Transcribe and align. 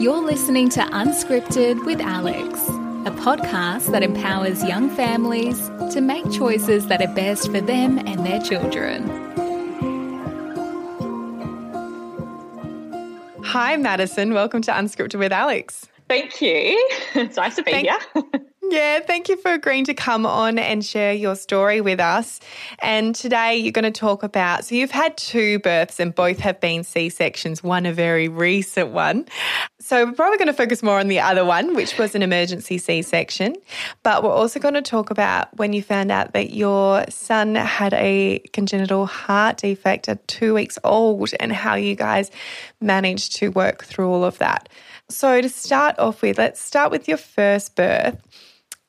You're 0.00 0.20
listening 0.22 0.68
to 0.70 0.80
Unscripted 0.80 1.84
with 1.86 2.00
Alex, 2.00 2.58
a 2.68 3.12
podcast 3.22 3.90
that 3.92 4.02
empowers 4.02 4.62
young 4.64 4.90
families 4.90 5.68
to 5.94 6.00
make 6.00 6.30
choices 6.30 6.86
that 6.88 7.00
are 7.00 7.14
best 7.14 7.50
for 7.50 7.60
them 7.60 7.98
and 7.98 8.24
their 8.26 8.40
children. 8.40 9.08
Hi, 13.44 13.76
Maddison. 13.76 14.32
Welcome 14.34 14.62
to 14.62 14.72
Unscripted 14.72 15.18
with 15.18 15.32
Alex. 15.32 15.86
Thank 16.08 16.40
you. 16.40 16.88
It's 17.14 17.36
nice 17.36 17.56
to 17.56 17.62
be 17.62 17.72
Thank- 17.72 17.88
here. 18.14 18.40
Yeah, 18.70 19.00
thank 19.00 19.28
you 19.28 19.36
for 19.36 19.52
agreeing 19.52 19.86
to 19.86 19.94
come 19.94 20.24
on 20.24 20.56
and 20.56 20.84
share 20.84 21.12
your 21.12 21.34
story 21.34 21.80
with 21.80 21.98
us. 21.98 22.38
And 22.78 23.16
today 23.16 23.56
you're 23.56 23.72
going 23.72 23.82
to 23.82 23.90
talk 23.90 24.22
about 24.22 24.64
so 24.64 24.76
you've 24.76 24.92
had 24.92 25.16
two 25.16 25.58
births 25.58 25.98
and 25.98 26.14
both 26.14 26.38
have 26.38 26.60
been 26.60 26.84
C 26.84 27.08
sections, 27.08 27.64
one 27.64 27.84
a 27.84 27.92
very 27.92 28.28
recent 28.28 28.90
one. 28.90 29.26
So 29.80 30.04
we're 30.04 30.12
probably 30.12 30.38
going 30.38 30.46
to 30.46 30.54
focus 30.54 30.84
more 30.84 31.00
on 31.00 31.08
the 31.08 31.18
other 31.18 31.44
one, 31.44 31.74
which 31.74 31.98
was 31.98 32.14
an 32.14 32.22
emergency 32.22 32.78
C 32.78 33.02
section. 33.02 33.56
But 34.04 34.22
we're 34.22 34.30
also 34.30 34.60
going 34.60 34.74
to 34.74 34.82
talk 34.82 35.10
about 35.10 35.56
when 35.56 35.72
you 35.72 35.82
found 35.82 36.12
out 36.12 36.32
that 36.34 36.50
your 36.50 37.04
son 37.08 37.56
had 37.56 37.92
a 37.94 38.38
congenital 38.52 39.06
heart 39.06 39.56
defect 39.56 40.08
at 40.08 40.28
two 40.28 40.54
weeks 40.54 40.78
old 40.84 41.32
and 41.40 41.52
how 41.52 41.74
you 41.74 41.96
guys 41.96 42.30
managed 42.80 43.34
to 43.38 43.48
work 43.48 43.82
through 43.82 44.08
all 44.08 44.22
of 44.22 44.38
that. 44.38 44.68
So, 45.08 45.40
to 45.40 45.48
start 45.48 45.98
off 45.98 46.22
with, 46.22 46.38
let's 46.38 46.60
start 46.60 46.92
with 46.92 47.08
your 47.08 47.16
first 47.16 47.74
birth. 47.74 48.22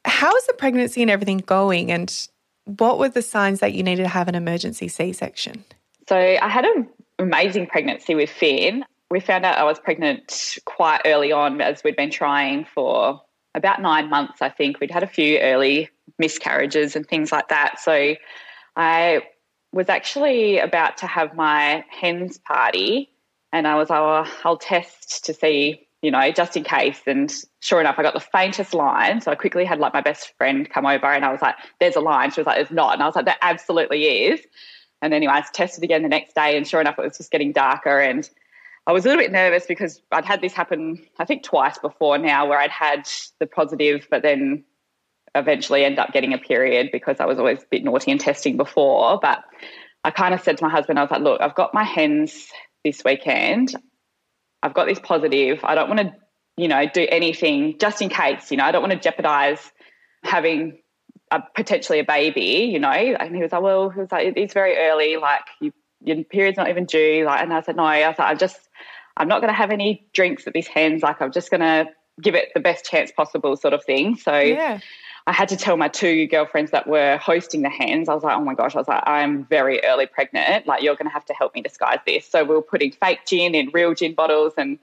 How 0.05 0.36
is 0.36 0.48
the 0.48 0.54
pregnancy 0.54 1.02
and 1.02 1.12
everything 1.12 1.40
going? 1.40 1.91
And 1.91 2.28
what 2.66 3.00
were 3.00 3.10
the 3.10 3.22
signs 3.22 3.60
that 3.60 3.73
you 3.73 3.84
needed 3.84 4.04
to 4.04 4.10
have 4.10 4.27
an 4.27 4.36
emergency 4.36 4.88
C 4.88 5.14
section? 5.14 5.64
So 6.08 6.18
I 6.18 6.48
had 6.48 6.66
an 6.66 6.88
amazing 7.20 7.68
pregnancy 7.68 8.16
with 8.16 8.30
Finn. 8.30 8.86
We 9.10 9.20
found 9.20 9.46
out 9.46 9.58
I 9.58 9.64
was 9.64 9.80
pregnant 9.80 10.58
quite 10.66 11.02
early 11.05 11.32
on 11.32 11.62
as 11.62 11.84
we'd 11.84 11.96
been 11.96 12.12
trying 12.12 12.66
for 12.66 13.22
about 13.55 13.82
nine 13.82 14.10
months, 14.10 14.41
I 14.41 14.49
think. 14.49 14.79
We'd 14.79 14.91
had 14.91 15.04
a 15.04 15.07
few 15.07 15.40
early 15.40 15.90
miscarriages 16.18 16.96
and 16.96 17.07
things 17.07 17.32
like 17.32 17.49
that. 17.49 17.79
So 17.79 18.16
I 18.76 19.22
was 19.74 19.90
actually 19.90 20.60
about 20.60 20.98
to 20.98 21.07
have 21.07 21.35
my 21.35 21.84
hens 21.90 22.38
party 22.38 23.10
and 23.54 23.68
I 23.68 23.76
was 23.76 23.90
like, 23.90 23.99
oh, 23.99 24.32
I'll 24.44 24.57
test 24.57 25.26
to 25.26 25.34
see 25.34 25.88
you 26.02 26.10
know, 26.12 26.32
just 26.32 26.57
in 26.57 26.63
case. 26.63 26.99
And 27.05 27.32
sure 27.60 27.80
enough, 27.80 27.96
I 27.98 28.04
got 28.04 28.13
the 28.13 28.20
faintest 28.20 28.74
line. 28.74 29.21
So 29.21 29.32
I 29.32 29.35
quickly 29.35 29.66
had 29.66 29.80
like 29.80 29.94
my 29.94 30.02
best 30.02 30.34
friend 30.38 30.70
come 30.70 30.85
over 30.85 31.05
and 31.05 31.24
I 31.24 31.32
was 31.32 31.41
like, 31.41 31.55
there's 31.80 31.96
a 31.96 32.02
line. 32.02 32.32
She 32.32 32.40
was 32.40 32.48
like, 32.48 32.57
there's 32.57 32.71
not. 32.71 32.94
And 32.94 33.04
I 33.04 33.05
was 33.05 33.16
like, 33.16 33.26
there 33.26 33.35
absolutely 33.41 34.04
is. 34.26 34.41
And 35.02 35.13
anyway, 35.13 35.34
I 35.34 35.44
tested 35.54 35.84
again 35.84 36.04
the 36.04 36.10
next 36.10 36.35
day 36.35 36.57
and 36.57 36.68
sure 36.68 36.82
enough, 36.82 36.98
it 36.98 37.04
was 37.04 37.18
just 37.18 37.32
getting 37.32 37.52
darker. 37.52 37.99
And 37.99 38.27
I 38.88 38.94
was 38.94 39.05
a 39.05 39.10
little 39.10 39.24
bit 39.24 39.32
nervous 39.32 39.66
because 39.68 40.02
I'd 40.12 40.26
had 40.26 40.41
this 40.41 40.54
happen, 40.54 41.05
I 41.20 41.26
think 41.26 41.44
twice 41.44 41.77
before 41.77 42.18
now, 42.18 42.48
where 42.48 42.60
I'd 42.60 42.72
had 42.72 43.07
the 43.40 43.46
positive, 43.46 44.07
but 44.10 44.24
then 44.24 44.63
eventually 45.35 45.85
end 45.85 45.99
up 45.99 46.13
getting 46.13 46.34
a 46.34 46.38
period 46.38 46.90
because 46.91 47.20
I 47.20 47.26
was 47.26 47.38
always 47.38 47.60
a 47.60 47.68
bit 47.70 47.84
naughty 47.84 48.12
and 48.12 48.20
testing 48.20 48.57
before. 48.57 49.20
But 49.22 49.44
I 50.04 50.10
kind 50.10 50.34
of 50.34 50.41
said 50.41 50.57
to 50.57 50.66
my 50.66 50.72
husband, 50.72 50.98
I 50.98 51.04
was 51.04 51.12
like, 51.12 51.22
look, 51.22 51.41
I've 51.41 51.55
got 51.55 51.76
my 51.76 51.84
hens 51.84 52.48
this 52.84 53.04
weekend. 53.05 53.76
I've 54.63 54.73
got 54.73 54.85
this 54.87 54.99
positive. 54.99 55.59
I 55.63 55.76
don't 55.76 55.90
want 55.90 56.01
to, 56.01 56.13
you 56.57 56.67
know, 56.67 56.85
do 56.93 57.07
anything 57.09 57.77
just 57.79 58.01
in 58.01 58.09
case, 58.09 58.51
you 58.51 58.57
know, 58.57 58.65
I 58.65 58.71
don't 58.71 58.81
want 58.81 58.93
to 58.93 58.99
jeopardize 58.99 59.71
having 60.23 60.79
a, 61.31 61.41
potentially 61.55 61.99
a 61.99 62.04
baby, 62.04 62.70
you 62.71 62.79
know. 62.79 62.89
And 62.89 63.35
he 63.35 63.41
was 63.41 63.51
like, 63.51 63.62
well, 63.62 63.89
he 63.89 63.99
was 63.99 64.12
like, 64.12 64.34
it's 64.35 64.53
very 64.53 64.78
early, 64.78 65.17
like 65.17 65.41
you, 65.59 65.72
your 66.03 66.23
period's 66.23 66.57
not 66.57 66.69
even 66.69 66.85
due. 66.85 67.25
Like, 67.25 67.41
and 67.41 67.53
I 67.53 67.62
said, 67.62 67.75
no, 67.75 67.84
I 67.84 68.07
was 68.07 68.19
like, 68.19 68.29
I'm 68.31 68.38
just, 68.38 68.69
I'm 69.17 69.28
not 69.28 69.41
going 69.41 69.51
to 69.51 69.57
have 69.57 69.72
any 69.72 70.07
drinks 70.13 70.45
at 70.47 70.53
this 70.53 70.67
hens. 70.67 71.03
Like, 71.03 71.22
I'm 71.22 71.31
just 71.31 71.50
going 71.50 71.62
to 71.62 71.88
give 72.22 72.35
it 72.35 72.50
the 72.53 72.59
best 72.59 72.85
chance 72.85 73.12
possible, 73.12 73.56
sort 73.57 73.73
of 73.73 73.84
thing. 73.84 74.16
So, 74.16 74.38
yeah. 74.38 74.79
I 75.28 75.34
had 75.34 75.50
to 75.50 75.58
tell 75.58 75.78
my 75.78 75.88
two 75.88 76.28
girlfriends 76.28 76.72
that 76.72 76.88
were 76.88 77.18
hosting 77.18 77.62
the 77.62 77.69
hens. 77.69 78.09
I 78.09 78.13
was 78.13 78.23
like, 78.23 78.35
oh 78.35 78.44
my 78.44 78.56
gosh, 78.56 78.75
I 78.75 78.79
was 78.79 78.88
like, 78.88 79.03
I'm 79.06 79.45
very 79.45 79.84
early 79.84 80.07
pregnant. 80.07 80.66
Like, 80.66 80.81
you're 80.81 80.95
going 80.95 81.07
to 81.07 81.13
have 81.13 81.25
to 81.25 81.34
help 81.34 81.53
me 81.53 81.62
disguise 81.62 82.00
this. 82.06 82.28
So 82.28 82.44
we 82.44 82.56
were 82.56 82.62
putting 82.62 82.91
fake 82.91 83.19
gin 83.28 83.53
in 83.53 83.69
real 83.72 83.94
gin 83.94 84.16
bottles 84.16 84.53
and 84.57 84.79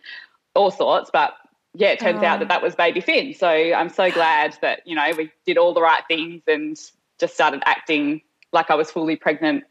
all 0.55 0.71
sorts. 0.71 1.11
But 1.13 1.35
yeah, 1.75 1.89
it 1.89 1.99
turns 1.99 2.23
oh. 2.23 2.27
out 2.27 2.39
that 2.39 2.47
oh. 2.47 2.49
that 2.49 2.63
was 2.63 2.75
baby 2.75 3.01
Finn. 3.01 3.35
So 3.35 3.49
I'm 3.49 3.89
so 3.89 4.11
glad 4.11 4.57
that, 4.63 4.87
you 4.87 4.95
know, 4.95 5.11
we 5.17 5.31
did 5.45 5.59
all 5.59 5.75
the 5.75 5.83
right 5.83 6.03
things 6.07 6.43
and 6.47 6.79
just 7.19 7.35
started 7.35 7.63
acting 7.67 8.23
like 8.53 8.71
I 8.71 8.77
was 8.77 8.91
fully 8.91 9.17
pregnant 9.17 9.65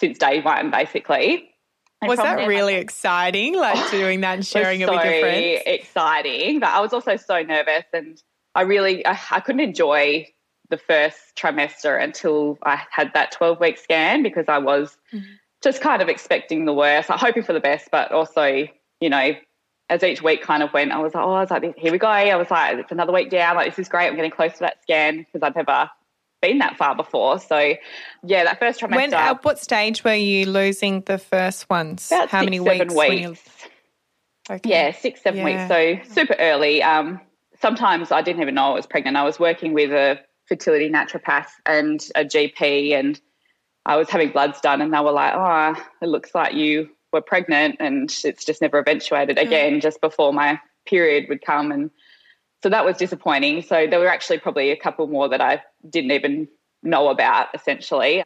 since 0.00 0.18
day 0.18 0.40
one, 0.40 0.70
basically. 0.70 1.50
And 2.02 2.10
was 2.10 2.18
that 2.18 2.46
really 2.46 2.74
exciting, 2.74 3.56
like 3.56 3.90
doing 3.90 4.20
that 4.20 4.34
and 4.34 4.46
sharing 4.46 4.80
it, 4.80 4.88
it 4.88 4.90
with 4.90 5.04
your 5.04 5.20
friends? 5.20 5.62
exciting. 5.66 6.60
But 6.60 6.68
I 6.68 6.80
was 6.80 6.92
also 6.92 7.16
so 7.16 7.42
nervous 7.42 7.84
and 7.92 8.22
I 8.56 8.62
really 8.62 9.06
I, 9.06 9.18
I 9.30 9.40
couldn't 9.40 9.60
enjoy 9.60 10.26
the 10.70 10.78
first 10.78 11.36
trimester 11.36 12.02
until 12.02 12.58
I 12.62 12.82
had 12.90 13.12
that 13.14 13.32
12 13.32 13.60
week 13.60 13.78
scan 13.78 14.22
because 14.22 14.46
I 14.48 14.58
was 14.58 14.96
mm-hmm. 15.12 15.24
just 15.62 15.80
kind 15.80 16.02
of 16.02 16.08
expecting 16.08 16.64
the 16.64 16.72
worst, 16.72 17.08
like 17.08 17.20
hoping 17.20 17.42
for 17.42 17.52
the 17.52 17.60
best, 17.60 17.88
but 17.92 18.12
also, 18.12 18.66
you 19.00 19.08
know, 19.08 19.34
as 19.88 20.02
each 20.02 20.22
week 20.22 20.42
kind 20.42 20.62
of 20.62 20.72
went, 20.72 20.90
I 20.90 20.98
was 20.98 21.14
like, 21.14 21.24
oh, 21.24 21.34
I 21.34 21.40
was 21.40 21.50
like, 21.50 21.76
here 21.76 21.92
we 21.92 21.98
go. 21.98 22.08
I 22.08 22.34
was 22.34 22.50
like, 22.50 22.78
it's 22.78 22.90
another 22.90 23.12
week 23.12 23.30
down. 23.30 23.54
Like, 23.54 23.70
this 23.70 23.78
is 23.78 23.88
great. 23.88 24.08
I'm 24.08 24.16
getting 24.16 24.32
close 24.32 24.54
to 24.54 24.58
that 24.60 24.82
scan 24.82 25.18
because 25.18 25.42
I've 25.42 25.54
never 25.54 25.88
been 26.42 26.58
that 26.58 26.76
far 26.76 26.96
before. 26.96 27.38
So, 27.38 27.74
yeah, 28.24 28.44
that 28.44 28.58
first 28.58 28.80
trimester. 28.80 28.96
When, 28.96 29.14
at 29.14 29.44
what 29.44 29.60
stage 29.60 30.02
were 30.02 30.14
you 30.14 30.46
losing 30.46 31.02
the 31.02 31.18
first 31.18 31.70
ones? 31.70 32.10
How 32.10 32.22
six, 32.22 32.32
many 32.32 32.58
weeks? 32.58 32.92
weeks. 32.92 33.40
Okay. 34.50 34.70
Yeah, 34.70 34.92
six, 34.92 35.22
seven 35.22 35.46
yeah. 35.46 35.98
weeks. 35.98 36.08
So 36.08 36.14
super 36.14 36.34
early. 36.38 36.82
Um, 36.82 37.20
sometimes 37.60 38.12
I 38.12 38.22
didn't 38.22 38.42
even 38.42 38.54
know 38.54 38.72
I 38.72 38.74
was 38.74 38.86
pregnant. 38.86 39.16
I 39.16 39.24
was 39.24 39.38
working 39.38 39.72
with 39.72 39.90
a 39.90 40.18
fertility 40.46 40.90
naturopath 40.90 41.48
and 41.64 42.04
a 42.14 42.24
GP, 42.24 42.92
and 42.92 43.20
I 43.84 43.96
was 43.96 44.08
having 44.10 44.30
bloods 44.30 44.60
done, 44.60 44.80
and 44.80 44.92
they 44.92 45.00
were 45.00 45.12
like, 45.12 45.34
"Oh, 45.34 45.82
it 46.02 46.08
looks 46.08 46.34
like 46.34 46.54
you 46.54 46.88
were 47.12 47.20
pregnant," 47.20 47.76
and 47.80 48.14
it's 48.24 48.44
just 48.44 48.62
never 48.62 48.78
eventuated. 48.78 49.36
Mm. 49.36 49.42
Again, 49.42 49.80
just 49.80 50.00
before 50.00 50.32
my 50.32 50.60
period 50.86 51.26
would 51.28 51.42
come, 51.44 51.72
and 51.72 51.90
so 52.62 52.68
that 52.68 52.84
was 52.84 52.96
disappointing. 52.96 53.62
So 53.62 53.86
there 53.86 54.00
were 54.00 54.08
actually 54.08 54.38
probably 54.38 54.70
a 54.70 54.76
couple 54.76 55.06
more 55.06 55.28
that 55.28 55.40
I 55.40 55.62
didn't 55.88 56.12
even 56.12 56.48
know 56.82 57.08
about, 57.08 57.48
essentially, 57.54 58.22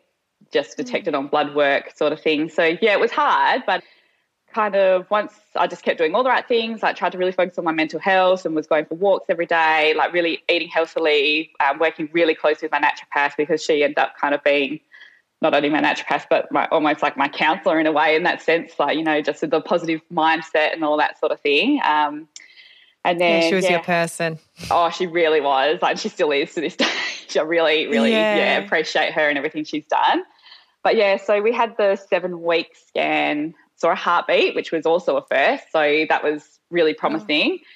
just 0.53 0.73
mm. 0.73 0.77
detected 0.77 1.15
mm. 1.15 1.19
on 1.19 1.27
blood 1.29 1.55
work, 1.55 1.97
sort 1.97 2.13
of 2.13 2.21
thing. 2.21 2.49
So 2.49 2.65
yeah, 2.81 2.93
it 2.93 3.01
was 3.01 3.13
hard, 3.13 3.63
but 3.67 3.83
kind 4.53 4.75
of 4.75 5.11
once 5.11 5.33
I 5.57 5.67
just 5.67 5.83
kept 5.83 5.99
doing 5.99 6.15
all 6.15 6.23
the 6.23 6.31
right 6.31 6.47
things, 6.47 6.83
like 6.83 6.97
tried 6.97 7.13
to 7.13 7.19
really 7.19 7.33
focus 7.33 7.59
on 7.59 7.65
my 7.65 7.73
mental 7.73 8.01
health 8.01 8.45
and 8.45 8.55
was 8.55 8.67
going 8.67 8.85
for 8.87 8.95
walks 8.95 9.27
every 9.29 9.47
day, 9.47 9.95
like 9.97 10.13
really 10.13 10.43
eating 10.49 10.69
healthily, 10.69 11.51
um, 11.61 11.79
working 11.79 12.09
really 12.13 12.35
closely 12.35 12.67
with 12.67 12.73
my 12.73 12.81
naturopath 12.81 13.37
because 13.37 13.63
she 13.63 13.83
ended 13.83 13.99
up 13.99 14.17
kind 14.19 14.35
of 14.35 14.43
being 14.45 14.81
not 15.43 15.55
only 15.55 15.71
my 15.71 15.81
naturopath, 15.81 16.27
but 16.29 16.51
my, 16.53 16.67
almost 16.67 17.03
like 17.03 17.17
my 17.17 17.29
counselor 17.29 17.81
in 17.81 17.87
a 17.87 17.93
way 17.93 18.15
in 18.15 18.25
that 18.25 18.43
sense, 18.43 18.73
like, 18.79 18.97
you 18.97 19.03
know, 19.03 19.23
just 19.23 19.49
the 19.49 19.61
positive 19.61 20.01
mindset 20.13 20.73
and 20.75 20.85
all 20.85 20.99
that 20.99 21.19
sort 21.19 21.33
of 21.33 21.41
thing. 21.41 21.81
Um, 21.85 22.29
and 23.05 23.19
then 23.21 23.43
yeah, 23.43 23.49
she 23.49 23.55
was 23.55 23.65
yeah, 23.65 23.71
your 23.71 23.83
person. 23.83 24.39
Oh, 24.71 24.91
she 24.91 25.07
really 25.07 25.41
was. 25.41 25.81
Like 25.81 25.97
she 25.97 26.11
still 26.11 26.31
is 26.33 26.53
to 26.55 26.61
this 26.61 26.77
day. 26.77 26.87
I 27.37 27.43
really, 27.43 27.87
really 27.87 28.11
yeah. 28.11 28.37
yeah, 28.37 28.59
appreciate 28.59 29.13
her 29.13 29.29
and 29.29 29.39
everything 29.39 29.65
she's 29.65 29.87
done. 29.87 30.25
But 30.83 30.97
yeah, 30.97 31.17
so 31.17 31.41
we 31.41 31.53
had 31.53 31.77
the 31.77 31.97
seven 31.97 32.43
week 32.43 32.77
scan 32.89 33.55
saw 33.81 33.91
a 33.91 33.95
heartbeat, 33.95 34.55
which 34.55 34.73
was 34.73 34.87
also 34.87 35.17
a 35.17 35.23
first. 35.23 35.65
So 35.73 36.07
that 36.09 36.23
was 36.23 36.59
really 36.71 36.95
promising. 36.95 37.59
Oh. 37.61 37.67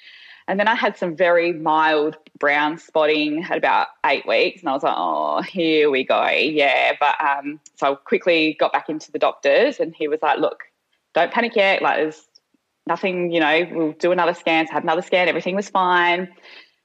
And 0.47 0.59
then 0.59 0.67
I 0.67 0.75
had 0.75 0.95
some 0.95 1.15
very 1.15 1.53
mild 1.53 2.17
brown 2.37 2.77
spotting 2.77 3.43
at 3.43 3.57
about 3.57 3.87
eight 4.05 4.27
weeks. 4.27 4.61
And 4.61 4.69
I 4.69 4.73
was 4.73 4.83
like, 4.83 4.93
oh, 4.95 5.41
here 5.41 5.89
we 5.89 6.03
go. 6.03 6.27
Yeah. 6.27 6.93
But 6.99 7.15
um, 7.19 7.59
so 7.75 7.93
I 7.93 7.95
quickly 7.95 8.55
got 8.59 8.71
back 8.71 8.87
into 8.87 9.11
the 9.11 9.19
doctors 9.19 9.79
and 9.79 9.95
he 9.95 10.07
was 10.07 10.19
like, 10.21 10.39
look, 10.39 10.63
don't 11.15 11.31
panic 11.31 11.55
yet. 11.55 11.81
Like, 11.81 11.97
there's 11.97 12.21
nothing, 12.85 13.31
you 13.31 13.39
know, 13.39 13.67
we'll 13.71 13.91
do 13.93 14.11
another 14.11 14.35
scan. 14.35 14.67
So 14.67 14.73
had 14.73 14.83
another 14.83 15.01
scan. 15.01 15.27
Everything 15.27 15.55
was 15.55 15.69
fine. 15.69 16.29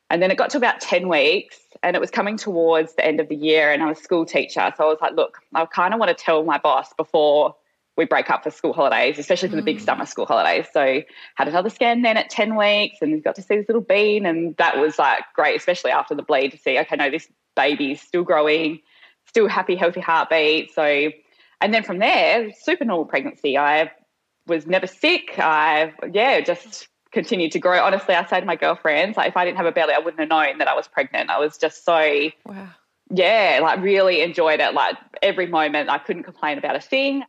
And 0.09 0.23
then 0.23 0.31
it 0.31 0.39
got 0.39 0.51
to 0.51 0.57
about 0.57 0.81
10 0.81 1.09
weeks 1.09 1.59
and 1.83 1.95
it 1.95 2.01
was 2.01 2.11
coming 2.11 2.37
towards 2.37 2.95
the 2.95 3.05
end 3.05 3.21
of 3.21 3.29
the 3.29 3.37
year 3.37 3.71
and 3.73 3.83
I 3.83 3.87
was 3.87 4.01
a 4.01 4.03
school 4.03 4.25
teacher. 4.25 4.73
So 4.77 4.85
I 4.85 4.87
was 4.87 4.99
like, 5.01 5.15
look, 5.15 5.39
I 5.55 5.67
kind 5.67 5.95
of 5.95 6.01
want 6.01 6.17
to 6.17 6.25
tell 6.25 6.43
my 6.45 6.59
boss 6.59 6.93
before 6.95 7.55
we 7.97 8.05
break 8.05 8.31
up 8.31 8.43
for 8.43 8.51
school 8.51 8.73
holidays, 8.73 9.19
especially 9.19 9.49
for 9.49 9.57
the 9.57 9.63
big 9.63 9.79
mm. 9.79 9.85
summer 9.85 10.07
school 10.07 10.27
holidays. 10.27 10.67
So 10.73 11.03
had 11.35 11.49
another 11.49 11.71
scan 11.71 12.03
then 12.03 12.17
at 12.17 12.31
10 12.31 12.57
weeks 12.57 12.99
and 13.01 13.23
got 13.23 13.35
to 13.35 13.43
see 13.43 13.57
this 13.57 13.69
little 13.69 13.83
bean 13.83 14.27
and 14.27 14.57
that 14.57 14.79
was 14.79 14.99
like 14.99 15.21
great, 15.35 15.57
especially 15.57 15.91
after 15.91 16.15
the 16.15 16.23
bleed 16.23 16.53
to 16.53 16.59
see, 16.59 16.79
okay, 16.79 16.97
no, 16.97 17.11
this 17.11 17.29
baby's 17.57 18.01
still 18.01 18.23
growing, 18.23 18.81
still 19.27 19.49
happy, 19.49 19.77
healthy 19.77 20.01
heartbeat. 20.01 20.73
So, 20.73 21.11
and 21.61 21.75
then 21.75 21.83
from 21.83 21.99
there, 21.99 22.51
super 22.53 22.85
normal 22.85 23.07
pregnancy. 23.07 23.59
I 23.59 23.91
was 24.47 24.67
never 24.67 24.87
sick. 24.87 25.39
I, 25.39 25.93
yeah, 26.11 26.41
just 26.41 26.89
continued 27.13 27.53
to 27.53 27.59
grow. 27.59 27.83
Honestly, 27.83 28.15
I 28.15 28.25
say 28.25 28.41
to 28.41 28.47
my 28.47 28.57
girlfriends, 28.57 29.17
like 29.17 29.29
if 29.29 29.37
I 29.37 29.45
didn't 29.45 29.59
have 29.59 29.67
a 29.67 29.73
belly, 29.73 29.93
I 29.95 29.99
wouldn't 29.99 30.21
have 30.21 30.29
known 30.29 30.59
that 30.59 30.69
I 30.69 30.75
was 30.75 30.89
pregnant. 30.89 31.29
I 31.29 31.39
was 31.39 31.59
just 31.59 31.85
so, 31.85 32.31
wow. 32.47 32.69
yeah, 33.11 33.59
like 33.61 33.83
really 33.83 34.23
enjoyed 34.23 34.61
it. 34.61 34.73
Like 34.73 34.97
every 35.21 35.49
moment 35.49 35.91
I 35.91 35.99
couldn't 35.99 36.23
complain 36.23 36.57
about 36.57 36.77
a 36.77 36.81
thing 36.81 37.25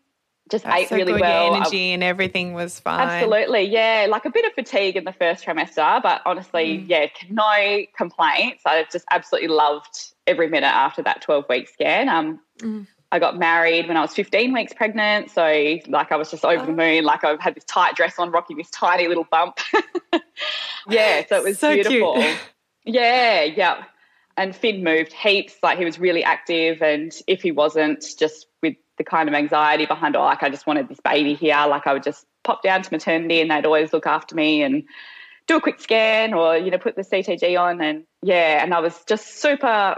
just 0.52 0.66
That's 0.66 0.82
ate 0.84 0.90
so 0.90 0.96
really 0.98 1.14
good. 1.14 1.22
well. 1.22 1.46
Your 1.46 1.54
I- 1.54 1.58
energy 1.58 1.94
and 1.94 2.04
everything 2.04 2.54
was 2.54 2.80
fine. 2.80 3.08
Absolutely, 3.08 3.62
yeah. 3.64 4.06
Like 4.10 4.26
a 4.26 4.30
bit 4.30 4.46
of 4.46 4.54
fatigue 4.54 4.96
in 4.98 5.06
the 5.06 5.14
first 5.14 5.44
trimester, 5.46 6.02
but 6.04 6.22
honestly, 6.26 6.80
Mm. 6.80 6.86
yeah, 6.88 7.08
no 7.30 7.86
complaints. 7.98 8.62
I 8.66 8.86
just 8.92 9.06
absolutely 9.10 9.48
loved 9.48 10.12
every 10.28 10.50
minute 10.50 10.68
after 10.68 11.02
that 11.04 11.22
12 11.22 11.46
week 11.50 11.68
scan. 11.70 12.10
Um, 12.10 12.40
Mm. 12.60 12.86
I 13.14 13.20
got 13.20 13.38
married 13.38 13.88
when 13.90 13.98
I 13.98 14.02
was 14.02 14.14
15 14.14 14.54
weeks 14.54 14.72
pregnant. 14.74 15.32
So, 15.32 15.44
like, 15.88 16.12
I 16.14 16.16
was 16.16 16.32
just 16.32 16.46
over 16.46 16.66
the 16.66 16.72
Oh. 16.72 16.76
moon. 16.76 17.04
Like, 17.04 17.24
I've 17.26 17.42
had 17.42 17.56
this 17.56 17.66
tight 17.66 17.96
dress 17.96 18.18
on, 18.20 18.32
rocking 18.32 18.56
this 18.56 18.70
tiny 18.70 19.08
little 19.10 19.26
bump. 19.30 19.58
yeah, 20.90 21.26
so 21.28 21.38
it 21.38 21.44
was 21.44 21.60
So 21.60 21.74
cute. 21.74 21.88
beautiful. 21.88 22.24
Yeah, 22.84 23.44
yeah. 23.44 23.84
And 24.38 24.56
Finn 24.56 24.84
moved 24.84 25.14
heaps. 25.14 25.54
Like, 25.62 25.78
he 25.78 25.86
was 25.86 26.00
really 26.00 26.24
active. 26.24 26.82
And 26.82 27.14
if 27.28 27.44
he 27.44 27.52
wasn't, 27.52 28.04
just 28.18 28.48
with 28.64 28.76
the 28.98 29.04
kind 29.04 29.30
of 29.30 29.36
anxiety 29.36 29.86
behind, 29.86 30.16
oh, 30.16 30.24
like, 30.24 30.44
I 30.44 30.50
just 30.50 30.68
wanted 30.68 30.90
this 30.90 31.00
baby 31.00 31.34
here, 31.34 31.66
like, 31.68 31.88
I 31.88 31.94
would 31.94 32.04
just 32.04 32.26
pop 32.44 32.64
down 32.64 32.82
to 32.82 32.92
maternity 32.92 33.42
and 33.42 33.52
they'd 33.52 33.66
always 33.66 33.94
look 33.94 34.08
after 34.08 34.36
me 34.36 34.64
and 34.64 34.84
do 35.48 35.58
a 35.58 35.62
quick 35.62 35.80
scan 35.80 36.34
or, 36.34 36.58
you 36.58 36.72
know, 36.72 36.78
put 36.78 36.96
the 36.96 37.04
CTG 37.04 37.60
on. 37.60 37.82
And 37.82 38.06
yeah, 38.22 38.64
and 38.64 38.74
I 38.74 38.80
was 38.80 39.04
just 39.08 39.42
super 39.42 39.98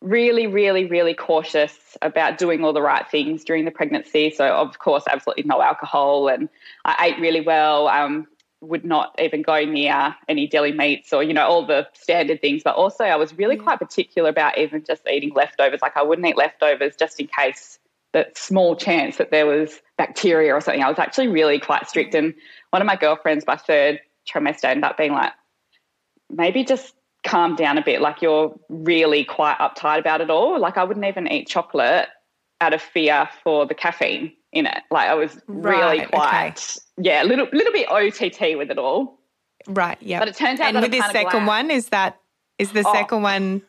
really, 0.00 0.46
really, 0.46 0.84
really 0.84 1.14
cautious 1.14 1.96
about 2.02 2.38
doing 2.38 2.64
all 2.64 2.72
the 2.72 2.82
right 2.82 3.08
things 3.10 3.44
during 3.44 3.64
the 3.64 3.70
pregnancy. 3.70 4.30
So, 4.30 4.46
of 4.46 4.78
course, 4.78 5.04
absolutely 5.10 5.44
no 5.44 5.60
alcohol, 5.60 6.28
and 6.28 6.48
I 6.84 7.06
ate 7.08 7.20
really 7.20 7.40
well. 7.40 7.88
Um, 7.88 8.26
would 8.60 8.84
not 8.84 9.14
even 9.20 9.42
go 9.42 9.64
near 9.64 10.16
any 10.28 10.48
deli 10.48 10.72
meats 10.72 11.12
or 11.12 11.22
you 11.22 11.32
know 11.32 11.46
all 11.46 11.64
the 11.64 11.86
standard 11.92 12.40
things. 12.40 12.62
But 12.64 12.74
also, 12.74 13.04
I 13.04 13.16
was 13.16 13.32
really 13.34 13.56
quite 13.56 13.78
particular 13.78 14.28
about 14.28 14.58
even 14.58 14.84
just 14.84 15.06
eating 15.08 15.32
leftovers. 15.34 15.80
Like 15.80 15.96
I 15.96 16.02
wouldn't 16.02 16.26
eat 16.26 16.36
leftovers 16.36 16.96
just 16.96 17.20
in 17.20 17.28
case 17.28 17.78
that 18.12 18.36
small 18.38 18.74
chance 18.76 19.16
that 19.16 19.30
there 19.30 19.46
was 19.46 19.80
bacteria 19.96 20.54
or 20.54 20.60
something. 20.60 20.82
I 20.82 20.88
was 20.88 20.98
actually 20.98 21.28
really 21.28 21.58
quite 21.58 21.88
strict. 21.88 22.14
And 22.14 22.34
one 22.70 22.80
of 22.82 22.86
my 22.86 22.96
girlfriends 22.96 23.44
by 23.44 23.56
third 23.56 24.00
trimester 24.32 24.64
ended 24.64 24.84
up 24.84 24.96
being 24.96 25.12
like, 25.12 25.32
maybe 26.30 26.64
just 26.64 26.94
calm 27.26 27.54
down 27.56 27.78
a 27.78 27.84
bit. 27.84 28.00
Like 28.00 28.22
you're 28.22 28.54
really 28.68 29.24
quite 29.24 29.58
uptight 29.58 29.98
about 29.98 30.20
it 30.20 30.30
all. 30.30 30.58
Like 30.58 30.76
I 30.78 30.84
wouldn't 30.84 31.06
even 31.06 31.30
eat 31.30 31.48
chocolate 31.48 32.08
out 32.60 32.72
of 32.74 32.82
fear 32.82 33.28
for 33.44 33.66
the 33.66 33.74
caffeine 33.74 34.32
in 34.52 34.66
it. 34.66 34.78
Like 34.90 35.08
I 35.08 35.14
was 35.14 35.38
really 35.46 35.98
Right, 36.00 36.10
quite, 36.10 36.76
yeah, 36.96 37.22
a 37.22 37.26
little, 37.26 37.46
little 37.52 37.72
bit 37.72 37.88
OTT 37.90 38.56
with 38.56 38.70
it 38.70 38.78
all. 38.78 39.18
Right. 39.66 39.98
Yeah. 40.00 40.18
But 40.18 40.28
it 40.28 40.36
turns 40.36 40.60
out 40.60 40.68
and 40.68 40.76
that 40.76 40.82
with 40.82 40.92
this 40.92 41.04
second 41.10 41.30
glad. 41.44 41.46
one, 41.46 41.70
is 41.70 41.88
that 41.90 42.18
is 42.58 42.72
the 42.72 42.84
Oh. 42.86 42.92
second 42.92 43.22
one 43.22 43.62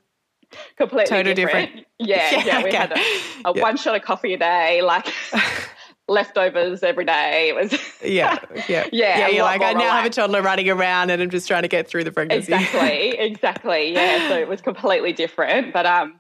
completely 0.78 1.06
totally 1.10 1.34
different. 1.36 1.68
different. 1.68 1.86
Yeah, 2.00 2.32
Yeah, 2.32 2.44
yeah. 2.46 2.64
We 2.64 2.74
had 2.74 2.92
a, 2.94 3.50
a 3.50 3.54
Yeah. 3.56 3.62
one 3.62 3.76
shot 3.78 3.96
of 3.96 4.02
coffee 4.04 4.34
a 4.34 4.38
day, 4.38 4.82
like 4.82 5.08
leftovers 6.08 6.82
every 6.84 7.06
day. 7.06 7.50
It 7.50 7.56
was 7.56 7.74
Yeah, 8.04 8.40
yeah, 8.70 8.88
Yeah, 8.92 9.28
a 9.28 9.34
You're 9.34 9.44
like, 9.44 9.62
I 9.62 9.74
now 9.74 9.92
have 9.92 10.06
a 10.06 10.10
toddler 10.10 10.42
running 10.42 10.70
around, 10.70 11.10
and 11.12 11.22
I'm 11.22 11.30
just 11.30 11.48
trying 11.48 11.64
to 11.64 11.68
get 11.68 11.88
through 11.88 12.04
the 12.06 12.12
pregnancy. 12.12 12.54
exactly, 12.54 13.18
exactly. 13.18 13.94
Yeah, 13.94 14.28
so 14.30 14.38
it 14.38 14.48
was 14.48 14.62
completely 14.62 15.14
different. 15.14 15.74
But 15.74 15.86
um, 15.86 16.20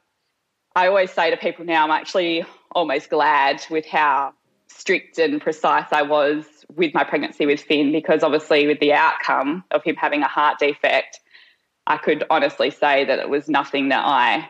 I 0.75 0.87
always 0.87 1.11
say 1.11 1.31
to 1.31 1.37
people 1.37 1.65
now, 1.65 1.83
I'm 1.85 1.91
actually 1.91 2.45
almost 2.73 3.09
glad 3.09 3.65
with 3.69 3.85
how 3.85 4.33
strict 4.67 5.17
and 5.17 5.41
precise 5.41 5.87
I 5.91 6.03
was 6.03 6.45
with 6.75 6.93
my 6.93 7.03
pregnancy 7.03 7.45
with 7.45 7.61
Finn, 7.61 7.91
because 7.91 8.21
obviously 8.21 8.67
with 8.67 8.79
the 8.79 8.93
outcome 8.93 9.63
of 9.71 9.83
him 9.83 9.95
having 9.95 10.21
a 10.21 10.27
heart 10.27 10.59
defect, 10.59 11.19
I 11.89 11.97
could 11.97 12.23
honestly 12.29 12.69
say 12.71 13.03
that 13.05 13.19
it 13.19 13.29
was 13.29 13.49
nothing 13.49 13.89
that 13.89 14.05
I 14.05 14.47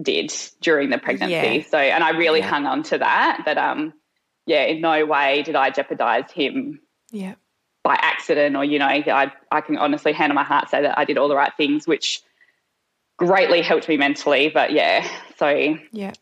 did 0.00 0.32
during 0.60 0.90
the 0.90 0.98
pregnancy. 0.98 1.32
Yeah. 1.34 1.62
So, 1.68 1.76
and 1.76 2.04
I 2.04 2.10
really 2.10 2.38
Yeah. 2.38 2.48
hung 2.48 2.66
on 2.66 2.84
to 2.84 2.98
that. 2.98 3.42
That 3.44 3.58
um, 3.58 3.92
yeah, 4.46 4.62
in 4.62 4.80
no 4.80 5.04
way 5.04 5.42
did 5.42 5.56
I 5.56 5.70
jeopardize 5.70 6.30
him 6.30 6.80
yeah, 7.10 7.34
by 7.82 7.94
accident 7.94 8.56
or 8.56 8.64
you 8.64 8.78
know 8.78 8.86
I, 8.86 9.32
I 9.50 9.60
can 9.60 9.76
honestly 9.76 10.12
hand 10.12 10.30
on 10.30 10.36
my 10.36 10.44
heart 10.44 10.70
say 10.70 10.82
that 10.82 10.98
I 10.98 11.04
did 11.04 11.18
all 11.18 11.28
the 11.28 11.36
right 11.36 11.52
things 11.56 11.86
which 11.86 12.20
greatly 13.16 13.62
helped 13.62 13.88
me 13.88 13.96
mentally 13.96 14.48
but 14.48 14.72
yeah 14.72 15.08
so 15.38 15.76
yeah. 15.92 16.12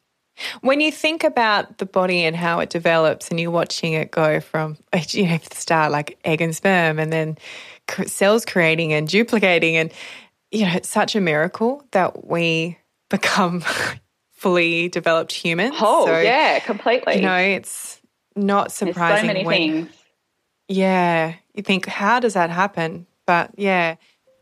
When 0.61 0.81
you 0.82 0.93
think 0.93 1.25
about 1.25 1.79
the 1.79 1.87
body 1.87 2.23
and 2.25 2.37
how 2.37 2.61
it 2.61 2.69
develops, 2.69 3.31
and 3.31 3.41
you're 3.41 3.50
watching 3.50 3.94
it 3.94 4.11
go 4.11 4.41
from 4.41 4.76
you 5.09 5.26
know 5.26 5.38
the 5.38 5.56
start 5.56 5.93
like 5.93 6.19
egg 6.25 6.41
and 6.41 6.55
sperm, 6.55 6.99
and 6.99 7.12
then 7.12 7.38
cells 8.06 8.44
creating 8.44 8.93
and 8.93 9.09
duplicating, 9.09 9.76
and 9.76 9.93
you 10.51 10.65
know 10.65 10.73
it's 10.75 10.89
such 10.89 11.15
a 11.17 11.21
miracle 11.21 11.85
that 11.93 12.27
we 12.27 12.79
become 13.11 13.63
fully 14.33 14.89
developed 14.89 15.33
humans. 15.33 15.75
oh 15.81 16.07
So, 16.07 16.19
yeah 16.21 16.59
completely 16.61 17.17
you 17.17 17.23
know 17.23 17.37
it's 17.37 18.01
not 18.35 18.65
there's 18.69 18.75
surprising 18.75 19.23
so 19.23 19.27
many 19.27 19.45
when 19.45 19.57
things 19.57 19.91
yeah 20.69 21.35
you 21.55 21.63
think 21.63 21.87
how 21.87 22.21
does 22.21 22.35
that 22.35 22.51
happen? 22.51 23.07
But 23.27 23.51
yeah, 23.57 23.97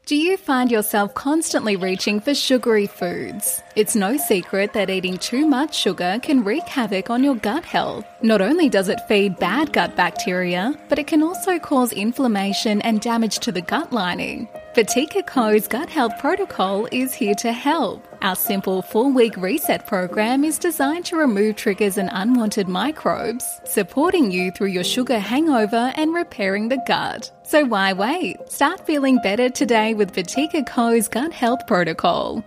Do 0.07 0.17
you 0.17 0.37
find 0.37 0.71
yourself 0.71 1.15
constantly 1.15 1.77
reaching 1.77 2.21
for 2.21 2.35
sugary 2.35 2.87
foods? 2.87 3.63
It's 3.77 3.97
no 3.97 4.19
secret 4.19 4.75
that 4.75 4.91
eating 4.91 5.17
too 5.17 5.47
much 5.47 5.75
sugar 5.75 6.19
can 6.23 6.45
wreak 6.45 6.65
havoc 6.65 7.09
on 7.09 7.25
your 7.25 7.37
gut 7.37 7.65
health. 7.65 8.05
Not 8.23 8.43
only 8.43 8.69
does 8.69 8.89
it 8.91 9.01
feed 9.09 9.39
bad 9.39 9.73
gut 9.73 9.97
bacteria, 9.97 10.75
but 10.91 10.99
it 10.99 11.07
can 11.07 11.23
also 11.23 11.59
cause 11.59 11.93
inflammation 11.95 12.83
and 12.83 13.01
damage 13.01 13.39
to 13.39 13.53
the 13.53 13.63
gut 13.63 13.93
lining. 13.93 14.49
Vatika 14.75 15.25
Co's 15.25 15.69
Gut 15.69 15.89
Health 15.89 16.19
Protocol 16.19 16.89
is 16.91 17.15
here 17.15 17.37
to 17.37 17.53
help. 17.53 18.09
Our 18.23 18.35
simple 18.35 18.83
four 18.83 19.09
week 19.09 19.37
reset 19.37 19.87
program 19.87 20.43
is 20.43 20.59
designed 20.59 21.05
to 21.05 21.17
remove 21.17 21.55
triggers 21.55 21.97
and 21.97 22.11
unwanted 22.13 22.67
microbes, 22.67 23.45
supporting 23.67 24.33
you 24.33 24.51
through 24.51 24.71
your 24.71 24.83
sugar 24.83 25.21
hangover 25.21 25.93
and 25.95 26.13
repairing 26.13 26.71
the 26.71 26.83
gut. 26.89 27.31
So 27.45 27.65
why 27.65 27.93
wait? 27.93 28.37
Start 28.51 28.85
feeling 28.85 29.19
better 29.19 29.49
today 29.49 29.95
with 29.95 30.13
Vatika 30.13 30.67
Co's 30.67 31.07
Gut 31.07 31.33
Health 31.33 31.69
Protocol. 31.69 32.45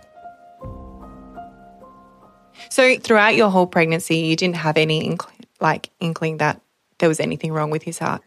So 2.68 2.98
throughout 2.98 3.36
your 3.36 3.48
whole 3.48 3.66
pregnancy, 3.66 4.18
you 4.18 4.36
didn't 4.36 4.56
have 4.56 4.76
any 4.76 5.02
inkling, 5.02 5.46
like 5.62 5.88
inkling 5.98 6.36
that 6.36 6.60
there 6.98 7.08
was 7.08 7.20
anything 7.20 7.52
wrong 7.52 7.70
with 7.70 7.84
his 7.84 7.98
heart. 7.98 8.20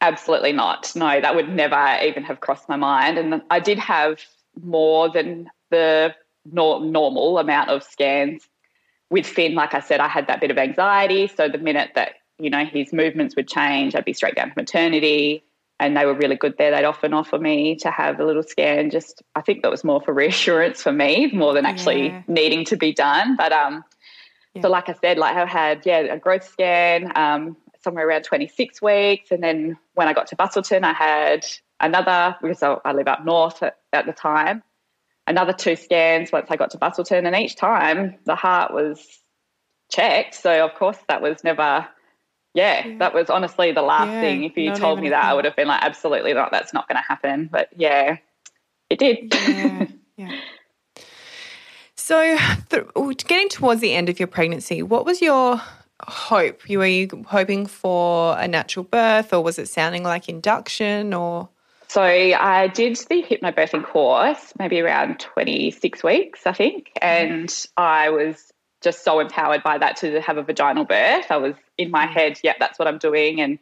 Absolutely 0.00 0.52
not. 0.52 0.92
No 0.94 1.20
that 1.20 1.34
would 1.34 1.48
never 1.48 1.98
even 2.02 2.22
have 2.24 2.40
crossed 2.40 2.68
my 2.68 2.76
mind. 2.76 3.18
And 3.18 3.42
I 3.50 3.60
did 3.60 3.78
have 3.78 4.20
more 4.62 5.08
than 5.10 5.50
the 5.70 6.14
nor- 6.50 6.80
normal 6.80 7.38
amount 7.38 7.70
of 7.70 7.82
scans 7.82 8.48
with 9.10 9.26
Finn. 9.26 9.54
Like 9.54 9.74
I 9.74 9.80
said 9.80 10.00
I 10.00 10.08
had 10.08 10.26
that 10.28 10.40
bit 10.40 10.50
of 10.50 10.58
anxiety. 10.58 11.28
So 11.28 11.48
the 11.48 11.58
minute 11.58 11.90
that 11.94 12.14
you 12.38 12.50
know 12.50 12.64
his 12.64 12.92
movements 12.92 13.34
would 13.36 13.48
change 13.48 13.94
I'd 13.94 14.04
be 14.04 14.12
straight 14.12 14.36
down 14.36 14.48
to 14.48 14.54
maternity 14.56 15.42
and 15.80 15.96
they 15.96 16.04
were 16.06 16.14
really 16.14 16.34
good 16.36 16.56
there. 16.58 16.72
They'd 16.72 16.84
often 16.84 17.14
offer 17.14 17.38
me 17.38 17.76
to 17.76 17.90
have 17.90 18.18
a 18.18 18.24
little 18.24 18.42
scan. 18.42 18.90
Just 18.90 19.22
I 19.34 19.40
think 19.42 19.62
that 19.62 19.70
was 19.70 19.84
more 19.84 20.00
for 20.00 20.12
reassurance 20.22 20.82
for 20.82 20.92
me 20.92 21.30
more 21.32 21.54
than 21.54 21.66
actually 21.66 22.06
Yeah. 22.08 22.22
needing 22.28 22.64
to 22.66 22.76
be 22.76 22.92
done. 22.92 23.36
But 23.36 23.52
um 23.52 23.84
Yeah. 24.54 24.62
so 24.62 24.68
like 24.68 24.88
I 24.88 24.94
said 25.00 25.18
like 25.18 25.36
I 25.36 25.46
had 25.46 25.84
yeah 25.84 25.98
a 25.98 26.18
growth 26.18 26.48
scan 26.48 27.12
um 27.16 27.56
somewhere 27.88 28.06
around 28.06 28.24
26 28.24 28.82
weeks 28.82 29.30
and 29.30 29.42
then 29.42 29.78
when 29.94 30.08
I 30.08 30.12
got 30.12 30.26
to 30.26 30.36
Busselton 30.36 30.84
I 30.84 30.92
had 30.92 31.46
another 31.80 32.36
because 32.42 32.62
I, 32.62 32.92
live 32.92 33.08
up 33.08 33.24
north 33.24 33.62
at, 33.62 33.78
at 33.94 34.04
the 34.04 34.12
time 34.12 34.62
another 35.26 35.54
two 35.54 35.74
scans 35.74 36.30
once 36.30 36.48
I 36.50 36.56
got 36.56 36.70
to 36.72 36.78
Busselton 36.78 37.26
and 37.26 37.34
each 37.34 37.56
time 37.56 38.16
the 38.26 38.34
heart 38.34 38.74
was 38.74 39.00
checked 39.90 40.34
so 40.34 40.66
of 40.66 40.74
course 40.74 40.98
that 41.08 41.22
was 41.22 41.42
never 41.44 41.88
yeah, 42.54 42.86
Yeah. 42.86 42.98
that 42.98 43.14
was 43.14 43.30
honestly 43.30 43.72
the 43.72 43.82
last 43.82 44.08
Yeah, 44.08 44.20
thing. 44.20 44.44
If 44.44 44.56
you 44.56 44.74
told 44.74 45.00
me 45.00 45.10
that, 45.10 45.22
I 45.24 45.34
would 45.34 45.44
have 45.44 45.54
been 45.54 45.68
like, 45.68 45.82
absolutely 45.82 46.32
not. 46.34 46.50
That's 46.50 46.72
not 46.72 46.88
going 46.88 46.96
to 46.96 47.06
happen. 47.06 47.48
But 47.52 47.68
yeah, 47.76 48.16
it 48.90 48.98
did. 48.98 49.32
Yeah, 49.32 49.86
yeah. 50.16 50.40
So, 51.94 52.38
th- 52.70 53.26
getting 53.26 53.48
towards 53.48 53.80
the 53.80 53.94
end 53.94 54.08
of 54.08 54.18
your 54.18 54.28
pregnancy, 54.28 54.82
what 54.82 55.04
was 55.04 55.20
your 55.20 55.60
hope? 56.06 56.68
You 56.68 56.78
were 56.78 56.86
you 56.86 57.08
hoping 57.26 57.66
for 57.66 58.38
a 58.38 58.46
natural 58.46 58.84
birth, 58.84 59.32
or 59.32 59.42
was 59.42 59.58
it 59.58 59.68
sounding 59.68 60.02
like 60.02 60.28
induction? 60.28 61.14
Or 61.14 61.48
so 61.88 62.02
I 62.02 62.68
did 62.68 62.96
the 62.96 63.22
hypnobirthing 63.22 63.84
course, 63.84 64.52
maybe 64.58 64.80
around 64.80 65.20
26 65.20 66.04
weeks, 66.04 66.46
I 66.46 66.52
think. 66.52 66.92
And 67.00 67.66
I 67.76 68.10
was 68.10 68.52
just 68.82 69.04
so 69.04 69.20
empowered 69.20 69.62
by 69.62 69.78
that 69.78 69.96
to 69.96 70.20
have 70.20 70.36
a 70.36 70.42
vaginal 70.42 70.84
birth. 70.84 71.30
I 71.30 71.38
was 71.38 71.54
in 71.78 71.90
my 71.90 72.06
mm. 72.06 72.12
head, 72.12 72.40
yeah, 72.44 72.54
that's 72.60 72.78
what 72.78 72.86
I'm 72.86 72.98
doing. 72.98 73.40
And 73.40 73.58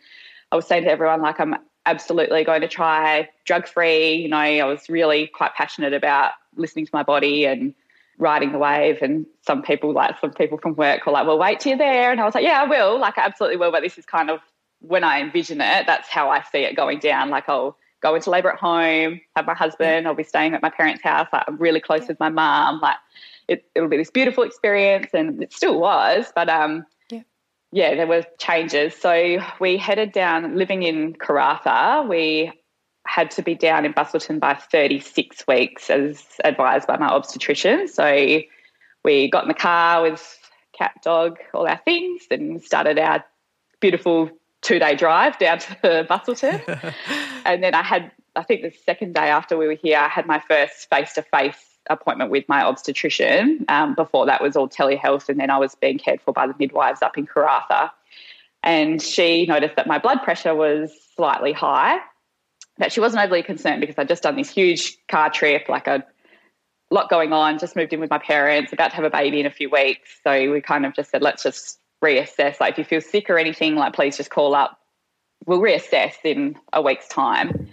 I 0.53 0.57
was 0.57 0.67
saying 0.67 0.85
to 0.85 0.91
everyone, 0.91 1.23
like, 1.23 1.41
I'm 1.41 1.55
absolutely 1.87 2.45
going 2.45 2.61
to 2.63 2.69
try 2.69 3.29
drug 3.45 3.67
free. 3.69 4.15
You 4.15 4.29
know, 4.29 4.37
I 4.37 4.65
was 4.65 4.89
really 4.89 5.29
quite 5.29 5.55
passionate 5.55 5.95
about 5.95 6.33
listening 6.57 6.85
to 6.87 6.91
my 6.93 7.03
body 7.03 7.45
and 7.45 7.75
riding 8.19 8.53
the 8.53 8.59
wave. 8.59 8.99
And 9.03 9.27
some 9.43 9.63
people, 9.63 9.93
like 9.93 10.19
some 10.21 10.33
people 10.33 10.59
from 10.59 10.75
work, 10.75 11.07
were 11.07 11.13
like, 11.13 11.27
well, 11.27 11.39
wait 11.39 11.61
till 11.61 11.71
you're 11.71 11.79
there. 11.79 12.11
And 12.11 12.21
I 12.21 12.25
was 12.25 12.35
like, 12.35 12.45
yeah, 12.45 12.63
I 12.63 12.65
will. 12.67 12.99
Like, 12.99 13.19
I 13.19 13.23
absolutely 13.23 13.57
will. 13.59 13.73
But 13.73 13.83
this 13.83 13.99
is 13.99 14.07
kind 14.07 14.31
of 14.31 14.41
when 14.81 15.05
I 15.05 15.21
envision 15.21 15.61
it, 15.61 15.87
that's 15.87 16.09
how 16.09 16.29
I 16.31 16.43
see 16.43 16.59
it 16.61 16.77
going 16.77 16.99
down. 16.99 17.31
Like, 17.31 17.49
I'll 17.49 17.77
go 18.01 18.15
into 18.15 18.31
labour 18.31 18.53
at 18.53 18.59
home, 18.59 19.21
have 19.35 19.47
my 19.47 19.55
husband, 19.55 20.07
I'll 20.07 20.15
be 20.15 20.23
staying 20.23 20.55
at 20.55 20.63
my 20.63 20.71
parents' 20.71 21.03
house. 21.03 21.29
Like, 21.33 21.45
I'm 21.49 21.57
really 21.57 21.81
close 21.81 22.07
with 22.09 22.21
my 22.21 22.29
mum. 22.29 22.81
Like, 22.81 22.97
it, 23.49 23.65
it'll 23.75 23.89
be 23.89 23.97
this 23.97 24.11
beautiful 24.11 24.45
experience. 24.45 25.09
And 25.15 25.43
it 25.43 25.53
still 25.53 25.81
was. 25.81 26.31
But, 26.35 26.49
um, 26.49 26.85
Yeah. 27.11 27.23
yeah, 27.73 27.95
there 27.95 28.07
were 28.07 28.25
changes. 28.39 28.95
So 28.95 29.39
we 29.61 29.77
headed 29.77 30.13
down, 30.13 30.57
living 30.57 30.83
in 30.83 31.15
Karratha. 31.15 32.07
We 32.07 32.53
had 33.07 33.31
to 33.33 33.43
be 33.43 33.55
down 33.55 33.85
in 33.85 33.93
Busselton 33.93 34.41
by 34.41 34.55
36 34.55 35.47
weeks, 35.47 35.91
as 35.91 36.25
advised 36.45 36.87
by 36.87 36.97
my 36.97 37.09
obstetrician. 37.09 37.89
So 37.89 38.41
we 39.05 39.31
got 39.31 39.45
in 39.45 39.49
the 39.49 39.55
car 39.55 40.03
with 40.03 40.39
cat, 40.73 40.93
dog, 41.03 41.39
all 41.55 41.67
our 41.67 41.81
things, 41.85 42.23
and 42.31 42.63
started 42.63 42.99
our 42.99 43.25
beautiful 43.81 44.31
two 44.63 44.79
day 44.79 44.97
drive 44.97 45.39
down 45.39 45.59
to 45.59 46.07
Busselton. 46.09 46.93
and 47.45 47.63
then 47.63 47.75
I 47.75 47.83
had, 47.83 48.11
I 48.35 48.43
think 48.43 48.63
the 48.63 48.73
second 48.85 49.15
day 49.15 49.29
after 49.29 49.57
we 49.57 49.67
were 49.67 49.75
here, 49.75 49.99
I 49.99 50.09
had 50.09 50.27
my 50.27 50.43
first 50.49 50.89
face 50.91 51.13
to 51.15 51.23
face 51.23 51.77
appointment 51.89 52.31
with 52.31 52.49
my 52.49 52.63
obstetrician. 52.63 53.65
Um, 53.69 53.95
before 53.95 54.27
that 54.27 54.43
was 54.43 54.57
all 54.57 54.69
telehealth, 54.69 55.29
and 55.29 55.39
then 55.39 55.51
I 55.51 55.59
was 55.59 55.75
being 55.75 55.99
cared 55.99 56.21
for 56.21 56.33
by 56.33 56.47
the 56.47 56.55
midwives 56.59 57.03
up 57.03 57.17
in 57.17 57.27
Karratha. 57.27 57.91
And 58.63 59.01
she 59.01 59.47
noticed 59.47 59.77
that 59.77 59.87
my 59.87 59.99
blood 59.99 60.23
pressure 60.23 60.55
was 60.55 60.93
slightly 61.15 61.53
high. 61.53 61.99
That 62.79 62.93
she 62.93 63.01
wasn't 63.01 63.25
overly 63.25 63.43
concerned 63.43 63.81
because 63.81 63.97
I'd 63.99 64.09
just 64.09 64.23
done 64.23 64.37
this 64.37 64.51
huge 64.51 64.99
car 65.09 65.31
trip, 65.31 65.69
like 65.69 65.87
a 65.87 66.05
lot 66.91 67.09
going 67.09 67.33
on, 67.33 67.59
just 67.59 67.75
moved 67.75 67.93
in 67.93 68.01
with 68.01 68.11
my 68.11 68.19
parents, 68.19 68.73
about 68.73 68.91
to 68.91 68.97
have 68.97 69.05
a 69.05 69.11
baby 69.11 69.41
in 69.41 69.47
a 69.47 69.51
few 69.51 69.71
weeks. 69.71 70.21
So 70.23 70.53
we 70.53 70.61
kind 70.61 70.85
of 70.85 70.95
just 70.95 71.11
said, 71.11 71.23
let's 71.23 71.43
just 71.43 71.79
reassess. 72.05 72.61
Like, 72.61 72.73
if 72.73 72.79
you 72.79 72.85
feel 72.85 73.01
sick 73.01 73.31
or 73.31 73.39
anything, 73.39 73.77
like, 73.77 73.95
please 73.95 74.17
just 74.17 74.31
call 74.31 74.55
up. 74.55 74.79
We'll 75.47 75.61
reassess 75.61 76.15
in 76.25 76.57
a 76.73 76.83
week's 76.83 77.09
time. 77.09 77.69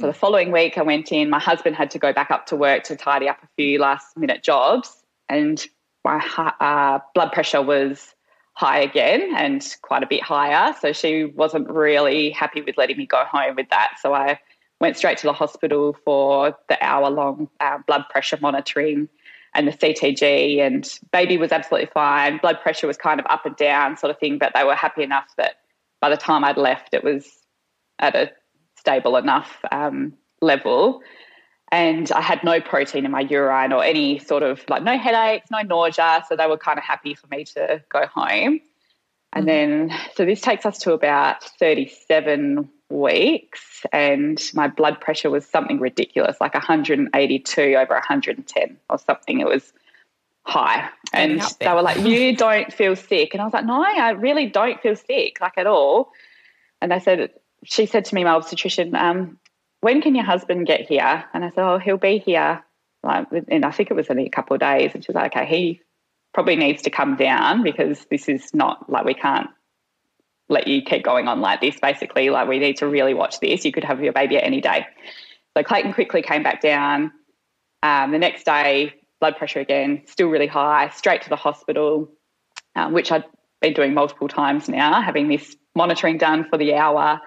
So 0.00 0.06
the 0.06 0.12
following 0.12 0.52
week, 0.52 0.78
I 0.78 0.82
went 0.82 1.12
in. 1.12 1.30
My 1.30 1.38
husband 1.40 1.76
had 1.76 1.90
to 1.92 1.98
go 1.98 2.12
back 2.12 2.30
up 2.30 2.46
to 2.46 2.56
work 2.56 2.84
to 2.84 2.96
tidy 2.96 3.28
up 3.28 3.38
a 3.42 3.48
few 3.56 3.78
last 3.78 4.16
minute 4.16 4.42
jobs, 4.42 5.02
and 5.28 5.64
my 6.04 6.18
uh, 6.60 6.98
blood 7.14 7.32
pressure 7.32 7.62
was 7.62 8.14
high 8.56 8.80
again 8.80 9.34
and 9.36 9.76
quite 9.82 10.02
a 10.02 10.06
bit 10.06 10.22
higher. 10.22 10.74
So 10.80 10.92
she 10.92 11.24
wasn't 11.24 11.68
really 11.68 12.30
happy 12.30 12.62
with 12.62 12.78
letting 12.78 12.96
me 12.96 13.06
go 13.06 13.22
home 13.24 13.54
with 13.54 13.68
that. 13.68 13.96
So 14.00 14.14
I 14.14 14.40
went 14.80 14.96
straight 14.96 15.18
to 15.18 15.26
the 15.26 15.34
hospital 15.34 15.94
for 16.04 16.56
the 16.68 16.82
hour 16.82 17.10
long 17.10 17.48
uh, 17.60 17.78
blood 17.86 18.04
pressure 18.08 18.38
monitoring 18.40 19.10
and 19.54 19.68
the 19.68 19.72
CTG. 19.72 20.58
And 20.58 20.90
baby 21.12 21.36
was 21.36 21.52
absolutely 21.52 21.90
fine. 21.92 22.38
Blood 22.38 22.58
pressure 22.62 22.86
was 22.86 22.96
kind 22.96 23.20
of 23.20 23.26
up 23.28 23.44
and 23.44 23.56
down, 23.56 23.98
sort 23.98 24.10
of 24.10 24.18
thing. 24.18 24.38
But 24.38 24.52
they 24.54 24.64
were 24.64 24.74
happy 24.74 25.02
enough 25.02 25.28
that 25.36 25.56
by 26.00 26.08
the 26.08 26.16
time 26.16 26.42
I'd 26.42 26.56
left, 26.56 26.94
it 26.94 27.04
was 27.04 27.26
at 27.98 28.16
a 28.16 28.32
stable 28.78 29.16
enough 29.16 29.58
um, 29.70 30.14
level. 30.40 31.02
And 31.72 32.10
I 32.12 32.20
had 32.20 32.44
no 32.44 32.60
protein 32.60 33.04
in 33.04 33.10
my 33.10 33.20
urine 33.20 33.72
or 33.72 33.82
any 33.82 34.18
sort 34.20 34.42
of 34.42 34.64
like 34.68 34.82
no 34.82 34.96
headaches, 34.96 35.50
no 35.50 35.62
nausea. 35.62 36.24
So 36.28 36.36
they 36.36 36.46
were 36.46 36.58
kind 36.58 36.78
of 36.78 36.84
happy 36.84 37.14
for 37.14 37.26
me 37.26 37.44
to 37.44 37.82
go 37.88 38.06
home. 38.06 38.60
And 39.32 39.46
mm-hmm. 39.46 39.88
then, 39.88 39.98
so 40.14 40.24
this 40.24 40.40
takes 40.40 40.64
us 40.64 40.78
to 40.78 40.92
about 40.92 41.42
37 41.58 42.70
weeks, 42.88 43.84
and 43.92 44.40
my 44.54 44.68
blood 44.68 45.00
pressure 45.00 45.28
was 45.28 45.44
something 45.44 45.80
ridiculous, 45.80 46.36
like 46.40 46.54
182 46.54 47.60
over 47.60 47.94
110 47.94 48.76
or 48.88 48.98
something. 48.98 49.40
It 49.40 49.46
was 49.46 49.72
high. 50.44 50.88
And 51.12 51.42
they 51.60 51.72
were 51.72 51.82
like, 51.82 51.98
You 51.98 52.36
don't 52.36 52.72
feel 52.72 52.94
sick. 52.96 53.34
And 53.34 53.40
I 53.40 53.44
was 53.44 53.52
like, 53.52 53.66
No, 53.66 53.82
I 53.82 54.10
really 54.10 54.46
don't 54.46 54.80
feel 54.80 54.96
sick, 54.96 55.38
like 55.40 55.58
at 55.58 55.66
all. 55.66 56.12
And 56.80 56.92
they 56.92 57.00
said, 57.00 57.30
she 57.64 57.86
said 57.86 58.04
to 58.06 58.14
me, 58.14 58.22
my 58.22 58.30
obstetrician, 58.30 58.94
um, 58.94 59.38
when 59.86 60.02
can 60.02 60.16
your 60.16 60.24
husband 60.24 60.66
get 60.66 60.80
here? 60.80 61.24
And 61.32 61.44
I 61.44 61.50
said, 61.50 61.64
oh, 61.64 61.78
he'll 61.78 61.96
be 61.96 62.18
here. 62.18 62.64
Like, 63.04 63.28
and 63.46 63.64
I 63.64 63.70
think 63.70 63.88
it 63.88 63.94
was 63.94 64.10
only 64.10 64.26
a 64.26 64.30
couple 64.30 64.54
of 64.54 64.60
days. 64.60 64.90
And 64.92 65.04
she's 65.04 65.14
like, 65.14 65.36
okay, 65.36 65.46
he 65.46 65.80
probably 66.34 66.56
needs 66.56 66.82
to 66.82 66.90
come 66.90 67.14
down 67.14 67.62
because 67.62 68.04
this 68.10 68.28
is 68.28 68.52
not 68.52 68.90
like 68.90 69.04
we 69.04 69.14
can't 69.14 69.48
let 70.48 70.66
you 70.66 70.82
keep 70.82 71.04
going 71.04 71.28
on 71.28 71.40
like 71.40 71.60
this. 71.60 71.78
Basically, 71.80 72.30
like 72.30 72.48
we 72.48 72.58
need 72.58 72.78
to 72.78 72.88
really 72.88 73.14
watch 73.14 73.38
this. 73.38 73.64
You 73.64 73.70
could 73.70 73.84
have 73.84 74.02
your 74.02 74.12
baby 74.12 74.36
at 74.36 74.42
any 74.42 74.60
day. 74.60 74.86
So 75.56 75.62
Clayton 75.62 75.92
quickly 75.92 76.20
came 76.20 76.42
back 76.42 76.60
down. 76.60 77.12
Um, 77.80 78.10
the 78.10 78.18
next 78.18 78.42
day, 78.42 78.92
blood 79.20 79.36
pressure 79.36 79.60
again, 79.60 80.02
still 80.06 80.26
really 80.26 80.48
high, 80.48 80.88
straight 80.88 81.22
to 81.22 81.28
the 81.28 81.36
hospital, 81.36 82.10
um, 82.74 82.92
which 82.92 83.12
I'd 83.12 83.22
been 83.60 83.72
doing 83.72 83.94
multiple 83.94 84.26
times 84.26 84.68
now, 84.68 85.00
having 85.00 85.28
this 85.28 85.54
monitoring 85.76 86.18
done 86.18 86.44
for 86.50 86.58
the 86.58 86.74
hour. 86.74 87.20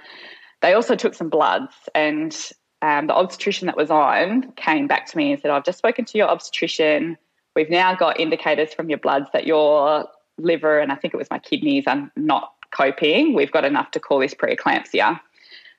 They 0.61 0.73
also 0.73 0.95
took 0.95 1.13
some 1.13 1.29
bloods, 1.29 1.73
and 1.95 2.35
um, 2.81 3.07
the 3.07 3.13
obstetrician 3.13 3.65
that 3.67 3.77
was 3.77 3.89
on 3.89 4.51
came 4.53 4.87
back 4.87 5.05
to 5.07 5.17
me 5.17 5.31
and 5.31 5.41
said, 5.41 5.51
I've 5.51 5.65
just 5.65 5.77
spoken 5.77 6.05
to 6.05 6.17
your 6.17 6.27
obstetrician. 6.29 7.17
We've 7.55 7.69
now 7.69 7.95
got 7.95 8.19
indicators 8.19 8.73
from 8.73 8.89
your 8.89 8.99
bloods 8.99 9.27
that 9.33 9.45
your 9.45 10.07
liver 10.37 10.79
and 10.79 10.91
I 10.91 10.95
think 10.95 11.13
it 11.13 11.17
was 11.17 11.29
my 11.29 11.39
kidneys 11.39 11.85
are 11.87 12.09
not 12.15 12.53
coping. 12.71 13.33
We've 13.33 13.51
got 13.51 13.65
enough 13.65 13.91
to 13.91 13.99
call 13.99 14.19
this 14.19 14.33
preeclampsia. 14.33 15.19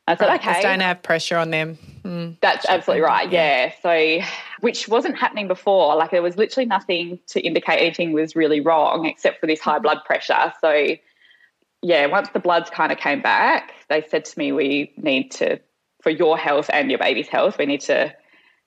I 0.06 0.16
said, 0.16 0.26
right, 0.26 0.40
okay. 0.40 0.62
Don't 0.62 0.80
have 0.80 1.02
pressure 1.02 1.36
on 1.36 1.50
them. 1.50 1.78
Mm, 2.02 2.36
That's 2.40 2.66
absolutely 2.68 3.02
right. 3.02 3.30
Yeah. 3.30 3.72
So, 3.80 4.20
which 4.60 4.88
wasn't 4.88 5.16
happening 5.16 5.46
before. 5.46 5.94
Like, 5.94 6.10
there 6.10 6.22
was 6.22 6.36
literally 6.36 6.66
nothing 6.66 7.20
to 7.28 7.40
indicate 7.40 7.80
anything 7.80 8.12
was 8.12 8.34
really 8.34 8.60
wrong 8.60 9.06
except 9.06 9.40
for 9.40 9.46
this 9.46 9.60
high 9.60 9.78
blood 9.78 9.98
pressure. 10.04 10.52
So, 10.60 10.96
yeah, 11.82 12.06
once 12.06 12.28
the 12.30 12.40
bloods 12.40 12.70
kind 12.70 12.92
of 12.92 12.98
came 12.98 13.22
back, 13.22 13.72
they 13.88 14.04
said 14.08 14.24
to 14.26 14.38
me, 14.38 14.52
we 14.52 14.92
need 14.96 15.30
to, 15.32 15.60
for 16.02 16.10
your 16.10 16.36
health 16.36 16.68
and 16.72 16.90
your 16.90 16.98
baby's 16.98 17.28
health, 17.28 17.58
we 17.58 17.66
need 17.66 17.80
to 17.82 18.14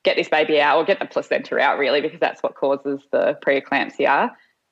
get 0.03 0.15
this 0.15 0.29
baby 0.29 0.60
out 0.60 0.77
or 0.77 0.84
get 0.84 1.00
the 1.00 1.05
placenta 1.05 1.58
out, 1.60 1.77
really, 1.77 2.01
because 2.01 2.20
that's 2.20 2.41
what 2.41 2.55
causes 2.55 3.01
the 3.12 3.38
preeclampsia. 3.46 4.32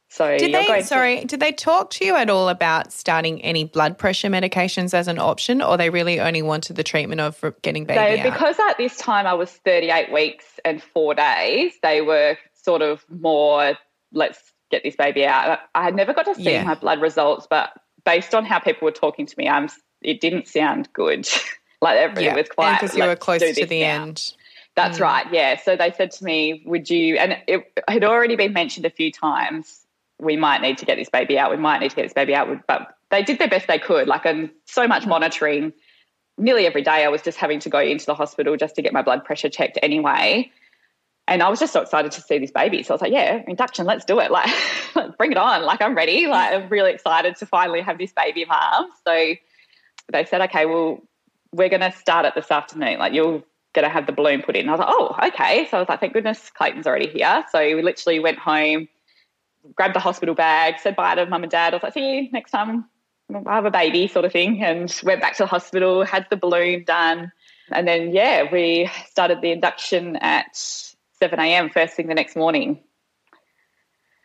So 0.10 0.38
did 0.38 0.54
they? 0.54 0.82
Sorry, 0.82 1.22
to, 1.22 1.26
did 1.26 1.40
they 1.40 1.54
talk 1.54 1.90
to 1.92 2.06
you 2.06 2.18
at 2.18 2.30
all 2.30 2.50
about 2.50 2.92
starting 2.92 3.42
any 3.44 3.64
blood 3.64 3.98
pressure 3.98 4.28
medications 4.28 4.94
as 4.94 5.08
an 5.08 5.20
option, 5.20 5.62
or 5.62 5.78
they 5.78 5.90
really 5.90 6.20
only 6.20 6.42
wanted 6.42 6.76
the 6.76 6.84
treatment 6.84 7.22
of 7.22 7.42
getting 7.62 7.86
baby 7.86 7.98
they, 7.98 8.20
out? 8.20 8.34
Because 8.34 8.60
at 8.60 8.78
this 8.78 8.98
time 8.98 9.26
I 9.26 9.34
was 9.34 9.50
38 9.64 10.12
weeks 10.12 10.46
and 10.66 10.84
four 10.84 11.14
days, 11.14 11.72
they 11.82 12.02
were 12.02 12.38
sort 12.54 12.82
of 12.82 13.06
more 13.10 13.78
let's 14.12 14.52
get 14.70 14.84
this 14.84 14.98
baby 14.98 15.26
out. 15.26 15.60
I 15.74 15.84
had 15.84 15.96
never 15.96 16.14
got 16.14 16.26
to 16.26 16.36
see 16.36 16.52
yeah. 16.52 16.64
my 16.66 16.76
blood 16.76 17.00
results, 17.00 17.48
but 17.50 17.72
based 18.06 18.34
on 18.36 18.46
how 18.46 18.60
people 18.60 18.86
were 18.86 18.92
talking 18.92 19.26
to 19.26 19.36
me, 19.38 19.48
I'm 19.48 19.70
it 20.02 20.22
didn't 20.22 20.48
sound 20.48 20.92
good. 20.94 21.28
like 21.82 21.98
everything 21.98 22.26
yeah. 22.26 22.36
was 22.36 22.50
quite 22.50 22.80
because 22.80 22.96
you 22.96 23.04
were 23.04 23.16
close 23.16 23.42
to 23.42 23.66
the 23.66 23.82
now. 23.82 24.04
end. 24.04 24.34
That's 24.76 25.00
mm. 25.00 25.02
right. 25.02 25.26
Yeah. 25.32 25.58
So 25.58 25.76
they 25.76 25.92
said 25.92 26.12
to 26.12 26.24
me, 26.24 26.64
"Would 26.66 26.90
you?" 26.90 27.18
And 27.18 27.38
it 27.48 27.82
had 27.88 28.04
already 28.04 28.36
been 28.36 28.54
mentioned 28.54 28.86
a 28.86 28.90
few 28.90 29.12
times. 29.12 29.86
We 30.20 30.38
might 30.38 30.62
need 30.62 30.78
to 30.80 30.86
get 30.86 30.98
this 30.98 31.10
baby 31.10 31.38
out. 31.38 31.52
We 31.52 31.58
might 31.58 31.80
need 31.80 31.90
to 31.90 31.96
get 31.96 32.04
this 32.04 32.14
baby 32.14 32.36
out. 32.36 32.48
But 32.68 32.96
they 33.10 33.24
did 33.24 33.40
their 33.40 33.50
best 33.50 33.68
they 33.68 33.80
could. 33.80 34.08
Like, 34.08 34.26
and 34.26 34.50
so 34.66 34.88
much 34.88 35.06
monitoring. 35.06 35.74
Nearly 36.38 36.66
every 36.66 36.82
day, 36.82 37.04
I 37.04 37.10
was 37.10 37.22
just 37.22 37.38
having 37.38 37.60
to 37.60 37.70
go 37.70 37.80
into 37.80 38.06
the 38.06 38.16
hospital 38.16 38.56
just 38.56 38.76
to 38.76 38.82
get 38.82 38.94
my 38.94 39.02
blood 39.02 39.26
pressure 39.26 39.50
checked 39.50 39.78
anyway. 39.84 40.52
And 41.32 41.42
I 41.42 41.48
was 41.48 41.62
just 41.62 41.72
so 41.72 41.80
excited 41.80 42.12
to 42.12 42.22
see 42.22 42.40
this 42.40 42.52
baby. 42.52 42.84
So 42.84 42.94
I 42.94 42.96
was 42.96 43.02
like, 43.02 43.14
yeah, 43.14 43.42
induction, 43.48 43.86
let's 43.86 44.04
do 44.04 44.20
it. 44.20 44.32
Like, 44.32 44.50
bring 45.18 45.32
it 45.32 45.38
on. 45.38 45.64
Like, 45.64 45.82
I'm 45.82 45.96
ready. 45.96 46.28
Like, 46.28 46.54
I'm 46.54 46.68
really 46.68 46.92
excited 46.92 47.38
to 47.38 47.46
finally 47.46 47.80
have 47.80 47.98
this 47.98 48.12
baby 48.12 48.42
in 48.42 48.50
my 48.50 48.72
arms. 48.74 48.94
So 49.08 49.36
they 50.12 50.26
said, 50.26 50.42
okay, 50.42 50.66
well, 50.66 51.00
we're 51.54 51.70
going 51.70 51.90
to 51.90 51.94
start 51.94 52.26
it 52.26 52.36
this 52.36 52.52
afternoon. 52.52 53.00
Like, 53.00 53.14
you're 53.14 53.42
going 53.72 53.88
to 53.88 53.90
have 53.90 54.08
the 54.08 54.12
balloon 54.12 54.42
put 54.42 54.58
in. 54.58 54.64
And 54.64 54.72
I 54.72 54.74
was 54.74 54.80
like, 54.80 54.90
oh, 54.92 55.16
okay. 55.30 55.68
So 55.72 55.78
I 55.78 55.80
was 55.80 55.88
like, 55.88 56.02
thank 56.02 56.12
goodness 56.12 56.50
Clayton's 56.50 56.86
already 56.86 57.08
here. 57.08 57.46
So 57.50 57.60
we 57.60 57.82
literally 57.82 58.20
went 58.20 58.38
home, 58.38 58.90
grabbed 59.74 59.96
the 59.96 60.02
hospital 60.02 60.36
bag, 60.36 60.80
said 60.80 60.98
bye 60.98 61.16
to 61.16 61.26
mum 61.28 61.44
and 61.44 61.52
dad. 61.52 61.74
I 61.74 61.78
was 61.78 61.84
like, 61.84 61.94
see 61.94 62.24
you 62.24 62.32
next 62.34 62.52
time 62.52 62.90
I 63.34 63.56
have 63.56 63.64
a 63.64 63.72
baby, 63.72 64.10
sort 64.10 64.26
of 64.26 64.34
thing. 64.34 64.62
And 64.62 64.94
went 65.06 65.22
back 65.22 65.38
to 65.38 65.44
the 65.44 65.48
hospital, 65.48 66.04
had 66.04 66.28
the 66.30 66.36
balloon 66.36 66.84
done. 66.84 67.32
And 67.72 67.88
then, 67.88 68.12
yeah, 68.12 68.52
we 68.52 68.92
started 69.10 69.40
the 69.40 69.54
induction 69.54 70.18
at 70.18 70.91
7 71.22 71.40
a.m. 71.40 71.70
first 71.70 71.94
thing 71.94 72.08
the 72.08 72.16
next 72.16 72.36
morning. 72.36 72.80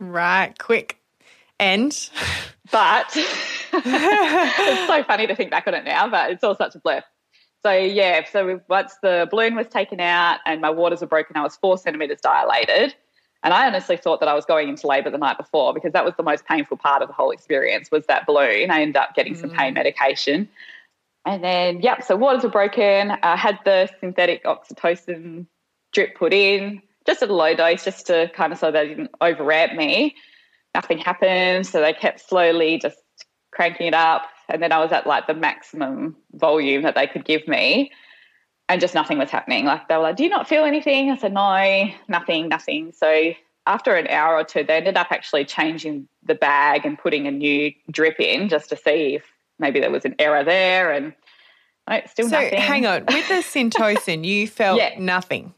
Right, 0.01 0.59
quick. 0.59 0.99
And 1.61 1.93
but 2.71 3.11
it's 3.73 4.87
so 4.87 5.05
funny 5.05 5.27
to 5.27 5.37
think 5.37 5.51
back 5.51 5.67
on 5.67 5.75
it 5.75 5.85
now, 5.85 6.09
but 6.09 6.31
it's 6.31 6.43
all 6.43 6.55
such 6.55 6.75
a 6.75 6.79
blur. 6.79 7.03
So 7.63 7.73
yeah, 7.73 8.25
so 8.31 8.61
once 8.69 8.95
the 9.03 9.29
balloon 9.31 9.57
was 9.57 9.67
taken 9.67 10.01
out 10.01 10.39
and 10.47 10.61
my 10.61 10.71
waters 10.71 11.01
were 11.01 11.07
broken, 11.07 11.37
I 11.37 11.43
was 11.43 11.57
four 11.57 11.77
centimeters 11.77 12.21
dilated. 12.21 12.95
And 13.43 13.53
I 13.53 13.67
honestly 13.67 13.97
thought 13.97 14.21
that 14.21 14.29
I 14.29 14.35
was 14.35 14.45
going 14.45 14.69
into 14.69 14.87
labour 14.87 15.11
the 15.11 15.19
night 15.19 15.37
before 15.37 15.75
because 15.75 15.93
that 15.93 16.05
was 16.05 16.15
the 16.17 16.23
most 16.23 16.47
painful 16.47 16.79
part 16.79 17.03
of 17.03 17.09
the 17.09 17.15
whole 17.15 17.31
experience 17.31 17.91
was 17.91 18.07
that 18.07 18.27
balloon. 18.27 18.71
I 18.71 18.81
ended 18.81 18.97
up 18.97 19.15
getting 19.15 19.35
mm. 19.35 19.41
some 19.41 19.51
pain 19.51 19.73
mm. 19.73 19.75
medication. 19.75 20.49
And 21.25 21.45
then, 21.45 21.81
yep, 21.81 22.03
so 22.05 22.17
waters 22.17 22.45
were 22.45 22.51
broken. 22.51 23.11
I 23.11 23.37
had 23.37 23.59
the 23.65 23.91
synthetic 24.01 24.45
oxytocin 24.45 25.47
drip 25.93 26.17
put 26.17 26.33
in 26.33 26.83
just 27.07 27.23
at 27.23 27.31
a 27.31 27.35
low 27.35 27.55
dose, 27.55 27.85
just 27.85 28.07
to 28.09 28.31
kind 28.35 28.53
of 28.53 28.59
so 28.59 28.71
they 28.71 28.89
didn't 28.89 29.11
overramp 29.21 29.77
me. 29.77 30.15
Nothing 30.75 30.99
happened, 30.99 31.67
so 31.67 31.81
they 31.81 31.93
kept 31.93 32.21
slowly 32.21 32.79
just 32.79 32.99
cranking 33.53 33.87
it 33.87 33.95
up, 33.95 34.23
and 34.49 34.63
then 34.63 34.73
I 34.73 34.79
was 34.79 34.93
at 34.93 35.07
like 35.07 35.27
the 35.27 35.35
maximum 35.35 36.17
volume 36.35 36.83
that 36.83 36.95
they 36.95 37.07
could 37.07 37.25
give 37.25 37.49
me, 37.49 37.91
and 38.69 38.81
just 38.81 38.95
nothing 38.95 39.17
was 39.19 39.31
happening. 39.31 39.65
Like 39.65 39.89
they 39.89 39.97
were 39.97 40.03
like, 40.03 40.17
"Do 40.17 40.25
you 40.25 40.29
not 40.31 40.49
feel 40.49 40.65
anything?" 40.65 41.11
I 41.11 41.17
said, 41.17 41.33
"No, 41.33 41.89
nothing, 42.09 42.49
nothing." 42.49 42.93
So 42.93 43.33
after 43.67 43.95
an 43.95 44.07
hour 44.09 44.37
or 44.37 44.45
two, 44.45 44.65
they 44.65 44.77
ended 44.77 44.97
up 44.97 45.09
actually 45.11 45.45
changing 45.45 46.09
the 46.23 46.35
bag 46.35 46.85
and 46.85 46.99
putting 46.99 47.27
a 47.27 47.31
new 47.31 47.73
drip 47.91 48.21
in 48.21 48.49
just 48.49 48.69
to 48.69 48.77
see 48.77 49.17
if 49.17 49.25
maybe 49.59 49.81
there 49.81 49.91
was 49.91 50.05
an 50.05 50.15
error 50.19 50.45
there. 50.45 50.93
And 50.93 51.15
no, 51.89 52.01
still 52.07 52.29
so 52.29 52.41
nothing. 52.41 52.59
hang 52.59 52.87
on, 52.87 53.07
with 53.07 53.27
the 53.29 53.35
syntocin, 53.43 54.25
you 54.25 54.47
felt 54.47 54.79
Yeah. 54.79 54.95
nothing. 54.99 55.55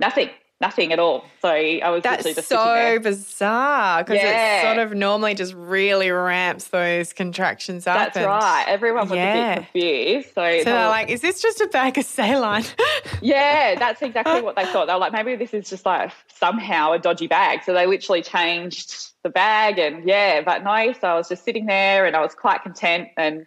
Nothing. 0.00 0.30
Nothing 0.58 0.90
at 0.90 0.98
all. 0.98 1.22
So 1.42 1.48
I 1.50 1.90
was 1.90 2.02
That's 2.02 2.24
just 2.24 2.48
sitting 2.48 2.58
so 2.58 2.98
bizarre 3.00 4.02
because 4.02 4.22
Yeah. 4.22 4.60
it 4.60 4.62
sort 4.74 4.78
of 4.86 4.94
normally 4.96 5.34
just 5.34 5.52
really 5.52 6.10
ramps 6.10 6.68
those 6.68 7.12
contractions 7.12 7.86
up. 7.86 7.96
That's 7.98 8.16
and- 8.16 8.24
right. 8.24 8.64
Everyone 8.66 9.06
was 9.06 9.18
Yeah. 9.18 9.34
a 9.52 9.56
bit 9.60 9.64
confused. 9.72 10.28
So, 10.28 10.34
So 10.34 10.40
they 10.40 10.64
they're 10.64 10.88
like, 10.88 11.10
is 11.10 11.20
this 11.20 11.42
just 11.42 11.60
a 11.60 11.66
bag 11.66 11.98
of 11.98 12.06
saline? 12.06 12.64
yeah, 13.20 13.74
that's 13.78 14.00
exactly 14.00 14.40
what 14.40 14.56
they 14.56 14.64
thought. 14.64 14.86
They 14.86 14.94
were 14.94 14.98
like, 14.98 15.12
maybe 15.12 15.36
this 15.36 15.52
is 15.52 15.68
just 15.68 15.84
like 15.84 16.10
somehow 16.34 16.92
a 16.92 16.98
dodgy 16.98 17.26
bag. 17.26 17.62
So 17.62 17.74
they 17.74 17.86
literally 17.86 18.22
changed 18.22 19.10
the 19.24 19.28
bag 19.28 19.78
and 19.78 20.08
yeah, 20.08 20.40
but 20.40 20.64
no. 20.64 20.94
So 20.98 21.06
I 21.08 21.14
was 21.16 21.28
just 21.28 21.44
sitting 21.44 21.66
there 21.66 22.06
and 22.06 22.16
I 22.16 22.20
was 22.22 22.34
quite 22.34 22.62
content 22.62 23.08
and 23.18 23.44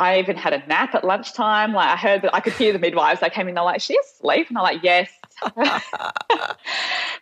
I 0.00 0.18
even 0.18 0.36
had 0.36 0.52
a 0.52 0.66
nap 0.66 0.96
at 0.96 1.04
lunchtime. 1.04 1.72
Like 1.74 1.88
I 1.90 1.96
heard 1.96 2.22
that 2.22 2.34
I 2.34 2.40
could 2.40 2.54
hear 2.54 2.72
the 2.72 2.78
midwives. 2.80 3.20
They 3.20 3.30
came 3.30 3.46
in, 3.46 3.54
they're 3.54 3.62
like, 3.62 3.80
she 3.80 3.96
asleep? 3.98 4.48
And 4.48 4.58
I'm 4.58 4.64
like, 4.64 4.82
yes. 4.82 5.10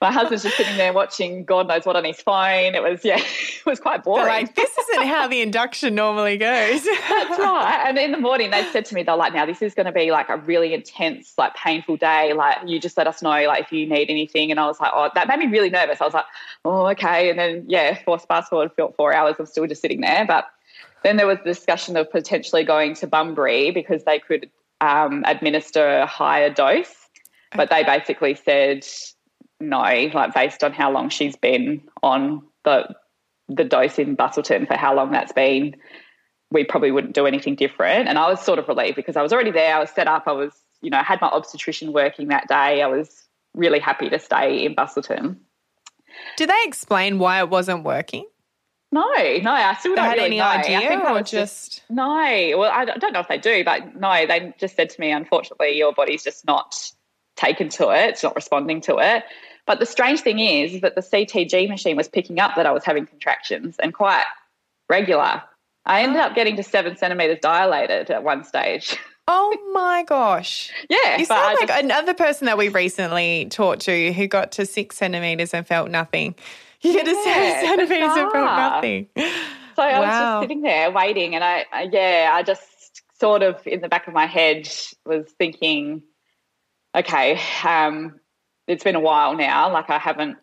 My 0.01 0.13
husband's 0.13 0.43
just 0.43 0.57
sitting 0.57 0.77
there 0.77 0.93
watching 0.93 1.45
God 1.45 1.69
knows 1.69 1.87
what 1.87 1.97
on 1.97 2.05
his 2.05 2.21
phone. 2.21 2.75
It 2.75 2.83
was, 2.83 3.05
yeah, 3.05 3.19
it 3.21 3.67
was 3.67 3.81
quite 3.81 4.05
They're 4.05 4.15
boring. 4.15 4.27
like, 4.27 4.55
this 4.55 4.77
isn't 4.77 5.07
how 5.07 5.27
the 5.27 5.41
induction 5.41 5.95
normally 5.95 6.37
goes. 6.37 6.85
That's 7.09 7.39
right. 7.39 7.85
And 7.87 7.99
in 7.99 8.13
the 8.13 8.19
morning, 8.19 8.51
they 8.51 8.65
said 8.73 8.85
to 8.87 8.95
me, 8.95 9.03
they're 9.03 9.17
like, 9.17 9.33
now 9.33 9.47
this 9.47 9.63
is 9.63 9.75
going 9.75 9.87
to 9.87 9.93
be 9.93 10.11
like 10.11 10.29
a 10.29 10.37
really 10.37 10.75
intense, 10.75 11.35
like 11.39 11.55
painful 11.55 11.97
day. 11.97 12.33
Like, 12.33 12.59
you 12.67 12.81
just 12.81 12.97
let 12.97 13.07
us 13.07 13.23
know, 13.23 13.31
like, 13.31 13.65
if 13.65 13.73
you 13.73 13.87
need 13.87 14.11
anything. 14.11 14.51
And 14.51 14.61
I 14.61 14.67
was 14.67 14.81
like, 14.81 14.93
oh, 14.95 15.11
that 15.15 15.29
made 15.29 15.39
me 15.39 15.47
really 15.47 15.71
nervous. 15.71 16.01
I 16.01 16.05
was 16.05 16.15
like, 16.15 16.27
oh, 16.65 16.87
okay. 16.89 17.31
And 17.31 17.39
then, 17.39 17.65
yeah, 17.67 18.03
force 18.03 18.25
fast 18.27 18.51
forward 18.51 18.73
for 18.77 18.93
four 18.97 19.15
hours, 19.15 19.37
I'm 19.39 19.47
still 19.47 19.67
just 19.67 19.83
sitting 19.83 20.01
there. 20.01 20.27
But 20.27 20.47
then 21.03 21.17
there 21.17 21.27
was 21.27 21.39
the 21.39 21.45
discussion 21.45 21.97
of 21.97 22.11
potentially 22.11 22.65
going 22.65 22.95
to 22.97 23.07
Bunbury 23.07 23.71
because 23.71 24.05
they 24.05 24.19
could 24.19 24.51
um, 24.81 25.25
administer 25.27 25.99
a 25.99 26.07
higher 26.07 26.51
dose. 26.51 27.06
But 27.57 27.71
they 27.71 27.83
basically 27.85 28.35
said 28.35 28.87
no, 29.61 29.79
like 30.13 30.35
based 30.35 30.63
on 30.63 30.73
how 30.73 30.91
long 30.91 31.09
she's 31.09 31.37
been 31.37 31.83
on 32.03 32.43
the 32.65 32.95
the 33.49 33.65
dose 33.65 33.99
in 33.99 34.17
Busselton 34.17 34.67
for 34.67 34.77
how 34.77 34.95
long 34.95 35.13
that's 35.13 35.33
been, 35.33 35.77
we 36.51 36.65
probably 36.65 36.91
wouldn't 36.91 37.15
do 37.15 37.27
anything 37.27 37.55
different. 37.55 38.09
And 38.09 38.19
I 38.19 38.29
was 38.29 38.41
sort 38.41 38.59
of 38.59 38.67
relieved 38.69 38.97
because 38.97 39.17
I 39.17 39.23
was 39.23 39.33
already 39.33 39.53
there. 39.53 39.77
I 39.77 39.79
was 39.79 39.91
set 39.91 40.09
up. 40.09 40.25
I 40.27 40.33
was, 40.33 40.53
you 40.83 40.91
know, 40.91 40.99
I 40.99 41.03
had 41.05 41.21
my 41.21 41.29
obstetrician 41.29 41.93
working 41.93 42.29
that 42.29 42.49
day. 42.49 42.83
I 42.83 42.87
was 42.89 43.29
really 43.55 43.79
happy 43.79 44.11
to 44.11 44.19
stay 44.19 44.65
in 44.65 44.75
Busselton. 44.75 45.37
Do 46.37 46.47
they 46.47 46.61
explain 46.65 47.19
why 47.19 47.39
it 47.41 47.49
wasn't 47.51 47.85
working? 47.85 48.27
No, 48.93 49.03
no, 49.43 49.51
I 49.53 49.75
still 49.79 49.93
They 49.93 49.97
don't 49.97 50.05
had 50.05 50.13
really 50.15 50.27
any 50.27 50.39
know. 50.39 50.45
idea 50.45 50.77
I 50.79 50.89
think 50.89 51.03
I 51.03 51.13
was 51.13 51.31
just, 51.31 51.83
No, 51.91 52.05
well, 52.05 52.71
I 52.73 52.85
don't 52.85 53.13
know 53.13 53.21
if 53.21 53.29
they 53.29 53.39
do, 53.39 53.65
but 53.65 53.97
no, 53.97 54.27
they 54.27 54.55
just 54.59 54.77
said 54.77 54.91
to 54.91 55.01
me, 55.01 55.11
unfortunately, 55.13 55.77
your 55.77 55.93
body's 55.93 56.23
just 56.25 56.47
not 56.47 56.91
taken 57.37 57.69
to 57.71 57.91
it. 57.91 58.11
It's 58.11 58.23
not 58.23 58.35
responding 58.35 58.81
to 58.83 58.99
it. 58.99 59.25
But 59.67 59.81
the 59.81 59.87
strange 59.87 60.21
thing 60.21 60.39
is, 60.39 60.75
is 60.75 60.81
that 60.83 60.95
the 60.95 61.01
CTG 61.01 61.69
machine 61.69 61.97
was 61.97 62.09
picking 62.09 62.39
up 62.39 62.55
that 62.57 62.67
I 62.67 62.73
was 62.73 62.85
having 62.85 63.07
contractions 63.07 63.77
and 63.83 63.93
quite 63.93 64.25
regular. 64.89 65.43
I 65.85 66.03
ended 66.03 66.21
up 66.21 66.35
getting 66.35 66.57
to 66.57 66.63
seven 66.63 66.97
centimeters 66.97 67.39
dilated 67.41 68.11
at 68.11 68.23
one 68.25 68.45
stage. 68.45 68.97
oh 69.29 69.57
my 69.73 70.05
gosh. 70.05 70.73
yeah, 70.89 71.17
You 71.19 71.25
sound 71.25 71.57
like 71.61 71.69
just- 71.69 71.83
another 71.85 72.15
person 72.15 72.47
that 72.47 72.59
we 72.59 72.69
recently 72.69 73.47
talked 73.51 73.83
to 73.83 74.13
who 74.13 74.27
got 74.27 74.53
to 74.53 74.67
six 74.67 74.97
centimeters 74.97 75.53
and 75.55 75.67
felt 75.67 75.91
nothing. 75.91 76.35
You 76.83 76.93
get 76.93 77.07
to 77.07 77.15
seven 77.25 77.67
centimeters 77.67 78.17
and 78.17 78.31
felt 78.31 78.45
nothing. 78.45 79.09
So 79.77 79.83
I 79.83 79.99
was 79.99 80.09
just 80.09 80.43
sitting 80.43 80.61
there 80.61 80.91
waiting, 80.91 81.35
and 81.35 81.43
I, 81.43 81.65
I, 81.73 81.89
yeah, 81.91 82.31
I 82.33 82.43
just 82.43 83.03
sort 83.19 83.43
of 83.43 83.67
in 83.67 83.81
the 83.81 83.89
back 83.89 84.07
of 84.07 84.15
my 84.15 84.27
head 84.27 84.69
was 85.07 85.25
thinking, 85.39 86.03
okay, 86.97 87.41
um, 87.65 88.19
it's 88.67 88.85
been 88.85 88.97
a 88.97 89.01
while 89.01 89.37
now. 89.37 89.73
Like 89.73 89.91
I 89.91 89.99
haven't 89.99 90.37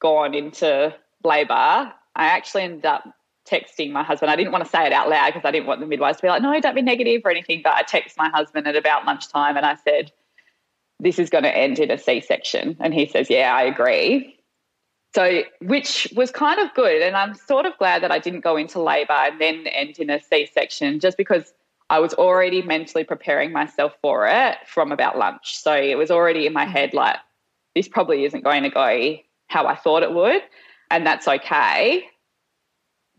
gone 0.00 0.34
into 0.34 0.94
labour. 1.22 1.54
I 1.54 1.92
actually 2.16 2.62
ended 2.62 2.86
up 2.86 3.04
texting 3.48 3.92
my 3.92 4.02
husband. 4.02 4.30
I 4.30 4.36
didn't 4.36 4.52
want 4.52 4.64
to 4.64 4.70
say 4.70 4.86
it 4.86 4.92
out 4.92 5.08
loud 5.08 5.32
because 5.32 5.46
I 5.46 5.50
didn't 5.50 5.66
want 5.66 5.80
the 5.80 5.86
midwives 5.86 6.18
to 6.18 6.22
be 6.22 6.28
like, 6.28 6.42
no, 6.42 6.58
don't 6.60 6.74
be 6.74 6.82
negative 6.82 7.22
or 7.24 7.30
anything. 7.30 7.60
But 7.62 7.74
I 7.74 7.82
texted 7.82 8.16
my 8.16 8.28
husband 8.30 8.66
at 8.66 8.76
about 8.76 9.04
lunchtime, 9.04 9.56
and 9.56 9.66
I 9.66 9.76
said, 9.76 10.12
this 10.98 11.18
is 11.18 11.30
going 11.30 11.44
to 11.44 11.56
end 11.56 11.78
in 11.78 11.90
a 11.90 11.98
C-section, 11.98 12.76
and 12.80 12.92
he 12.92 13.06
says, 13.06 13.30
yeah, 13.30 13.54
I 13.54 13.62
agree. 13.62 14.36
So, 15.14 15.42
which 15.62 16.06
was 16.14 16.30
kind 16.30 16.60
of 16.60 16.72
good. 16.74 17.02
And 17.02 17.16
I'm 17.16 17.34
sort 17.34 17.66
of 17.66 17.76
glad 17.78 18.02
that 18.02 18.12
I 18.12 18.18
didn't 18.20 18.42
go 18.42 18.56
into 18.56 18.80
labour 18.80 19.12
and 19.12 19.40
then 19.40 19.66
end 19.66 19.98
in 19.98 20.08
a 20.08 20.20
C 20.20 20.48
section 20.52 21.00
just 21.00 21.16
because 21.16 21.52
I 21.90 21.98
was 21.98 22.14
already 22.14 22.62
mentally 22.62 23.02
preparing 23.02 23.50
myself 23.50 23.92
for 24.00 24.28
it 24.28 24.58
from 24.64 24.92
about 24.92 25.18
lunch. 25.18 25.56
So 25.58 25.74
it 25.74 25.98
was 25.98 26.10
already 26.10 26.46
in 26.46 26.52
my 26.52 26.64
head 26.64 26.94
like, 26.94 27.16
this 27.74 27.88
probably 27.88 28.24
isn't 28.24 28.44
going 28.44 28.62
to 28.62 28.70
go 28.70 29.16
how 29.48 29.66
I 29.66 29.74
thought 29.74 30.04
it 30.04 30.12
would. 30.12 30.40
And 30.88 31.04
that's 31.04 31.26
okay. 31.26 32.04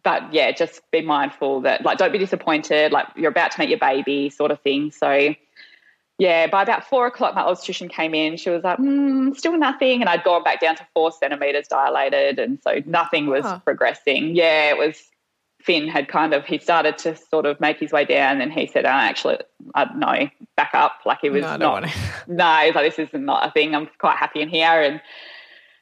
But 0.04 0.34
yeah, 0.34 0.52
just 0.52 0.82
be 0.90 1.02
mindful 1.02 1.62
that, 1.62 1.84
like, 1.84 1.98
don't 1.98 2.14
be 2.14 2.18
disappointed. 2.18 2.94
Like, 2.94 3.08
you're 3.18 3.30
about 3.30 3.52
to 3.52 3.60
meet 3.60 3.70
your 3.70 3.78
baby, 3.78 4.30
sort 4.30 4.52
of 4.52 4.62
thing. 4.62 4.90
So, 4.90 5.36
yeah, 6.18 6.48
by 6.48 6.64
about 6.64 6.88
four 6.88 7.08
o'clock, 7.08 7.36
my 7.36 7.42
obstetrician 7.42 7.90
came 7.90 8.14
in. 8.14 8.38
She 8.38 8.50
was 8.50 8.64
like, 8.64 8.78
mm, 8.78 9.36
still 9.38 9.58
nothing. 9.58 10.00
And 10.00 10.10
I'd 10.10 10.24
gone 10.24 10.44
back 10.44 10.62
down 10.62 10.78
to 10.78 10.88
four 10.94 11.12
centimetres 11.12 11.68
dilated. 11.68 12.40
And 12.40 12.58
so 12.64 12.82
nothing 12.86 13.28
was 13.28 13.46
progressing. 13.66 14.36
Yeah, 14.36 14.70
it 14.70 14.78
was 14.78 15.11
Finn 15.64 15.88
had 15.88 16.08
kind 16.08 16.34
of, 16.34 16.46
he 16.46 16.58
started 16.58 16.98
to 17.00 17.16
sort 17.16 17.46
of 17.46 17.60
make 17.60 17.80
his 17.80 17.92
way 17.92 18.06
down. 18.06 18.42
And 18.42 18.52
he 18.52 18.68
said, 18.68 18.86
oh, 18.86 18.90
actually, 18.90 19.38
I 19.76 19.86
don't 19.86 20.00
know, 20.00 20.30
back 20.58 20.72
up. 20.74 21.00
Like 21.06 21.20
he 21.22 21.30
was 21.30 21.42
No, 21.44 21.58
not, 21.58 21.84
no, 22.28 22.56
he's 22.58 22.76
like, 22.76 22.96
this 22.96 23.00
is 23.00 23.10
not 23.14 23.48
a 23.48 23.52
thing. 23.52 23.76
I'm 23.76 23.90
quite 23.98 24.18
happy 24.18 24.42
in 24.42 24.50
here. 24.50 25.02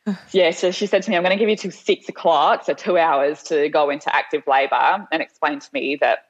And 0.06 0.18
yeah, 0.32 0.52
so 0.52 0.72
she 0.72 0.86
said 0.86 1.04
to 1.04 1.10
me, 1.10 1.18
I'm 1.18 1.24
going 1.24 1.38
to 1.38 1.40
give 1.40 1.50
you 1.50 1.56
till 1.56 1.72
six 1.72 2.10
o'clock, 2.10 2.66
so 2.66 2.74
two 2.74 2.98
hours 2.98 3.44
to 3.44 3.70
go 3.70 3.90
into 3.90 4.14
active 4.14 4.44
labour 4.48 5.08
and 5.12 5.22
explain 5.22 5.60
to 5.60 5.70
me 5.74 5.98
that 6.02 6.26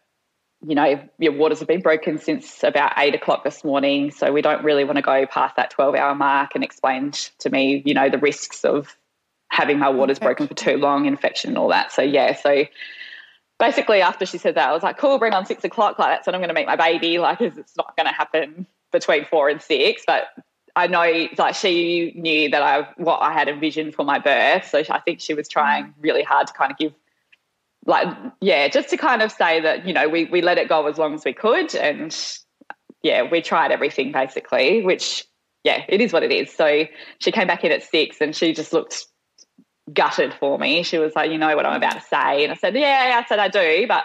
you 0.67 0.75
know, 0.75 1.01
your 1.19 1.31
waters 1.31 1.59
have 1.59 1.67
been 1.67 1.81
broken 1.81 2.17
since 2.17 2.63
about 2.63 2.91
eight 2.97 3.15
o'clock 3.15 3.43
this 3.43 3.63
morning. 3.63 4.11
So 4.11 4.33
we 4.33 4.41
don't 4.41 4.63
really 4.63 4.83
want 4.83 4.97
to 4.97 5.01
go 5.01 5.25
past 5.25 5.55
that 5.55 5.69
12 5.71 5.95
hour 5.95 6.13
mark 6.15 6.51
and 6.53 6.63
explained 6.63 7.29
to 7.39 7.49
me, 7.49 7.81
you 7.85 7.93
know, 7.93 8.09
the 8.09 8.17
risks 8.17 8.65
of 8.65 8.95
having 9.49 9.79
my 9.79 9.89
waters 9.89 10.19
broken 10.19 10.47
for 10.47 10.53
too 10.53 10.75
long, 10.75 11.05
infection 11.05 11.51
and 11.51 11.57
all 11.57 11.69
that. 11.69 11.91
So, 11.91 12.01
yeah. 12.01 12.35
So 12.35 12.65
basically, 13.59 14.01
after 14.01 14.25
she 14.25 14.37
said 14.37 14.55
that, 14.55 14.69
I 14.69 14.73
was 14.73 14.83
like, 14.83 14.97
cool, 14.97 15.19
bring 15.19 15.33
on 15.33 15.45
six 15.45 15.63
o'clock. 15.63 15.99
Like, 15.99 16.09
that's 16.09 16.25
when 16.27 16.35
I'm 16.35 16.41
going 16.41 16.49
to 16.49 16.55
meet 16.55 16.67
my 16.67 16.75
baby. 16.75 17.19
Like, 17.19 17.41
it's 17.41 17.77
not 17.77 17.95
going 17.95 18.07
to 18.07 18.13
happen 18.13 18.65
between 18.91 19.25
four 19.25 19.49
and 19.49 19.61
six. 19.61 20.03
But 20.07 20.27
I 20.75 20.87
know, 20.87 21.27
like, 21.37 21.55
she 21.55 22.13
knew 22.15 22.49
that 22.49 22.61
I, 22.63 22.87
what 22.97 23.17
I 23.17 23.33
had 23.33 23.47
envisioned 23.47 23.93
for 23.93 24.03
my 24.03 24.17
birth. 24.17 24.67
So 24.67 24.81
I 24.89 24.99
think 24.99 25.19
she 25.19 25.33
was 25.33 25.47
trying 25.47 25.93
really 26.01 26.23
hard 26.23 26.47
to 26.47 26.53
kind 26.53 26.71
of 26.71 26.77
give 26.77 26.93
like 27.85 28.07
yeah 28.41 28.67
just 28.67 28.89
to 28.89 28.97
kind 28.97 29.21
of 29.21 29.31
say 29.31 29.59
that 29.61 29.85
you 29.85 29.93
know 29.93 30.07
we 30.07 30.25
we 30.25 30.41
let 30.41 30.57
it 30.57 30.67
go 30.67 30.85
as 30.87 30.97
long 30.97 31.13
as 31.13 31.23
we 31.23 31.33
could 31.33 31.73
and 31.75 32.37
yeah 33.01 33.23
we 33.23 33.41
tried 33.41 33.71
everything 33.71 34.11
basically 34.11 34.83
which 34.83 35.25
yeah 35.63 35.83
it 35.87 36.01
is 36.01 36.11
what 36.11 36.21
it 36.21 36.31
is 36.31 36.51
so 36.51 36.85
she 37.19 37.31
came 37.31 37.47
back 37.47 37.63
in 37.63 37.71
at 37.71 37.81
six 37.81 38.19
and 38.19 38.35
she 38.35 38.53
just 38.53 38.73
looked 38.73 39.05
gutted 39.93 40.33
for 40.33 40.57
me 40.59 40.83
she 40.83 40.97
was 40.97 41.15
like 41.15 41.31
you 41.31 41.37
know 41.37 41.55
what 41.55 41.65
i'm 41.65 41.75
about 41.75 41.93
to 41.93 42.01
say 42.01 42.43
and 42.43 42.51
i 42.51 42.55
said 42.55 42.75
yeah 42.75 43.21
i 43.23 43.27
said 43.27 43.39
i 43.39 43.47
do 43.47 43.85
but 43.87 44.03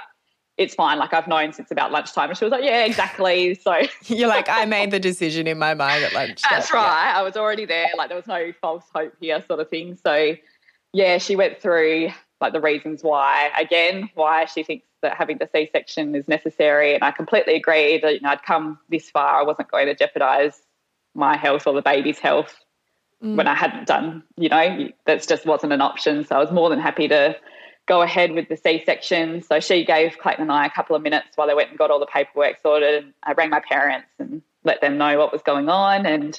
it's 0.56 0.74
fine 0.74 0.98
like 0.98 1.12
i've 1.12 1.26
known 1.26 1.52
since 1.52 1.70
about 1.70 1.90
lunchtime 1.90 2.28
and 2.28 2.38
she 2.38 2.44
was 2.44 2.52
like 2.52 2.62
yeah 2.62 2.84
exactly 2.84 3.54
so 3.62 3.82
You're 4.14 4.28
like, 4.28 4.48
I 4.48 4.64
made 4.66 4.90
the 4.90 5.00
decision 5.00 5.46
in 5.46 5.58
my 5.58 5.74
mind 5.74 6.04
at 6.04 6.12
lunch. 6.12 6.42
that's 6.48 6.72
right. 6.72 7.12
I 7.14 7.22
was 7.22 7.36
already 7.36 7.64
there. 7.64 7.88
Like 7.96 8.08
there 8.08 8.16
was 8.16 8.26
no 8.26 8.52
false 8.60 8.84
hope 8.94 9.14
here, 9.20 9.42
sort 9.46 9.60
of 9.60 9.68
thing. 9.68 9.96
So 10.02 10.36
yeah, 10.92 11.18
she 11.18 11.36
went 11.36 11.60
through 11.60 12.10
like 12.40 12.52
the 12.52 12.60
reasons 12.60 13.02
why, 13.02 13.50
again, 13.58 14.10
why 14.14 14.44
she 14.44 14.62
thinks 14.62 14.86
that 15.02 15.16
having 15.16 15.38
the 15.38 15.48
C 15.52 15.68
section 15.72 16.14
is 16.14 16.28
necessary. 16.28 16.94
And 16.94 17.02
I 17.02 17.10
completely 17.10 17.54
agree 17.54 17.98
that 17.98 18.14
you 18.14 18.20
know 18.20 18.30
I'd 18.30 18.42
come 18.42 18.78
this 18.90 19.10
far. 19.10 19.40
I 19.40 19.42
wasn't 19.42 19.70
going 19.70 19.86
to 19.86 19.94
jeopardize 19.94 20.60
my 21.14 21.36
health 21.36 21.66
or 21.66 21.74
the 21.74 21.82
baby's 21.82 22.18
health 22.18 22.63
Mm. 23.24 23.36
when 23.36 23.46
I 23.46 23.54
hadn't 23.54 23.86
done, 23.86 24.22
you 24.36 24.50
know, 24.50 24.88
that 25.06 25.26
just 25.26 25.46
wasn't 25.46 25.72
an 25.72 25.80
option. 25.80 26.24
So 26.26 26.36
I 26.36 26.38
was 26.38 26.52
more 26.52 26.68
than 26.68 26.78
happy 26.78 27.08
to 27.08 27.34
go 27.86 28.02
ahead 28.02 28.32
with 28.32 28.50
the 28.50 28.56
C 28.56 28.82
section. 28.84 29.40
So 29.40 29.60
she 29.60 29.82
gave 29.82 30.18
Clayton 30.18 30.42
and 30.42 30.52
I 30.52 30.66
a 30.66 30.70
couple 30.70 30.94
of 30.94 31.02
minutes 31.02 31.28
while 31.34 31.48
they 31.48 31.54
went 31.54 31.70
and 31.70 31.78
got 31.78 31.90
all 31.90 31.98
the 31.98 32.06
paperwork 32.06 32.56
sorted. 32.62 33.12
I 33.22 33.32
rang 33.32 33.48
my 33.48 33.60
parents 33.60 34.08
and 34.18 34.42
let 34.64 34.82
them 34.82 34.98
know 34.98 35.18
what 35.18 35.32
was 35.32 35.40
going 35.40 35.70
on. 35.70 36.04
And 36.04 36.38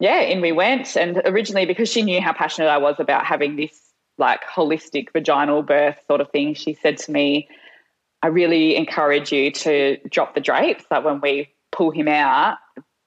yeah, 0.00 0.20
in 0.20 0.42
we 0.42 0.52
went. 0.52 0.96
And 0.96 1.22
originally, 1.24 1.64
because 1.64 1.90
she 1.90 2.02
knew 2.02 2.20
how 2.20 2.34
passionate 2.34 2.68
I 2.68 2.78
was 2.78 2.96
about 2.98 3.24
having 3.24 3.56
this 3.56 3.80
like 4.18 4.42
holistic 4.44 5.12
vaginal 5.14 5.62
birth 5.62 5.96
sort 6.06 6.20
of 6.20 6.30
thing, 6.30 6.52
she 6.52 6.74
said 6.74 6.98
to 6.98 7.12
me, 7.12 7.48
I 8.22 8.26
really 8.26 8.76
encourage 8.76 9.32
you 9.32 9.50
to 9.50 9.96
drop 10.10 10.34
the 10.34 10.42
drapes. 10.42 10.84
Like 10.90 11.04
when 11.04 11.22
we 11.22 11.54
pull 11.70 11.90
him 11.90 12.08
out, 12.08 12.58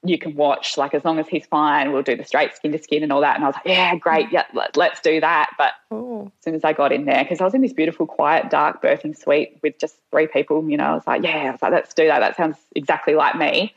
you 0.08 0.18
can 0.18 0.34
watch, 0.34 0.76
like, 0.76 0.94
as 0.94 1.04
long 1.04 1.18
as 1.18 1.28
he's 1.28 1.46
fine, 1.46 1.92
we'll 1.92 2.02
do 2.02 2.16
the 2.16 2.24
straight 2.24 2.54
skin 2.54 2.72
to 2.72 2.78
skin 2.78 3.02
and 3.02 3.12
all 3.12 3.20
that. 3.20 3.36
And 3.36 3.44
I 3.44 3.48
was 3.48 3.56
like, 3.56 3.66
yeah, 3.66 3.94
great. 3.96 4.30
Yeah, 4.30 4.44
let, 4.52 4.76
us 4.76 5.00
do 5.00 5.20
that. 5.20 5.50
But 5.56 5.72
Ooh. 5.92 6.26
as 6.26 6.44
soon 6.44 6.54
as 6.54 6.64
I 6.64 6.72
got 6.72 6.92
in 6.92 7.04
there, 7.04 7.22
because 7.24 7.40
I 7.40 7.44
was 7.44 7.54
in 7.54 7.62
this 7.62 7.72
beautiful, 7.72 8.06
quiet, 8.06 8.50
dark 8.50 8.82
birthing 8.82 9.16
suite 9.16 9.58
with 9.62 9.78
just 9.78 9.96
three 10.10 10.26
people, 10.26 10.68
you 10.68 10.76
know, 10.76 10.84
I 10.84 10.94
was 10.94 11.06
like, 11.06 11.22
yeah, 11.22 11.48
I 11.48 11.50
was 11.50 11.62
like, 11.62 11.72
let's 11.72 11.94
do 11.94 12.06
that. 12.06 12.20
That 12.20 12.36
sounds 12.36 12.56
exactly 12.74 13.14
like 13.14 13.36
me. 13.36 13.74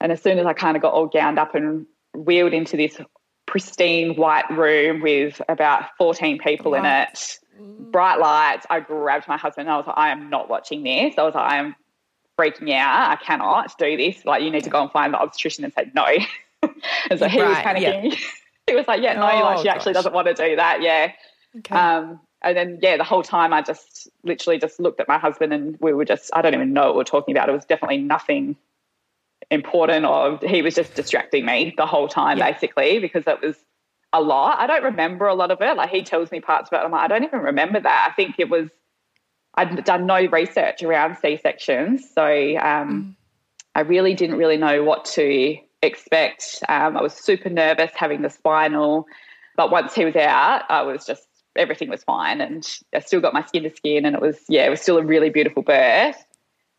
And 0.00 0.12
as 0.12 0.22
soon 0.22 0.38
as 0.38 0.46
I 0.46 0.52
kind 0.52 0.76
of 0.76 0.82
got 0.82 0.94
all 0.94 1.06
gowned 1.06 1.38
up 1.38 1.54
and 1.54 1.86
wheeled 2.14 2.52
into 2.52 2.76
this 2.76 3.00
pristine 3.46 4.16
white 4.16 4.48
room 4.50 5.00
with 5.00 5.42
about 5.48 5.84
14 5.98 6.38
people 6.38 6.74
in 6.74 6.84
it, 6.84 7.38
bright 7.90 8.18
lights, 8.18 8.66
I 8.70 8.80
grabbed 8.80 9.28
my 9.28 9.36
husband 9.36 9.68
and 9.68 9.74
I 9.74 9.76
was 9.76 9.86
like, 9.86 9.98
I 9.98 10.10
am 10.10 10.30
not 10.30 10.48
watching 10.48 10.82
this. 10.82 11.14
I 11.18 11.22
was 11.22 11.34
like, 11.34 11.52
I 11.52 11.56
am 11.58 11.76
freaking 12.40 12.72
out. 12.74 13.10
I 13.10 13.16
cannot 13.16 13.76
do 13.78 13.96
this. 13.96 14.24
Like, 14.24 14.42
you 14.42 14.50
need 14.50 14.64
to 14.64 14.70
go 14.70 14.82
and 14.82 14.90
find 14.90 15.14
the 15.14 15.18
obstetrician 15.18 15.64
and 15.64 15.72
say 15.72 15.90
no. 15.94 16.06
and 17.10 17.18
so 17.18 17.28
he 17.28 17.40
right, 17.40 17.48
was 17.48 17.58
panicking. 17.58 18.12
Yeah. 18.12 18.18
he 18.66 18.74
was 18.74 18.88
like, 18.88 19.02
yeah, 19.02 19.14
no, 19.14 19.30
oh, 19.30 19.44
like, 19.44 19.58
she 19.58 19.64
gosh. 19.64 19.76
actually 19.76 19.92
doesn't 19.94 20.14
want 20.14 20.28
to 20.28 20.34
do 20.34 20.56
that. 20.56 20.82
Yeah. 20.82 21.12
Okay. 21.58 21.74
Um, 21.74 22.20
and 22.42 22.56
then, 22.56 22.78
yeah, 22.80 22.96
the 22.96 23.04
whole 23.04 23.22
time 23.22 23.52
I 23.52 23.62
just 23.62 24.08
literally 24.22 24.58
just 24.58 24.80
looked 24.80 25.00
at 25.00 25.08
my 25.08 25.18
husband 25.18 25.52
and 25.52 25.76
we 25.80 25.92
were 25.92 26.04
just, 26.04 26.30
I 26.32 26.40
don't 26.40 26.54
even 26.54 26.72
know 26.72 26.86
what 26.86 26.96
we 26.96 27.00
are 27.02 27.04
talking 27.04 27.36
about. 27.36 27.48
It 27.48 27.52
was 27.52 27.66
definitely 27.66 27.98
nothing 27.98 28.56
important 29.50 30.06
or 30.06 30.38
he 30.42 30.62
was 30.62 30.74
just 30.74 30.94
distracting 30.94 31.44
me 31.44 31.74
the 31.76 31.86
whole 31.86 32.08
time, 32.08 32.38
yeah. 32.38 32.52
basically, 32.52 32.98
because 32.98 33.24
it 33.26 33.42
was 33.42 33.56
a 34.12 34.20
lot. 34.22 34.58
I 34.58 34.66
don't 34.66 34.84
remember 34.84 35.26
a 35.26 35.34
lot 35.34 35.50
of 35.50 35.60
it. 35.60 35.76
Like 35.76 35.90
he 35.90 36.02
tells 36.02 36.30
me 36.30 36.40
parts 36.40 36.70
of 36.70 36.80
it. 36.80 36.84
I'm 36.84 36.90
like, 36.90 37.02
I 37.02 37.08
don't 37.08 37.24
even 37.24 37.40
remember 37.40 37.80
that. 37.80 38.08
I 38.10 38.14
think 38.14 38.36
it 38.38 38.48
was 38.48 38.70
I'd 39.54 39.84
done 39.84 40.06
no 40.06 40.26
research 40.26 40.82
around 40.82 41.16
C 41.18 41.36
sections, 41.36 42.08
so 42.14 42.24
um, 42.24 42.60
mm. 42.60 43.14
I 43.74 43.80
really 43.80 44.14
didn't 44.14 44.36
really 44.36 44.56
know 44.56 44.84
what 44.84 45.04
to 45.06 45.56
expect. 45.82 46.62
Um, 46.68 46.96
I 46.96 47.02
was 47.02 47.14
super 47.14 47.48
nervous 47.48 47.90
having 47.94 48.22
the 48.22 48.30
spinal, 48.30 49.06
but 49.56 49.70
once 49.70 49.94
he 49.94 50.04
was 50.04 50.16
out, 50.16 50.62
I 50.68 50.82
was 50.82 51.04
just 51.04 51.26
everything 51.56 51.88
was 51.88 52.04
fine, 52.04 52.40
and 52.40 52.66
I 52.94 53.00
still 53.00 53.20
got 53.20 53.34
my 53.34 53.44
skin 53.44 53.64
to 53.64 53.70
skin, 53.70 54.04
and 54.04 54.14
it 54.14 54.22
was 54.22 54.38
yeah, 54.48 54.66
it 54.66 54.70
was 54.70 54.80
still 54.80 54.98
a 54.98 55.04
really 55.04 55.30
beautiful 55.30 55.62
birth. 55.62 56.24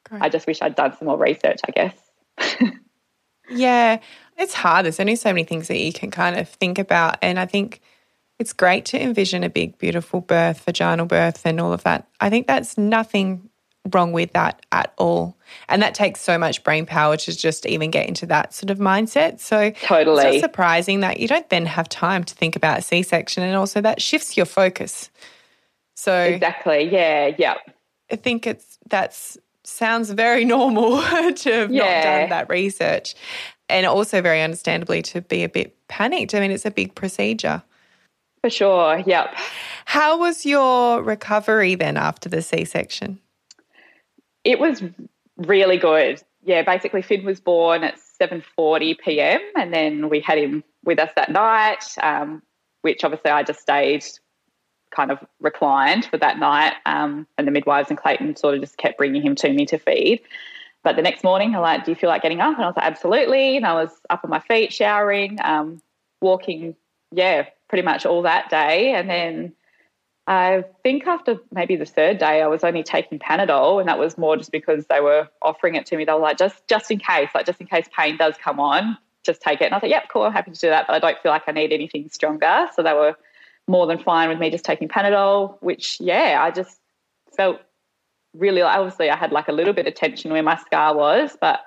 Great. 0.05 0.21
I 0.21 0.29
just 0.29 0.47
wish 0.47 0.61
I'd 0.61 0.75
done 0.75 0.95
some 0.97 1.07
more 1.07 1.17
research, 1.17 1.59
I 1.67 1.71
guess. 1.71 1.95
yeah, 3.49 3.99
it's 4.37 4.53
hard. 4.53 4.85
There's 4.85 4.99
only 4.99 5.15
so 5.15 5.29
many 5.29 5.43
things 5.43 5.67
that 5.67 5.79
you 5.79 5.93
can 5.93 6.09
kind 6.09 6.39
of 6.39 6.47
think 6.47 6.79
about, 6.79 7.17
and 7.21 7.39
I 7.39 7.45
think 7.45 7.81
it's 8.41 8.53
great 8.53 8.85
to 8.85 8.99
envision 8.99 9.43
a 9.43 9.49
big, 9.49 9.77
beautiful 9.77 10.19
birth, 10.19 10.65
vaginal 10.65 11.05
birth, 11.05 11.45
and 11.45 11.61
all 11.61 11.71
of 11.71 11.83
that. 11.83 12.07
I 12.19 12.31
think 12.31 12.47
that's 12.47 12.75
nothing 12.75 13.51
wrong 13.93 14.13
with 14.13 14.33
that 14.33 14.65
at 14.71 14.93
all. 14.97 15.37
And 15.69 15.83
that 15.83 15.93
takes 15.93 16.21
so 16.21 16.39
much 16.39 16.63
brain 16.63 16.87
power 16.87 17.17
to 17.17 17.37
just 17.37 17.67
even 17.67 17.91
get 17.91 18.07
into 18.07 18.25
that 18.27 18.53
sort 18.53 18.71
of 18.71 18.79
mindset. 18.79 19.39
So 19.39 19.69
totally 19.83 20.23
it's 20.23 20.41
surprising 20.41 21.01
that 21.01 21.19
you 21.19 21.27
don't 21.27 21.47
then 21.49 21.67
have 21.67 21.87
time 21.87 22.23
to 22.23 22.33
think 22.33 22.55
about 22.55 22.79
a 22.79 22.81
C 22.81 23.03
section 23.03 23.43
and 23.43 23.55
also 23.55 23.79
that 23.81 24.01
shifts 24.01 24.35
your 24.35 24.47
focus. 24.47 25.11
So 25.95 26.19
Exactly. 26.19 26.89
Yeah. 26.91 27.35
Yeah. 27.37 27.55
I 28.11 28.15
think 28.15 28.47
it's 28.47 28.79
that's 28.89 29.37
sounds 29.63 30.09
very 30.09 30.45
normal 30.57 30.97
to 31.01 31.51
have 31.51 31.71
yeah. 31.71 31.83
not 31.83 32.03
done 32.03 32.29
that 32.29 32.49
research. 32.49 33.13
And 33.69 33.85
also 33.85 34.21
very 34.21 34.41
understandably 34.41 35.03
to 35.03 35.21
be 35.21 35.43
a 35.43 35.49
bit 35.49 35.75
panicked. 35.87 36.33
I 36.33 36.39
mean, 36.39 36.51
it's 36.51 36.65
a 36.65 36.71
big 36.71 36.95
procedure. 36.95 37.63
For 38.41 38.49
sure. 38.49 39.03
Yep. 39.05 39.35
How 39.85 40.17
was 40.17 40.45
your 40.45 41.01
recovery 41.03 41.75
then 41.75 41.97
after 41.97 42.27
the 42.27 42.41
C 42.41 42.65
section? 42.65 43.19
It 44.43 44.59
was 44.59 44.83
really 45.37 45.77
good. 45.77 46.21
Yeah, 46.43 46.63
basically 46.63 47.03
Finn 47.03 47.23
was 47.23 47.39
born 47.39 47.83
at 47.83 47.99
7:40 48.21 48.99
p.m. 48.99 49.41
and 49.55 49.73
then 49.73 50.09
we 50.09 50.19
had 50.19 50.37
him 50.37 50.63
with 50.83 50.99
us 50.99 51.11
that 51.15 51.31
night, 51.31 51.83
um, 52.01 52.41
which 52.81 53.03
obviously 53.03 53.29
I 53.31 53.43
just 53.43 53.59
stayed 53.59 54.03
kind 54.89 55.11
of 55.11 55.19
reclined 55.39 56.05
for 56.05 56.17
that 56.17 56.37
night, 56.37 56.73
um, 56.85 57.25
and 57.37 57.47
the 57.47 57.51
midwives 57.51 57.89
and 57.89 57.97
Clayton 57.97 58.35
sort 58.35 58.55
of 58.55 58.61
just 58.61 58.77
kept 58.77 58.97
bringing 58.97 59.21
him 59.21 59.35
to 59.35 59.53
me 59.53 59.65
to 59.67 59.77
feed. 59.77 60.21
But 60.83 60.95
the 60.95 61.01
next 61.01 61.23
morning, 61.23 61.51
they're 61.51 61.61
like, 61.61 61.85
"Do 61.85 61.91
you 61.91 61.95
feel 61.95 62.09
like 62.09 62.23
getting 62.23 62.41
up?" 62.41 62.55
And 62.55 62.63
I 62.63 62.67
was 62.67 62.75
like, 62.75 62.85
"Absolutely." 62.85 63.55
And 63.57 63.65
I 63.65 63.73
was 63.73 63.91
up 64.09 64.21
on 64.23 64.29
my 64.29 64.39
feet, 64.39 64.73
showering, 64.73 65.37
um, 65.43 65.81
walking. 66.21 66.75
Yeah, 67.11 67.45
pretty 67.71 67.83
much 67.83 68.05
all 68.05 68.21
that 68.21 68.49
day. 68.49 68.93
And 68.93 69.09
then 69.09 69.53
I 70.27 70.65
think 70.83 71.07
after 71.07 71.37
maybe 71.53 71.77
the 71.77 71.85
third 71.85 72.17
day, 72.17 72.41
I 72.41 72.47
was 72.47 72.65
only 72.65 72.83
taking 72.83 73.17
Panadol, 73.17 73.79
and 73.79 73.87
that 73.87 73.97
was 73.97 74.17
more 74.17 74.35
just 74.35 74.51
because 74.51 74.85
they 74.87 74.99
were 74.99 75.29
offering 75.41 75.75
it 75.75 75.85
to 75.87 75.95
me. 75.95 76.03
They 76.03 76.11
were 76.11 76.19
like, 76.19 76.37
just 76.37 76.67
just 76.67 76.91
in 76.91 76.99
case, 76.99 77.29
like 77.33 77.45
just 77.45 77.61
in 77.61 77.67
case 77.67 77.87
pain 77.97 78.17
does 78.17 78.35
come 78.43 78.59
on, 78.59 78.97
just 79.25 79.41
take 79.41 79.61
it. 79.61 79.65
And 79.65 79.73
I 79.73 79.79
thought, 79.79 79.89
yep, 79.89 80.09
cool, 80.11 80.23
I'm 80.23 80.33
happy 80.33 80.51
to 80.51 80.59
do 80.59 80.67
that, 80.67 80.85
but 80.85 80.93
I 80.93 80.99
don't 80.99 81.17
feel 81.23 81.31
like 81.31 81.43
I 81.47 81.53
need 81.53 81.71
anything 81.71 82.09
stronger. 82.09 82.67
So 82.75 82.83
they 82.83 82.93
were 82.93 83.15
more 83.69 83.87
than 83.87 83.99
fine 83.99 84.27
with 84.27 84.37
me 84.37 84.51
just 84.51 84.65
taking 84.65 84.89
Panadol, 84.89 85.57
which 85.61 85.97
yeah, 86.01 86.39
I 86.41 86.51
just 86.51 86.77
felt 87.37 87.61
really 88.33 88.61
obviously 88.61 89.09
I 89.09 89.15
had 89.15 89.31
like 89.31 89.47
a 89.47 89.53
little 89.53 89.73
bit 89.73 89.87
of 89.87 89.95
tension 89.95 90.31
where 90.31 90.43
my 90.43 90.57
scar 90.57 90.95
was, 90.95 91.37
but 91.39 91.61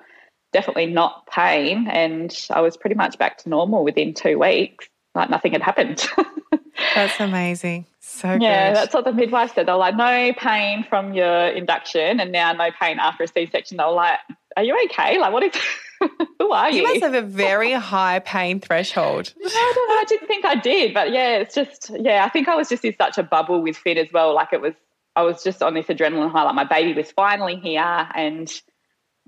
definitely 0.53 0.87
not 0.87 1.27
pain. 1.27 1.89
And 1.89 2.37
I 2.51 2.61
was 2.61 2.77
pretty 2.77 2.95
much 2.95 3.19
back 3.19 3.39
to 3.39 3.49
normal 3.49 3.85
within 3.85 4.13
two 4.13 4.39
weeks 4.39 4.89
like 5.15 5.31
nothing 5.31 5.53
had 5.53 5.63
happened. 5.63 6.05
that's 6.95 7.21
amazing. 7.21 7.87
So 8.01 8.29
yeah, 8.41 8.71
good. 8.71 8.77
that's 8.77 8.95
what 8.95 9.05
the 9.05 9.13
midwife 9.13 9.55
said. 9.55 9.67
They're 9.67 9.77
like, 9.77 9.97
no 9.97 10.33
pain 10.35 10.85
from 10.89 11.15
your 11.15 11.49
induction, 11.49 12.21
and 12.21 12.33
now 12.33 12.53
no 12.53 12.71
pain 12.79 12.99
after 12.99 13.25
a 13.25 13.29
C-section. 13.29 13.77
They're 13.77 13.89
like, 13.89 14.19
are 14.57 14.63
you 14.63 14.79
okay? 14.85 15.19
Like, 15.19 15.33
what 15.33 15.43
is? 15.43 15.53
Who 16.39 16.53
are 16.53 16.71
you? 16.71 16.83
You 16.83 16.83
must 16.83 17.03
have 17.03 17.15
a 17.15 17.23
very 17.27 17.73
high 17.73 18.19
pain 18.19 18.61
threshold. 18.61 19.33
I 19.37 19.73
don't 19.75 19.89
know. 19.89 19.95
I 19.95 20.05
didn't 20.07 20.29
think 20.29 20.45
I 20.45 20.55
did, 20.55 20.95
but 20.95 21.13
yeah, 21.13 21.39
it's 21.39 21.55
just 21.55 21.91
yeah. 21.99 22.25
I 22.25 22.29
think 22.29 22.49
I 22.49 22.55
was 22.55 22.69
just 22.69 22.85
in 22.85 22.95
such 22.97 23.19
a 23.19 23.23
bubble 23.23 23.63
with 23.63 23.77
Finn 23.77 23.99
as 23.99 24.09
well. 24.13 24.35
Like 24.35 24.53
it 24.53 24.61
was, 24.61 24.75
I 25.17 25.23
was 25.23 25.43
just 25.43 25.63
on 25.63 25.75
this 25.75 25.87
adrenaline 25.87 26.31
high. 26.31 26.43
Like 26.43 26.55
my 26.55 26.65
baby 26.65 26.93
was 26.93 27.11
finally 27.11 27.57
here, 27.57 28.09
and 28.15 28.53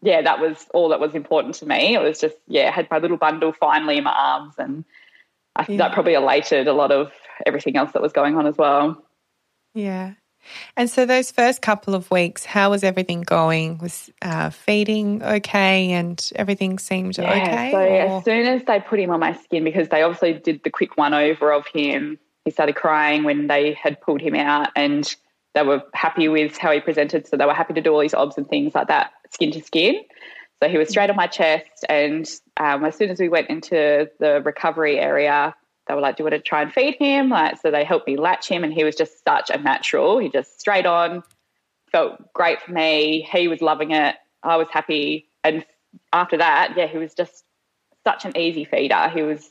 yeah, 0.03 0.23
that 0.23 0.41
was 0.41 0.67
all 0.75 0.91
that 0.91 1.01
was 1.01 1.15
important 1.15 1.55
to 1.57 1.67
me. 1.67 1.95
It 1.95 2.03
was 2.03 2.21
just 2.21 2.37
yeah, 2.47 2.69
I 2.69 2.71
had 2.71 2.89
my 2.91 2.99
little 2.99 3.17
bundle 3.17 3.53
finally 3.53 3.99
in 3.99 4.05
my 4.05 4.13
arms, 4.13 4.55
and 4.59 4.85
I 5.57 5.65
think 5.65 5.79
yeah. 5.79 5.89
that 5.89 5.95
probably 5.95 6.15
elated 6.15 6.69
a 6.69 6.73
lot 6.73 6.93
of 6.93 7.13
everything 7.45 7.77
else 7.77 7.93
that 7.93 8.03
was 8.03 8.13
going 8.13 8.37
on 8.37 8.47
as 8.47 8.57
well. 8.57 9.03
Yeah. 9.75 10.15
And 10.77 10.89
so 10.89 11.07
those 11.07 11.31
first 11.31 11.61
couple 11.63 11.95
of 11.95 12.11
weeks, 12.11 12.45
how 12.45 12.71
was 12.71 12.85
everything 12.85 13.23
going? 13.23 13.79
Was 13.79 14.11
uh, 14.23 14.51
feeding 14.51 15.23
okay 15.23 15.93
and 15.93 16.31
everything 16.37 16.79
seemed 16.79 17.19
yeah, 17.19 17.31
okay? 17.31 17.71
So 17.73 17.79
or? 17.79 18.19
as 18.19 18.25
soon 18.25 18.47
as 18.47 18.65
they 18.65 18.81
put 18.81 19.01
him 19.01 19.11
on 19.11 19.21
my 19.21 19.35
skin, 19.35 19.65
because 19.65 19.89
they 19.89 20.03
obviously 20.03 20.35
did 20.35 20.63
the 20.63 20.71
quick 20.71 20.97
one 20.97 21.15
over 21.15 21.53
of 21.53 21.67
him, 21.67 22.19
he 22.45 22.51
started 22.51 22.77
crying 22.77 23.25
when 23.25 23.49
they 23.49 23.73
had 23.73 24.01
pulled 24.01 24.21
him 24.21 24.35
out 24.35 24.69
and 24.77 25.17
they 25.55 25.63
were 25.63 25.83
happy 25.95 26.29
with 26.29 26.57
how 26.57 26.71
he 26.71 26.81
presented. 26.81 27.27
So 27.27 27.37
they 27.37 27.47
were 27.47 27.55
happy 27.55 27.75
to 27.75 27.81
do 27.81 27.93
all 27.93 28.01
these 28.01 28.15
obs 28.15 28.37
and 28.37 28.49
things 28.49 28.75
like 28.75 28.89
that, 28.89 29.13
skin 29.31 29.51
to 29.53 29.63
skin. 29.63 30.03
So 30.63 30.69
he 30.69 30.79
was 30.79 30.89
straight 30.89 31.11
on 31.11 31.17
my 31.17 31.27
chest. 31.27 31.85
And 31.89 32.29
um, 32.57 32.85
as 32.85 32.97
soon 32.97 33.11
as 33.11 33.21
we 33.21 33.29
went 33.29 33.51
into 33.51 34.09
the 34.19 34.43
recovery 34.43 34.99
area, 34.99 35.55
they 35.87 35.95
were 35.95 36.01
like, 36.01 36.17
Do 36.17 36.23
you 36.23 36.31
want 36.31 36.35
to 36.35 36.49
try 36.49 36.63
and 36.63 36.73
feed 36.73 36.97
him? 36.97 37.29
Like, 37.29 37.61
so 37.61 37.71
they 37.71 37.85
helped 37.85 38.07
me 38.07 38.17
latch 38.17 38.49
him. 38.49 38.65
And 38.65 38.73
he 38.73 38.85
was 38.85 38.97
just 38.97 39.23
such 39.25 39.51
a 39.51 39.59
natural. 39.59 40.19
He 40.19 40.29
just 40.29 40.59
straight 40.61 40.87
on, 40.87 41.23
felt 41.93 42.33
great 42.33 42.61
for 42.63 42.73
me. 42.73 43.29
He 43.31 43.49
was 43.49 43.61
loving 43.61 43.91
it. 43.91 44.17
I 44.43 44.57
was 44.57 44.69
happy. 44.71 45.29
And 45.45 45.65
after 46.13 46.39
that, 46.39 46.75
yeah, 46.77 46.87
he 46.87 46.99
was 46.99 47.15
just 47.15 47.45
such 48.05 48.25
an 48.25 48.37
easy 48.37 48.65
feeder. 48.65 49.09
He 49.09 49.23
was 49.23 49.51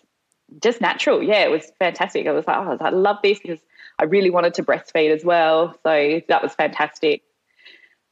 just 0.62 0.82
natural. 0.82 1.22
Yeah, 1.22 1.46
it 1.46 1.52
was 1.52 1.72
fantastic. 1.80 2.28
I 2.28 2.32
was 2.32 2.48
like, 2.48 2.58
oh, 2.58 2.78
I 2.80 2.90
love 2.90 3.18
this 3.24 3.40
because 3.40 3.60
I 4.00 4.06
really 4.06 4.30
wanted 4.30 4.54
to 4.56 4.64
breastfeed 4.64 5.14
as 5.14 5.24
well. 5.24 5.78
So 5.84 6.22
that 6.28 6.44
was 6.44 6.54
fantastic. 6.54 7.24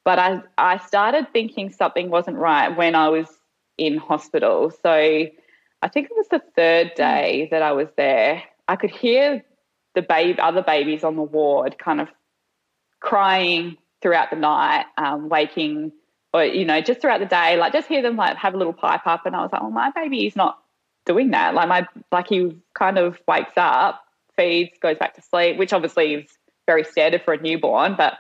But 0.06 0.20
I, 0.20 0.42
I 0.58 0.78
started 0.80 1.28
thinking 1.32 1.72
something 1.72 2.10
wasn't 2.10 2.38
right 2.38 2.76
when 2.76 2.96
I 2.96 3.10
was 3.10 3.28
in 3.78 3.98
hospital. 3.98 4.70
So 4.70 4.90
I 4.90 5.88
think 5.90 6.08
it 6.10 6.16
was 6.16 6.28
the 6.30 6.42
third 6.56 6.90
hmm. 6.90 6.96
day 6.96 7.48
that 7.52 7.62
I 7.62 7.72
was 7.72 7.88
there. 7.98 8.44
I 8.68 8.76
could 8.76 8.92
hear 8.92 9.44
the 9.96 10.02
babe, 10.02 10.38
other 10.40 10.64
babies 10.64 11.04
on 11.04 11.16
the 11.16 11.22
ward 11.22 11.78
kind 11.78 12.02
of 12.02 12.10
crying 13.00 13.78
throughout 14.02 14.30
the 14.30 14.36
night, 14.36 14.86
um, 14.98 15.30
waking, 15.30 15.92
or, 16.34 16.44
you 16.44 16.66
know, 16.66 16.82
just 16.82 17.00
throughout 17.00 17.20
the 17.20 17.26
day, 17.26 17.58
like 17.58 17.74
just 17.74 17.88
hear 17.88 18.02
them 18.02 18.16
like 18.16 18.36
have 18.38 18.54
a 18.54 18.58
little 18.58 18.74
pipe 18.74 19.06
up. 19.06 19.26
And 19.26 19.36
I 19.36 19.42
was 19.42 19.52
like, 19.52 19.62
oh, 19.62 19.70
my 19.70 19.92
baby 19.92 20.26
is 20.26 20.36
not 20.36 20.58
doing 21.06 21.32
that. 21.32 21.54
Like 21.54 21.68
my, 21.68 21.88
like 22.12 22.28
he 22.28 22.58
kind 22.74 22.98
of 22.98 23.20
wakes 23.28 23.54
up, 23.58 24.02
feeds, 24.36 24.72
goes 24.82 24.98
back 24.98 25.14
to 25.16 25.22
sleep, 25.22 25.58
which 25.58 25.74
obviously 25.74 26.16
is 26.16 26.38
very 26.66 26.84
standard 26.84 27.22
for 27.24 27.34
a 27.34 27.42
newborn, 27.42 27.96
but 27.98 28.14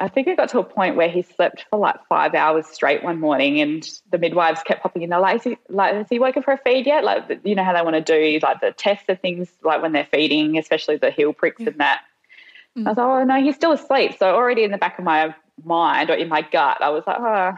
I 0.00 0.08
think 0.08 0.28
it 0.28 0.38
got 0.38 0.48
to 0.50 0.58
a 0.58 0.64
point 0.64 0.96
where 0.96 1.10
he 1.10 1.20
slept 1.20 1.66
for 1.68 1.78
like 1.78 1.96
five 2.08 2.34
hours 2.34 2.66
straight 2.66 3.04
one 3.04 3.20
morning, 3.20 3.60
and 3.60 3.86
the 4.10 4.16
midwives 4.16 4.62
kept 4.62 4.82
popping 4.82 5.02
in. 5.02 5.10
They're 5.10 5.20
like, 5.20 5.36
"Is 5.36 5.44
he, 5.44 5.58
like, 5.68 5.94
has 5.94 6.06
he 6.08 6.18
woken 6.18 6.42
for 6.42 6.52
a 6.52 6.58
feed 6.58 6.86
yet?" 6.86 7.04
Like, 7.04 7.40
you 7.44 7.54
know 7.54 7.64
how 7.64 7.74
they 7.74 7.82
want 7.82 7.94
to 7.94 8.00
do 8.00 8.38
like 8.42 8.60
the 8.60 8.72
tests 8.72 9.04
of 9.08 9.20
things, 9.20 9.50
like 9.62 9.82
when 9.82 9.92
they're 9.92 10.08
feeding, 10.10 10.56
especially 10.56 10.96
the 10.96 11.10
heel 11.10 11.34
pricks 11.34 11.60
yeah. 11.60 11.68
and 11.68 11.80
that. 11.80 12.00
Mm. 12.78 12.86
I 12.86 12.90
was 12.90 12.96
like, 12.96 13.06
"Oh 13.06 13.24
no, 13.24 13.42
he's 13.42 13.56
still 13.56 13.72
asleep." 13.72 14.16
So 14.18 14.34
already 14.34 14.64
in 14.64 14.70
the 14.70 14.78
back 14.78 14.98
of 14.98 15.04
my 15.04 15.34
mind 15.62 16.08
or 16.08 16.14
in 16.14 16.28
my 16.28 16.40
gut, 16.40 16.78
I 16.80 16.88
was 16.88 17.04
like, 17.06 17.18
"Oh, 17.20 17.52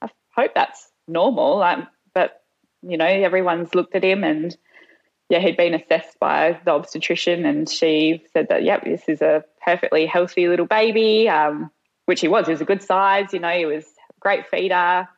I 0.00 0.08
hope 0.36 0.54
that's 0.54 0.90
normal." 1.08 1.58
Like, 1.58 1.80
but 2.14 2.40
you 2.82 2.96
know, 2.96 3.06
everyone's 3.06 3.74
looked 3.74 3.96
at 3.96 4.04
him 4.04 4.22
and 4.22 4.56
yeah, 5.28 5.38
he'd 5.38 5.56
been 5.56 5.74
assessed 5.74 6.18
by 6.18 6.60
the 6.64 6.72
obstetrician 6.72 7.46
and 7.46 7.68
she 7.68 8.24
said 8.32 8.48
that, 8.48 8.64
yep, 8.64 8.84
this 8.84 9.02
is 9.06 9.22
a 9.22 9.44
perfectly 9.64 10.04
healthy 10.04 10.48
little 10.48 10.66
baby, 10.66 11.28
um, 11.28 11.70
which 12.06 12.20
he 12.20 12.28
was. 12.28 12.46
He 12.46 12.52
was 12.52 12.60
a 12.60 12.64
good 12.64 12.82
size, 12.82 13.32
you 13.32 13.38
know, 13.38 13.50
he 13.50 13.66
was 13.66 13.84
a 13.84 14.20
great 14.20 14.46
feeder, 14.48 15.08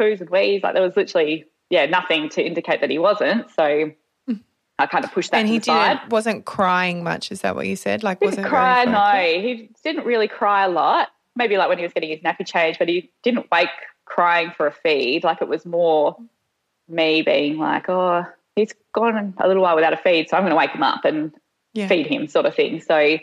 poos 0.00 0.20
and 0.20 0.30
wees. 0.30 0.62
Like 0.62 0.74
there 0.74 0.82
was 0.82 0.96
literally, 0.96 1.46
yeah, 1.70 1.86
nothing 1.86 2.28
to 2.30 2.42
indicate 2.44 2.80
that 2.80 2.90
he 2.90 2.98
wasn't. 2.98 3.50
So 3.50 3.92
mm. 4.28 4.40
I 4.78 4.86
kind 4.86 5.04
of 5.04 5.12
pushed 5.12 5.30
that 5.30 5.38
and 5.38 5.48
he 5.48 5.58
didn't, 5.58 6.10
wasn't 6.10 6.44
crying 6.44 7.04
much. 7.04 7.32
Is 7.32 7.40
that 7.42 7.54
what 7.54 7.66
you 7.66 7.76
said? 7.76 8.02
Like, 8.02 8.20
didn't 8.20 8.32
wasn't 8.32 8.48
cry. 8.48 8.84
No, 8.84 9.40
he 9.40 9.70
didn't 9.82 10.04
really 10.04 10.28
cry 10.28 10.64
a 10.64 10.68
lot. 10.68 11.08
Maybe 11.36 11.56
like 11.56 11.68
when 11.68 11.78
he 11.78 11.84
was 11.84 11.92
getting 11.92 12.10
his 12.10 12.20
nappy 12.20 12.46
change, 12.46 12.78
but 12.78 12.88
he 12.88 13.10
didn't 13.22 13.50
wake 13.50 13.68
crying 14.04 14.52
for 14.56 14.66
a 14.66 14.72
feed. 14.72 15.24
Like 15.24 15.42
it 15.42 15.48
was 15.48 15.66
more 15.66 16.16
me 16.88 17.22
being 17.22 17.58
like, 17.58 17.88
oh, 17.88 18.24
he's 18.56 18.74
gone 18.92 19.34
a 19.38 19.48
little 19.48 19.62
while 19.62 19.74
without 19.74 19.92
a 19.92 19.96
feed, 19.96 20.28
so 20.28 20.36
I'm 20.36 20.42
going 20.42 20.50
to 20.50 20.56
wake 20.56 20.70
him 20.70 20.82
up 20.82 21.04
and 21.04 21.32
yeah. 21.72 21.88
feed 21.88 22.06
him, 22.06 22.28
sort 22.28 22.46
of 22.46 22.54
thing. 22.54 22.80
So, 22.80 23.18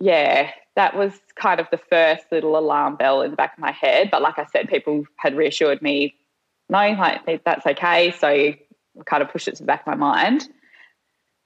yeah, 0.00 0.50
that 0.76 0.96
was 0.96 1.12
kind 1.36 1.60
of 1.60 1.66
the 1.70 1.78
first 1.78 2.24
little 2.32 2.56
alarm 2.56 2.96
bell 2.96 3.22
in 3.22 3.30
the 3.30 3.36
back 3.36 3.54
of 3.54 3.58
my 3.58 3.72
head. 3.72 4.10
But 4.10 4.22
like 4.22 4.38
I 4.38 4.46
said, 4.46 4.68
people 4.68 5.04
had 5.16 5.36
reassured 5.36 5.82
me, 5.82 6.14
no, 6.68 6.78
like 6.78 7.44
that's 7.44 7.66
okay. 7.66 8.12
So 8.12 8.28
I 8.28 8.58
kind 9.06 9.22
of 9.22 9.30
pushed 9.30 9.48
it 9.48 9.56
to 9.56 9.62
the 9.62 9.66
back 9.66 9.80
of 9.80 9.86
my 9.86 9.96
mind. 9.96 10.48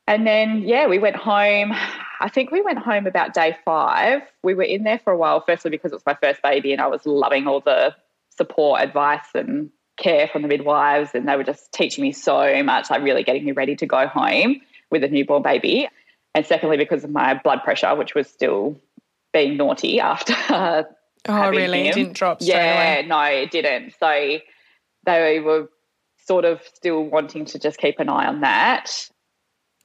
And 0.07 0.27
then, 0.27 0.63
yeah, 0.63 0.87
we 0.87 0.99
went 0.99 1.17
home. 1.17 1.73
I 2.21 2.29
think 2.29 2.51
we 2.51 2.61
went 2.61 2.79
home 2.79 3.07
about 3.07 3.33
day 3.35 3.57
five. 3.65 4.21
We 4.43 4.55
were 4.55 4.63
in 4.63 4.85
there 4.85 4.99
for 4.99 5.13
a 5.13 5.17
while, 5.17 5.43
firstly 5.45 5.71
because 5.71 5.93
it 5.93 5.97
was 5.97 6.07
my 6.07 6.17
first 6.23 6.43
baby 6.43 6.73
and 6.73 6.81
I 6.81 6.89
was 6.89 7.07
loving 7.07 7.47
all 7.47 7.61
the 7.61 7.95
support, 8.37 8.83
advice, 8.83 9.27
and 9.35 9.71
care 9.97 10.29
from 10.29 10.43
the 10.43 10.49
midwives, 10.49 11.11
and 11.15 11.29
they 11.29 11.37
were 11.37 11.45
just 11.45 11.73
teaching 11.73 12.03
me 12.03 12.13
so 12.13 12.63
much, 12.63 12.91
like 12.91 13.03
really 13.03 13.23
getting 13.23 13.45
me 13.45 13.53
ready 13.53 13.77
to 13.77 13.87
go 13.87 14.07
home 14.07 14.61
with 14.91 15.05
a 15.05 15.09
newborn 15.09 15.43
baby. 15.43 15.89
And 16.35 16.45
secondly, 16.45 16.77
because 16.77 17.05
of 17.05 17.11
my 17.11 17.35
blood 17.35 17.63
pressure, 17.63 17.95
which 17.95 18.15
was 18.15 18.29
still 18.29 18.77
being 19.33 19.57
naughty 19.57 20.01
after. 20.01 20.35
oh, 21.29 21.51
really? 21.51 21.83
Him. 21.83 21.87
It 21.87 21.95
didn't 21.95 22.13
drop 22.15 22.39
yeah, 22.41 22.99
away. 22.99 23.07
no, 23.07 23.23
it 23.23 23.51
didn't. 23.51 23.95
So 23.99 24.39
they 25.05 25.41
were 25.41 25.69
sort 26.27 26.45
of 26.45 26.63
still 26.75 27.03
wanting 27.03 27.45
to 27.47 27.59
just 27.59 27.79
keep 27.79 28.01
an 28.01 28.09
eye 28.09 28.27
on 28.27 28.41
that. 28.41 29.09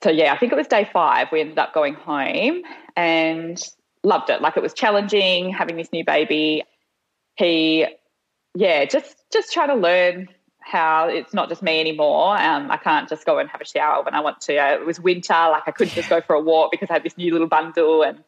So 0.03 0.09
yeah, 0.09 0.33
I 0.33 0.38
think 0.38 0.51
it 0.51 0.55
was 0.55 0.67
day 0.67 0.89
five. 0.91 1.27
We 1.31 1.41
ended 1.41 1.59
up 1.59 1.73
going 1.73 1.93
home 1.93 2.62
and 2.95 3.62
loved 4.03 4.29
it. 4.29 4.41
Like 4.41 4.55
it 4.55 4.63
was 4.63 4.73
challenging 4.73 5.51
having 5.51 5.75
this 5.75 5.91
new 5.91 6.05
baby. 6.05 6.63
He 7.35 7.85
yeah, 8.55 8.85
just 8.85 9.15
just 9.31 9.51
trying 9.51 9.67
to 9.69 9.75
learn 9.75 10.29
how 10.69 11.08
it's 11.08 11.34
not 11.34 11.49
just 11.49 11.62
me 11.62 11.79
anymore. 11.79 12.38
Um, 12.39 12.69
I 12.71 12.77
can't 12.77 13.10
just 13.10 13.25
go 13.25 13.39
and 13.39 13.49
have 13.49 13.62
a 13.62 13.65
shower 13.65 14.03
when 14.03 14.13
I 14.13 14.19
want 14.19 14.41
to. 14.41 14.58
Uh, 14.58 14.73
it 14.73 14.86
was 14.86 14.99
winter, 14.99 15.34
like 15.34 15.63
I 15.67 15.71
couldn't 15.71 15.93
just 15.93 16.10
go 16.10 16.21
for 16.21 16.36
a 16.36 16.41
walk 16.41 16.71
because 16.71 16.89
I 16.89 16.93
had 16.93 17.03
this 17.03 17.17
new 17.17 17.32
little 17.32 17.47
bundle, 17.47 18.03
and 18.03 18.23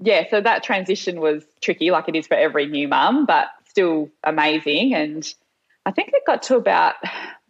yeah, 0.00 0.24
so 0.30 0.40
that 0.40 0.62
transition 0.62 1.20
was 1.20 1.44
tricky, 1.60 1.90
like 1.90 2.08
it 2.08 2.16
is 2.16 2.26
for 2.26 2.34
every 2.34 2.66
new 2.66 2.88
mum, 2.88 3.26
but 3.26 3.48
still 3.68 4.10
amazing. 4.22 4.94
And 4.94 5.34
I 5.86 5.90
think 5.90 6.10
it 6.12 6.22
got 6.26 6.42
to 6.44 6.56
about 6.56 6.94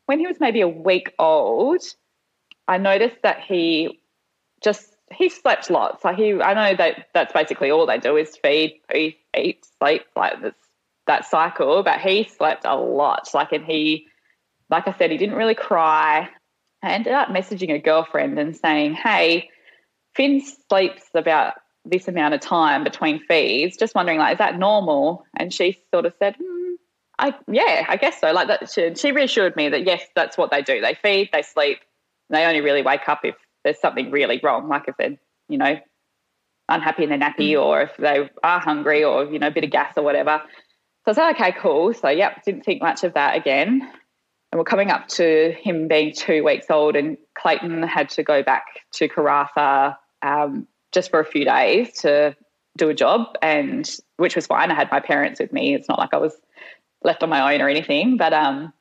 when 0.07 0.19
he 0.19 0.27
was 0.27 0.41
maybe 0.41 0.61
a 0.61 0.69
week 0.69 1.13
old. 1.19 1.83
I 2.67 2.79
noticed 2.79 3.17
that 3.23 3.41
he 3.41 4.01
just 4.63 4.95
he 5.13 5.29
slept 5.29 5.71
lots. 5.71 6.05
Like 6.05 6.17
he, 6.17 6.41
I 6.41 6.55
know 6.55 6.77
that 6.77 7.09
that's 7.13 7.33
basically 7.33 7.71
all 7.71 7.87
they 7.87 7.99
do 7.99 8.17
is 8.17 8.37
feed, 8.37 8.81
eat, 8.95 9.67
sleep. 9.79 10.03
Like 10.17 10.41
that's 10.41 10.64
that 11.07 11.27
cycle, 11.27 11.83
but 11.83 12.01
he 12.01 12.25
slept 12.25 12.65
a 12.65 12.77
lot. 12.77 13.29
Like, 13.35 13.53
and 13.53 13.65
he, 13.65 14.07
like 14.71 14.89
I 14.89 14.95
said, 14.97 15.11
he 15.11 15.19
didn't 15.19 15.37
really 15.37 15.55
cry. 15.55 16.29
I 16.83 16.91
ended 16.93 17.13
up 17.13 17.29
messaging 17.29 17.73
a 17.73 17.79
girlfriend 17.79 18.39
and 18.39 18.57
saying, 18.57 18.95
Hey, 18.95 19.51
Finn 20.15 20.43
sleeps 20.69 21.05
about 21.15 21.55
this 21.85 22.09
amount 22.09 22.35
of 22.35 22.41
time 22.41 22.85
between 22.85 23.21
feeds. 23.27 23.77
Just 23.77 23.95
wondering, 23.95 24.19
like, 24.19 24.35
is 24.35 24.39
that 24.39 24.59
normal? 24.59 25.25
And 25.37 25.53
she 25.53 25.79
sort 25.93 26.07
of 26.07 26.15
said, 26.19 26.37
mm, 26.37 26.75
I, 27.19 27.35
yeah, 27.49 27.85
I 27.89 27.97
guess 27.97 28.21
so. 28.21 28.33
Like 28.33 28.49
that, 28.49 28.71
she, 28.71 28.95
she 28.95 29.13
reassured 29.13 29.57
me 29.57 29.69
that 29.69 29.85
yes, 29.85 30.03
that's 30.15 30.39
what 30.39 30.51
they 30.51 30.63
do. 30.63 30.81
They 30.81 30.95
feed, 30.95 31.31
they 31.33 31.43
sleep. 31.43 31.79
They 32.31 32.45
only 32.45 32.61
really 32.61 32.83
wake 32.83 33.09
up 33.09 33.21
if 33.25 33.35
there's 33.65 33.79
something 33.81 34.11
really 34.11 34.41
wrong, 34.43 34.69
like 34.69 34.89
if 34.89 34.97
they're, 34.97 35.17
you 35.49 35.59
know, 35.59 35.79
unhappy 36.69 37.05
in 37.05 37.11
their 37.11 37.19
nappy 37.19 37.51
mm. 37.51 37.63
or 37.63 37.83
if 37.83 37.97
they 37.99 38.29
are 38.43 38.61
hungry 38.61 39.05
or, 39.05 39.25
you 39.25 39.39
know, 39.39 39.49
a 39.49 39.51
bit 39.51 39.65
of 39.65 39.71
gas 39.71 39.93
or 39.97 40.03
whatever. 40.03 40.43
So 41.05 41.11
I 41.11 41.15
said, 41.15 41.31
okay, 41.33 41.53
cool. 41.53 41.93
So, 41.93 42.09
yep, 42.09 42.45
didn't 42.45 42.65
think 42.65 42.81
much 42.81 43.05
of 43.05 43.15
that 43.15 43.37
again. 43.37 43.83
And 44.51 44.59
we're 44.59 44.65
coming 44.65 44.91
up 44.91 45.09
to 45.09 45.53
him 45.61 45.89
being 45.89 46.15
two 46.15 46.45
weeks 46.45 46.67
old, 46.71 46.97
and 46.97 47.19
Clayton 47.37 47.83
had 47.83 48.09
to 48.11 48.23
go 48.23 48.43
back 48.43 48.65
to 48.93 49.09
Karratha 49.09 49.97
um, 50.23 50.67
just 50.93 51.11
for 51.11 51.21
a 51.21 51.25
few 51.25 51.45
days 51.45 51.93
to 52.01 52.37
do 52.77 52.89
a 52.89 52.95
job, 52.95 53.37
and 53.43 53.91
which 54.17 54.37
was 54.37 54.47
fine. 54.47 54.71
I 54.71 54.75
had 54.75 54.91
my 54.91 55.01
parents 55.01 55.41
with 55.41 55.53
me. 55.53 55.75
It's 55.75 55.89
not 55.89 55.99
like 55.99 56.15
I 56.15 56.19
was 56.19 56.35
left 57.03 57.23
on 57.23 57.29
my 57.29 57.55
own 57.55 57.61
or 57.61 57.69
anything, 57.69 58.17
but 58.17 58.33
um, 58.33 58.73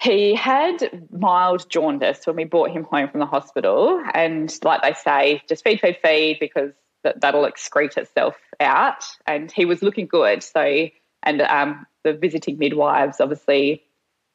he 0.00 0.34
had 0.34 1.06
mild 1.10 1.68
jaundice 1.70 2.26
when 2.26 2.36
we 2.36 2.44
brought 2.44 2.70
him 2.70 2.84
home 2.84 3.08
from 3.08 3.20
the 3.20 3.26
hospital. 3.26 4.02
And 4.12 4.52
like 4.64 4.82
they 4.82 4.92
say, 4.92 5.42
just 5.48 5.64
feed, 5.64 5.80
feed, 5.80 5.98
feed 6.02 6.38
because 6.40 6.72
that 7.06 7.20
that'll 7.20 7.44
excrete 7.44 7.96
itself 7.96 8.36
out. 8.60 9.04
And 9.26 9.52
he 9.52 9.64
was 9.64 9.82
looking 9.82 10.06
good. 10.06 10.42
So, 10.42 10.88
and 11.22 11.42
um, 11.42 11.86
the 12.04 12.12
visiting 12.12 12.58
midwives 12.58 13.20
obviously 13.20 13.82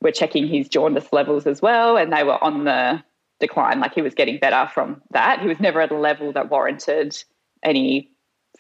were 0.02 0.12
checking 0.12 0.48
his 0.48 0.70
jaundice 0.70 1.12
levels 1.12 1.46
as 1.46 1.62
well, 1.62 1.98
and 1.98 2.12
they 2.12 2.24
were 2.24 2.42
on 2.44 2.64
the 2.64 3.04
decline. 3.40 3.80
Like 3.80 3.94
he 3.94 4.02
was 4.02 4.16
getting 4.16 4.40
better 4.40 4.70
from 4.74 5.02
that. 5.12 5.42
He 5.42 5.48
was 5.48 5.60
never 5.60 5.82
at 5.82 5.92
a 5.92 5.98
level 5.98 6.32
that 6.34 6.50
warranted 6.50 7.22
any 7.64 8.10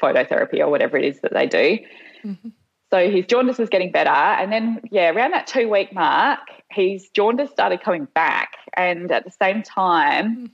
phototherapy 0.02 0.60
or 0.60 0.70
whatever 0.70 0.98
it 0.98 1.06
is 1.06 1.22
that 1.22 1.34
they 1.34 1.48
do. 1.48 1.80
Mm-hmm. 2.26 2.50
So 2.92 3.10
his 3.10 3.26
jaundice 3.26 3.58
was 3.58 3.70
getting 3.70 3.92
better. 3.92 4.10
And 4.10 4.52
then, 4.52 4.82
yeah, 4.92 5.12
around 5.12 5.32
that 5.32 5.48
two 5.48 5.70
week 5.70 5.94
mark, 5.94 6.40
his 6.70 7.10
jaundice 7.16 7.50
started 7.50 7.82
coming 7.82 8.08
back. 8.14 8.58
And 8.74 9.12
at 9.12 9.24
the 9.24 9.32
same 9.32 9.64
time, 9.64 10.36
mm. 10.36 10.52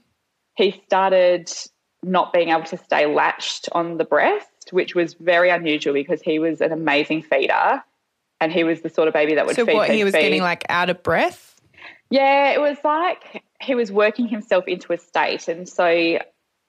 he 0.54 0.80
started 0.86 1.50
not 2.02 2.32
being 2.32 2.50
able 2.50 2.64
to 2.64 2.76
stay 2.76 3.06
latched 3.06 3.68
on 3.72 3.98
the 3.98 4.04
breast, 4.04 4.68
which 4.70 4.94
was 4.94 5.14
very 5.14 5.50
unusual 5.50 5.92
because 5.92 6.22
he 6.22 6.38
was 6.38 6.60
an 6.60 6.72
amazing 6.72 7.22
feeder 7.22 7.82
and 8.40 8.52
he 8.52 8.64
was 8.64 8.82
the 8.82 8.88
sort 8.88 9.08
of 9.08 9.14
baby 9.14 9.34
that 9.34 9.46
would 9.46 9.56
so 9.56 9.66
feed. 9.66 9.74
what, 9.74 9.90
he 9.90 10.04
was 10.04 10.14
feed. 10.14 10.22
getting 10.22 10.42
like 10.42 10.64
out 10.68 10.90
of 10.90 11.02
breath? 11.02 11.60
Yeah, 12.10 12.50
it 12.50 12.60
was 12.60 12.78
like 12.84 13.42
he 13.60 13.74
was 13.74 13.92
working 13.92 14.28
himself 14.28 14.66
into 14.66 14.92
a 14.92 14.98
state. 14.98 15.48
And 15.48 15.68
so 15.68 16.18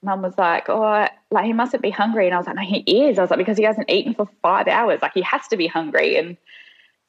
mum 0.02 0.22
was 0.22 0.38
like, 0.38 0.70
oh, 0.70 1.08
like 1.32 1.46
he 1.46 1.54
mustn't 1.54 1.84
be 1.84 1.92
hungry. 1.92 2.26
And 2.26 2.34
I 2.34 2.38
was 2.38 2.48
like, 2.48 2.56
no, 2.56 2.64
he 2.64 2.80
is. 2.80 3.20
I 3.20 3.22
was 3.22 3.30
like, 3.30 3.38
because 3.38 3.58
he 3.58 3.64
hasn't 3.64 3.90
eaten 3.90 4.14
for 4.14 4.28
five 4.42 4.68
hours. 4.68 5.02
Like 5.02 5.14
he 5.14 5.22
has 5.22 5.48
to 5.50 5.58
be 5.58 5.68
hungry. 5.68 6.18
And 6.18 6.38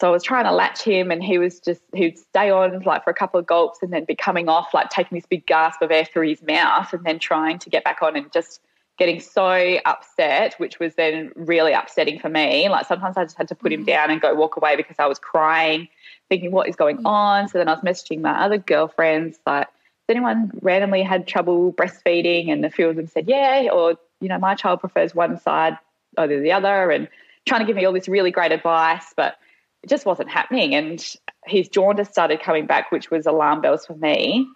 so 0.00 0.08
I 0.08 0.10
was 0.10 0.22
trying 0.22 0.44
to 0.44 0.52
latch 0.52 0.82
him, 0.82 1.10
and 1.10 1.22
he 1.22 1.38
was 1.38 1.60
just 1.60 1.82
he'd 1.94 2.18
stay 2.18 2.50
on 2.50 2.80
like 2.80 3.04
for 3.04 3.10
a 3.10 3.14
couple 3.14 3.38
of 3.38 3.46
gulps, 3.46 3.82
and 3.82 3.92
then 3.92 4.04
be 4.04 4.14
coming 4.14 4.48
off, 4.48 4.72
like 4.72 4.88
taking 4.88 5.16
this 5.16 5.26
big 5.26 5.44
gasp 5.46 5.82
of 5.82 5.90
air 5.90 6.06
through 6.06 6.28
his 6.28 6.42
mouth, 6.42 6.92
and 6.92 7.04
then 7.04 7.18
trying 7.18 7.58
to 7.58 7.70
get 7.70 7.84
back 7.84 8.02
on, 8.02 8.16
and 8.16 8.32
just 8.32 8.60
getting 8.98 9.20
so 9.20 9.78
upset, 9.86 10.54
which 10.58 10.78
was 10.78 10.94
then 10.94 11.32
really 11.34 11.72
upsetting 11.72 12.18
for 12.18 12.28
me. 12.28 12.68
Like 12.68 12.86
sometimes 12.86 13.16
I 13.16 13.24
just 13.24 13.36
had 13.36 13.48
to 13.48 13.54
put 13.54 13.72
him 13.72 13.82
mm. 13.82 13.86
down 13.86 14.10
and 14.10 14.20
go 14.20 14.34
walk 14.34 14.56
away 14.56 14.76
because 14.76 14.96
I 14.98 15.06
was 15.06 15.18
crying, 15.18 15.88
thinking 16.28 16.50
what 16.50 16.68
is 16.68 16.76
going 16.76 16.98
mm. 16.98 17.06
on. 17.06 17.48
So 17.48 17.58
then 17.58 17.68
I 17.68 17.72
was 17.72 17.80
messaging 17.80 18.20
my 18.20 18.44
other 18.44 18.58
girlfriends 18.58 19.38
like, 19.46 19.66
has 19.66 20.16
anyone 20.16 20.50
randomly 20.60 21.02
had 21.02 21.26
trouble 21.26 21.72
breastfeeding? 21.72 22.52
And 22.52 22.62
a 22.64 22.70
few 22.70 22.88
of 22.88 22.96
them 22.96 23.06
said, 23.06 23.26
yeah, 23.26 23.68
or 23.72 23.96
you 24.20 24.28
know, 24.28 24.38
my 24.38 24.54
child 24.54 24.80
prefers 24.80 25.14
one 25.14 25.40
side 25.40 25.78
over 26.18 26.38
the 26.38 26.52
other, 26.52 26.90
and 26.90 27.08
trying 27.46 27.60
to 27.60 27.66
give 27.66 27.76
me 27.76 27.86
all 27.86 27.92
this 27.92 28.08
really 28.08 28.30
great 28.30 28.52
advice, 28.52 29.14
but 29.16 29.36
it 29.82 29.88
just 29.88 30.06
wasn't 30.06 30.30
happening. 30.30 30.74
And 30.74 31.04
his 31.46 31.68
jaundice 31.68 32.08
started 32.08 32.42
coming 32.42 32.66
back, 32.66 32.92
which 32.92 33.10
was 33.10 33.26
alarm 33.26 33.60
bells 33.60 33.86
for 33.86 33.94
me. 33.94 34.46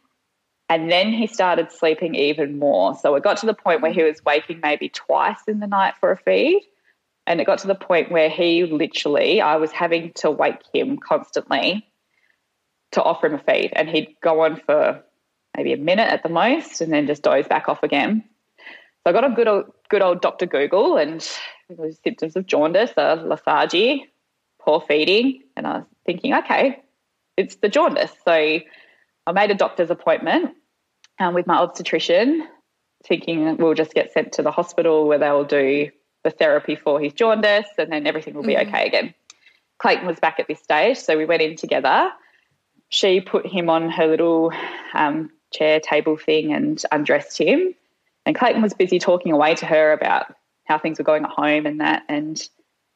And 0.69 0.91
then 0.91 1.13
he 1.13 1.27
started 1.27 1.71
sleeping 1.73 2.15
even 2.15 2.59
more. 2.59 2.95
So 2.95 3.15
it 3.15 3.23
got 3.23 3.37
to 3.39 3.47
the 3.47 3.55
point 3.55 3.83
where 3.83 3.93
he 3.93 4.03
was 4.03 4.25
waking 4.25 4.61
maybe 4.63 4.89
twice 4.89 5.41
in 5.47 5.61
the 5.61 5.67
night 5.67 5.95
for 6.01 6.11
a 6.11 6.17
feed. 6.17 6.63
And 7.27 7.41
it 7.41 7.47
got 7.47 7.59
to 7.61 7.67
the 7.67 7.75
point 7.75 8.11
where 8.11 8.29
he 8.29 8.65
literally, 8.65 9.41
I 9.41 9.57
was 9.57 9.73
having 9.73 10.13
to 10.17 10.31
wake 10.31 10.61
him 10.73 10.99
constantly 10.99 11.87
to 12.93 13.03
offer 13.03 13.27
him 13.27 13.35
a 13.35 13.39
feed. 13.39 13.73
And 13.75 13.89
he'd 13.89 14.17
go 14.23 14.41
on 14.41 14.57
for 14.57 15.03
maybe 15.57 15.73
a 15.73 15.79
minute 15.79 16.11
at 16.11 16.23
the 16.23 16.29
most 16.29 16.81
and 16.81 16.93
then 16.93 17.07
just 17.07 17.23
doze 17.23 17.49
back 17.49 17.69
off 17.69 17.83
again. 17.83 18.25
So 18.59 19.11
I 19.11 19.13
got 19.13 19.31
a 19.31 19.35
good 19.35 19.49
old, 19.49 19.67
good 19.91 20.03
old 20.03 20.23
Dr. 20.23 20.47
Google 20.47 20.97
and 20.97 21.27
symptoms 22.03 22.37
of 22.37 22.47
jaundice 22.47 22.93
are 22.97 23.17
lethargy, 23.17 24.07
poor 24.65 24.81
feeding. 24.81 25.43
And 25.57 25.67
I 25.67 25.79
was 25.79 25.85
thinking, 26.07 26.35
okay, 26.35 26.83
it's 27.37 27.57
the 27.57 27.69
jaundice. 27.69 28.13
So 28.25 28.33
I 28.33 29.33
made 29.33 29.51
a 29.51 29.55
doctor's 29.55 29.91
appointment 29.91 30.55
um, 31.19 31.35
with 31.35 31.47
my 31.47 31.57
obstetrician, 31.57 32.47
thinking 33.07 33.57
we'll 33.57 33.75
just 33.75 33.95
get 33.95 34.13
sent 34.13 34.33
to 34.33 34.43
the 34.43 34.51
hospital 34.51 35.07
where 35.07 35.19
they'll 35.19 35.45
do 35.45 35.91
the 36.25 36.31
therapy 36.31 36.75
for 36.75 37.01
his 37.01 37.13
jaundice 37.13 37.69
and 37.79 37.93
then 37.93 38.07
everything 38.07 38.35
will 38.35 38.43
be 38.43 38.55
mm-hmm. 38.55 38.69
okay 38.69 38.87
again. 38.87 39.15
Clayton 39.79 40.07
was 40.07 40.19
back 40.21 40.41
at 40.41 40.49
this 40.49 40.61
stage, 40.61 40.97
so 40.97 41.19
we 41.19 41.25
went 41.25 41.43
in 41.43 41.57
together. 41.57 42.11
she 42.89 43.21
put 43.21 43.47
him 43.47 43.69
on 43.69 43.91
her 43.91 44.07
little 44.07 44.53
um, 44.95 45.31
chair 45.53 45.81
table 45.81 46.17
thing 46.17 46.53
and 46.53 46.83
undressed 46.93 47.37
him. 47.39 47.75
And 48.25 48.37
Clayton 48.37 48.63
was 48.63 48.73
busy 48.73 48.99
talking 48.99 49.33
away 49.33 49.55
to 49.57 49.67
her 49.67 49.93
about 49.93 50.35
how 50.65 50.79
things 50.79 50.99
were 50.99 51.05
going 51.05 51.25
at 51.25 51.31
home 51.31 51.67
and 51.67 51.81
that. 51.81 52.05
And 52.09 52.43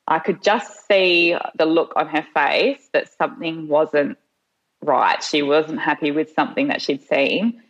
I 0.09 0.19
could 0.19 0.43
just 0.43 0.87
see 0.89 1.37
the 1.57 1.67
look 1.67 1.93
on 1.95 2.09
her 2.09 2.27
face 2.35 2.89
that 2.95 3.13
something 3.13 3.69
wasn't 3.69 4.17
right. 4.83 5.23
She 5.23 5.43
wasn't 5.43 5.81
happy 5.81 6.11
with 6.11 6.33
something 6.35 6.69
that 6.69 6.81
she'd 6.81 7.03
seen. 7.03 7.63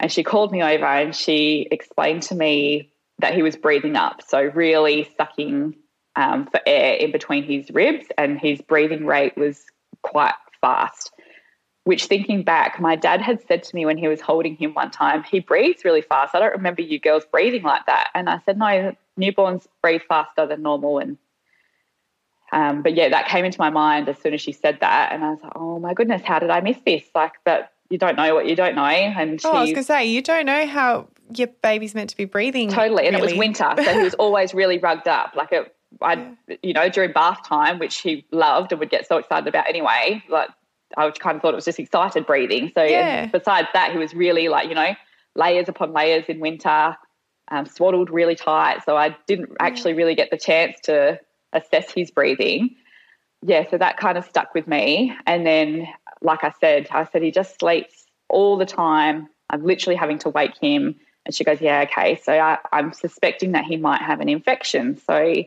And 0.00 0.10
she 0.10 0.24
called 0.24 0.50
me 0.50 0.62
over 0.62 0.84
and 0.84 1.14
she 1.14 1.68
explained 1.70 2.22
to 2.24 2.34
me 2.34 2.90
that 3.20 3.34
he 3.34 3.42
was 3.42 3.56
breathing 3.56 3.96
up. 3.96 4.20
So, 4.26 4.42
really 4.42 5.08
sucking 5.16 5.76
um, 6.16 6.46
for 6.46 6.60
air 6.66 6.94
in 6.94 7.12
between 7.12 7.44
his 7.44 7.70
ribs, 7.70 8.06
and 8.18 8.38
his 8.38 8.60
breathing 8.60 9.06
rate 9.06 9.36
was 9.36 9.64
quite 10.02 10.34
fast. 10.60 11.12
Which, 11.84 12.06
thinking 12.06 12.42
back, 12.42 12.80
my 12.80 12.96
dad 12.96 13.22
had 13.22 13.40
said 13.46 13.62
to 13.62 13.74
me 13.74 13.86
when 13.86 13.96
he 13.96 14.08
was 14.08 14.20
holding 14.20 14.56
him 14.56 14.74
one 14.74 14.90
time, 14.90 15.22
he 15.22 15.38
breathes 15.38 15.84
really 15.84 16.02
fast. 16.02 16.34
I 16.34 16.40
don't 16.40 16.52
remember 16.56 16.82
you 16.82 16.98
girls 16.98 17.24
breathing 17.30 17.62
like 17.62 17.86
that. 17.86 18.10
And 18.12 18.28
I 18.28 18.40
said, 18.44 18.58
no, 18.58 18.96
newborns 19.18 19.66
breathe 19.82 20.02
faster 20.08 20.46
than 20.46 20.62
normal. 20.62 20.98
And 20.98 21.16
um, 22.56 22.80
but 22.80 22.94
yeah, 22.94 23.10
that 23.10 23.28
came 23.28 23.44
into 23.44 23.60
my 23.60 23.68
mind 23.68 24.08
as 24.08 24.16
soon 24.16 24.32
as 24.32 24.40
she 24.40 24.50
said 24.50 24.78
that, 24.80 25.12
and 25.12 25.22
I 25.22 25.30
was 25.32 25.40
like, 25.42 25.52
oh 25.56 25.78
my 25.78 25.92
goodness, 25.92 26.22
how 26.24 26.38
did 26.38 26.48
I 26.48 26.62
miss 26.62 26.78
this? 26.86 27.04
Like, 27.14 27.34
but 27.44 27.70
you 27.90 27.98
don't 27.98 28.16
know 28.16 28.34
what 28.34 28.46
you 28.46 28.56
don't 28.56 28.74
know. 28.74 28.82
And 28.82 29.38
oh, 29.44 29.52
I 29.52 29.60
was 29.60 29.70
going 29.72 29.76
to 29.76 29.82
say, 29.84 30.06
you 30.06 30.22
don't 30.22 30.46
know 30.46 30.66
how 30.66 31.06
your 31.34 31.48
baby's 31.48 31.94
meant 31.94 32.08
to 32.10 32.16
be 32.16 32.24
breathing. 32.24 32.70
Totally, 32.70 33.06
and 33.06 33.14
it 33.14 33.20
was 33.20 33.34
winter, 33.34 33.70
so 33.76 33.92
he 33.92 34.02
was 34.02 34.14
always 34.18 34.54
really 34.54 34.78
rugged 34.78 35.06
up. 35.06 35.34
Like 35.36 35.52
it, 35.52 35.76
I, 36.00 36.14
yeah. 36.48 36.56
you 36.62 36.72
know, 36.72 36.88
during 36.88 37.12
bath 37.12 37.46
time, 37.46 37.78
which 37.78 37.98
he 37.98 38.24
loved 38.32 38.72
and 38.72 38.80
would 38.80 38.88
get 38.88 39.06
so 39.06 39.18
excited 39.18 39.46
about 39.46 39.68
anyway. 39.68 40.22
Like 40.30 40.48
I 40.96 41.10
kind 41.10 41.36
of 41.36 41.42
thought 41.42 41.52
it 41.52 41.56
was 41.56 41.66
just 41.66 41.78
excited 41.78 42.24
breathing. 42.24 42.72
So 42.74 42.82
yeah. 42.82 43.26
besides 43.26 43.68
that, 43.74 43.92
he 43.92 43.98
was 43.98 44.14
really 44.14 44.48
like 44.48 44.70
you 44.70 44.74
know 44.74 44.94
layers 45.34 45.68
upon 45.68 45.92
layers 45.92 46.24
in 46.26 46.40
winter, 46.40 46.96
um, 47.48 47.66
swaddled 47.66 48.08
really 48.08 48.34
tight. 48.34 48.82
So 48.86 48.96
I 48.96 49.14
didn't 49.26 49.50
actually 49.60 49.92
really 49.92 50.14
get 50.14 50.30
the 50.30 50.38
chance 50.38 50.80
to 50.84 51.20
assess 51.52 51.90
his 51.90 52.10
breathing. 52.10 52.76
Yeah, 53.42 53.68
so 53.70 53.78
that 53.78 53.96
kind 53.96 54.18
of 54.18 54.24
stuck 54.24 54.54
with 54.54 54.66
me. 54.66 55.14
And 55.26 55.46
then, 55.46 55.88
like 56.22 56.42
I 56.42 56.52
said, 56.60 56.88
I 56.90 57.04
said 57.04 57.22
he 57.22 57.30
just 57.30 57.58
sleeps 57.58 58.06
all 58.28 58.56
the 58.56 58.66
time. 58.66 59.28
I'm 59.50 59.64
literally 59.64 59.96
having 59.96 60.18
to 60.20 60.30
wake 60.30 60.56
him. 60.60 60.96
And 61.24 61.34
she 61.34 61.44
goes, 61.44 61.60
Yeah, 61.60 61.82
okay. 61.82 62.20
So 62.22 62.32
I, 62.32 62.58
I'm 62.72 62.92
suspecting 62.92 63.52
that 63.52 63.64
he 63.64 63.76
might 63.76 64.02
have 64.02 64.20
an 64.20 64.28
infection. 64.28 64.96
So 64.96 65.44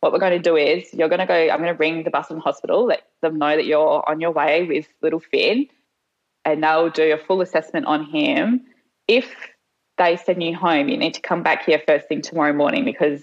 what 0.00 0.12
we're 0.12 0.18
going 0.18 0.32
to 0.32 0.38
do 0.38 0.56
is 0.56 0.92
you're 0.94 1.08
going 1.08 1.20
to 1.20 1.26
go, 1.26 1.34
I'm 1.34 1.58
going 1.60 1.74
to 1.74 1.78
ring 1.78 2.02
the 2.04 2.10
Busselton 2.10 2.40
Hospital, 2.40 2.86
let 2.86 3.02
them 3.22 3.38
know 3.38 3.54
that 3.56 3.66
you're 3.66 4.08
on 4.08 4.20
your 4.20 4.30
way 4.30 4.64
with 4.64 4.88
little 5.02 5.20
Finn, 5.20 5.66
and 6.44 6.62
they'll 6.64 6.90
do 6.90 7.12
a 7.12 7.18
full 7.18 7.42
assessment 7.42 7.86
on 7.86 8.04
him. 8.04 8.62
If 9.08 9.30
they 9.98 10.16
send 10.16 10.42
you 10.42 10.56
home, 10.56 10.88
you 10.88 10.96
need 10.96 11.14
to 11.14 11.20
come 11.20 11.42
back 11.42 11.66
here 11.66 11.82
first 11.86 12.08
thing 12.08 12.22
tomorrow 12.22 12.54
morning 12.54 12.84
because, 12.84 13.22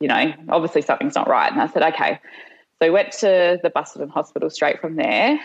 you 0.00 0.08
know, 0.08 0.32
obviously 0.48 0.82
something's 0.82 1.14
not 1.14 1.28
right. 1.28 1.50
And 1.50 1.60
I 1.60 1.66
said, 1.68 1.82
okay. 1.94 2.18
So 2.78 2.88
we 2.88 2.90
went 2.90 3.12
to 3.12 3.58
the 3.62 3.70
Busselton 3.70 4.10
Hospital 4.10 4.50
straight 4.50 4.80
from 4.80 4.96
there, 4.96 5.38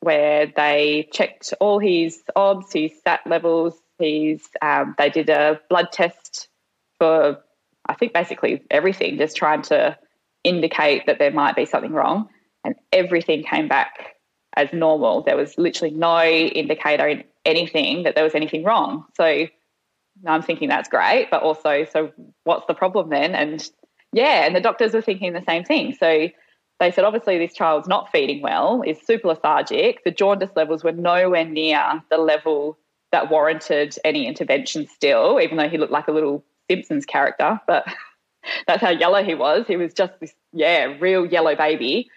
where 0.00 0.52
they 0.54 1.08
checked 1.12 1.54
all 1.60 1.78
his 1.78 2.22
OBS, 2.36 2.72
his 2.72 2.92
SAT 3.02 3.20
levels. 3.26 3.74
He's 3.98 4.46
um, 4.60 4.94
they 4.98 5.10
did 5.10 5.30
a 5.30 5.60
blood 5.70 5.92
test 5.92 6.48
for, 6.98 7.42
I 7.86 7.94
think, 7.94 8.12
basically 8.12 8.62
everything, 8.70 9.18
just 9.18 9.36
trying 9.36 9.62
to 9.62 9.96
indicate 10.42 11.06
that 11.06 11.18
there 11.18 11.30
might 11.30 11.56
be 11.56 11.64
something 11.64 11.92
wrong. 11.92 12.28
And 12.64 12.74
everything 12.92 13.44
came 13.44 13.68
back 13.68 14.14
as 14.56 14.72
normal. 14.72 15.22
There 15.22 15.36
was 15.36 15.58
literally 15.58 15.94
no 15.94 16.22
indicator 16.24 17.06
in 17.06 17.24
anything 17.44 18.04
that 18.04 18.14
there 18.14 18.24
was 18.24 18.34
anything 18.34 18.64
wrong. 18.64 19.04
So 19.16 19.46
I'm 20.26 20.42
thinking 20.42 20.68
that's 20.68 20.88
great, 20.88 21.28
but 21.30 21.42
also, 21.42 21.84
so 21.92 22.12
what's 22.44 22.66
the 22.66 22.74
problem 22.74 23.10
then? 23.10 23.34
And 23.34 23.68
yeah, 24.14 24.46
and 24.46 24.54
the 24.54 24.60
doctors 24.60 24.94
were 24.94 25.02
thinking 25.02 25.32
the 25.32 25.42
same 25.42 25.64
thing. 25.64 25.92
So 25.98 26.28
they 26.78 26.90
said, 26.92 27.04
obviously, 27.04 27.36
this 27.36 27.52
child's 27.52 27.88
not 27.88 28.10
feeding 28.12 28.42
well, 28.42 28.82
is 28.86 28.98
super 29.04 29.28
lethargic. 29.28 30.04
The 30.04 30.12
jaundice 30.12 30.50
levels 30.54 30.84
were 30.84 30.92
nowhere 30.92 31.44
near 31.44 32.02
the 32.10 32.18
level 32.18 32.78
that 33.10 33.28
warranted 33.28 33.96
any 34.04 34.26
intervention 34.26 34.86
still, 34.86 35.40
even 35.40 35.56
though 35.56 35.68
he 35.68 35.78
looked 35.78 35.92
like 35.92 36.06
a 36.08 36.12
little 36.12 36.44
Simpsons 36.70 37.04
character. 37.04 37.60
But 37.66 37.86
that's 38.68 38.80
how 38.80 38.90
yellow 38.90 39.24
he 39.24 39.34
was. 39.34 39.66
He 39.66 39.76
was 39.76 39.92
just 39.92 40.12
this, 40.20 40.32
yeah, 40.52 40.94
real 41.00 41.26
yellow 41.26 41.56
baby, 41.56 42.08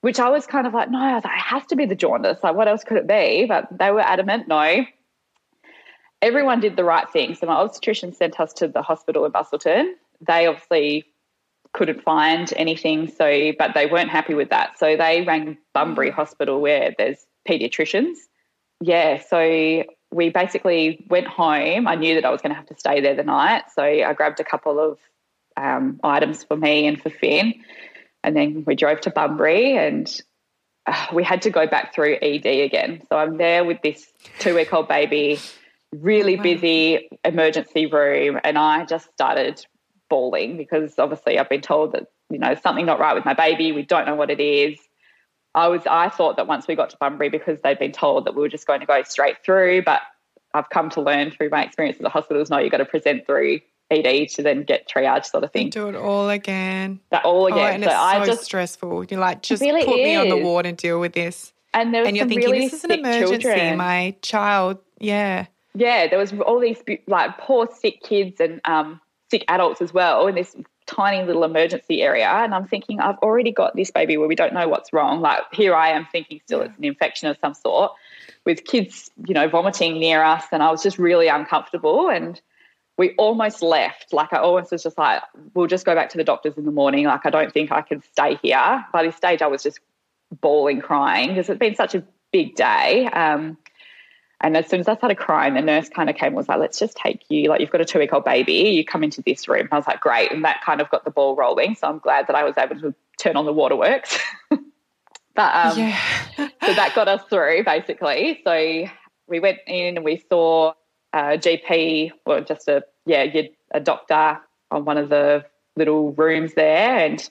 which 0.00 0.18
I 0.18 0.30
was 0.30 0.46
kind 0.46 0.66
of 0.66 0.74
like, 0.74 0.90
no, 0.90 0.98
I 0.98 1.14
was 1.14 1.24
like, 1.24 1.34
it 1.34 1.40
has 1.40 1.66
to 1.66 1.76
be 1.76 1.86
the 1.86 1.94
jaundice. 1.94 2.40
Like, 2.42 2.56
what 2.56 2.66
else 2.66 2.82
could 2.82 2.96
it 2.96 3.06
be? 3.06 3.46
But 3.46 3.68
they 3.70 3.92
were 3.92 4.00
adamant, 4.00 4.48
no. 4.48 4.84
Everyone 6.20 6.58
did 6.58 6.74
the 6.74 6.84
right 6.84 7.08
thing. 7.10 7.36
So 7.36 7.46
my 7.46 7.54
obstetrician 7.54 8.12
sent 8.12 8.40
us 8.40 8.52
to 8.54 8.66
the 8.66 8.82
hospital 8.82 9.24
in 9.24 9.30
Busselton. 9.30 9.92
They 10.20 10.46
obviously 10.46 11.04
couldn't 11.74 12.02
find 12.02 12.52
anything, 12.56 13.08
so 13.08 13.52
but 13.58 13.74
they 13.74 13.86
weren't 13.86 14.10
happy 14.10 14.32
with 14.32 14.50
that. 14.50 14.78
So 14.78 14.96
they 14.96 15.22
rang 15.26 15.58
Bunbury 15.74 16.10
Hospital 16.10 16.60
where 16.60 16.94
there's 16.96 17.26
pediatricians. 17.46 18.16
Yeah, 18.80 19.20
so 19.20 19.84
we 20.10 20.30
basically 20.30 21.04
went 21.10 21.26
home. 21.26 21.86
I 21.86 21.96
knew 21.96 22.14
that 22.14 22.24
I 22.24 22.30
was 22.30 22.40
going 22.40 22.52
to 22.52 22.56
have 22.56 22.66
to 22.66 22.78
stay 22.78 23.00
there 23.00 23.14
the 23.14 23.24
night, 23.24 23.64
so 23.74 23.82
I 23.82 24.12
grabbed 24.14 24.40
a 24.40 24.44
couple 24.44 24.80
of 24.80 24.98
um, 25.56 26.00
items 26.02 26.44
for 26.44 26.56
me 26.56 26.86
and 26.86 27.00
for 27.00 27.10
Finn. 27.10 27.54
And 28.22 28.34
then 28.34 28.64
we 28.66 28.74
drove 28.74 29.02
to 29.02 29.10
Bunbury 29.10 29.76
and 29.76 30.08
uh, 30.86 31.06
we 31.12 31.22
had 31.22 31.42
to 31.42 31.50
go 31.50 31.66
back 31.66 31.94
through 31.94 32.16
ED 32.22 32.46
again. 32.46 33.02
So 33.08 33.16
I'm 33.16 33.36
there 33.36 33.64
with 33.64 33.82
this 33.82 34.06
two 34.38 34.54
week 34.54 34.72
old 34.72 34.88
baby, 34.88 35.38
really 35.92 36.36
busy 36.36 37.08
emergency 37.24 37.86
room. 37.86 38.40
And 38.42 38.56
I 38.56 38.84
just 38.84 39.12
started 39.12 39.64
bawling 40.14 40.56
because 40.56 40.96
obviously 40.96 41.40
I've 41.40 41.48
been 41.48 41.60
told 41.60 41.90
that, 41.90 42.06
you 42.30 42.38
know, 42.38 42.54
something 42.54 42.86
not 42.86 43.00
right 43.00 43.16
with 43.16 43.24
my 43.24 43.34
baby. 43.34 43.72
We 43.72 43.82
don't 43.82 44.06
know 44.06 44.14
what 44.14 44.30
it 44.30 44.38
is. 44.38 44.78
I 45.56 45.66
was 45.66 45.82
I 45.90 46.08
thought 46.08 46.36
that 46.36 46.46
once 46.46 46.68
we 46.68 46.76
got 46.76 46.90
to 46.90 46.96
Bunbury 46.98 47.30
because 47.30 47.60
they'd 47.62 47.80
been 47.80 47.90
told 47.90 48.24
that 48.26 48.36
we 48.36 48.40
were 48.40 48.48
just 48.48 48.64
going 48.64 48.78
to 48.78 48.86
go 48.86 49.02
straight 49.02 49.42
through, 49.44 49.82
but 49.82 50.02
I've 50.54 50.70
come 50.70 50.88
to 50.90 51.00
learn 51.00 51.32
through 51.32 51.50
my 51.50 51.64
experience 51.64 51.96
at 51.96 52.02
the 52.02 52.10
hospitals, 52.10 52.48
no, 52.48 52.58
you've 52.58 52.70
got 52.70 52.78
to 52.78 52.84
present 52.84 53.26
through 53.26 53.58
ED 53.90 54.28
to 54.28 54.42
then 54.42 54.62
get 54.62 54.88
triage 54.88 55.26
sort 55.26 55.42
of 55.42 55.52
thing. 55.52 55.70
do 55.70 55.88
it 55.88 55.96
all 55.96 56.30
again. 56.30 57.00
That 57.10 57.24
all 57.24 57.48
again. 57.48 57.58
Oh, 57.58 57.74
and 57.74 57.82
so 57.82 57.90
it's 57.90 57.98
I 57.98 58.20
so 58.20 58.32
just, 58.32 58.44
stressful. 58.44 59.06
You're 59.06 59.18
like, 59.18 59.42
just 59.42 59.60
really 59.60 59.84
put 59.84 59.98
is. 59.98 60.04
me 60.04 60.14
on 60.14 60.28
the 60.28 60.36
ward 60.36 60.64
and 60.64 60.76
deal 60.76 61.00
with 61.00 61.12
this. 61.12 61.52
And, 61.72 61.92
there 61.92 62.06
and 62.06 62.16
you're 62.16 62.28
thinking, 62.28 62.50
really 62.52 62.68
this 62.68 62.74
is 62.74 62.84
an 62.84 62.92
emergency. 62.92 63.38
Children. 63.38 63.78
My 63.78 64.14
child, 64.22 64.78
yeah. 65.00 65.46
Yeah, 65.74 66.06
there 66.06 66.20
was 66.20 66.32
all 66.34 66.60
these 66.60 66.80
like 67.08 67.36
poor 67.38 67.68
sick 67.68 68.00
kids 68.00 68.40
and 68.40 68.60
um, 68.64 69.00
sick 69.34 69.44
adults 69.48 69.82
as 69.82 69.92
well 69.92 70.28
in 70.28 70.36
this 70.36 70.54
tiny 70.86 71.26
little 71.26 71.42
emergency 71.42 72.02
area. 72.02 72.28
And 72.28 72.54
I'm 72.54 72.68
thinking, 72.68 73.00
I've 73.00 73.18
already 73.18 73.50
got 73.50 73.74
this 73.74 73.90
baby 73.90 74.16
where 74.16 74.28
we 74.28 74.36
don't 74.36 74.54
know 74.54 74.68
what's 74.68 74.92
wrong. 74.92 75.20
Like 75.20 75.42
here 75.52 75.74
I 75.74 75.88
am 75.88 76.06
thinking 76.12 76.40
still 76.44 76.60
it's 76.60 76.78
an 76.78 76.84
infection 76.84 77.26
of 77.28 77.36
some 77.40 77.52
sort 77.52 77.90
with 78.44 78.64
kids, 78.64 79.10
you 79.26 79.34
know, 79.34 79.48
vomiting 79.48 79.98
near 79.98 80.22
us. 80.22 80.44
And 80.52 80.62
I 80.62 80.70
was 80.70 80.84
just 80.84 81.00
really 81.00 81.26
uncomfortable. 81.26 82.10
And 82.10 82.40
we 82.96 83.10
almost 83.16 83.60
left. 83.60 84.12
Like 84.12 84.32
I 84.32 84.38
almost 84.38 84.70
was 84.70 84.84
just 84.84 84.96
like, 84.96 85.20
we'll 85.52 85.66
just 85.66 85.84
go 85.84 85.96
back 85.96 86.10
to 86.10 86.16
the 86.16 86.22
doctors 86.22 86.56
in 86.56 86.64
the 86.64 86.70
morning. 86.70 87.06
Like 87.06 87.26
I 87.26 87.30
don't 87.30 87.52
think 87.52 87.72
I 87.72 87.82
can 87.82 88.00
stay 88.12 88.38
here. 88.40 88.84
By 88.92 89.02
this 89.02 89.16
stage, 89.16 89.42
I 89.42 89.48
was 89.48 89.64
just 89.64 89.80
bawling, 90.40 90.80
crying 90.80 91.30
because 91.30 91.48
it's 91.48 91.58
been 91.58 91.74
such 91.74 91.96
a 91.96 92.04
big 92.30 92.54
day. 92.54 93.06
Um, 93.06 93.58
and 94.44 94.58
as 94.58 94.68
soon 94.68 94.80
as 94.80 94.88
I 94.88 94.94
started 94.94 95.16
crying, 95.16 95.54
the 95.54 95.62
nurse 95.62 95.88
kind 95.88 96.10
of 96.10 96.16
came 96.16 96.26
and 96.26 96.36
was 96.36 96.48
like, 96.48 96.58
let's 96.58 96.78
just 96.78 96.98
take 96.98 97.24
you. 97.30 97.48
Like, 97.48 97.62
you've 97.62 97.70
got 97.70 97.80
a 97.80 97.84
two 97.86 97.98
week 97.98 98.12
old 98.12 98.26
baby. 98.26 98.52
You 98.52 98.84
come 98.84 99.02
into 99.02 99.22
this 99.22 99.48
room. 99.48 99.68
I 99.72 99.76
was 99.76 99.86
like, 99.86 100.00
great. 100.00 100.30
And 100.30 100.44
that 100.44 100.60
kind 100.62 100.82
of 100.82 100.90
got 100.90 101.06
the 101.06 101.10
ball 101.10 101.34
rolling. 101.34 101.74
So 101.76 101.88
I'm 101.88 101.98
glad 101.98 102.26
that 102.26 102.36
I 102.36 102.44
was 102.44 102.52
able 102.58 102.78
to 102.80 102.94
turn 103.18 103.36
on 103.36 103.46
the 103.46 103.54
waterworks. 103.54 104.18
but 104.50 104.60
um, 105.38 105.78
yeah. 105.78 105.98
so 106.36 106.74
that 106.74 106.92
got 106.94 107.08
us 107.08 107.22
through 107.30 107.64
basically. 107.64 108.42
So 108.44 108.84
we 109.26 109.40
went 109.40 109.60
in 109.66 109.96
and 109.96 110.04
we 110.04 110.22
saw 110.28 110.74
a 111.14 111.38
GP 111.38 112.10
or 112.26 112.42
just 112.42 112.68
a 112.68 112.84
yeah 113.06 113.24
a 113.72 113.80
doctor 113.80 114.40
on 114.70 114.84
one 114.84 114.98
of 114.98 115.08
the 115.08 115.46
little 115.74 116.12
rooms 116.12 116.52
there, 116.54 116.98
and 116.98 117.30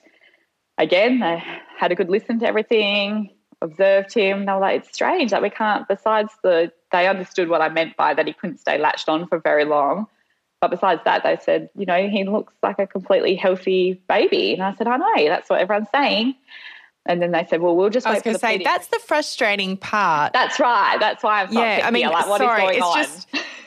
again 0.78 1.20
they 1.20 1.42
had 1.78 1.92
a 1.92 1.94
good 1.94 2.10
listen 2.10 2.40
to 2.40 2.46
everything, 2.46 3.30
observed 3.60 4.12
him. 4.14 4.46
They 4.46 4.52
were 4.52 4.58
like, 4.58 4.80
it's 4.82 4.94
strange 4.94 5.30
that 5.30 5.42
we 5.42 5.50
can't. 5.50 5.88
Besides 5.88 6.30
the, 6.42 6.72
they 6.94 7.08
understood 7.08 7.48
what 7.48 7.60
I 7.60 7.68
meant 7.68 7.96
by 7.96 8.14
that 8.14 8.26
he 8.26 8.32
couldn't 8.32 8.58
stay 8.58 8.78
latched 8.78 9.08
on 9.08 9.26
for 9.26 9.38
very 9.38 9.64
long. 9.64 10.06
But 10.60 10.70
besides 10.70 11.02
that, 11.04 11.24
they 11.24 11.36
said, 11.42 11.68
you 11.76 11.84
know, 11.84 12.08
he 12.08 12.24
looks 12.24 12.54
like 12.62 12.78
a 12.78 12.86
completely 12.86 13.34
healthy 13.34 14.00
baby. 14.08 14.54
And 14.54 14.62
I 14.62 14.74
said, 14.76 14.86
I 14.86 14.96
know, 14.96 15.28
that's 15.28 15.50
what 15.50 15.60
everyone's 15.60 15.88
saying. 15.92 16.36
And 17.06 17.20
then 17.20 17.32
they 17.32 17.44
said, 17.44 17.60
"Well, 17.60 17.76
we'll 17.76 17.90
just." 17.90 18.06
I 18.06 18.14
was 18.14 18.22
going 18.22 18.34
to 18.34 18.40
say 18.40 18.64
that's 18.64 18.86
the 18.86 18.98
frustrating 19.00 19.76
part. 19.76 20.32
That's 20.32 20.58
right. 20.58 20.96
That's 20.98 21.22
why 21.22 21.42
I'm. 21.42 21.52
Yeah, 21.52 21.82
I 21.84 21.90
mean, 21.90 22.06
like, 22.06 22.26
what 22.26 22.38
sorry, 22.38 22.76
it's 22.76 22.82
on? 22.82 22.96
just 22.96 23.28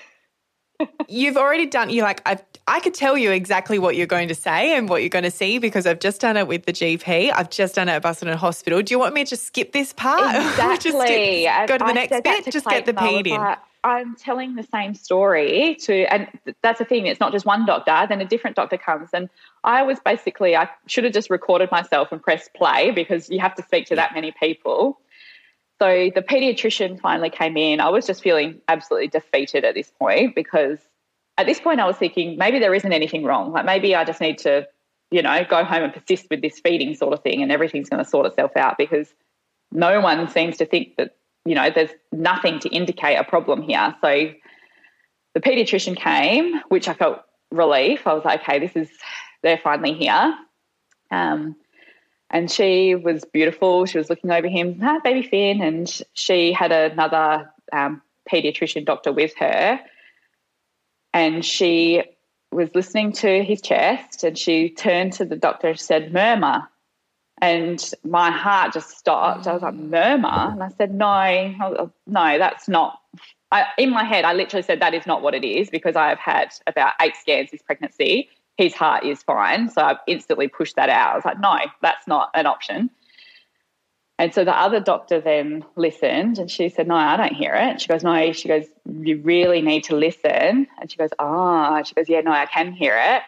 you've 1.08 1.38
already 1.38 1.66
done, 1.66 1.90
you're 1.90 2.06
like, 2.06 2.22
I've, 2.26 2.44
I 2.68 2.80
could 2.80 2.94
tell 2.94 3.18
you 3.18 3.32
exactly 3.32 3.80
what 3.80 3.96
you're 3.96 4.08
going 4.08 4.28
to 4.28 4.36
say 4.36 4.76
and 4.76 4.90
what 4.90 5.02
you're 5.02 5.10
going 5.10 5.24
to 5.24 5.32
see 5.32 5.58
because 5.58 5.88
I've 5.88 6.00
just 6.00 6.22
done 6.22 6.38
it 6.38 6.48
with 6.48 6.66
the 6.66 6.74
GP. 6.74 7.32
I've 7.34 7.50
just 7.50 7.76
done 7.76 7.90
it 7.90 7.94
at 7.94 8.04
Busselton 8.04 8.36
Hospital. 8.36 8.82
Do 8.82 8.94
you 8.94 9.00
want 9.00 9.14
me 9.14 9.24
to 9.24 9.30
just 9.30 9.46
skip 9.46 9.72
this 9.72 9.94
part? 9.94 10.36
Exactly. 10.58 11.44
just 11.46 11.68
go 11.68 11.78
to 11.78 11.84
the 11.84 11.90
I 11.90 11.94
next 11.94 12.24
bit? 12.24 12.52
Just 12.52 12.66
get 12.66 12.86
the 12.86 12.94
ped 12.94 13.28
in. 13.28 13.56
I'm 13.84 14.16
telling 14.16 14.56
the 14.56 14.64
same 14.64 14.94
story 14.96 15.78
to, 15.82 16.04
and 16.12 16.28
that's 16.62 16.80
the 16.80 16.86
thing. 16.86 17.06
It's 17.06 17.20
not 17.20 17.32
just 17.32 17.46
one 17.46 17.66
doctor. 17.66 18.06
Then 18.10 18.20
a 18.20 18.26
different 18.26 18.56
doctor 18.56 18.78
comes, 18.78 19.10
and 19.14 19.30
I 19.64 19.84
was 19.84 20.00
basically 20.04 20.56
I 20.56 20.70
should 20.88 21.04
have 21.06 21.14
just 21.14 21.30
recorded 21.30 21.72
myself 21.72 22.12
and 22.12 22.22
pressed 22.22 22.54
play 22.54 22.92
because 22.92 23.30
you 23.30 23.40
have 23.40 23.56
to 23.56 23.64
speak 23.64 23.86
to 23.88 23.96
that 23.96 24.14
many 24.14 24.32
people. 24.32 25.00
So 25.80 26.10
the 26.14 26.22
pediatrician 26.22 27.00
finally 27.00 27.30
came 27.30 27.56
in. 27.56 27.80
I 27.80 27.90
was 27.90 28.08
just 28.08 28.24
feeling 28.24 28.62
absolutely 28.68 29.10
defeated 29.10 29.64
at 29.64 29.76
this 29.76 29.92
point 29.92 30.34
because 30.34 30.80
at 31.38 31.46
this 31.46 31.60
point 31.60 31.80
I 31.80 31.86
was 31.86 31.98
thinking 31.98 32.38
maybe 32.38 32.60
there 32.60 32.74
isn't 32.74 32.92
anything 32.92 33.24
wrong. 33.24 33.52
Like 33.52 33.66
maybe 33.66 33.96
I 33.96 34.04
just 34.04 34.20
need 34.20 34.40
to, 34.40 34.68
you 35.12 35.22
know, 35.22 35.46
go 35.48 35.64
home 35.64 35.84
and 35.84 35.94
persist 35.94 36.28
with 36.32 36.42
this 36.42 36.60
feeding 36.60 36.96
sort 36.96 37.14
of 37.14 37.22
thing, 37.22 37.42
and 37.42 37.52
everything's 37.52 37.90
going 37.90 38.04
to 38.04 38.10
sort 38.10 38.26
itself 38.26 38.58
out 38.58 38.78
because 38.78 39.08
no 39.72 40.02
one 40.02 40.28
seems 40.30 40.58
to 40.58 40.66
think 40.66 40.96
that 40.98 41.18
you 41.48 41.56
know, 41.56 41.70
there's 41.74 41.92
nothing 42.12 42.60
to 42.60 42.70
indicate 42.70 43.16
a 43.16 43.24
problem 43.24 43.62
here. 43.62 43.96
So 44.02 44.32
the 45.34 45.40
pediatrician 45.40 45.96
came, 45.96 46.60
which 46.68 46.90
I 46.90 46.94
felt 46.94 47.22
relief. 47.52 48.06
I 48.06 48.14
was 48.14 48.26
like, 48.26 48.42
okay, 48.42 48.60
this 48.60 48.76
is, 48.76 48.90
they're 49.44 49.60
finally 49.64 49.94
here. 49.94 50.38
Um, 51.10 51.56
and 52.30 52.52
she 52.52 52.96
was 52.96 53.24
beautiful. 53.26 53.86
She 53.86 53.98
was 53.98 54.10
looking 54.10 54.32
over 54.32 54.48
him, 54.48 54.80
ah, 54.84 55.00
baby 55.04 55.28
Finn, 55.28 55.62
and 55.62 55.90
she 56.14 56.52
had 56.52 56.72
another 56.72 57.52
um, 57.72 58.02
pediatrician 58.32 58.86
doctor 58.86 59.12
with 59.12 59.34
her. 59.38 59.80
And 61.14 61.44
she 61.44 62.04
was 62.52 62.70
listening 62.76 63.12
to 63.12 63.44
his 63.44 63.62
chest 63.62 64.24
and 64.24 64.38
she 64.38 64.70
turned 64.70 65.14
to 65.14 65.26
the 65.26 65.36
doctor 65.36 65.70
and 65.70 65.80
said, 65.80 66.14
Murmur. 66.14 66.68
And 67.40 67.84
my 68.04 68.32
heart 68.32 68.74
just 68.74 68.98
stopped. 68.98 69.46
I 69.46 69.54
was 69.54 69.62
like, 69.62 69.76
murmur. 69.76 70.28
And 70.28 70.64
I 70.64 70.70
said, 70.70 70.92
no, 70.94 71.92
no, 72.08 72.38
that's 72.40 72.68
not. 72.68 73.00
I, 73.52 73.66
in 73.78 73.92
my 73.92 74.04
head, 74.04 74.26
I 74.26 74.34
literally 74.34 74.64
said, 74.64 74.82
that 74.82 74.96
is 74.96 75.06
not 75.06 75.22
what 75.22 75.36
it 75.36 75.44
is 75.44 75.70
because 75.70 75.96
I 75.96 76.10
have 76.10 76.18
had 76.18 76.50
about 76.66 76.94
eight 77.00 77.16
scans 77.16 77.52
this 77.52 77.62
pregnancy. 77.62 78.30
His 78.58 78.74
heart 78.74 79.06
is 79.06 79.24
fine. 79.24 79.70
So 79.70 79.82
I've 79.82 79.98
instantly 80.08 80.48
pushed 80.48 80.76
that 80.76 80.90
out. 80.90 81.14
I 81.14 81.16
was 81.16 81.26
like, 81.26 81.40
no, 81.40 81.58
that's 81.82 82.08
not 82.08 82.30
an 82.34 82.46
option. 82.46 82.90
And 84.20 84.34
so 84.34 84.44
the 84.44 84.58
other 84.58 84.80
doctor 84.80 85.22
then 85.22 85.64
listened 85.76 86.40
and 86.40 86.50
she 86.50 86.70
said, 86.70 86.88
No, 86.88 86.96
I 86.96 87.18
don't 87.18 87.36
hear 87.36 87.54
it. 87.54 87.82
She 87.82 87.88
goes, 87.88 88.04
No, 88.04 88.32
she 88.32 88.48
goes, 88.48 88.66
You 88.86 89.22
really 89.22 89.62
need 89.62 89.84
to 89.86 89.96
listen. 89.96 90.68
And 90.80 90.90
she 90.90 90.98
goes, 90.98 91.12
Ah, 91.20 91.78
oh. 91.80 91.84
she 91.84 91.94
goes, 91.94 92.10
Yeah, 92.10 92.22
no, 92.22 92.32
I 92.32 92.48
can 92.48 92.74
hear 92.74 92.98
it. 93.00 93.22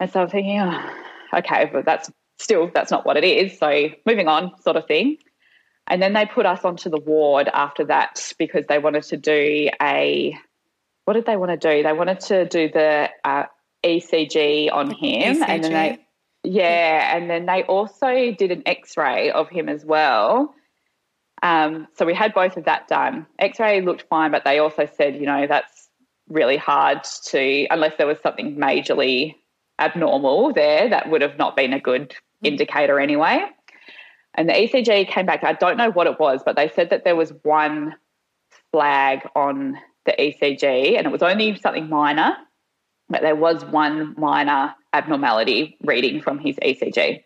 And 0.00 0.10
so 0.10 0.22
I'm 0.22 0.28
thinking, 0.28 0.58
oh, 0.60 0.94
okay, 1.32 1.70
but 1.72 1.84
that's 1.84 2.10
still 2.36 2.68
that's 2.74 2.90
not 2.90 3.06
what 3.06 3.16
it 3.16 3.22
is. 3.22 3.56
So 3.56 3.90
moving 4.04 4.26
on, 4.26 4.50
sort 4.62 4.76
of 4.76 4.86
thing. 4.86 5.18
And 5.86 6.02
then 6.02 6.12
they 6.12 6.26
put 6.26 6.44
us 6.44 6.64
onto 6.64 6.90
the 6.90 6.98
ward 6.98 7.48
after 7.52 7.84
that 7.84 8.32
because 8.36 8.64
they 8.68 8.78
wanted 8.78 9.04
to 9.04 9.16
do 9.16 9.68
a 9.80 10.36
what 11.04 11.14
did 11.14 11.26
they 11.26 11.36
want 11.36 11.50
to 11.52 11.56
do? 11.56 11.82
They 11.84 11.92
wanted 11.92 12.18
to 12.20 12.46
do 12.46 12.68
the 12.68 13.10
uh, 13.24 13.44
ECG 13.84 14.72
on 14.72 14.90
him, 14.90 15.36
ECG. 15.36 15.48
and 15.48 15.64
then 15.64 15.72
they 15.72 15.98
yeah, 16.44 17.16
and 17.16 17.30
then 17.30 17.46
they 17.46 17.62
also 17.64 18.32
did 18.32 18.50
an 18.50 18.62
X-ray 18.66 19.30
of 19.30 19.48
him 19.48 19.68
as 19.68 19.84
well. 19.84 20.54
Um, 21.42 21.86
so 21.96 22.04
we 22.04 22.14
had 22.14 22.34
both 22.34 22.56
of 22.56 22.64
that 22.64 22.88
done. 22.88 23.26
X-ray 23.38 23.80
looked 23.80 24.02
fine, 24.08 24.32
but 24.32 24.44
they 24.44 24.58
also 24.58 24.88
said, 24.96 25.16
you 25.16 25.26
know, 25.26 25.46
that's 25.46 25.88
really 26.28 26.56
hard 26.56 27.04
to 27.26 27.66
unless 27.70 27.96
there 27.96 28.06
was 28.06 28.18
something 28.22 28.56
majorly 28.56 29.34
abnormal 29.78 30.52
there, 30.52 30.88
that 30.88 31.10
would 31.10 31.22
have 31.22 31.38
not 31.38 31.56
been 31.56 31.72
a 31.72 31.80
good 31.80 32.10
mm. 32.10 32.14
indicator 32.42 32.98
anyway. 33.00 33.44
And 34.34 34.48
the 34.48 34.54
ECG 34.54 35.08
came 35.08 35.26
back. 35.26 35.44
I 35.44 35.52
don't 35.52 35.76
know 35.76 35.90
what 35.90 36.06
it 36.06 36.18
was, 36.18 36.42
but 36.44 36.56
they 36.56 36.68
said 36.68 36.90
that 36.90 37.04
there 37.04 37.16
was 37.16 37.32
one 37.42 37.94
flag 38.70 39.28
on 39.36 39.76
the 40.06 40.12
ECG 40.18 40.96
and 40.96 41.06
it 41.06 41.10
was 41.12 41.22
only 41.22 41.54
something 41.56 41.88
minor, 41.88 42.34
but 43.12 43.22
there 43.22 43.36
was 43.36 43.64
one 43.64 44.14
minor 44.18 44.74
abnormality 44.92 45.76
reading 45.82 46.20
from 46.20 46.38
his 46.38 46.56
ECG. 46.56 47.22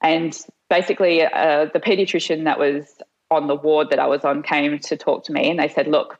And 0.00 0.36
basically, 0.70 1.22
uh, 1.22 1.66
the 1.72 1.80
pediatrician 1.80 2.44
that 2.44 2.58
was 2.58 2.86
on 3.30 3.46
the 3.46 3.54
ward 3.54 3.90
that 3.90 3.98
I 3.98 4.06
was 4.06 4.24
on 4.24 4.42
came 4.42 4.78
to 4.78 4.96
talk 4.96 5.24
to 5.24 5.32
me 5.32 5.50
and 5.50 5.58
they 5.58 5.68
said, 5.68 5.86
Look, 5.86 6.18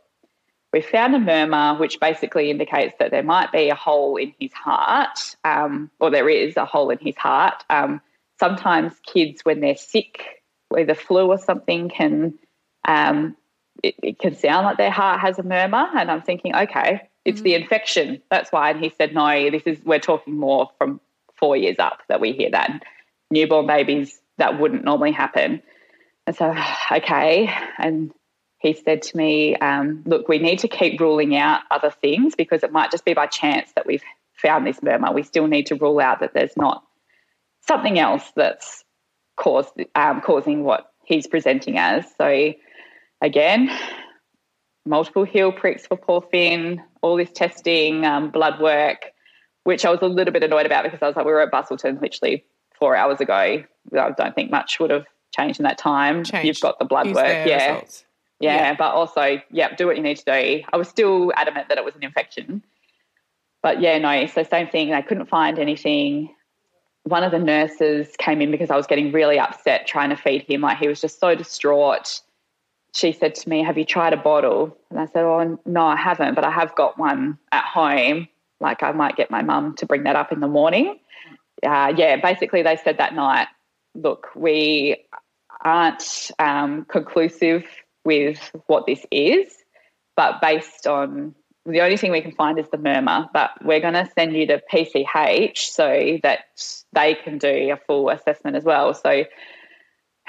we 0.73 0.81
found 0.81 1.15
a 1.15 1.19
murmur, 1.19 1.79
which 1.79 2.01
basically 2.01 2.51
indicates 2.51 2.95
that 2.99 3.11
there 3.11 3.23
might 3.23 3.53
be 3.53 3.69
a 3.69 3.75
hole 3.75 4.17
in 4.17 4.35
his 4.41 4.53
heart, 4.53 5.37
um, 5.45 5.91
or 6.01 6.11
there 6.11 6.29
is 6.29 6.57
a 6.57 6.65
hole 6.65 6.91
in 6.91 6.99
his 6.99 7.17
heart. 7.17 7.65
Um, 7.69 8.01
sometimes 8.39 8.95
kids, 9.07 9.43
when 9.45 9.61
they're 9.61 9.77
sick, 9.77 10.43
with 10.71 10.89
the 10.89 10.95
flu 10.95 11.29
or 11.29 11.39
something, 11.39 11.91
can 11.91 12.39
um, 12.89 13.37
it, 13.83 13.95
it, 14.03 14.19
can 14.19 14.35
sound 14.35 14.65
like 14.65 14.79
their 14.79 14.91
heart 14.91 15.21
has 15.21 15.39
a 15.39 15.43
murmur. 15.43 15.87
And 15.95 16.11
I'm 16.11 16.23
thinking, 16.23 16.55
okay, 16.55 17.09
it's 17.25 17.39
mm-hmm. 17.39 17.45
the 17.45 17.55
infection. 17.55 18.23
That's 18.31 18.51
why. 18.53 18.71
And 18.71 18.81
he 18.83 18.93
said, 18.97 19.15
no, 19.15 19.51
this 19.51 19.63
is 19.67 19.79
we're 19.85 19.99
talking 19.99 20.37
more 20.37 20.71
from 20.79 21.01
four 21.37 21.57
years 21.57 21.77
up 21.79 22.01
that 22.09 22.21
we 22.21 22.33
hear 22.33 22.51
that. 22.51 22.83
Newborn 23.31 23.67
babies, 23.67 24.21
that 24.39 24.59
wouldn't 24.59 24.85
normally 24.85 25.13
happen. 25.13 25.63
And 26.27 26.37
so, 26.37 26.55
okay, 26.93 27.53
and 27.79 28.13
he 28.59 28.75
said 28.75 29.03
to 29.03 29.17
me, 29.17 29.57
um, 29.57 30.03
Look, 30.07 30.29
we 30.29 30.39
need 30.39 30.61
to 30.61 30.69
keep 30.69 31.01
ruling 31.01 31.37
out 31.37 31.63
other 31.71 31.91
things 31.91 32.35
because 32.37 32.63
it 32.63 32.73
might 32.73 32.91
just 32.91 33.05
be 33.05 33.15
by 33.15 33.27
chance 33.27 33.73
that 33.75 33.87
we've 33.87 34.05
found 34.35 34.67
this 34.67 34.83
murmur. 34.83 35.13
We 35.13 35.23
still 35.23 35.47
need 35.47 35.67
to 35.67 35.75
rule 35.75 36.01
out 36.01 36.21
that 36.21 36.35
there's 36.35 36.57
not 36.57 36.85
something 37.67 37.99
else 37.99 38.31
that's 38.35 38.85
caused, 39.37 39.73
um, 39.95 40.21
causing 40.21 40.65
what 40.65 40.93
he's 41.05 41.27
presenting 41.27 41.79
as. 41.79 42.05
So, 42.17 42.53
again, 43.21 43.71
multiple 44.87 45.25
heel 45.25 45.53
pricks 45.53 45.87
for 45.87 45.97
poor 45.97 46.23
Finn, 46.23 46.83
all 47.03 47.17
this 47.17 47.31
testing, 47.33 48.07
um, 48.07 48.31
blood 48.31 48.61
work, 48.61 49.13
which 49.65 49.85
I 49.85 49.91
was 49.91 50.01
a 50.03 50.07
little 50.07 50.33
bit 50.33 50.43
annoyed 50.43 50.67
about 50.67 50.85
because 50.85 51.01
I 51.03 51.07
was 51.07 51.17
like, 51.17 51.27
we 51.27 51.33
were 51.33 51.41
at 51.41 51.53
Busselton 51.53 52.01
literally 52.01 52.45
four 52.79 52.97
hours 52.97 53.21
ago. 53.21 53.35
I 53.35 54.11
don't 54.11 54.35
think 54.35 54.51
much 54.51 54.81
would 54.81 54.91
have 54.91 55.07
changed 55.37 55.61
in 55.61 55.65
that 55.65 55.79
time. 55.79 56.25
Changed. 56.25 56.47
You've 56.47 56.61
got 56.61 56.79
the 56.79 56.85
blood 56.85 57.09
Use 57.09 57.17
work, 57.17 57.47
yeah. 57.47 57.75
Results. 57.75 58.05
Yeah, 58.41 58.57
yeah, 58.57 58.75
but 58.75 58.93
also, 58.93 59.41
yeah, 59.53 59.75
do 59.77 59.87
what 59.87 59.97
you 59.97 60.03
need 60.03 60.17
to 60.17 60.25
do. 60.25 60.65
I 60.73 60.77
was 60.77 60.89
still 60.89 61.33
adamant 61.37 61.69
that 61.69 61.79
it 61.79 61.85
was 61.85 61.95
an 61.95 62.03
infection. 62.03 62.65
But 63.63 63.81
yeah, 63.81 63.99
no, 63.99 64.27
so 64.27 64.43
same 64.43 64.67
thing. 64.67 64.93
I 64.93 65.01
couldn't 65.01 65.27
find 65.27 65.61
anything. 65.61 66.35
One 67.05 67.23
of 67.23 67.31
the 67.31 67.39
nurses 67.39 68.09
came 68.19 68.43
in 68.43 68.51
because 68.51 68.71
I 68.71 68.77
was 68.77 68.89
getting 68.89 69.13
really 69.13 69.39
upset 69.39 69.87
trying 69.87 70.11
to 70.11 70.17
feed 70.17 70.43
him. 70.43 70.63
Like 70.63 70.79
he 70.79 70.89
was 70.89 71.01
just 71.01 71.21
so 71.21 71.37
distraught. 71.37 72.21
She 72.95 73.13
said 73.13 73.35
to 73.37 73.49
me, 73.49 73.63
Have 73.63 73.79
you 73.79 73.85
tried 73.85 74.13
a 74.13 74.17
bottle? 74.17 74.77
And 74.91 75.01
I 75.01 75.07
said, 75.07 75.25
Oh, 75.25 75.59
no, 75.65 75.87
I 75.87 75.97
haven't, 75.97 76.35
but 76.35 76.45
I 76.45 76.51
have 76.51 76.75
got 76.75 76.99
one 76.99 77.39
at 77.51 77.65
home. 77.65 78.29
Like 78.61 78.83
I 78.83 78.93
might 78.93 79.17
get 79.17 79.31
my 79.31 79.43
mum 79.43 79.75
to 79.77 79.87
bring 79.87 80.05
that 80.05 80.17
up 80.17 80.33
in 80.33 80.41
the 80.41 80.49
morning. 80.49 80.99
Uh, 81.65 81.93
yeah, 81.97 82.17
basically, 82.17 82.63
they 82.63 82.77
said 82.77 82.99
that 82.99 83.15
night, 83.15 83.49
Look, 83.95 84.29
we 84.35 85.05
aren't 85.65 86.31
um, 86.39 86.85
conclusive 86.87 87.65
with 88.05 88.51
what 88.67 88.87
this 88.87 89.05
is, 89.11 89.49
but 90.17 90.41
based 90.41 90.87
on 90.87 91.35
the 91.65 91.81
only 91.81 91.97
thing 91.97 92.11
we 92.11 92.21
can 92.21 92.33
find 92.33 92.59
is 92.59 92.69
the 92.71 92.79
murmur, 92.79 93.29
but 93.33 93.51
we're 93.65 93.81
going 93.81 93.95
to 93.95 94.09
send 94.19 94.35
you 94.35 94.47
to 94.49 94.61
PCH 94.73 95.59
so 95.59 96.19
that 96.23 96.41
they 96.93 97.15
can 97.15 97.39
do 97.39 97.73
a 97.73 97.77
full 97.87 98.11
assessment 98.11 98.57
as 98.57 98.65
well. 98.65 98.95
So 98.95 99.25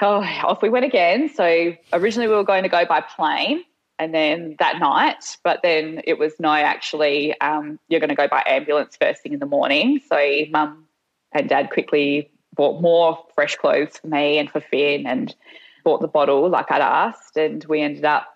oh, 0.02 0.22
off 0.44 0.62
we 0.62 0.68
went 0.68 0.84
again. 0.84 1.28
So 1.34 1.74
originally 1.92 2.28
we 2.28 2.34
were 2.34 2.44
going 2.44 2.62
to 2.62 2.68
go 2.68 2.84
by 2.84 3.00
plane 3.00 3.64
and 3.98 4.12
then 4.12 4.56
that 4.58 4.78
night, 4.80 5.36
but 5.44 5.60
then 5.62 6.02
it 6.04 6.18
was 6.18 6.34
no, 6.40 6.52
actually, 6.52 7.38
um, 7.40 7.78
you're 7.88 8.00
going 8.00 8.08
to 8.08 8.16
go 8.16 8.28
by 8.28 8.42
ambulance 8.46 8.96
first 8.96 9.22
thing 9.22 9.32
in 9.32 9.38
the 9.38 9.46
morning. 9.46 10.00
So 10.08 10.18
mum 10.50 10.86
and 11.32 11.48
dad 11.48 11.70
quickly 11.70 12.30
bought 12.54 12.80
more 12.80 13.24
fresh 13.34 13.56
clothes 13.56 13.98
for 13.98 14.08
me 14.08 14.38
and 14.38 14.50
for 14.50 14.60
Finn 14.60 15.06
and 15.06 15.34
bought 15.84 16.00
the 16.00 16.08
bottle 16.08 16.48
like 16.48 16.70
I'd 16.72 16.80
asked, 16.80 17.36
and 17.36 17.64
we 17.64 17.82
ended 17.82 18.04
up, 18.04 18.26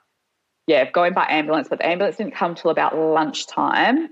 yeah, 0.66 0.90
going 0.90 1.14
by 1.14 1.26
ambulance. 1.28 1.68
But 1.68 1.78
the 1.78 1.86
ambulance 1.86 2.16
didn't 2.16 2.34
come 2.34 2.54
till 2.54 2.70
about 2.70 2.96
lunchtime. 2.96 4.10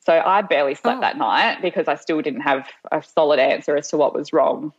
So 0.00 0.20
I 0.24 0.42
barely 0.42 0.74
slept 0.74 0.98
oh. 0.98 1.00
that 1.00 1.18
night 1.18 1.60
because 1.60 1.88
I 1.88 1.96
still 1.96 2.22
didn't 2.22 2.42
have 2.42 2.68
a 2.90 3.02
solid 3.02 3.38
answer 3.38 3.76
as 3.76 3.88
to 3.88 3.96
what 3.96 4.14
was 4.14 4.32
wrong 4.32 4.72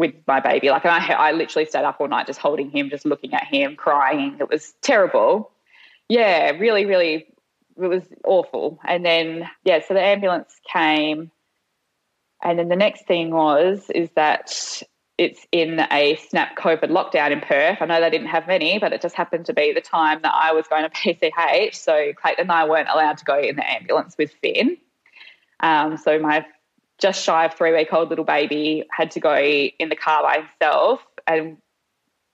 with 0.00 0.14
my 0.26 0.40
baby. 0.40 0.70
Like 0.70 0.86
I, 0.86 1.12
I 1.12 1.32
literally 1.32 1.66
stayed 1.66 1.84
up 1.84 2.00
all 2.00 2.08
night 2.08 2.26
just 2.26 2.40
holding 2.40 2.70
him, 2.70 2.88
just 2.88 3.04
looking 3.04 3.34
at 3.34 3.44
him, 3.44 3.76
crying. 3.76 4.38
It 4.40 4.48
was 4.48 4.72
terrible. 4.80 5.52
Yeah, 6.08 6.52
really, 6.52 6.86
really, 6.86 7.26
it 7.76 7.86
was 7.86 8.02
awful. 8.24 8.80
And 8.88 9.04
then 9.04 9.48
yeah, 9.62 9.80
so 9.86 9.92
the 9.92 10.00
ambulance 10.00 10.58
came, 10.72 11.30
and 12.42 12.58
then 12.58 12.70
the 12.70 12.76
next 12.76 13.06
thing 13.06 13.30
was 13.30 13.90
is 13.94 14.08
that 14.16 14.82
it's 15.18 15.46
in 15.52 15.86
a 15.92 16.16
snap 16.16 16.56
COVID 16.56 16.88
lockdown 16.88 17.30
in 17.30 17.42
Perth. 17.42 17.76
I 17.82 17.84
know 17.84 18.00
they 18.00 18.08
didn't 18.08 18.28
have 18.28 18.46
many, 18.46 18.78
but 18.78 18.94
it 18.94 19.02
just 19.02 19.14
happened 19.14 19.44
to 19.46 19.52
be 19.52 19.74
the 19.74 19.82
time 19.82 20.22
that 20.22 20.32
I 20.34 20.52
was 20.52 20.66
going 20.66 20.84
to 20.84 20.88
PCH. 20.90 21.74
So 21.74 22.14
Clayton 22.14 22.44
and 22.44 22.52
I 22.52 22.66
weren't 22.66 22.88
allowed 22.88 23.18
to 23.18 23.24
go 23.26 23.38
in 23.38 23.56
the 23.56 23.70
ambulance 23.70 24.16
with 24.16 24.32
Finn. 24.40 24.78
Um, 25.60 25.98
so 25.98 26.18
my 26.18 26.46
just 27.00 27.22
shy 27.24 27.44
of 27.46 27.54
three 27.54 27.72
week 27.72 27.92
old 27.92 28.10
little 28.10 28.24
baby 28.24 28.84
had 28.96 29.10
to 29.12 29.20
go 29.20 29.34
in 29.36 29.88
the 29.88 29.96
car 29.96 30.22
by 30.22 30.38
himself, 30.42 31.00
and 31.26 31.56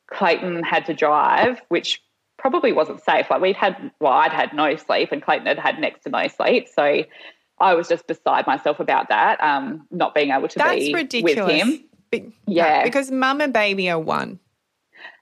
Clayton 0.08 0.62
had 0.62 0.86
to 0.86 0.94
drive, 0.94 1.60
which 1.68 2.02
probably 2.38 2.72
wasn't 2.72 3.02
safe. 3.02 3.28
Like 3.30 3.40
we'd 3.40 3.56
had, 3.56 3.90
well, 4.00 4.12
I'd 4.12 4.32
had 4.32 4.52
no 4.52 4.76
sleep, 4.76 5.10
and 5.12 5.22
Clayton 5.22 5.46
had 5.46 5.58
had 5.58 5.78
next 5.78 6.02
to 6.04 6.10
no 6.10 6.28
sleep. 6.28 6.68
So 6.68 7.04
I 7.58 7.74
was 7.74 7.88
just 7.88 8.06
beside 8.06 8.46
myself 8.46 8.78
about 8.80 9.08
that, 9.08 9.42
um, 9.42 9.86
not 9.90 10.14
being 10.14 10.30
able 10.30 10.48
to 10.48 10.58
That's 10.58 10.76
be 10.78 10.94
ridiculous. 10.94 11.46
with 11.46 11.56
him. 11.56 11.84
Be- 12.10 12.32
Yeah. 12.46 12.84
because 12.84 13.10
mum 13.10 13.40
and 13.40 13.52
baby 13.52 13.90
are 13.90 13.98
one, 13.98 14.38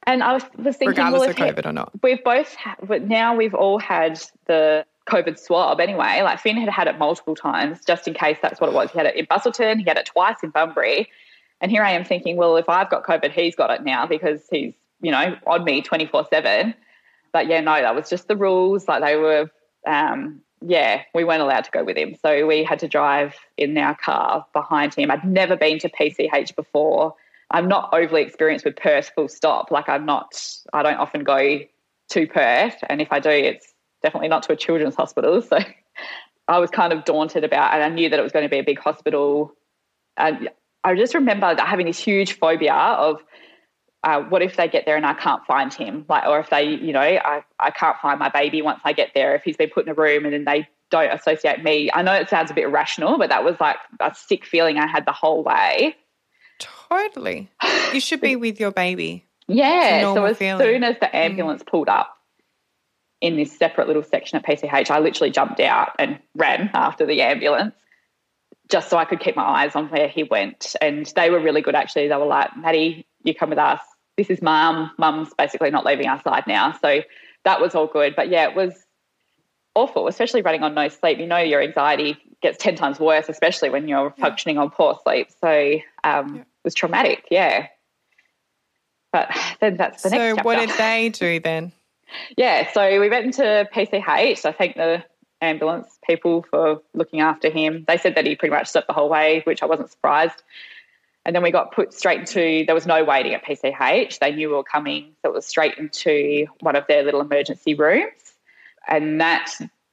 And 0.06 0.22
I 0.22 0.34
was, 0.34 0.42
was 0.56 0.76
thinking, 0.76 0.88
regardless 0.88 1.20
well, 1.20 1.30
of 1.30 1.38
if 1.38 1.44
he- 1.44 1.50
COVID 1.62 1.66
or 1.66 1.72
not. 1.72 1.92
we've 2.02 2.22
both, 2.22 2.54
but 2.82 3.02
now 3.04 3.34
we've 3.36 3.54
all 3.54 3.78
had 3.78 4.20
the 4.46 4.84
COVID 5.06 5.38
swab 5.38 5.80
anyway. 5.80 6.20
Like 6.22 6.40
Finn 6.40 6.56
had 6.56 6.68
had 6.68 6.88
it 6.88 6.98
multiple 6.98 7.34
times, 7.34 7.84
just 7.84 8.08
in 8.08 8.14
case 8.14 8.38
that's 8.40 8.60
what 8.60 8.70
it 8.70 8.74
was. 8.74 8.90
He 8.90 8.98
had 8.98 9.06
it 9.06 9.16
in 9.16 9.26
Busselton, 9.26 9.78
he 9.78 9.84
had 9.84 9.98
it 9.98 10.06
twice 10.06 10.42
in 10.42 10.50
Bunbury, 10.50 11.10
and 11.60 11.70
here 11.70 11.82
I 11.82 11.92
am 11.92 12.04
thinking, 12.04 12.36
well, 12.36 12.56
if 12.56 12.68
I've 12.68 12.90
got 12.90 13.04
COVID, 13.04 13.30
he's 13.30 13.54
got 13.54 13.70
it 13.70 13.84
now 13.84 14.06
because 14.06 14.42
he's 14.50 14.74
you 15.00 15.10
know 15.10 15.36
on 15.46 15.64
me 15.64 15.82
twenty 15.82 16.06
four 16.06 16.26
seven. 16.30 16.74
But 17.32 17.48
yeah, 17.48 17.60
no, 17.60 17.74
that 17.74 17.94
was 17.94 18.08
just 18.08 18.28
the 18.28 18.36
rules. 18.36 18.86
Like 18.88 19.02
they 19.02 19.16
were, 19.16 19.50
um, 19.86 20.40
yeah, 20.62 21.02
we 21.14 21.24
weren't 21.24 21.42
allowed 21.42 21.64
to 21.64 21.70
go 21.70 21.84
with 21.84 21.96
him, 21.96 22.16
so 22.22 22.46
we 22.46 22.64
had 22.64 22.78
to 22.78 22.88
drive 22.88 23.34
in 23.56 23.76
our 23.76 23.96
car 23.96 24.46
behind 24.52 24.94
him. 24.94 25.10
I'd 25.10 25.24
never 25.24 25.56
been 25.56 25.78
to 25.80 25.88
PCH 25.88 26.54
before. 26.56 27.14
I'm 27.50 27.68
not 27.68 27.90
overly 27.92 28.22
experienced 28.22 28.64
with 28.64 28.76
Perth, 28.76 29.10
full 29.14 29.28
stop. 29.28 29.70
Like 29.70 29.88
I'm 29.88 30.06
not, 30.06 30.40
I 30.72 30.82
don't 30.82 30.96
often 30.96 31.24
go 31.24 31.60
to 32.10 32.26
Perth, 32.26 32.76
and 32.88 33.02
if 33.02 33.12
I 33.12 33.20
do, 33.20 33.30
it's 33.30 33.73
definitely 34.04 34.28
not 34.28 34.42
to 34.44 34.52
a 34.52 34.56
children's 34.56 34.94
hospital. 34.94 35.42
So 36.46 36.52
I 36.52 36.58
was 36.58 36.68
kind 36.68 36.92
of 36.92 37.06
daunted 37.06 37.42
about, 37.42 37.72
and 37.72 37.82
I 37.82 37.88
knew 37.88 38.10
that 38.10 38.18
it 38.18 38.22
was 38.22 38.32
going 38.32 38.42
to 38.42 38.50
be 38.50 38.58
a 38.58 38.64
big 38.64 38.78
hospital. 38.78 39.54
And 40.18 40.50
I 40.82 40.94
just 40.94 41.14
remember 41.14 41.56
having 41.58 41.86
this 41.86 41.98
huge 41.98 42.34
phobia 42.34 42.74
of 42.74 43.22
uh, 44.02 44.20
what 44.20 44.42
if 44.42 44.56
they 44.56 44.68
get 44.68 44.84
there 44.84 44.96
and 44.96 45.06
I 45.06 45.14
can't 45.14 45.42
find 45.46 45.72
him, 45.72 46.04
like, 46.06 46.26
or 46.26 46.40
if 46.40 46.50
they, 46.50 46.64
you 46.64 46.92
know, 46.92 47.00
I, 47.00 47.42
I 47.58 47.70
can't 47.70 47.96
find 48.02 48.18
my 48.18 48.28
baby 48.28 48.60
once 48.60 48.80
I 48.84 48.92
get 48.92 49.12
there. 49.14 49.34
If 49.34 49.42
he's 49.44 49.56
been 49.56 49.70
put 49.70 49.86
in 49.86 49.90
a 49.90 49.94
room 49.94 50.26
and 50.26 50.34
then 50.34 50.44
they 50.44 50.68
don't 50.90 51.10
associate 51.10 51.64
me. 51.64 51.88
I 51.94 52.02
know 52.02 52.12
it 52.12 52.28
sounds 52.28 52.50
a 52.50 52.54
bit 52.54 52.64
irrational, 52.64 53.16
but 53.16 53.30
that 53.30 53.42
was 53.42 53.56
like 53.58 53.76
a 54.00 54.14
sick 54.14 54.44
feeling 54.44 54.76
I 54.76 54.86
had 54.86 55.06
the 55.06 55.12
whole 55.12 55.42
way. 55.42 55.96
Totally. 56.58 57.48
You 57.94 58.00
should 58.00 58.20
be 58.20 58.36
with 58.44 58.60
your 58.60 58.70
baby. 58.70 59.24
Yeah. 59.48 60.12
So 60.12 60.26
as 60.26 60.36
feeling. 60.36 60.62
soon 60.66 60.84
as 60.84 60.96
the 61.00 61.14
ambulance 61.16 61.62
pulled 61.66 61.88
up 61.88 62.14
in 63.20 63.36
this 63.36 63.56
separate 63.56 63.86
little 63.86 64.02
section 64.02 64.36
at 64.38 64.44
PCH, 64.44 64.90
I 64.90 64.98
literally 64.98 65.30
jumped 65.30 65.60
out 65.60 65.92
and 65.98 66.18
ran 66.34 66.70
after 66.74 67.06
the 67.06 67.22
ambulance 67.22 67.74
just 68.70 68.88
so 68.88 68.96
I 68.96 69.04
could 69.04 69.20
keep 69.20 69.36
my 69.36 69.42
eyes 69.44 69.76
on 69.76 69.88
where 69.88 70.08
he 70.08 70.22
went. 70.22 70.74
And 70.80 71.06
they 71.16 71.30
were 71.30 71.40
really 71.40 71.60
good 71.60 71.74
actually. 71.74 72.08
They 72.08 72.16
were 72.16 72.26
like, 72.26 72.56
Maddie, 72.56 73.06
you 73.22 73.34
come 73.34 73.50
with 73.50 73.58
us. 73.58 73.80
This 74.16 74.30
is 74.30 74.40
mum. 74.40 74.90
Mum's 74.98 75.30
basically 75.36 75.70
not 75.70 75.84
leaving 75.84 76.06
our 76.06 76.20
side 76.22 76.44
now. 76.46 76.72
So 76.80 77.02
that 77.44 77.60
was 77.60 77.74
all 77.74 77.86
good. 77.86 78.14
But 78.16 78.28
yeah, 78.30 78.48
it 78.48 78.54
was 78.56 78.72
awful, 79.74 80.06
especially 80.08 80.42
running 80.42 80.62
on 80.62 80.74
no 80.74 80.88
sleep. 80.88 81.18
You 81.18 81.26
know 81.26 81.38
your 81.38 81.62
anxiety 81.62 82.16
gets 82.40 82.58
10 82.58 82.76
times 82.76 83.00
worse, 83.00 83.28
especially 83.28 83.70
when 83.70 83.88
you're 83.88 84.10
functioning 84.18 84.58
on 84.58 84.70
poor 84.70 84.98
sleep. 85.02 85.28
So 85.40 85.78
um, 86.04 86.36
Yeah. 86.36 86.40
it 86.42 86.46
was 86.64 86.74
traumatic, 86.74 87.24
yeah. 87.30 87.68
But 89.12 89.30
then 89.60 89.76
that's 89.76 90.02
the 90.02 90.10
so 90.10 90.16
next. 90.16 90.38
So 90.38 90.42
what 90.42 90.58
did 90.58 90.70
they 90.76 91.08
do 91.10 91.40
then? 91.40 91.72
Yeah, 92.36 92.70
so 92.72 93.00
we 93.00 93.08
went 93.08 93.26
into 93.26 93.68
PCH. 93.74 94.44
I 94.44 94.52
thank 94.52 94.76
the 94.76 95.04
ambulance 95.40 95.98
people 96.06 96.44
for 96.50 96.80
looking 96.94 97.20
after 97.20 97.50
him. 97.50 97.84
They 97.86 97.98
said 97.98 98.14
that 98.14 98.26
he 98.26 98.34
pretty 98.36 98.54
much 98.54 98.68
slept 98.68 98.86
the 98.86 98.92
whole 98.92 99.08
way, 99.08 99.42
which 99.44 99.62
I 99.62 99.66
wasn't 99.66 99.90
surprised. 99.90 100.42
And 101.26 101.34
then 101.34 101.42
we 101.42 101.50
got 101.50 101.72
put 101.72 101.94
straight 101.94 102.20
into, 102.20 102.64
there 102.66 102.74
was 102.74 102.86
no 102.86 103.02
waiting 103.02 103.32
at 103.34 103.44
PCH. 103.44 104.18
They 104.18 104.32
knew 104.34 104.50
we 104.50 104.56
were 104.56 104.64
coming. 104.64 105.12
So 105.22 105.30
it 105.30 105.34
was 105.34 105.46
straight 105.46 105.78
into 105.78 106.46
one 106.60 106.76
of 106.76 106.86
their 106.86 107.02
little 107.02 107.20
emergency 107.20 107.74
rooms. 107.74 108.34
And 108.86 109.20
that 109.20 109.50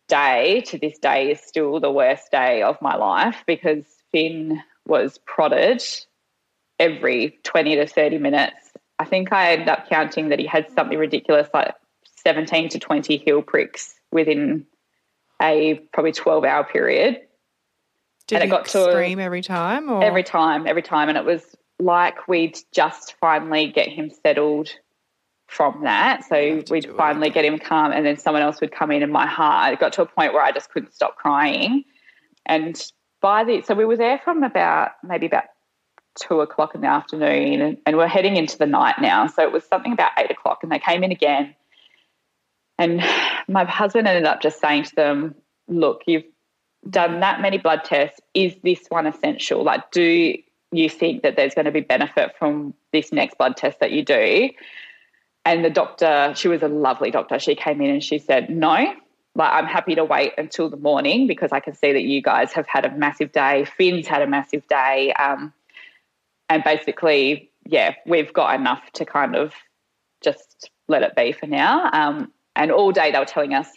day 0.10 0.62
to 0.68 0.78
this 0.78 0.98
day 0.98 1.32
is 1.32 1.40
still 1.40 1.80
the 1.80 1.92
worst 1.92 2.32
day 2.32 2.62
of 2.62 2.82
my 2.82 2.96
life 2.96 3.44
because 3.48 3.86
Finn 4.12 4.62
was 4.86 5.20
prodded 5.20 5.82
every 6.80 7.40
20 7.44 7.76
to 7.76 7.88
30 7.88 8.18
minutes. 8.18 8.74
I 9.00 9.06
think 9.06 9.32
I 9.32 9.54
ended 9.54 9.70
up 9.70 9.88
counting 9.88 10.30
that 10.30 10.40
he 10.40 10.46
had 10.46 10.70
something 10.72 10.98
ridiculous 10.98 11.48
like 11.54 11.74
17 12.24 12.70
to 12.70 12.80
20 12.80 13.18
heel 13.18 13.42
pricks 13.42 13.96
within 14.12 14.66
a 15.42 15.76
probably 15.94 16.12
12 16.12 16.44
hour 16.46 16.64
period. 16.64 17.20
Did 18.28 18.36
And 18.36 18.44
it 18.44 18.48
you 18.48 18.52
got 18.52 18.66
to- 18.66 18.92
scream 18.92 19.20
every 19.20 19.42
time? 19.42 19.90
Or? 19.90 20.04
Every 20.04 20.24
time, 20.24 20.68
every 20.68 20.82
time. 20.84 21.10
And 21.10 21.18
it 21.18 21.26
was 21.26 21.56
like 21.80 22.28
we'd 22.28 22.58
just 22.72 23.16
finally 23.20 23.68
get 23.68 23.88
him 23.90 24.12
settled 24.24 24.70
from 25.48 25.82
that. 25.84 26.24
So 26.26 26.36
we'd 26.38 26.66
do 26.66 26.76
it 26.76 26.96
finally 26.96 27.30
get 27.30 27.44
him 27.44 27.60
calm 27.60 27.92
and 27.92 28.06
then 28.06 28.18
someone 28.18 28.42
else 28.42 28.62
would 28.62 28.72
come 28.72 28.90
in 28.92 29.04
and 29.04 29.12
my 29.12 29.26
heart 29.28 29.74
it 29.74 29.80
got 29.80 29.92
to 29.94 30.02
a 30.02 30.06
point 30.06 30.32
where 30.34 30.44
I 30.44 30.52
just 30.54 30.70
couldn't 30.72 30.94
stop 30.94 31.18
crying. 31.18 31.84
And 32.46 32.82
by 33.20 33.44
the 33.44 33.62
so 33.62 33.74
we 33.76 33.84
were 33.86 33.98
there 33.98 34.20
from 34.24 34.44
about 34.44 34.92
maybe 35.04 35.26
about 35.26 35.46
two 36.20 36.40
o'clock 36.42 36.74
in 36.76 36.82
the 36.82 36.88
afternoon 36.88 37.62
and, 37.62 37.78
and 37.86 37.98
we're 37.98 38.08
heading 38.08 38.36
into 38.38 38.58
the 38.58 38.66
night 38.66 38.96
now. 39.02 39.28
So 39.28 39.42
it 39.44 39.52
was 39.52 39.66
something 39.66 39.92
about 39.92 40.12
eight 40.18 40.32
o'clock 40.32 40.60
and 40.64 40.72
they 40.72 40.80
came 40.80 41.04
in 41.04 41.12
again. 41.12 41.54
And 42.82 43.04
my 43.48 43.64
husband 43.66 44.08
ended 44.08 44.26
up 44.26 44.42
just 44.42 44.60
saying 44.60 44.86
to 44.86 44.96
them, 44.96 45.36
look, 45.68 46.02
you've 46.08 46.24
done 46.90 47.20
that 47.20 47.40
many 47.40 47.60
blood 47.60 47.84
tests. 47.84 48.20
Is 48.34 48.56
this 48.64 48.80
one 48.90 49.06
essential? 49.06 49.64
Like, 49.64 49.92
do 49.92 50.36
you 50.72 50.90
think 50.90 51.22
that 51.22 51.36
there's 51.36 51.54
going 51.54 51.66
to 51.66 51.72
be 51.72 51.82
benefit 51.82 52.36
from 52.40 52.74
this 52.92 53.12
next 53.12 53.38
blood 53.38 53.56
test 53.56 53.82
that 53.82 53.92
you 53.92 54.04
do? 54.04 54.50
And 55.46 55.64
the 55.64 55.70
doctor, 55.70 56.34
she 56.36 56.48
was 56.48 56.64
a 56.64 56.68
lovely 56.68 57.12
doctor. 57.12 57.38
She 57.38 57.54
came 57.54 57.82
in 57.82 57.92
and 57.92 58.04
she 58.04 58.18
said, 58.18 58.50
no, 58.50 58.96
like 59.36 59.54
I'm 59.54 59.68
happy 59.68 59.94
to 59.94 60.04
wait 60.04 60.34
until 60.40 60.68
the 60.68 60.78
morning 60.78 61.28
because 61.28 61.52
I 61.52 61.60
can 61.60 61.76
see 61.76 61.94
that 61.94 62.02
you 62.02 62.20
guys 62.20 62.52
have 62.54 62.66
had 62.66 62.84
a 62.84 62.92
massive 62.98 63.32
day. 63.32 63.66
Finn's 63.78 64.08
had 64.08 64.24
a 64.24 64.28
massive 64.28 64.68
day. 64.68 65.14
Um, 65.14 65.54
and 66.50 66.64
basically, 66.64 67.52
yeah, 67.64 67.94
we've 68.08 68.34
got 68.34 68.60
enough 68.60 68.82
to 68.94 69.06
kind 69.06 69.36
of 69.36 69.54
just 70.22 70.72
let 70.88 71.04
it 71.04 71.16
be 71.16 71.32
for 71.32 71.46
now. 71.46 71.88
Um, 71.94 72.32
and 72.56 72.72
all 72.72 72.92
day 72.92 73.12
they 73.12 73.20
were 73.20 73.26
telling 73.26 73.54
us, 73.54 73.68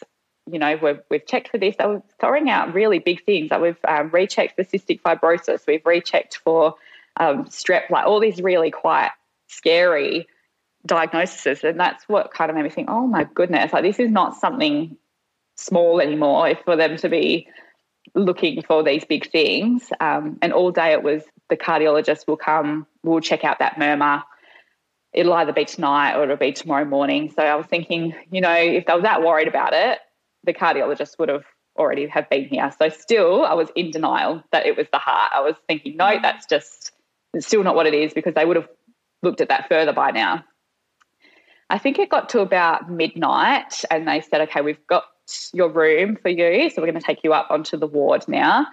you 0.51 0.59
know, 0.59 0.79
we've, 0.83 1.01
we've 1.11 1.27
checked 1.27 1.49
for 1.49 1.59
this. 1.59 1.77
They 1.77 1.87
were 1.87 2.03
throwing 2.21 2.51
out 2.51 2.75
really 2.75 2.99
big 2.99 3.25
things. 3.25 3.51
Like 3.51 3.63
we've 3.63 3.85
um, 3.87 4.11
rechecked 4.11 4.57
for 4.57 4.65
cystic 4.65 5.01
fibrosis. 5.01 5.67
We've 5.67 5.85
rechecked 5.87 6.39
for 6.45 6.75
um, 7.17 7.45
strep, 7.47 7.91
like 7.91 8.07
all 8.07 8.21
these 8.21 8.41
really 8.41 8.71
quite 8.71 9.11
scary 9.49 10.27
diagnoses. 10.87 11.65
And 11.65 11.79
that's 11.81 12.09
what 12.09 12.33
kind 12.33 12.51
of 12.51 12.57
made 12.57 12.65
me 12.65 12.71
think, 12.71 12.91
oh 12.91 13.07
my 13.07 13.25
goodness, 13.35 13.73
like 13.73 13.83
this 13.83 13.99
is 13.99 14.11
not 14.11 14.37
something 14.37 14.97
small 15.57 16.01
anymore 16.01 16.49
if 16.49 16.59
for 16.65 16.77
them 16.77 16.97
to 16.99 17.09
be 17.09 17.49
looking 18.15 18.63
for 18.63 18.83
these 18.83 19.05
big 19.05 19.31
things. 19.31 19.91
Um, 20.01 20.39
and 20.43 20.53
all 20.53 20.71
day 20.71 20.93
it 20.93 21.03
was 21.03 21.23
the 21.49 21.57
cardiologist 21.57 22.27
will 22.27 22.37
come, 22.37 22.87
we'll 23.03 23.21
check 23.21 23.45
out 23.45 23.59
that 23.61 23.79
murmur. 23.79 24.23
It'll 25.15 25.33
either 25.35 25.53
be 25.53 25.65
tonight 25.65 26.17
or 26.17 26.25
it'll 26.25 26.37
be 26.37 26.53
tomorrow 26.53 26.85
morning. 26.85 27.33
So 27.35 27.43
I 27.43 27.55
was 27.55 27.67
thinking, 27.67 28.15
you 28.31 28.41
know, 28.41 28.53
if 28.53 28.87
they 28.87 28.95
were 28.95 29.03
that 29.03 29.23
worried 29.23 29.49
about 29.49 29.73
it, 29.73 30.01
the 30.45 30.53
cardiologist 30.53 31.19
would 31.19 31.29
have 31.29 31.45
already 31.77 32.07
have 32.07 32.29
been 32.29 32.45
here. 32.47 32.71
So 32.79 32.89
still 32.89 33.45
I 33.45 33.55
was 33.55 33.69
in 33.75 33.91
denial 33.91 34.43
that 34.53 34.67
it 34.67 34.77
was 34.77 34.87
the 34.93 34.99
heart. 34.99 35.33
I 35.35 35.41
was 35.41 35.55
thinking, 35.69 35.97
no, 35.97 36.19
that's 36.21 36.47
just 36.47 36.93
it's 37.33 37.47
still 37.47 37.63
not 37.63 37.75
what 37.75 37.87
it 37.87 37.95
is 37.95 38.13
because 38.13 38.35
they 38.35 38.45
would 38.45 38.57
have 38.57 38.69
looked 39.23 39.41
at 39.41 39.49
that 39.49 39.69
further 39.69 39.93
by 39.93 40.11
now. 40.11 40.45
I 41.71 41.79
think 41.79 41.99
it 41.99 42.11
got 42.11 42.29
to 42.31 42.41
about 42.41 42.91
midnight 42.91 43.85
and 43.91 44.07
they 44.07 44.21
said, 44.21 44.43
okay, 44.43 44.61
we've 44.61 44.87
got 44.87 45.05
your 45.53 45.71
room 45.71 46.17
for 46.21 46.29
you. 46.29 46.71
So 46.71 46.83
we're 46.83 46.91
going 46.91 47.01
to 47.01 47.07
take 47.07 47.25
you 47.25 47.33
up 47.33 47.51
onto 47.51 47.77
the 47.77 47.87
ward 47.87 48.27
now. 48.29 48.67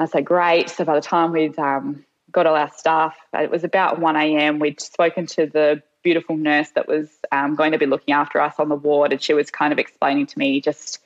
I 0.00 0.06
said, 0.06 0.24
great. 0.24 0.68
So 0.68 0.84
by 0.84 0.94
the 0.94 1.00
time 1.00 1.32
we'd 1.32 1.58
um, 1.58 2.04
got 2.30 2.46
all 2.46 2.54
our 2.54 2.70
stuff, 2.76 3.16
it 3.34 3.50
was 3.50 3.64
about 3.64 4.00
1 4.00 4.16
a.m. 4.16 4.58
We'd 4.58 4.80
spoken 4.80 5.26
to 5.26 5.46
the 5.46 5.82
beautiful 6.02 6.36
nurse 6.36 6.70
that 6.74 6.88
was 6.88 7.08
um, 7.32 7.54
going 7.54 7.72
to 7.72 7.78
be 7.78 7.86
looking 7.86 8.14
after 8.14 8.40
us 8.40 8.54
on 8.58 8.68
the 8.68 8.76
ward. 8.76 9.12
And 9.12 9.22
she 9.22 9.34
was 9.34 9.50
kind 9.50 9.72
of 9.72 9.78
explaining 9.78 10.26
to 10.26 10.38
me 10.38 10.60
just 10.60 11.00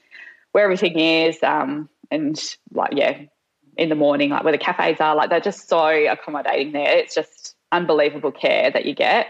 where 0.52 0.64
everything 0.64 0.98
is 0.98 1.42
um, 1.42 1.88
and 2.10 2.40
like, 2.72 2.92
yeah, 2.92 3.22
in 3.76 3.88
the 3.88 3.94
morning, 3.94 4.30
like 4.30 4.44
where 4.44 4.52
the 4.52 4.58
cafes 4.58 5.00
are, 5.00 5.16
like 5.16 5.30
they're 5.30 5.40
just 5.40 5.68
so 5.68 5.88
accommodating 5.88 6.72
there. 6.72 6.98
It's 6.98 7.14
just 7.14 7.54
unbelievable 7.72 8.32
care 8.32 8.70
that 8.70 8.84
you 8.84 8.94
get. 8.94 9.28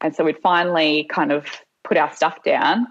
And 0.00 0.14
so 0.14 0.24
we'd 0.24 0.40
finally 0.42 1.04
kind 1.04 1.32
of 1.32 1.46
put 1.84 1.96
our 1.96 2.12
stuff 2.12 2.42
down. 2.44 2.86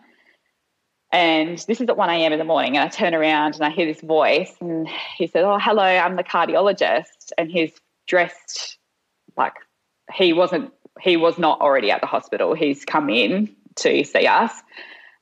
And 1.11 1.59
this 1.67 1.79
is 1.79 1.89
at 1.89 1.97
1 1.97 2.09
a.m. 2.09 2.33
in 2.33 2.39
the 2.39 2.45
morning. 2.45 2.75
And 2.75 2.85
I 2.85 2.87
turn 2.87 3.13
around 3.13 3.53
and 3.55 3.63
I 3.63 3.69
hear 3.69 3.85
this 3.85 4.01
voice. 4.01 4.51
And 4.61 4.87
he 5.15 5.27
said, 5.27 5.43
Oh, 5.43 5.59
hello, 5.59 5.83
I'm 5.83 6.15
the 6.15 6.23
cardiologist. 6.23 7.31
And 7.37 7.51
he's 7.51 7.71
dressed 8.07 8.77
like 9.37 9.53
he 10.13 10.33
wasn't 10.33 10.71
he 11.01 11.17
was 11.17 11.37
not 11.37 11.59
already 11.61 11.91
at 11.91 12.01
the 12.01 12.07
hospital. 12.07 12.53
He's 12.53 12.85
come 12.85 13.09
in 13.09 13.53
to 13.77 14.03
see 14.03 14.27
us. 14.27 14.53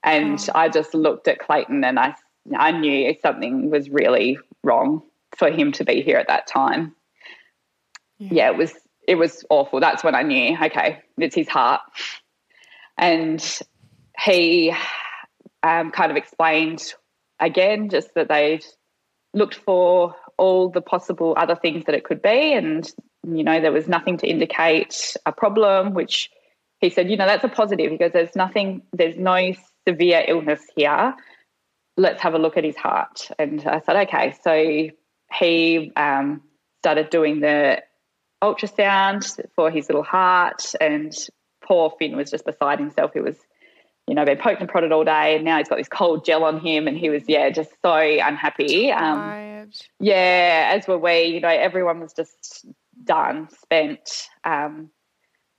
And 0.04 0.40
oh. 0.50 0.60
I 0.60 0.70
just 0.70 0.94
looked 0.94 1.28
at 1.28 1.40
Clayton 1.40 1.84
and 1.84 2.00
I 2.00 2.16
I 2.56 2.72
knew 2.72 3.16
something 3.22 3.70
was 3.70 3.90
really 3.90 4.38
wrong 4.64 5.04
for 5.38 5.50
him 5.50 5.72
to 5.74 5.84
be 5.84 6.02
here 6.02 6.18
at 6.18 6.28
that 6.28 6.48
time. 6.48 6.96
Yeah, 8.18 8.30
yeah 8.32 8.50
it 8.50 8.58
was 8.58 8.74
it 9.08 9.16
was 9.16 9.44
awful. 9.50 9.80
That's 9.80 10.04
when 10.04 10.16
I 10.16 10.24
knew, 10.24 10.58
okay, 10.62 11.00
it's 11.18 11.36
his 11.36 11.48
heart. 11.48 11.82
And 12.98 13.44
he 14.24 14.74
um, 15.64 15.92
kind 15.92 16.12
of 16.12 16.18
explained 16.18 16.94
again 17.40 17.90
just 17.90 18.14
that 18.16 18.30
they'd 18.30 18.64
looked 19.34 19.56
for 19.56 20.16
all 20.42 20.70
the 20.70 20.82
possible 20.82 21.36
other 21.38 21.56
things 21.56 21.86
that 21.86 21.94
it 21.94 22.04
could 22.04 22.22
be. 22.22 22.54
And 22.54 22.90
you 23.24 23.44
know 23.44 23.62
there 23.62 23.72
was 23.72 23.88
nothing 23.88 24.18
to 24.18 24.28
indicate 24.28 25.16
a 25.28 25.32
problem 25.32 25.94
which 25.94 26.32
he 26.80 26.90
said 26.90 27.10
you 27.10 27.16
know 27.16 27.28
that's 27.28 27.44
a 27.44 27.48
positive 27.48 27.92
because 27.92 28.12
there's 28.12 28.36
nothing 28.36 28.82
there's 28.92 29.18
no 29.18 29.54
severe 29.88 30.26
illness 30.28 30.62
here. 30.76 31.14
Let's 31.96 32.22
have 32.24 32.34
a 32.34 32.40
look 32.40 32.58
at 32.58 32.64
his 32.64 32.76
heart. 32.76 33.30
And 33.38 33.62
i 33.68 33.80
said 33.82 33.96
okay. 34.08 34.34
So 34.44 34.90
he 35.38 35.92
um, 35.96 36.42
started 36.82 37.10
doing 37.10 37.40
the 37.42 37.84
ultrasound 38.44 39.40
for 39.56 39.70
his 39.70 39.88
little 39.88 40.04
heart 40.04 40.74
and 40.82 41.14
poor 41.64 41.94
finn 42.00 42.18
was 42.18 42.32
just 42.32 42.46
beside 42.46 42.80
himself. 42.80 43.12
He 43.14 43.20
was 43.20 43.38
you 44.08 44.16
know, 44.16 44.26
been 44.26 44.38
poked 44.38 44.60
and 44.60 44.70
prodded 44.70 44.92
all 44.92 45.04
day, 45.04 45.36
and 45.36 45.46
now 45.46 45.58
he's 45.58 45.70
got 45.70 45.78
this 45.78 45.88
cold 45.88 46.26
gel 46.26 46.44
on 46.44 46.60
him, 46.60 46.88
and 46.88 46.98
he 46.98 47.10
was, 47.10 47.24
yeah, 47.28 47.50
just 47.50 47.72
so 47.82 47.96
unhappy. 47.96 48.92
Um, 48.92 49.70
yeah, 50.00 50.72
as 50.74 50.88
were 50.88 50.98
we. 50.98 51.26
You 51.26 51.40
know, 51.40 51.50
everyone 51.50 52.00
was 52.00 52.14
just 52.14 52.66
done, 53.04 53.48
spent. 53.50 54.28
Um, 54.44 54.90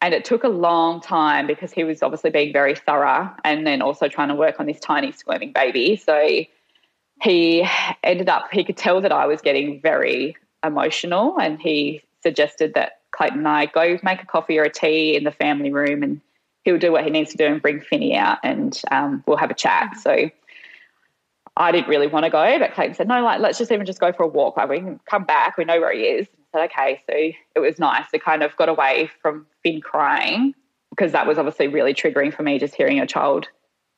and 0.00 0.14
it 0.14 0.24
took 0.24 0.42
a 0.42 0.48
long 0.48 1.00
time 1.00 1.46
because 1.46 1.72
he 1.72 1.84
was 1.84 2.02
obviously 2.02 2.30
being 2.30 2.52
very 2.52 2.74
thorough, 2.74 3.30
and 3.44 3.66
then 3.66 3.80
also 3.80 4.08
trying 4.08 4.28
to 4.28 4.34
work 4.34 4.58
on 4.58 4.66
this 4.66 4.80
tiny 4.80 5.12
squirming 5.12 5.52
baby. 5.52 5.96
So 5.96 6.44
he 7.22 7.68
ended 8.02 8.28
up, 8.28 8.48
he 8.52 8.64
could 8.64 8.76
tell 8.76 9.00
that 9.00 9.12
I 9.12 9.26
was 9.26 9.40
getting 9.40 9.80
very 9.80 10.36
emotional, 10.64 11.38
and 11.38 11.60
he 11.60 12.02
suggested 12.20 12.74
that 12.74 13.00
Clayton 13.12 13.38
and 13.38 13.48
I 13.48 13.66
go 13.66 13.98
make 14.02 14.22
a 14.22 14.26
coffee 14.26 14.58
or 14.58 14.64
a 14.64 14.70
tea 14.70 15.16
in 15.16 15.24
the 15.24 15.30
family 15.30 15.72
room 15.72 16.02
and 16.02 16.20
he'll 16.64 16.78
do 16.78 16.92
what 16.92 17.04
he 17.04 17.10
needs 17.10 17.32
to 17.32 17.36
do 17.36 17.46
and 17.46 17.60
bring 17.60 17.80
Finny 17.80 18.14
out 18.16 18.38
and 18.42 18.80
um, 18.90 19.22
we'll 19.26 19.36
have 19.36 19.50
a 19.50 19.54
chat. 19.54 19.96
So 20.00 20.30
I 21.56 21.72
didn't 21.72 21.88
really 21.88 22.06
want 22.06 22.24
to 22.24 22.30
go, 22.30 22.58
but 22.58 22.72
Clayton 22.74 22.94
said, 22.94 23.08
no, 23.08 23.22
like, 23.22 23.40
let's 23.40 23.58
just 23.58 23.70
even 23.72 23.84
just 23.84 24.00
go 24.00 24.12
for 24.12 24.22
a 24.22 24.28
walk. 24.28 24.56
Like, 24.56 24.68
we 24.68 24.78
can 24.78 25.00
come 25.08 25.24
back. 25.24 25.58
We 25.58 25.64
know 25.64 25.80
where 25.80 25.92
he 25.92 26.02
is. 26.02 26.26
I 26.54 26.58
said, 26.58 26.70
okay. 26.70 27.00
So 27.06 27.14
it 27.56 27.60
was 27.60 27.78
nice. 27.78 28.06
It 28.12 28.24
kind 28.24 28.42
of 28.42 28.56
got 28.56 28.68
away 28.68 29.10
from 29.20 29.46
Finn 29.62 29.80
crying 29.80 30.54
because 30.90 31.12
that 31.12 31.26
was 31.26 31.38
obviously 31.38 31.68
really 31.68 31.94
triggering 31.94 32.32
for 32.34 32.42
me 32.42 32.58
just 32.58 32.74
hearing 32.74 33.00
a 33.00 33.06
child 33.06 33.48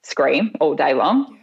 scream 0.02 0.52
all 0.60 0.74
day 0.74 0.94
long. 0.94 1.38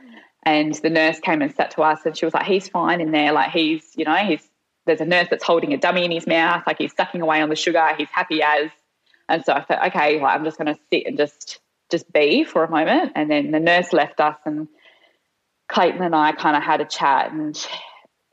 Yeah. 0.00 0.18
And 0.44 0.74
the 0.74 0.90
nurse 0.90 1.18
came 1.20 1.42
and 1.42 1.54
sat 1.54 1.72
to 1.72 1.82
us 1.82 2.00
and 2.06 2.16
she 2.16 2.24
was 2.24 2.34
like, 2.34 2.46
he's 2.46 2.68
fine 2.68 3.00
in 3.00 3.10
there. 3.10 3.32
Like, 3.32 3.50
he's, 3.50 3.82
you 3.96 4.04
know, 4.04 4.16
he's, 4.16 4.48
there's 4.86 5.00
a 5.00 5.06
nurse 5.06 5.28
that's 5.28 5.44
holding 5.44 5.74
a 5.74 5.76
dummy 5.76 6.04
in 6.04 6.10
his 6.12 6.26
mouth. 6.26 6.62
Like, 6.66 6.78
he's 6.78 6.94
sucking 6.94 7.20
away 7.20 7.42
on 7.42 7.48
the 7.48 7.56
sugar. 7.56 7.94
He's 7.98 8.10
happy 8.10 8.42
as. 8.42 8.70
And 9.28 9.44
so 9.44 9.52
I 9.52 9.62
thought, 9.62 9.86
okay, 9.88 10.18
well, 10.18 10.30
I'm 10.30 10.44
just 10.44 10.58
going 10.58 10.72
to 10.72 10.80
sit 10.90 11.06
and 11.06 11.16
just 11.16 11.58
just 11.90 12.12
be 12.12 12.44
for 12.44 12.64
a 12.64 12.70
moment. 12.70 13.12
And 13.14 13.30
then 13.30 13.50
the 13.50 13.60
nurse 13.60 13.92
left 13.92 14.20
us, 14.20 14.36
and 14.44 14.68
Clayton 15.68 16.02
and 16.02 16.14
I 16.14 16.32
kind 16.32 16.56
of 16.56 16.62
had 16.62 16.80
a 16.80 16.84
chat, 16.84 17.32
and 17.32 17.56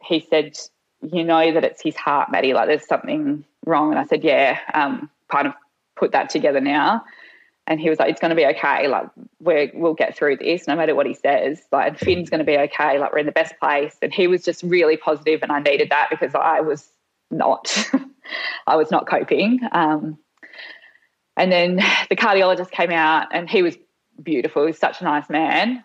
he 0.02 0.26
said, 0.30 0.58
"You 1.02 1.24
know 1.24 1.54
that 1.54 1.64
it's 1.64 1.82
his 1.82 1.96
heart, 1.96 2.32
Maddie. 2.32 2.54
Like 2.54 2.68
there's 2.68 2.88
something 2.88 3.44
wrong." 3.66 3.92
And 3.92 4.00
I 4.00 4.06
said, 4.06 4.24
"Yeah." 4.24 4.60
Um, 4.74 5.10
kind 5.30 5.48
of 5.48 5.54
put 5.96 6.12
that 6.12 6.30
together 6.30 6.62
now. 6.62 7.04
And 7.66 7.80
he 7.80 7.90
was 7.90 7.98
like, 7.98 8.10
"It's 8.10 8.20
going 8.20 8.30
to 8.30 8.36
be 8.36 8.46
okay. 8.46 8.88
Like 8.88 9.08
we 9.40 9.72
we'll 9.74 9.94
get 9.94 10.18
through 10.18 10.38
this, 10.38 10.68
no 10.68 10.76
matter 10.76 10.96
what 10.96 11.06
he 11.06 11.14
says. 11.14 11.62
Like 11.72 11.98
Finn's 11.98 12.30
going 12.30 12.40
to 12.40 12.46
be 12.46 12.58
okay. 12.58 13.00
Like 13.00 13.14
we're 13.14 13.20
in 13.20 13.26
the 13.26 13.32
best 13.32 13.54
place." 13.60 13.96
And 14.02 14.14
he 14.14 14.28
was 14.28 14.44
just 14.44 14.64
really 14.64 14.98
positive, 14.98 15.42
and 15.44 15.52
I 15.52 15.60
needed 15.60 15.90
that 15.92 16.10
because 16.10 16.36
I 16.36 16.62
was 16.62 16.88
not, 17.32 17.76
I 18.68 18.76
was 18.76 18.92
not 18.92 19.08
coping. 19.08 19.60
Um, 19.72 20.18
and 21.38 21.52
then 21.52 21.76
the 22.10 22.16
cardiologist 22.16 22.72
came 22.72 22.92
out 22.92 23.28
and 23.32 23.50
he 23.50 23.62
was 23.62 23.78
beautiful. 24.22 24.66
He's 24.66 24.80
such 24.80 25.02
a 25.02 25.04
nice 25.04 25.30
man. 25.30 25.84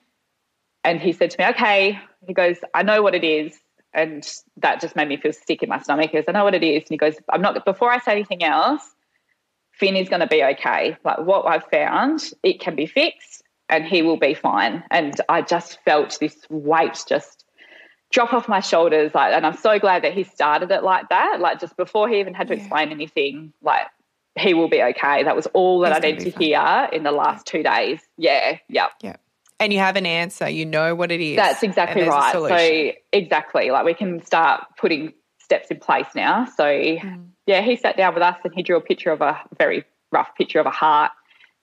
And 0.84 1.00
he 1.00 1.12
said 1.12 1.30
to 1.32 1.38
me, 1.38 1.48
okay, 1.50 1.98
he 2.26 2.32
goes, 2.32 2.56
I 2.74 2.82
know 2.82 3.02
what 3.02 3.14
it 3.14 3.24
is. 3.24 3.58
And 3.92 4.26
that 4.58 4.80
just 4.80 4.94
made 4.96 5.08
me 5.08 5.16
feel 5.16 5.32
sick 5.32 5.62
in 5.62 5.68
my 5.68 5.80
stomach. 5.80 6.10
He 6.10 6.18
goes, 6.18 6.24
I 6.28 6.32
know 6.32 6.44
what 6.44 6.54
it 6.54 6.62
is. 6.62 6.82
And 6.82 6.90
he 6.90 6.96
goes, 6.96 7.16
I'm 7.30 7.40
not, 7.42 7.64
before 7.64 7.90
I 7.90 7.98
say 7.98 8.12
anything 8.12 8.44
else, 8.44 8.82
Finn 9.72 9.96
is 9.96 10.08
going 10.08 10.20
to 10.20 10.26
be 10.26 10.42
okay. 10.42 10.96
Like 11.04 11.20
what 11.20 11.46
I've 11.46 11.64
found, 11.70 12.32
it 12.42 12.60
can 12.60 12.76
be 12.76 12.86
fixed 12.86 13.42
and 13.68 13.84
he 13.84 14.02
will 14.02 14.18
be 14.18 14.34
fine. 14.34 14.84
And 14.90 15.20
I 15.28 15.42
just 15.42 15.78
felt 15.84 16.18
this 16.20 16.36
weight 16.48 17.02
just 17.08 17.44
drop 18.10 18.32
off 18.32 18.48
my 18.48 18.60
shoulders. 18.60 19.14
Like, 19.14 19.32
and 19.34 19.46
I'm 19.46 19.56
so 19.56 19.78
glad 19.78 20.04
that 20.04 20.14
he 20.14 20.24
started 20.24 20.70
it 20.70 20.82
like 20.82 21.08
that. 21.10 21.38
Like 21.40 21.60
just 21.60 21.76
before 21.76 22.08
he 22.08 22.20
even 22.20 22.34
had 22.34 22.48
to 22.48 22.54
yeah. 22.54 22.60
explain 22.60 22.90
anything, 22.90 23.52
like 23.62 23.86
he 24.38 24.54
will 24.54 24.68
be 24.68 24.82
okay. 24.82 25.22
That 25.22 25.36
was 25.36 25.46
all 25.48 25.80
that 25.80 25.94
He's 25.94 26.04
I 26.04 26.16
need 26.16 26.20
to 26.20 26.38
hear 26.38 26.88
in 26.92 27.02
the 27.02 27.12
last 27.12 27.46
two 27.46 27.62
days. 27.62 28.00
Yeah, 28.16 28.58
yeah. 28.68 28.88
Yeah. 29.02 29.16
And 29.60 29.72
you 29.72 29.80
have 29.80 29.96
an 29.96 30.06
answer, 30.06 30.48
you 30.48 30.64
know 30.64 30.94
what 30.94 31.10
it 31.10 31.20
is. 31.20 31.36
That's 31.36 31.62
exactly 31.62 32.02
right. 32.02 32.32
So, 32.32 32.92
exactly, 33.12 33.70
like 33.70 33.84
we 33.84 33.94
can 33.94 34.24
start 34.24 34.64
putting 34.76 35.12
steps 35.40 35.68
in 35.68 35.80
place 35.80 36.06
now. 36.14 36.44
So, 36.44 36.64
mm. 36.64 37.26
yeah, 37.46 37.62
he 37.62 37.74
sat 37.76 37.96
down 37.96 38.14
with 38.14 38.22
us 38.22 38.36
and 38.44 38.54
he 38.54 38.62
drew 38.62 38.76
a 38.76 38.80
picture 38.80 39.10
of 39.10 39.20
a 39.20 39.40
very 39.58 39.84
rough 40.12 40.28
picture 40.36 40.60
of 40.60 40.66
a 40.66 40.70
heart 40.70 41.10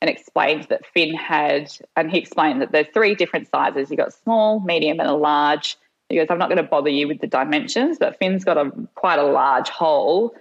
and 0.02 0.10
explained 0.10 0.68
that 0.70 0.86
Finn 0.86 1.16
had, 1.16 1.72
and 1.96 2.12
he 2.12 2.18
explained 2.18 2.62
that 2.62 2.72
there's 2.74 2.88
three 2.94 3.16
different 3.16 3.48
sizes. 3.48 3.90
You 3.90 3.98
got 3.98 4.14
small, 4.14 4.60
medium, 4.60 5.00
and 5.00 5.08
a 5.08 5.14
large. 5.14 5.78
He 6.10 6.18
goes, 6.18 6.28
I'm 6.30 6.38
not 6.38 6.50
going 6.50 6.58
to 6.58 6.64
bother 6.64 6.90
you 6.90 7.08
with 7.08 7.22
the 7.22 7.28
dimensions, 7.28 7.98
but 7.98 8.18
Finn's 8.20 8.44
got 8.44 8.58
a 8.58 8.72
quite 8.96 9.20
a 9.20 9.24
large 9.24 9.70
hole 9.70 10.36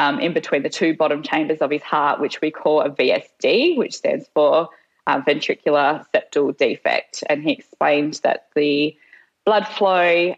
um, 0.00 0.18
in 0.18 0.32
between 0.32 0.62
the 0.62 0.70
two 0.70 0.96
bottom 0.96 1.22
chambers 1.22 1.58
of 1.58 1.70
his 1.70 1.82
heart, 1.82 2.20
which 2.20 2.40
we 2.40 2.50
call 2.50 2.80
a 2.80 2.88
VSD, 2.88 3.76
which 3.76 3.94
stands 3.94 4.26
for 4.32 4.70
uh, 5.06 5.20
ventricular 5.20 6.02
septal 6.14 6.56
defect. 6.56 7.22
And 7.28 7.42
he 7.42 7.52
explained 7.52 8.18
that 8.22 8.48
the 8.56 8.96
blood 9.44 9.68
flow 9.68 10.34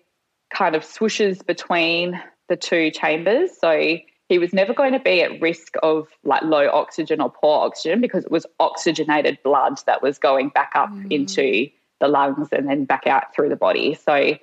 kind 0.53 0.75
of 0.75 0.83
swooshes 0.83 1.47
between 1.47 2.21
the 2.49 2.57
two 2.57 2.91
chambers. 2.91 3.51
So 3.57 3.99
he 4.29 4.39
was 4.41 4.53
never 4.53 4.75
going 4.75 4.95
to 4.95 4.99
be 4.99 5.23
at 5.23 5.41
risk 5.41 5.77
of 5.85 6.09
like 6.25 6.43
low 6.43 6.69
oxygen 6.69 7.21
or 7.21 7.31
poor 7.31 7.65
oxygen 7.65 8.01
because 8.01 8.25
it 8.25 8.33
was 8.33 8.47
oxygenated 8.59 9.39
blood 9.45 9.79
that 9.87 10.03
was 10.03 10.19
going 10.19 10.49
back 10.49 10.73
up 10.75 10.91
mm. 10.91 11.07
into 11.13 11.69
the 12.01 12.09
lungs 12.09 12.49
and 12.51 12.69
then 12.69 12.85
back 12.85 13.07
out 13.07 13.33
through 13.33 13.49
the 13.49 13.55
body. 13.55 13.95
So, 13.95 14.37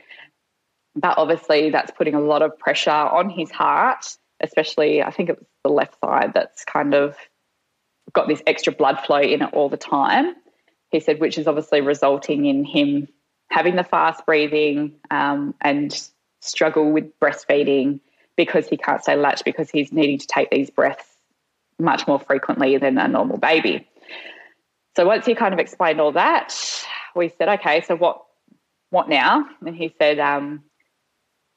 but 0.96 1.18
obviously, 1.18 1.72
that's 1.72 1.92
putting 1.92 2.16
a 2.16 2.22
lot 2.22 2.42
of 2.42 2.58
pressure 2.58 2.90
on 2.90 3.30
his 3.30 3.52
heart 3.52 4.16
especially 4.42 5.02
I 5.02 5.12
think 5.12 5.30
it 5.30 5.38
was 5.38 5.48
the 5.64 5.70
left 5.70 5.96
side 6.04 6.34
that's 6.34 6.64
kind 6.66 6.94
of 6.94 7.16
got 8.14 8.28
this 8.28 8.42
extra 8.48 8.74
blood 8.74 9.00
flow 9.06 9.22
in 9.22 9.42
it 9.42 9.54
all 9.54 9.70
the 9.70 9.78
time. 9.78 10.36
He 10.92 11.00
said, 11.00 11.20
which 11.20 11.38
is 11.38 11.48
obviously 11.48 11.82
resulting 11.82 12.46
in 12.46 12.66
him 12.66 13.08
having 13.50 13.76
the 13.76 13.84
fast 13.84 14.26
breathing 14.26 14.96
um, 15.12 15.54
and 15.62 16.10
struggle 16.42 16.92
with 16.92 17.20
breastfeeding 17.20 18.00
because 18.36 18.68
he 18.68 18.78
can't 18.78 19.02
stay 19.02 19.16
latched 19.16 19.46
because 19.46 19.70
he's 19.70 19.92
needing 19.92 20.18
to 20.18 20.28
take 20.28 20.50
these 20.50 20.70
breaths 20.70 21.06
much 21.78 22.08
more 22.08 22.20
frequently 22.20 22.78
than 22.78 22.98
a 22.98 23.08
normal 23.08 23.38
baby. 23.38 23.88
So 24.96 25.06
once 25.06 25.26
he 25.26 25.36
kind 25.36 25.54
of 25.54 25.60
explained 25.60 26.02
all 26.02 26.12
that, 26.14 26.56
we 27.16 27.30
said, 27.38 27.50
okay, 27.60 27.82
so 27.82 27.96
what 27.96 28.24
what 28.92 29.08
now? 29.08 29.46
And 29.66 29.76
he 29.76 29.94
said, 30.00 30.20
um, 30.20 30.64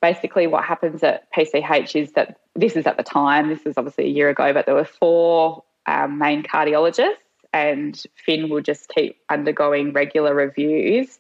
basically 0.03 0.47
what 0.47 0.65
happens 0.65 1.03
at 1.03 1.33
PCH 1.33 1.99
is 1.99 2.13
that 2.13 2.41
this 2.55 2.77
is 2.77 2.87
at 2.87 2.99
the 2.99 3.03
time, 3.03 3.49
this 3.49 3.65
is 3.65 3.79
obviously 3.79 4.05
a 4.05 4.09
year 4.09 4.29
ago, 4.29 4.53
but 4.53 4.67
there 4.67 4.75
were 4.75 4.85
four 4.85 5.65
um, 5.87 6.19
main 6.19 6.43
cardiologists, 6.43 7.15
and 7.55 8.03
Finn 8.15 8.51
will 8.51 8.61
just 8.61 8.89
keep 8.89 9.17
undergoing 9.31 9.93
regular 9.93 10.35
reviews 10.35 11.19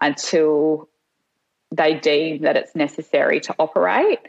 until 0.00 0.88
they 1.72 1.94
deem 1.94 2.42
that 2.42 2.56
it's 2.56 2.76
necessary 2.76 3.40
to 3.40 3.54
operate. 3.58 4.20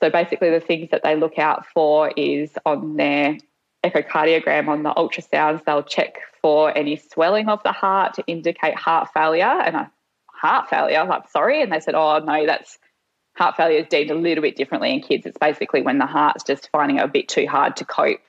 So 0.00 0.10
basically, 0.10 0.50
the 0.50 0.60
things 0.60 0.90
that 0.90 1.02
they 1.02 1.16
look 1.16 1.38
out 1.38 1.66
for 1.66 2.10
is 2.16 2.50
on 2.64 2.96
their 2.96 3.38
echocardiogram, 3.84 4.68
on 4.68 4.82
the 4.82 4.92
ultrasounds, 4.92 5.64
they'll 5.64 5.82
check 5.82 6.18
for 6.40 6.76
any 6.76 6.96
swelling 6.96 7.48
of 7.48 7.62
the 7.62 7.72
heart 7.72 8.14
to 8.14 8.24
indicate 8.26 8.74
heart 8.76 9.08
failure. 9.12 9.44
And 9.44 9.76
a 9.76 9.90
heart 10.26 10.70
failure, 10.70 11.00
I'm 11.00 11.22
sorry. 11.30 11.62
And 11.62 11.72
they 11.72 11.80
said, 11.80 11.94
oh, 11.94 12.18
no, 12.20 12.46
that's 12.46 12.78
heart 13.40 13.56
failure 13.56 13.78
is 13.78 13.86
deemed 13.88 14.10
a 14.10 14.14
little 14.14 14.42
bit 14.42 14.54
differently 14.54 14.92
in 14.92 15.00
kids. 15.00 15.24
It's 15.24 15.38
basically 15.38 15.80
when 15.80 15.96
the 15.96 16.04
heart's 16.04 16.44
just 16.44 16.68
finding 16.70 16.98
it 16.98 17.04
a 17.04 17.08
bit 17.08 17.26
too 17.26 17.46
hard 17.46 17.74
to 17.76 17.86
cope 17.86 18.20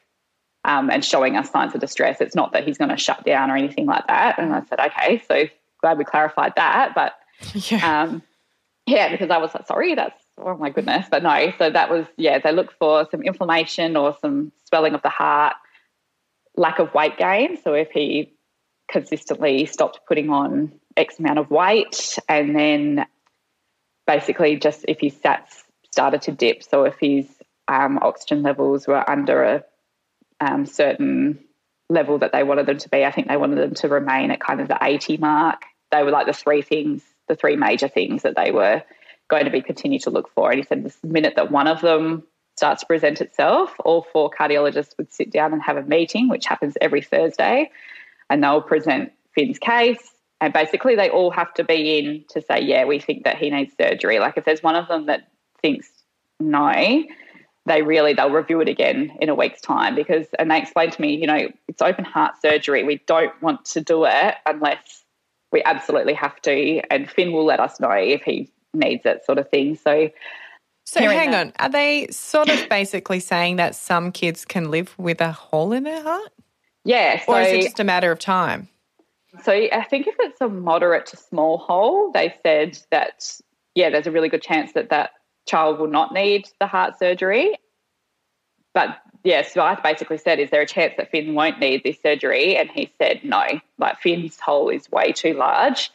um, 0.64 0.90
and 0.90 1.04
showing 1.04 1.36
us 1.36 1.52
signs 1.52 1.76
of 1.76 1.82
distress. 1.82 2.22
It's 2.22 2.36
not 2.36 2.54
that 2.54 2.66
he's 2.66 2.78
going 2.78 2.92
to 2.92 2.98
shut 2.98 3.26
down 3.26 3.52
or 3.52 3.58
anything 3.58 3.88
like 3.88 4.08
that. 4.08 4.40
And 4.40 4.54
I 4.54 4.64
said, 4.70 4.80
okay, 4.80 5.22
so 5.28 5.48
glad 5.82 5.98
we 5.98 6.06
clarified 6.06 6.54
that. 6.56 6.94
But 6.96 7.14
yeah, 7.70 8.04
um, 8.04 8.24
yeah 8.86 9.12
because 9.12 9.30
I 9.30 9.38
was 9.38 9.54
like, 9.54 9.68
sorry, 9.68 9.96
that's 9.96 10.24
oh 10.38 10.56
my 10.56 10.70
goodness. 10.70 11.08
But 11.12 11.24
no, 11.24 11.52
so 11.58 11.70
that 11.70 11.90
was, 11.90 12.06
yeah, 12.16 12.40
they 12.40 12.54
look 12.54 12.74
for 12.80 13.06
some 13.12 13.22
inflammation 13.22 13.98
or 13.98 14.16
some 14.22 14.54
swelling 14.70 14.94
of 14.94 15.02
the 15.02 15.10
heart, 15.10 15.56
lack 16.56 16.80
of 16.80 16.94
weight 16.94 17.18
gain. 17.18 17.62
So 17.62 17.74
if 17.74 17.92
he 17.92 18.32
consistently 18.90 19.66
stopped 19.66 20.00
putting 20.08 20.30
on 20.30 20.72
X 20.96 21.20
amount 21.20 21.40
of 21.40 21.52
weight, 21.52 22.18
and 22.30 22.56
then 22.56 23.06
basically 24.06 24.58
just 24.58 24.86
if 24.88 25.00
his 25.00 25.14
sats 25.16 25.64
started 25.92 26.22
to 26.24 26.32
dip. 26.32 26.64
So 26.64 26.86
if 26.86 26.96
his 27.00 27.28
um, 27.68 28.00
oxygen 28.02 28.44
levels 28.44 28.88
were 28.88 29.08
under 29.10 29.44
a 29.44 29.64
um, 30.40 30.66
certain 30.66 31.40
level 31.90 32.20
that 32.20 32.32
they 32.32 32.44
wanted 32.44 32.66
them 32.66 32.78
to 32.78 32.90
be, 32.90 33.04
I 33.04 33.12
think 33.12 33.28
they 33.28 33.38
wanted 33.38 33.58
them 33.58 33.74
to 33.76 33.88
remain 33.88 34.32
at 34.32 34.40
kind 34.40 34.62
of 34.62 34.68
the 34.68 34.78
80 34.82 35.18
mark. 35.18 35.62
They 35.92 36.04
were 36.04 36.12
like 36.12 36.28
the 36.28 36.34
three 36.34 36.62
things, 36.62 37.04
the 37.28 37.36
three 37.36 37.56
major 37.56 37.88
things 37.88 38.24
that 38.24 38.36
they 38.36 38.52
were 38.52 38.84
going 39.30 39.46
to 39.46 39.52
be 39.52 39.62
continued 39.62 40.04
to 40.04 40.10
look 40.10 40.30
for. 40.34 40.50
And 40.50 40.60
he 40.60 40.66
said 40.66 40.84
the 40.84 41.08
minute 41.08 41.34
that 41.36 41.52
one 41.52 41.68
of 41.68 41.82
them 41.82 42.24
starts 42.58 42.82
to 42.82 42.86
present 42.88 43.22
itself, 43.22 43.74
all 43.84 44.06
four 44.14 44.30
cardiologists 44.30 44.98
would 44.98 45.12
sit 45.12 45.32
down 45.32 45.54
and 45.54 45.62
have 45.62 45.78
a 45.78 45.84
meeting, 45.84 46.30
which 46.30 46.46
happens 46.46 46.78
every 46.80 47.02
Thursday, 47.02 47.72
and 48.30 48.44
they'll 48.44 48.62
present 48.62 49.12
Finn's 49.34 49.58
case. 49.58 50.14
And 50.42 50.52
basically, 50.52 50.96
they 50.96 51.10
all 51.10 51.30
have 51.32 51.54
to 51.54 51.64
be 51.64 52.00
in 52.00 52.26
to 52.30 52.42
say, 52.42 52.60
yeah, 52.60 52.84
we 52.86 53.00
think 53.00 53.24
that 53.24 53.38
he 53.38 53.52
needs 53.52 53.74
surgery. 53.80 54.20
Like 54.20 54.38
if 54.38 54.44
there's 54.44 54.64
one 54.64 54.76
of 54.76 54.88
them 54.88 55.06
that 55.06 55.30
thinks 55.62 55.88
no, 56.40 57.04
they 57.68 57.84
really 57.84 58.14
they'll 58.14 58.32
review 58.32 58.60
it 58.60 58.68
again 58.68 59.16
in 59.22 59.30
a 59.30 59.36
week's 59.36 59.62
time 59.62 59.94
because 59.94 60.26
and 60.40 60.50
they 60.50 60.58
explained 60.58 60.94
to 60.94 61.02
me, 61.02 61.16
you 61.16 61.28
know, 61.28 61.48
it's 61.68 61.82
open 61.82 62.04
heart 62.04 62.42
surgery. 62.42 62.84
We 62.84 63.02
don't 63.06 63.40
want 63.42 63.66
to 63.66 63.82
do 63.82 64.06
it 64.06 64.36
unless 64.48 65.04
we 65.52 65.62
absolutely 65.64 66.14
have 66.14 66.42
to, 66.42 66.82
and 66.90 67.10
Finn 67.10 67.34
will 67.34 67.46
let 67.46 67.60
us 67.60 67.80
know 67.80 67.92
if 67.92 68.24
he 68.24 68.52
needs 68.74 69.06
it, 69.06 69.24
sort 69.26 69.38
of 69.38 69.50
thing. 69.50 69.76
So, 69.76 70.10
so 70.86 71.02
hang 71.02 71.32
that, 71.32 71.48
on, 71.48 71.54
are 71.60 71.70
they 71.70 72.08
sort 72.08 72.50
of 72.50 72.68
basically 72.70 73.20
saying 73.20 73.58
that 73.58 73.76
some 73.76 74.12
kids 74.12 74.46
can 74.46 74.72
live 74.72 74.98
with 74.98 75.22
a 75.22 75.32
hole 75.32 75.74
in 75.74 75.84
their 75.84 76.02
heart? 76.02 76.32
Yeah, 76.84 77.24
so, 77.24 77.34
or 77.34 77.42
is 77.42 77.52
it 77.52 77.62
just 77.64 77.80
a 77.80 77.84
matter 77.84 78.12
of 78.12 78.18
time? 78.18 78.70
So 79.44 79.52
I 79.54 79.86
think 79.90 80.08
if 80.08 80.16
it's 80.20 80.42
a 80.42 80.50
moderate 80.50 81.06
to 81.08 81.18
small 81.18 81.58
hole, 81.58 82.12
they 82.12 82.36
said 82.44 82.78
that 82.92 83.40
yeah, 83.76 83.90
there's 83.90 84.08
a 84.08 84.12
really 84.12 84.30
good 84.30 84.42
chance 84.42 84.74
that 84.74 84.90
that 84.90 85.12
child 85.48 85.80
will 85.80 85.88
not 85.88 86.14
need 86.14 86.50
the 86.60 86.68
heart 86.68 87.00
surgery. 87.00 87.58
But 88.74 88.98
yes, 89.24 89.48
yeah, 89.48 89.54
so 89.54 89.62
I 89.62 89.76
basically 89.82 90.18
said, 90.18 90.40
is 90.40 90.50
there 90.50 90.62
a 90.62 90.68
chance 90.68 90.94
that 90.98 91.12
Finn 91.12 91.34
won't 91.34 91.60
need 91.60 91.84
this 91.84 91.98
surgery? 92.02 92.56
And 92.58 92.70
he 92.70 92.92
said 92.98 93.22
no. 93.24 93.44
Like 93.78 94.00
Finn's 94.00 94.40
hole 94.40 94.70
is 94.70 94.90
way 94.92 95.12
too 95.12 95.34
large. 95.34 95.92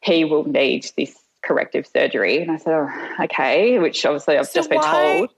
He 0.00 0.24
will 0.24 0.44
need 0.44 0.90
this 0.96 1.18
corrective 1.42 1.86
surgery. 1.86 2.40
And 2.42 2.50
I 2.50 2.56
said, 2.56 2.74
oh, 2.74 3.24
okay, 3.24 3.78
which 3.78 4.04
obviously 4.04 4.36
I've 4.36 4.46
so 4.46 4.58
just 4.60 4.70
been 4.70 4.80
why? 4.80 4.90
told. 4.90 5.30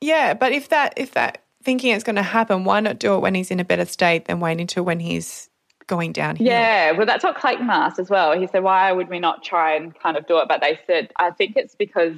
Yeah, 0.00 0.34
but 0.34 0.52
if 0.52 0.70
that 0.70 0.94
if 0.96 1.12
that 1.12 1.42
thinking 1.62 1.94
it's 1.94 2.04
going 2.04 2.16
to 2.16 2.22
happen, 2.22 2.64
why 2.64 2.80
not 2.80 2.98
do 2.98 3.14
it 3.14 3.20
when 3.20 3.34
he's 3.34 3.50
in 3.50 3.60
a 3.60 3.64
better 3.64 3.84
state 3.84 4.24
than 4.24 4.40
waiting 4.40 4.62
until 4.62 4.84
when 4.84 5.00
he's 5.00 5.49
going 5.90 6.12
down 6.12 6.36
here? 6.36 6.48
Yeah, 6.48 6.92
well, 6.92 7.06
that's 7.06 7.22
what 7.24 7.36
Clayton 7.36 7.68
asked 7.68 7.98
as 7.98 8.08
well. 8.08 8.38
He 8.38 8.46
said, 8.46 8.62
why 8.62 8.90
would 8.92 9.08
we 9.08 9.18
not 9.18 9.42
try 9.42 9.74
and 9.74 9.94
kind 9.98 10.16
of 10.16 10.26
do 10.26 10.38
it? 10.38 10.48
But 10.48 10.62
they 10.62 10.78
said, 10.86 11.12
I 11.16 11.30
think 11.30 11.56
it's 11.56 11.74
because 11.74 12.16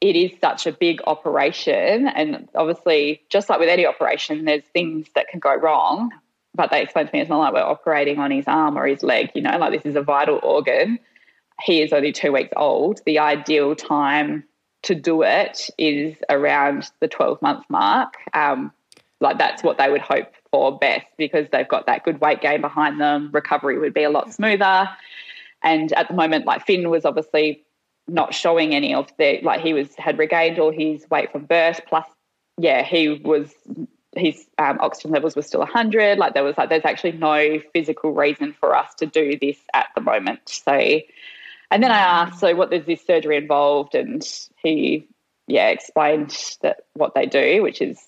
it 0.00 0.14
is 0.14 0.32
such 0.40 0.66
a 0.66 0.72
big 0.72 1.00
operation. 1.06 2.08
And 2.08 2.48
obviously, 2.54 3.22
just 3.30 3.48
like 3.48 3.60
with 3.60 3.68
any 3.68 3.86
operation, 3.86 4.44
there's 4.44 4.64
things 4.74 5.06
that 5.14 5.28
can 5.28 5.40
go 5.40 5.54
wrong. 5.54 6.10
But 6.54 6.70
they 6.70 6.82
explained 6.82 7.08
to 7.08 7.14
me 7.14 7.20
it's 7.20 7.30
not 7.30 7.38
like 7.38 7.54
we're 7.54 7.60
operating 7.60 8.18
on 8.18 8.30
his 8.30 8.44
arm 8.46 8.76
or 8.76 8.86
his 8.86 9.02
leg, 9.02 9.30
you 9.34 9.42
know, 9.42 9.56
like 9.58 9.72
this 9.72 9.88
is 9.88 9.96
a 9.96 10.02
vital 10.02 10.40
organ 10.42 10.98
he 11.62 11.82
is 11.82 11.92
only 11.92 12.12
two 12.12 12.32
weeks 12.32 12.52
old, 12.56 13.00
the 13.04 13.18
ideal 13.18 13.74
time 13.74 14.44
to 14.82 14.94
do 14.94 15.22
it 15.22 15.68
is 15.76 16.16
around 16.28 16.90
the 17.00 17.08
12 17.08 17.42
month 17.42 17.64
mark. 17.68 18.14
Um, 18.32 18.72
like 19.20 19.38
that's 19.38 19.62
what 19.62 19.78
they 19.78 19.90
would 19.90 20.00
hope 20.00 20.32
for 20.50 20.78
best 20.78 21.06
because 21.16 21.46
they've 21.52 21.68
got 21.68 21.86
that 21.86 22.04
good 22.04 22.20
weight 22.20 22.40
gain 22.40 22.60
behind 22.60 23.00
them. 23.00 23.30
Recovery 23.32 23.78
would 23.78 23.94
be 23.94 24.04
a 24.04 24.10
lot 24.10 24.32
smoother. 24.32 24.88
And 25.62 25.92
at 25.92 26.08
the 26.08 26.14
moment, 26.14 26.46
like 26.46 26.66
Finn 26.66 26.90
was 26.90 27.04
obviously 27.04 27.64
not 28.06 28.34
showing 28.34 28.74
any 28.74 28.94
of 28.94 29.08
the 29.18 29.40
like 29.42 29.60
he 29.60 29.74
was 29.74 29.94
had 29.96 30.18
regained 30.18 30.58
all 30.58 30.70
his 30.70 31.08
weight 31.10 31.32
from 31.32 31.44
birth. 31.44 31.80
Plus, 31.86 32.06
yeah, 32.58 32.82
he 32.82 33.08
was 33.08 33.52
his 34.16 34.46
um, 34.58 34.78
oxygen 34.80 35.10
levels 35.10 35.36
were 35.36 35.42
still 35.42 35.60
100. 35.60 36.18
Like 36.18 36.34
there 36.34 36.44
was 36.44 36.56
like 36.56 36.68
there's 36.68 36.84
actually 36.84 37.12
no 37.12 37.60
physical 37.72 38.12
reason 38.12 38.54
for 38.58 38.74
us 38.74 38.94
to 38.94 39.06
do 39.06 39.38
this 39.38 39.58
at 39.74 39.88
the 39.94 40.00
moment. 40.00 40.40
So 40.48 41.00
and 41.70 41.82
then 41.82 41.90
I 41.90 41.98
asked, 41.98 42.40
so 42.40 42.54
what 42.54 42.70
does 42.70 42.86
this 42.86 43.04
surgery 43.04 43.36
involved? 43.36 43.94
And 43.94 44.26
he, 44.62 45.06
yeah, 45.46 45.68
explained 45.68 46.56
that 46.62 46.84
what 46.94 47.14
they 47.14 47.26
do, 47.26 47.62
which 47.62 47.82
is 47.82 48.00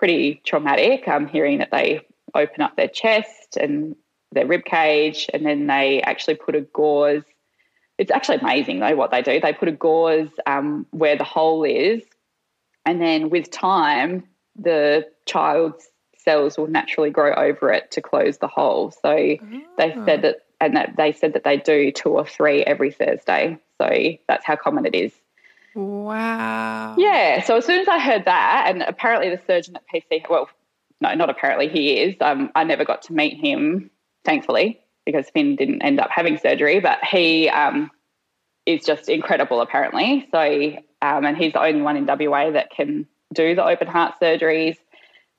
pretty 0.00 0.40
traumatic. 0.46 1.06
I'm 1.06 1.28
hearing 1.28 1.58
that 1.58 1.70
they 1.70 2.00
open 2.34 2.62
up 2.62 2.74
their 2.74 2.88
chest 2.88 3.58
and 3.58 3.94
their 4.32 4.46
rib 4.46 4.64
cage, 4.64 5.28
and 5.34 5.44
then 5.44 5.66
they 5.66 6.00
actually 6.00 6.36
put 6.36 6.54
a 6.54 6.62
gauze. 6.62 7.22
It's 7.98 8.10
actually 8.10 8.38
amazing 8.38 8.80
though 8.80 8.96
what 8.96 9.10
they 9.10 9.20
do. 9.20 9.38
They 9.38 9.52
put 9.52 9.68
a 9.68 9.72
gauze 9.72 10.30
um, 10.46 10.86
where 10.90 11.18
the 11.18 11.24
hole 11.24 11.64
is, 11.64 12.02
and 12.86 12.98
then 12.98 13.28
with 13.28 13.50
time, 13.50 14.26
the 14.56 15.06
child's 15.26 15.90
cells 16.16 16.56
will 16.56 16.66
naturally 16.66 17.10
grow 17.10 17.34
over 17.34 17.70
it 17.70 17.90
to 17.90 18.00
close 18.00 18.38
the 18.38 18.48
hole. 18.48 18.92
So 19.02 19.10
oh. 19.10 19.36
they 19.76 19.94
said 20.06 20.22
that 20.22 20.46
and 20.62 20.76
that 20.76 20.94
they 20.96 21.12
said 21.12 21.34
that 21.34 21.44
they 21.44 21.58
do 21.58 21.92
two 21.92 22.08
or 22.08 22.24
three 22.24 22.62
every 22.64 22.90
Thursday. 22.90 23.58
So 23.78 23.90
that's 24.28 24.46
how 24.46 24.56
common 24.56 24.86
it 24.86 24.94
is. 24.94 25.12
Wow. 25.74 26.96
Yeah. 26.98 27.42
So 27.42 27.56
as 27.56 27.66
soon 27.66 27.80
as 27.80 27.88
I 27.88 27.98
heard 27.98 28.24
that, 28.24 28.64
and 28.68 28.82
apparently 28.82 29.30
the 29.30 29.40
surgeon 29.46 29.76
at 29.76 29.82
PC, 29.92 30.28
well, 30.28 30.48
no, 31.00 31.14
not 31.14 31.30
apparently, 31.30 31.68
he 31.68 31.98
is. 31.98 32.16
Um, 32.20 32.50
I 32.54 32.64
never 32.64 32.84
got 32.84 33.02
to 33.02 33.12
meet 33.12 33.38
him, 33.38 33.90
thankfully, 34.24 34.80
because 35.06 35.30
Finn 35.30 35.56
didn't 35.56 35.82
end 35.82 35.98
up 35.98 36.10
having 36.10 36.36
surgery, 36.36 36.80
but 36.80 37.02
he 37.04 37.48
um, 37.48 37.90
is 38.66 38.84
just 38.84 39.08
incredible, 39.08 39.60
apparently. 39.60 40.28
So, 40.30 40.76
um, 41.02 41.24
and 41.24 41.36
he's 41.36 41.54
the 41.54 41.62
only 41.62 41.82
one 41.82 41.96
in 41.96 42.06
WA 42.06 42.50
that 42.50 42.70
can 42.70 43.06
do 43.32 43.54
the 43.54 43.64
open 43.64 43.86
heart 43.86 44.14
surgeries. 44.20 44.76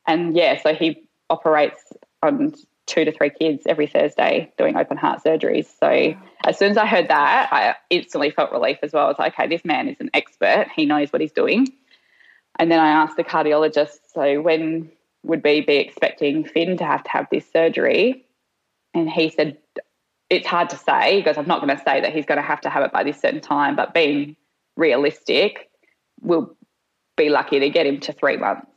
And 0.07 0.35
yeah, 0.35 0.59
so 0.61 0.73
he 0.73 1.07
operates 1.29 1.93
on 2.23 2.55
two 2.87 3.05
to 3.05 3.11
three 3.11 3.29
kids 3.29 3.63
every 3.67 3.87
Thursday 3.87 4.51
doing 4.57 4.75
open 4.75 4.97
heart 4.97 5.21
surgeries. 5.23 5.67
So 5.79 6.15
as 6.45 6.57
soon 6.57 6.71
as 6.71 6.77
I 6.77 6.85
heard 6.85 7.07
that, 7.09 7.49
I 7.51 7.75
instantly 7.89 8.31
felt 8.31 8.51
relief 8.51 8.77
as 8.83 8.93
well. 8.93 9.05
I 9.05 9.09
was 9.09 9.19
like, 9.19 9.33
okay, 9.33 9.47
this 9.47 9.65
man 9.65 9.87
is 9.87 9.97
an 9.99 10.09
expert. 10.13 10.67
He 10.75 10.85
knows 10.85 11.11
what 11.13 11.21
he's 11.21 11.31
doing. 11.31 11.67
And 12.59 12.71
then 12.71 12.79
I 12.79 12.89
asked 12.89 13.17
the 13.17 13.23
cardiologist, 13.23 13.99
so 14.13 14.41
when 14.41 14.91
would 15.23 15.43
we 15.43 15.61
be 15.61 15.77
expecting 15.77 16.43
Finn 16.43 16.77
to 16.77 16.85
have 16.85 17.03
to 17.03 17.11
have 17.11 17.27
this 17.31 17.45
surgery? 17.51 18.25
And 18.93 19.09
he 19.09 19.29
said, 19.29 19.57
it's 20.29 20.47
hard 20.47 20.69
to 20.69 20.77
say. 20.77 21.17
because 21.17 21.37
I'm 21.37 21.47
not 21.47 21.61
going 21.61 21.75
to 21.75 21.83
say 21.83 22.01
that 22.01 22.13
he's 22.13 22.25
going 22.25 22.37
to 22.39 22.47
have 22.47 22.61
to 22.61 22.69
have 22.69 22.83
it 22.83 22.91
by 22.91 23.03
this 23.03 23.19
certain 23.21 23.41
time, 23.41 23.75
but 23.75 23.93
being 23.93 24.35
realistic, 24.77 25.69
we'll 26.21 26.55
be 27.17 27.29
lucky 27.29 27.59
to 27.59 27.69
get 27.69 27.85
him 27.85 27.99
to 28.01 28.13
three 28.13 28.37
months. 28.37 28.67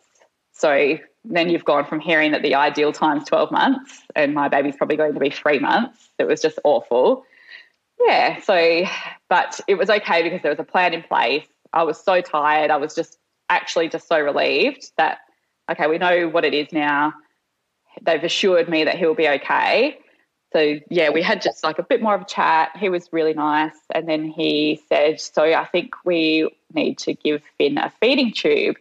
So 0.53 0.99
then 1.25 1.49
you've 1.49 1.65
gone 1.65 1.87
from 1.87 2.01
hearing 2.01 2.33
that 2.33 2.43
the 2.43 2.55
ideal 2.55 2.93
time's 2.93 3.25
12 3.25 3.51
months 3.51 4.03
and 4.15 4.35
my 4.35 4.49
baby's 4.49 4.77
probably 4.77 4.97
going 4.97 5.15
to 5.15 5.21
be 5.21 5.31
three 5.31 5.59
months. 5.59 6.11
It 6.19 6.25
was 6.25 6.43
just 6.43 6.59
awful. 6.65 7.25
Yeah. 8.05 8.41
So, 8.43 8.85
but 9.29 9.61
it 9.67 9.77
was 9.77 9.91
okay 9.91 10.23
because 10.23 10.43
there 10.43 10.51
was 10.51 10.59
a 10.59 10.65
plan 10.65 10.95
in 10.95 11.03
place. 11.03 11.47
I 11.73 11.83
was 11.83 12.03
so 12.03 12.21
tired. 12.21 12.71
I 12.71 12.77
was 12.77 12.95
just 12.95 13.19
actually 13.49 13.89
just 13.89 14.09
so 14.09 14.21
relieved 14.21 14.91
that, 14.97 15.19
okay, 15.71 15.87
we 15.87 15.99
know 15.99 16.29
what 16.29 16.45
it 16.45 16.55
is 16.55 16.73
now. 16.73 17.15
They've 18.03 18.23
assured 18.23 18.69
me 18.69 18.85
that 18.85 18.99
he'll 18.99 19.15
be 19.15 19.29
okay. 19.29 19.99
So, 20.53 20.77
yeah, 20.89 21.11
we 21.11 21.23
had 21.23 21.43
just 21.43 21.65
like 21.65 21.79
a 21.79 21.83
bit 21.83 22.01
more 22.01 22.15
of 22.15 22.23
a 22.23 22.27
chat. 22.27 22.77
He 22.77 22.89
was 22.89 23.09
really 23.13 23.35
nice. 23.35 23.75
And 23.93 24.09
then 24.09 24.25
he 24.25 24.81
said, 24.89 25.21
So 25.21 25.43
I 25.43 25.65
think 25.65 25.95
we 26.05 26.49
need 26.73 26.99
to 26.99 27.15
give 27.15 27.43
Finn 27.59 27.79
a 27.79 27.93
feeding 28.01 28.33
tube 28.33 28.77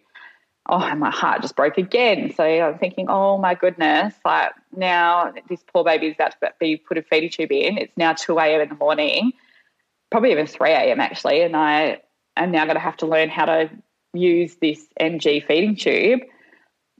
oh, 0.70 0.80
and 0.80 1.00
my 1.00 1.12
heart 1.12 1.42
just 1.42 1.56
broke 1.56 1.78
again. 1.78 2.34
So 2.36 2.44
I'm 2.44 2.78
thinking, 2.78 3.08
oh 3.10 3.38
my 3.38 3.56
goodness, 3.56 4.14
like 4.24 4.52
now 4.76 5.34
this 5.50 5.62
poor 5.74 5.84
baby 5.84 6.08
is 6.08 6.16
about 6.16 6.40
to 6.40 6.54
be 6.60 6.78
put 6.78 6.98
a 6.98 7.02
feeding 7.02 7.30
tube 7.30 7.52
in. 7.52 7.78
It's 7.78 7.98
now 7.98 8.14
2 8.14 8.38
a.m. 8.40 8.62
in 8.62 8.70
the 8.70 8.76
morning, 8.76 9.34
probably 10.12 10.32
even 10.32 10.48
3 10.48 10.72
a.m. 10.72 11.00
actually. 11.00 11.42
And 11.42 11.56
I 11.56 12.02
am 12.38 12.52
now 12.52 12.66
going 12.66 12.76
to 12.76 12.82
have 12.82 12.98
to 12.98 13.06
learn 13.06 13.30
how 13.30 13.46
to 13.46 13.70
use 14.14 14.56
this 14.56 14.86
NG 15.00 15.42
feeding 15.48 15.76
tube. 15.76 16.22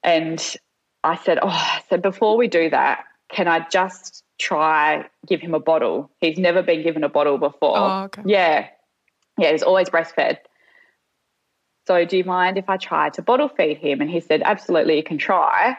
And 0.04 0.56
I 1.04 1.16
said, 1.16 1.40
oh, 1.42 1.48
I 1.48 1.82
said, 1.90 2.02
before 2.02 2.36
we 2.38 2.48
do 2.48 2.70
that, 2.70 3.06
can 3.30 3.48
I 3.48 3.66
just 3.70 4.24
try 4.40 5.06
give 5.26 5.40
him 5.40 5.54
a 5.54 5.60
bottle? 5.60 6.12
He's 6.20 6.38
never 6.38 6.62
been 6.62 6.84
given 6.84 7.04
a 7.04 7.10
bottle 7.10 7.38
before. 7.38 7.78
Oh, 7.78 8.04
okay. 8.04 8.24
Yeah. 8.26 8.68
Yeah, 9.38 9.52
he's 9.52 9.64
always 9.64 9.90
breastfed. 9.90 10.38
So, 11.88 12.06
do 12.06 12.18
you 12.18 12.24
mind 12.24 12.58
if 12.58 12.70
I 12.70 12.78
try 12.78 13.10
to 13.10 13.22
bottle 13.22 13.50
feed 13.50 13.78
him? 13.78 14.02
And 14.02 14.10
he 14.10 14.22
said, 14.22 14.42
Absolutely, 14.44 14.98
you 14.98 15.04
can 15.04 15.18
try. 15.18 15.78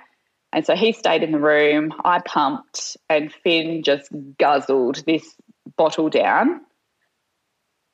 And 0.52 0.64
so 0.64 0.76
he 0.76 0.92
stayed 0.92 1.22
in 1.22 1.32
the 1.32 1.40
room. 1.40 1.92
I 2.05 2.20
pumped, 2.20 2.96
and 3.09 3.32
Finn 3.32 3.82
just 3.82 4.09
guzzled 4.38 5.02
this 5.07 5.34
bottle 5.76 6.09
down. 6.11 6.61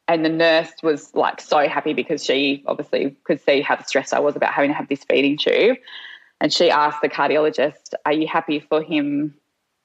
and 0.08 0.24
the 0.24 0.28
nurse 0.28 0.72
was 0.82 1.14
like 1.14 1.40
so 1.40 1.68
happy 1.68 1.94
because 1.94 2.24
she 2.24 2.64
obviously 2.66 3.16
could 3.24 3.40
see 3.40 3.60
how 3.60 3.80
stressed 3.84 4.12
I 4.12 4.18
was 4.18 4.34
about 4.34 4.52
having 4.52 4.70
to 4.70 4.74
have 4.76 4.88
this 4.88 5.04
feeding 5.04 5.38
tube. 5.38 5.76
And 6.40 6.52
she 6.52 6.68
asked 6.68 7.00
the 7.00 7.08
cardiologist, 7.08 7.94
Are 8.04 8.12
you 8.12 8.26
happy 8.26 8.58
for 8.58 8.82
him? 8.82 9.34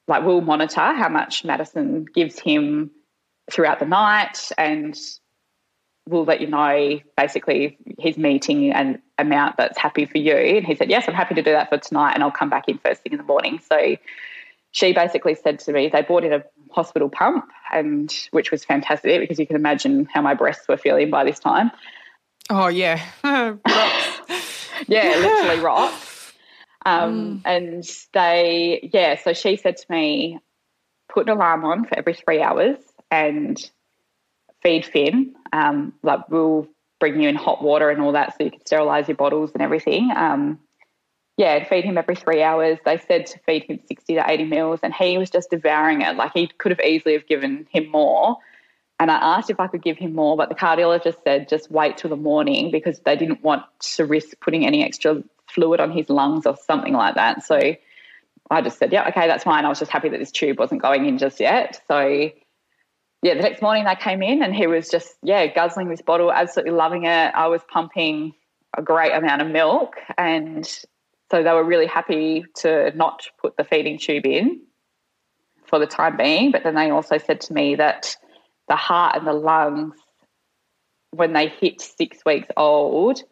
Like, 0.07 0.23
we'll 0.23 0.41
monitor 0.41 0.81
how 0.81 1.09
much 1.09 1.45
Maddison 1.45 2.05
gives 2.05 2.39
him 2.39 2.91
throughout 3.51 3.79
the 3.79 3.85
night 3.85 4.51
and 4.57 4.97
we'll 6.07 6.25
let 6.25 6.41
you 6.41 6.47
know 6.47 6.99
basically 7.17 7.77
his 7.99 8.17
meeting 8.17 8.71
and 8.71 8.99
amount 9.17 9.57
that's 9.57 9.77
happy 9.77 10.05
for 10.05 10.17
you. 10.17 10.35
And 10.35 10.65
he 10.65 10.75
said, 10.75 10.89
Yes, 10.89 11.05
I'm 11.07 11.15
happy 11.15 11.35
to 11.35 11.41
do 11.41 11.51
that 11.51 11.69
for 11.69 11.77
tonight 11.77 12.13
and 12.13 12.23
I'll 12.23 12.31
come 12.31 12.49
back 12.49 12.67
in 12.67 12.77
first 12.77 13.01
thing 13.01 13.13
in 13.13 13.17
the 13.17 13.23
morning. 13.23 13.59
So 13.67 13.97
she 14.71 14.93
basically 14.93 15.35
said 15.35 15.59
to 15.59 15.71
me, 15.71 15.89
they 15.89 16.01
bought 16.01 16.23
in 16.23 16.33
a 16.33 16.43
hospital 16.71 17.09
pump 17.09 17.45
and 17.71 18.13
which 18.31 18.51
was 18.51 18.65
fantastic 18.65 19.21
because 19.21 19.39
you 19.39 19.47
can 19.47 19.55
imagine 19.55 20.07
how 20.13 20.21
my 20.21 20.33
breasts 20.33 20.67
were 20.67 20.77
feeling 20.77 21.09
by 21.09 21.23
this 21.23 21.39
time. 21.39 21.71
Oh 22.49 22.67
yeah. 22.67 23.03
yeah, 23.23 23.57
literally 24.87 25.59
rocks. 25.61 26.33
Um, 26.85 27.39
mm. 27.39 27.41
and 27.45 27.83
they 28.13 28.89
yeah, 28.93 29.17
so 29.19 29.33
she 29.33 29.57
said 29.57 29.77
to 29.77 29.85
me, 29.89 30.39
put 31.09 31.27
an 31.27 31.35
alarm 31.35 31.65
on 31.65 31.85
for 31.85 31.97
every 31.97 32.13
three 32.13 32.41
hours 32.41 32.77
and 33.09 33.57
feed 34.65 34.83
Finn. 34.83 35.35
Um, 35.53 35.93
like 36.01 36.27
we'll 36.29 36.67
bring 36.99 37.21
you 37.21 37.29
in 37.29 37.35
hot 37.35 37.63
water 37.63 37.91
and 37.91 38.01
all 38.01 38.13
that 38.13 38.35
so 38.35 38.43
you 38.43 38.51
can 38.51 38.65
sterilize 38.65 39.07
your 39.07 39.15
bottles 39.15 39.51
and 39.53 39.61
everything. 39.61 40.09
Um, 40.15 40.59
yeah, 41.37 41.63
feed 41.65 41.85
him 41.85 41.99
every 41.99 42.15
three 42.15 42.41
hours. 42.41 42.79
They 42.83 42.97
said 42.97 43.27
to 43.27 43.39
feed 43.45 43.65
him 43.65 43.79
60 43.87 44.15
to 44.15 44.23
80 44.25 44.45
meals 44.45 44.79
and 44.81 44.91
he 44.93 45.19
was 45.19 45.29
just 45.29 45.51
devouring 45.51 46.01
it. 46.01 46.15
Like 46.15 46.31
he 46.33 46.47
could 46.47 46.71
have 46.71 46.79
easily 46.79 47.13
have 47.13 47.27
given 47.27 47.67
him 47.69 47.91
more. 47.91 48.37
And 48.99 49.11
I 49.11 49.37
asked 49.37 49.51
if 49.51 49.59
I 49.59 49.67
could 49.67 49.83
give 49.83 49.97
him 49.97 50.15
more, 50.15 50.35
but 50.35 50.49
the 50.49 50.55
cardiologist 50.55 51.17
said 51.23 51.47
just 51.47 51.69
wait 51.69 51.97
till 51.97 52.09
the 52.09 52.15
morning 52.15 52.71
because 52.71 52.99
they 53.01 53.15
didn't 53.15 53.43
want 53.43 53.63
to 53.97 54.05
risk 54.05 54.39
putting 54.39 54.65
any 54.65 54.83
extra 54.83 55.21
fluid 55.47 55.79
on 55.79 55.91
his 55.91 56.09
lungs 56.09 56.47
or 56.47 56.57
something 56.65 56.93
like 56.93 57.15
that. 57.15 57.43
So 57.43 57.75
I 58.49 58.61
just 58.61 58.79
said, 58.79 58.91
yeah, 58.91 59.09
okay, 59.09 59.27
that's 59.27 59.43
fine. 59.43 59.65
I 59.65 59.69
was 59.69 59.79
just 59.79 59.91
happy 59.91 60.09
that 60.09 60.17
this 60.17 60.31
tube 60.31 60.57
wasn't 60.57 60.81
going 60.81 61.05
in 61.05 61.19
just 61.19 61.39
yet. 61.39 61.81
So 61.87 62.31
yeah, 63.25 63.33
the 63.33 63.41
next 63.41 63.59
morning 63.59 63.85
they 63.85 63.95
came 63.95 64.21
in 64.21 64.43
and 64.43 64.53
he 64.53 64.67
was 64.67 64.87
just, 64.87 65.15
yeah, 65.23 65.47
guzzling 65.47 65.89
this 65.89 66.03
bottle, 66.03 66.31
absolutely 66.31 66.73
loving 66.73 67.05
it. 67.05 67.33
I 67.33 67.47
was 67.47 67.59
pumping 67.67 68.35
a 68.77 68.83
great 68.83 69.13
amount 69.13 69.41
of 69.41 69.47
milk. 69.47 69.95
And 70.15 70.63
so 71.31 71.41
they 71.41 71.51
were 71.51 71.63
really 71.63 71.87
happy 71.87 72.45
to 72.57 72.95
not 72.95 73.23
put 73.41 73.57
the 73.57 73.63
feeding 73.63 73.97
tube 73.97 74.27
in 74.27 74.61
for 75.65 75.79
the 75.79 75.87
time 75.87 76.17
being. 76.17 76.51
But 76.51 76.61
then 76.61 76.75
they 76.75 76.91
also 76.91 77.17
said 77.17 77.41
to 77.41 77.53
me 77.53 77.73
that 77.73 78.15
the 78.67 78.75
heart 78.75 79.15
and 79.17 79.25
the 79.25 79.33
lungs, 79.33 79.95
when 81.09 81.33
they 81.33 81.47
hit 81.47 81.81
six 81.81 82.19
weeks 82.27 82.49
old, 82.55 83.23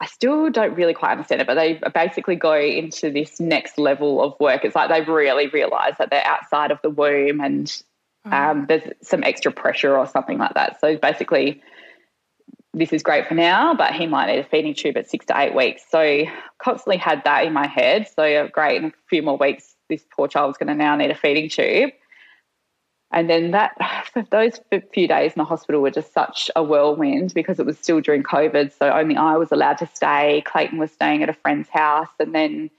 I 0.00 0.06
still 0.06 0.48
don't 0.48 0.76
really 0.76 0.94
quite 0.94 1.12
understand 1.12 1.42
it, 1.42 1.46
but 1.46 1.56
they 1.56 1.78
basically 1.92 2.36
go 2.36 2.54
into 2.54 3.10
this 3.10 3.38
next 3.38 3.76
level 3.76 4.22
of 4.22 4.32
work. 4.40 4.64
It's 4.64 4.74
like 4.74 4.88
they 4.88 5.02
really 5.02 5.48
realize 5.48 5.92
that 5.98 6.08
they're 6.08 6.26
outside 6.26 6.70
of 6.70 6.80
the 6.80 6.88
womb 6.88 7.42
and 7.42 7.70
um, 8.32 8.66
there's 8.68 8.82
some 9.02 9.22
extra 9.22 9.52
pressure 9.52 9.96
or 9.96 10.06
something 10.06 10.38
like 10.38 10.54
that. 10.54 10.80
So 10.80 10.96
basically, 10.96 11.62
this 12.74 12.92
is 12.92 13.02
great 13.02 13.26
for 13.26 13.34
now, 13.34 13.74
but 13.74 13.94
he 13.94 14.06
might 14.06 14.26
need 14.26 14.38
a 14.38 14.44
feeding 14.44 14.74
tube 14.74 14.96
at 14.96 15.08
six 15.08 15.24
to 15.26 15.38
eight 15.38 15.54
weeks. 15.54 15.82
So 15.90 16.24
constantly 16.58 16.98
had 16.98 17.22
that 17.24 17.46
in 17.46 17.52
my 17.52 17.66
head. 17.66 18.08
So 18.14 18.48
great, 18.52 18.82
in 18.82 18.86
a 18.86 18.92
few 19.08 19.22
more 19.22 19.36
weeks, 19.36 19.74
this 19.88 20.04
poor 20.14 20.28
child's 20.28 20.58
going 20.58 20.68
to 20.68 20.74
now 20.74 20.96
need 20.96 21.10
a 21.10 21.14
feeding 21.14 21.48
tube. 21.48 21.90
And 23.12 23.30
then 23.30 23.52
that 23.52 23.76
those 24.30 24.60
few 24.92 25.08
days 25.08 25.32
in 25.32 25.38
the 25.38 25.44
hospital 25.44 25.80
were 25.80 25.90
just 25.90 26.12
such 26.12 26.50
a 26.54 26.62
whirlwind 26.62 27.32
because 27.34 27.58
it 27.58 27.66
was 27.66 27.78
still 27.78 28.00
during 28.00 28.22
COVID. 28.22 28.76
So 28.76 28.90
only 28.90 29.16
I 29.16 29.36
was 29.36 29.52
allowed 29.52 29.78
to 29.78 29.86
stay. 29.94 30.42
Clayton 30.44 30.78
was 30.78 30.92
staying 30.92 31.22
at 31.22 31.28
a 31.28 31.34
friend's 31.34 31.68
house, 31.68 32.10
and 32.20 32.34
then 32.34 32.70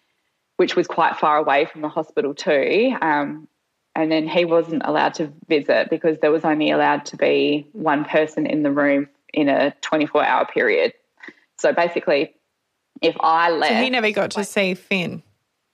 which 0.57 0.75
was 0.75 0.87
quite 0.87 1.17
far 1.17 1.37
away 1.37 1.65
from 1.65 1.81
the 1.81 1.89
hospital 1.89 2.33
too. 2.33 2.95
Um, 3.01 3.47
and 3.97 4.11
then 4.11 4.27
he 4.27 4.45
wasn't 4.45 4.83
allowed 4.85 5.15
to 5.15 5.33
visit 5.49 5.89
because 5.89 6.19
there 6.19 6.31
was 6.31 6.45
only 6.45 6.69
allowed 6.69 7.03
to 7.07 7.17
be 7.17 7.67
one 7.73 8.05
person 8.05 8.45
in 8.45 8.61
the 8.61 8.71
room 8.71 9.09
in 9.33 9.49
a 9.49 9.73
24 9.81 10.23
hour 10.23 10.45
period. 10.45 10.93
So 11.57 11.73
basically, 11.73 12.31
if 13.01 13.15
I 13.19 13.49
left. 13.49 13.73
So 13.73 13.81
he 13.81 13.89
never 13.89 14.11
got 14.11 14.29
to 14.31 14.43
see 14.43 14.75
Finn. 14.75 15.23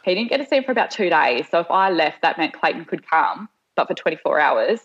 He 0.06 0.16
didn't 0.16 0.30
get 0.30 0.38
to 0.38 0.48
see 0.48 0.56
him 0.56 0.64
for 0.64 0.72
about 0.72 0.90
two 0.90 1.10
days. 1.10 1.48
So 1.52 1.60
if 1.60 1.70
I 1.70 1.90
left, 1.90 2.22
that 2.22 2.38
meant 2.38 2.54
Clayton 2.54 2.86
could 2.86 3.06
come, 3.08 3.50
but 3.76 3.90
for 3.90 3.94
24 3.94 4.40
hours, 4.40 4.80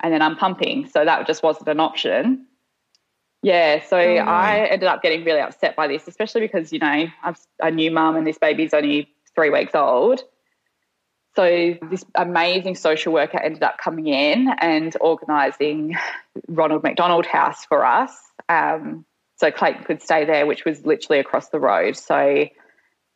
and 0.00 0.12
then 0.12 0.22
I'm 0.22 0.36
pumping. 0.36 0.88
So 0.88 1.04
that 1.04 1.26
just 1.26 1.42
wasn't 1.42 1.68
an 1.68 1.80
option. 1.80 2.46
Yeah, 3.42 3.84
so 3.84 3.98
oh, 3.98 4.16
I 4.18 4.68
ended 4.70 4.88
up 4.88 5.02
getting 5.02 5.24
really 5.24 5.40
upset 5.40 5.74
by 5.74 5.88
this, 5.88 6.06
especially 6.06 6.42
because, 6.42 6.72
you 6.72 6.78
know, 6.78 7.06
I'm 7.24 7.34
a 7.60 7.72
new 7.72 7.90
mum 7.90 8.14
and 8.14 8.24
this 8.24 8.38
baby's 8.38 8.72
only 8.72 9.12
three 9.34 9.50
weeks 9.50 9.74
old. 9.74 10.22
So 11.36 11.76
this 11.90 12.04
amazing 12.14 12.76
social 12.76 13.12
worker 13.12 13.40
ended 13.40 13.62
up 13.62 13.78
coming 13.78 14.06
in 14.06 14.48
and 14.58 14.96
organising 15.00 15.96
Ronald 16.46 16.84
McDonald 16.84 17.26
House 17.26 17.64
for 17.64 17.84
us. 17.84 18.12
Um, 18.48 19.04
so 19.36 19.50
Clayton 19.50 19.84
could 19.84 20.00
stay 20.00 20.24
there, 20.24 20.46
which 20.46 20.64
was 20.64 20.86
literally 20.86 21.18
across 21.18 21.48
the 21.48 21.58
road. 21.58 21.96
So 21.96 22.46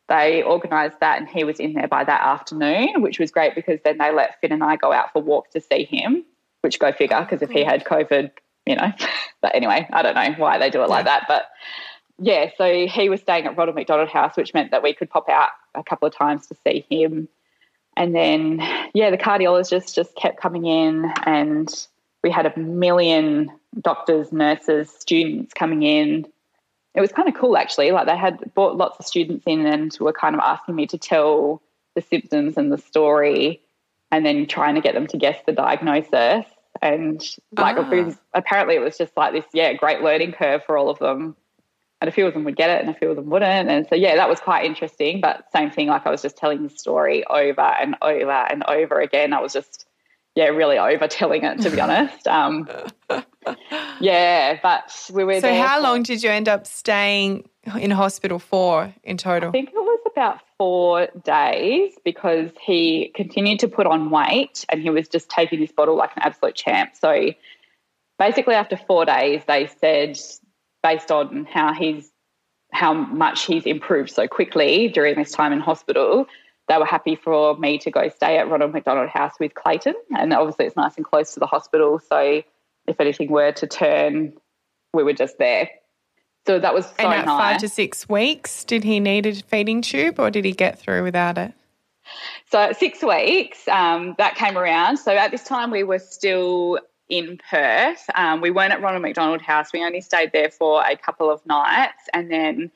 they 0.09 0.43
organised 0.43 0.99
that, 0.99 1.19
and 1.19 1.29
he 1.29 1.45
was 1.45 1.59
in 1.59 1.73
there 1.73 1.87
by 1.87 2.03
that 2.03 2.21
afternoon, 2.21 3.01
which 3.01 3.19
was 3.19 3.31
great 3.31 3.55
because 3.55 3.79
then 3.85 3.97
they 3.99 4.11
let 4.13 4.41
Finn 4.41 4.51
and 4.51 4.63
I 4.63 4.75
go 4.75 4.91
out 4.91 5.13
for 5.13 5.21
walks 5.21 5.51
to 5.51 5.61
see 5.61 5.85
him. 5.85 6.25
Which 6.61 6.77
go 6.77 6.91
figure, 6.91 7.21
because 7.21 7.41
if 7.41 7.51
he 7.51 7.63
had 7.63 7.85
COVID, 7.85 8.31
you 8.65 8.75
know. 8.75 8.91
but 9.41 9.55
anyway, 9.55 9.87
I 9.93 10.01
don't 10.01 10.15
know 10.15 10.33
why 10.37 10.57
they 10.57 10.69
do 10.69 10.83
it 10.83 10.89
like 10.89 11.05
that, 11.05 11.23
but 11.29 11.45
yeah. 12.17 12.49
So 12.57 12.85
he 12.85 13.07
was 13.07 13.21
staying 13.21 13.45
at 13.45 13.55
Ronald 13.55 13.75
McDonald 13.75 14.09
House, 14.09 14.35
which 14.35 14.53
meant 14.53 14.71
that 14.71 14.83
we 14.83 14.93
could 14.93 15.09
pop 15.09 15.29
out 15.29 15.51
a 15.73 15.83
couple 15.83 16.09
of 16.09 16.13
times 16.13 16.47
to 16.47 16.55
see 16.65 16.85
him 16.89 17.29
and 17.99 18.15
then, 18.15 18.61
yeah, 18.93 19.11
the 19.11 19.17
cardiologist 19.17 19.93
just 19.93 20.15
kept 20.15 20.39
coming 20.39 20.65
in, 20.65 21.11
and 21.25 21.69
we 22.23 22.31
had 22.31 22.45
a 22.45 22.57
million 22.57 23.51
doctors, 23.81 24.31
nurses, 24.31 24.89
students 24.89 25.53
coming 25.53 25.83
in. 25.83 26.25
It 26.95 27.01
was 27.01 27.11
kind 27.11 27.27
of 27.27 27.35
cool, 27.35 27.57
actually. 27.57 27.91
Like 27.91 28.07
they 28.07 28.15
had 28.15 28.53
brought 28.55 28.77
lots 28.77 28.97
of 28.99 29.05
students 29.05 29.43
in 29.45 29.65
and 29.65 29.95
were 29.99 30.13
kind 30.13 30.33
of 30.33 30.39
asking 30.39 30.75
me 30.75 30.87
to 30.87 30.97
tell 30.97 31.61
the 31.93 32.01
symptoms 32.01 32.55
and 32.55 32.71
the 32.71 32.77
story, 32.77 33.61
and 34.13 34.25
then 34.25 34.47
trying 34.47 34.75
to 34.75 34.81
get 34.81 34.93
them 34.93 35.07
to 35.07 35.17
guess 35.17 35.37
the 35.45 35.51
diagnosis. 35.51 36.45
And 36.81 37.21
like, 37.57 37.75
ah. 37.77 38.13
apparently, 38.33 38.75
it 38.75 38.79
was 38.79 38.97
just 38.97 39.17
like 39.17 39.33
this, 39.33 39.45
yeah, 39.53 39.73
great 39.73 40.01
learning 40.01 40.31
curve 40.31 40.63
for 40.63 40.77
all 40.77 40.89
of 40.89 40.99
them 40.99 41.35
and 42.01 42.07
a 42.07 42.11
few 42.11 42.25
of 42.25 42.33
them 42.33 42.45
would 42.45 42.55
get 42.55 42.69
it 42.69 42.81
and 42.81 42.89
a 42.89 42.93
few 42.93 43.09
of 43.09 43.15
them 43.17 43.29
wouldn't. 43.29 43.69
And 43.69 43.87
so, 43.87 43.95
yeah, 43.95 44.15
that 44.15 44.29
was 44.29 44.39
quite 44.39 44.65
interesting. 44.65 45.19
But 45.19 45.51
same 45.51 45.69
thing, 45.69 45.87
like 45.87 46.05
I 46.05 46.11
was 46.11 46.21
just 46.21 46.37
telling 46.37 46.63
the 46.63 46.69
story 46.69 47.25
over 47.25 47.61
and 47.61 47.95
over 48.01 48.31
and 48.31 48.63
over 48.67 49.01
again. 49.01 49.33
I 49.33 49.41
was 49.41 49.51
just, 49.51 49.85
yeah, 50.35 50.45
really 50.45 50.77
over 50.77 51.07
telling 51.07 51.43
it, 51.43 51.61
to 51.61 51.69
be 51.69 51.81
honest. 51.81 52.25
Um, 52.27 52.69
yeah, 53.99 54.59
but 54.63 55.09
we 55.13 55.25
were 55.25 55.41
So, 55.41 55.53
how 55.53 55.77
for, 55.77 55.83
long 55.83 56.03
did 56.03 56.23
you 56.23 56.29
end 56.29 56.47
up 56.47 56.65
staying 56.65 57.49
in 57.77 57.91
hospital 57.91 58.39
for 58.39 58.93
in 59.03 59.17
total? 59.17 59.49
I 59.49 59.51
think 59.51 59.69
it 59.69 59.75
was 59.75 59.99
about 60.05 60.39
four 60.57 61.07
days 61.25 61.93
because 62.05 62.51
he 62.61 63.11
continued 63.13 63.59
to 63.59 63.67
put 63.67 63.87
on 63.87 64.09
weight 64.09 64.65
and 64.69 64.81
he 64.81 64.89
was 64.89 65.09
just 65.09 65.29
taking 65.29 65.59
this 65.59 65.71
bottle 65.73 65.95
like 65.95 66.11
an 66.15 66.21
absolute 66.23 66.55
champ. 66.55 66.91
So, 66.93 67.33
basically, 68.17 68.55
after 68.55 68.77
four 68.77 69.03
days, 69.03 69.41
they 69.49 69.67
said 69.81 70.17
based 70.83 71.11
on 71.11 71.45
how 71.45 71.73
he's 71.73 72.11
how 72.71 72.93
much 72.93 73.45
he's 73.45 73.65
improved 73.65 74.11
so 74.11 74.27
quickly 74.27 74.89
during 74.89 75.15
this 75.15 75.31
time 75.31 75.51
in 75.51 75.59
hospital, 75.59 76.27
they 76.67 76.77
were 76.77 76.85
happy 76.85 77.15
for 77.15 77.57
me 77.57 77.79
to 77.79 77.89
go 77.89 78.09
stay 78.09 78.37
at 78.37 78.47
Ronald 78.47 78.73
McDonald 78.73 79.09
House 79.09 79.33
with 79.39 79.55
Clayton. 79.55 79.95
And 80.15 80.31
obviously, 80.33 80.65
it's 80.65 80.75
nice 80.75 80.95
and 80.95 81.05
close 81.05 81.33
to 81.33 81.39
the 81.39 81.47
hospital. 81.47 81.99
So, 81.99 82.43
if 82.87 82.99
anything 82.99 83.31
were 83.31 83.51
to 83.53 83.67
turn, 83.67 84.33
we 84.93 85.03
were 85.03 85.13
just 85.13 85.37
there. 85.39 85.69
So 86.47 86.57
that 86.59 86.73
was 86.73 86.85
so 86.85 86.93
and 86.99 87.13
at 87.13 87.25
nice. 87.25 87.39
five 87.39 87.61
to 87.61 87.69
six 87.69 88.09
weeks, 88.09 88.63
did 88.63 88.83
he 88.83 88.99
need 88.99 89.25
a 89.25 89.35
feeding 89.35 89.81
tube 89.81 90.19
or 90.19 90.31
did 90.31 90.45
he 90.45 90.51
get 90.51 90.79
through 90.79 91.03
without 91.03 91.37
it? 91.37 91.53
So 92.49 92.59
at 92.59 92.79
six 92.79 93.03
weeks, 93.03 93.67
um, 93.67 94.15
that 94.17 94.35
came 94.35 94.57
around. 94.57 94.97
So 94.97 95.15
at 95.15 95.29
this 95.29 95.43
time, 95.43 95.69
we 95.69 95.83
were 95.83 95.99
still 95.99 96.79
in 97.09 97.39
Perth. 97.49 98.05
Um, 98.15 98.39
we 98.41 98.51
weren't 98.51 98.71
at 98.71 98.81
Ronald 98.81 99.01
McDonald 99.01 99.41
House. 99.41 99.73
We 99.73 99.83
only 99.83 100.01
stayed 100.01 100.31
there 100.31 100.51
for 100.51 100.83
a 100.83 100.95
couple 100.95 101.29
of 101.29 101.45
nights, 101.45 102.03
and 102.13 102.31
then 102.31 102.71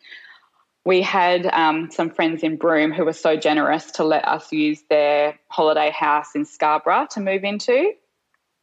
we 0.86 1.02
had 1.02 1.46
um, 1.54 1.90
some 1.92 2.10
friends 2.10 2.44
in 2.44 2.58
Broome 2.58 2.92
who 2.92 3.06
were 3.06 3.14
so 3.14 3.38
generous 3.38 3.92
to 3.92 4.04
let 4.04 4.28
us 4.28 4.52
use 4.52 4.82
their 4.90 5.40
holiday 5.48 5.92
house 5.92 6.36
in 6.36 6.46
Scarborough 6.46 7.08
to 7.12 7.22
move 7.22 7.44
into. 7.44 7.94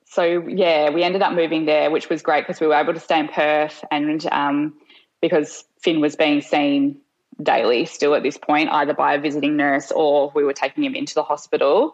So 0.04 0.44
yeah, 0.46 0.90
we 0.90 1.02
ended 1.02 1.22
up 1.22 1.32
moving 1.32 1.66
there, 1.66 1.90
which 1.90 2.10
was 2.10 2.20
great 2.20 2.46
because 2.46 2.60
we 2.60 2.66
were 2.66 2.74
able 2.74 2.92
to 2.92 3.00
stay 3.00 3.20
in 3.20 3.28
Perth, 3.28 3.84
and 3.90 4.26
um, 4.32 4.74
because 5.22 5.64
Finn 5.80 6.00
was 6.00 6.16
being 6.16 6.40
seen 6.40 7.00
daily 7.42 7.86
still 7.86 8.14
at 8.14 8.22
this 8.22 8.36
point, 8.36 8.68
either 8.70 8.92
by 8.92 9.14
a 9.14 9.20
visiting 9.20 9.56
nurse 9.56 9.90
or 9.92 10.30
we 10.34 10.44
were 10.44 10.52
taking 10.52 10.84
him 10.84 10.94
into 10.94 11.14
the 11.14 11.22
hospital. 11.22 11.92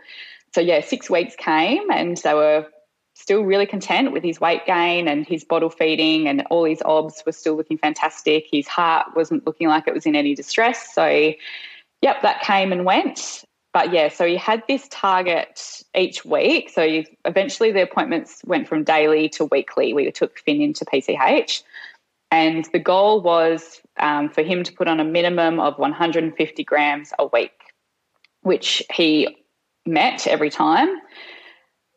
So 0.54 0.60
yeah, 0.60 0.80
six 0.80 1.10
weeks 1.10 1.36
came, 1.36 1.90
and 1.90 2.16
they 2.16 2.34
were 2.34 2.66
still 3.16 3.44
really 3.44 3.64
content 3.64 4.12
with 4.12 4.22
his 4.22 4.38
weight 4.40 4.66
gain 4.66 5.08
and 5.08 5.26
his 5.26 5.42
bottle 5.42 5.70
feeding, 5.70 6.28
and 6.28 6.44
all 6.50 6.64
his 6.64 6.82
obs 6.84 7.22
were 7.24 7.32
still 7.32 7.56
looking 7.56 7.78
fantastic. 7.78 8.46
His 8.52 8.68
heart 8.68 9.08
wasn't 9.16 9.46
looking 9.46 9.68
like 9.68 9.88
it 9.88 9.94
was 9.94 10.04
in 10.04 10.14
any 10.14 10.34
distress. 10.34 10.94
So, 10.94 11.32
yep, 12.02 12.20
that 12.22 12.42
came 12.42 12.72
and 12.72 12.84
went. 12.84 13.42
But 13.72 13.90
yeah, 13.90 14.08
so 14.08 14.26
he 14.26 14.36
had 14.36 14.62
this 14.68 14.86
target 14.90 15.82
each 15.94 16.26
week. 16.26 16.68
So 16.70 16.82
you, 16.82 17.04
eventually 17.24 17.72
the 17.72 17.82
appointments 17.82 18.42
went 18.44 18.68
from 18.68 18.84
daily 18.84 19.30
to 19.30 19.46
weekly. 19.46 19.94
We 19.94 20.10
took 20.10 20.38
Finn 20.38 20.60
into 20.60 20.84
PCH. 20.84 21.62
And 22.30 22.66
the 22.72 22.78
goal 22.78 23.22
was 23.22 23.80
um, 23.98 24.28
for 24.28 24.42
him 24.42 24.62
to 24.62 24.72
put 24.72 24.88
on 24.88 25.00
a 25.00 25.04
minimum 25.04 25.58
of 25.58 25.78
150 25.78 26.64
grams 26.64 27.12
a 27.18 27.26
week, 27.26 27.52
which 28.42 28.82
he 28.92 29.36
met 29.86 30.26
every 30.26 30.50
time. 30.50 30.88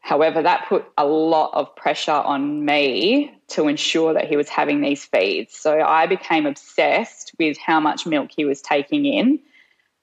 However, 0.10 0.42
that 0.42 0.66
put 0.68 0.86
a 0.98 1.06
lot 1.06 1.52
of 1.54 1.74
pressure 1.76 2.12
on 2.12 2.66
me 2.66 3.32
to 3.50 3.68
ensure 3.68 4.14
that 4.14 4.28
he 4.28 4.36
was 4.36 4.50
having 4.50 4.82
these 4.82 5.06
feeds. 5.06 5.56
So 5.56 5.80
I 5.80 6.08
became 6.08 6.46
obsessed 6.46 7.32
with 7.38 7.58
how 7.58 7.80
much 7.80 8.06
milk 8.06 8.32
he 8.36 8.44
was 8.44 8.62
taking 8.62 9.06
in. 9.06 9.40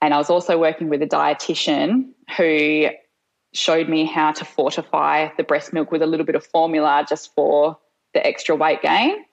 And 0.00 0.14
I 0.14 0.18
was 0.18 0.30
also 0.30 0.58
working 0.58 0.88
with 0.88 1.02
a 1.02 1.06
dietitian 1.06 2.10
who 2.36 2.88
showed 3.52 3.88
me 3.88 4.04
how 4.04 4.32
to 4.32 4.44
fortify 4.44 5.28
the 5.36 5.42
breast 5.42 5.72
milk 5.72 5.90
with 5.90 6.02
a 6.02 6.06
little 6.06 6.26
bit 6.26 6.36
of 6.36 6.46
formula 6.46 7.04
just 7.08 7.34
for 7.34 7.78
the 8.14 8.24
extra 8.24 8.54
weight 8.54 8.82
gain 8.82 9.24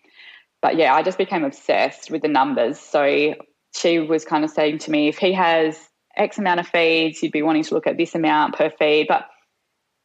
but 0.63 0.77
yeah, 0.77 0.95
I 0.95 1.03
just 1.03 1.17
became 1.17 1.43
obsessed 1.43 2.09
with 2.09 2.21
the 2.21 2.29
numbers. 2.29 2.79
So 2.79 3.35
she 3.75 3.99
was 3.99 4.23
kind 4.23 4.45
of 4.45 4.49
saying 4.49 4.77
to 4.79 4.91
me, 4.91 5.09
if 5.09 5.17
he 5.17 5.33
has 5.33 5.77
X 6.15 6.39
amount 6.39 6.61
of 6.61 6.67
feeds, 6.67 7.21
you'd 7.21 7.33
be 7.33 7.41
wanting 7.41 7.63
to 7.63 7.73
look 7.75 7.85
at 7.85 7.97
this 7.97 8.15
amount 8.15 8.55
per 8.55 8.69
feed. 8.69 9.07
But, 9.09 9.27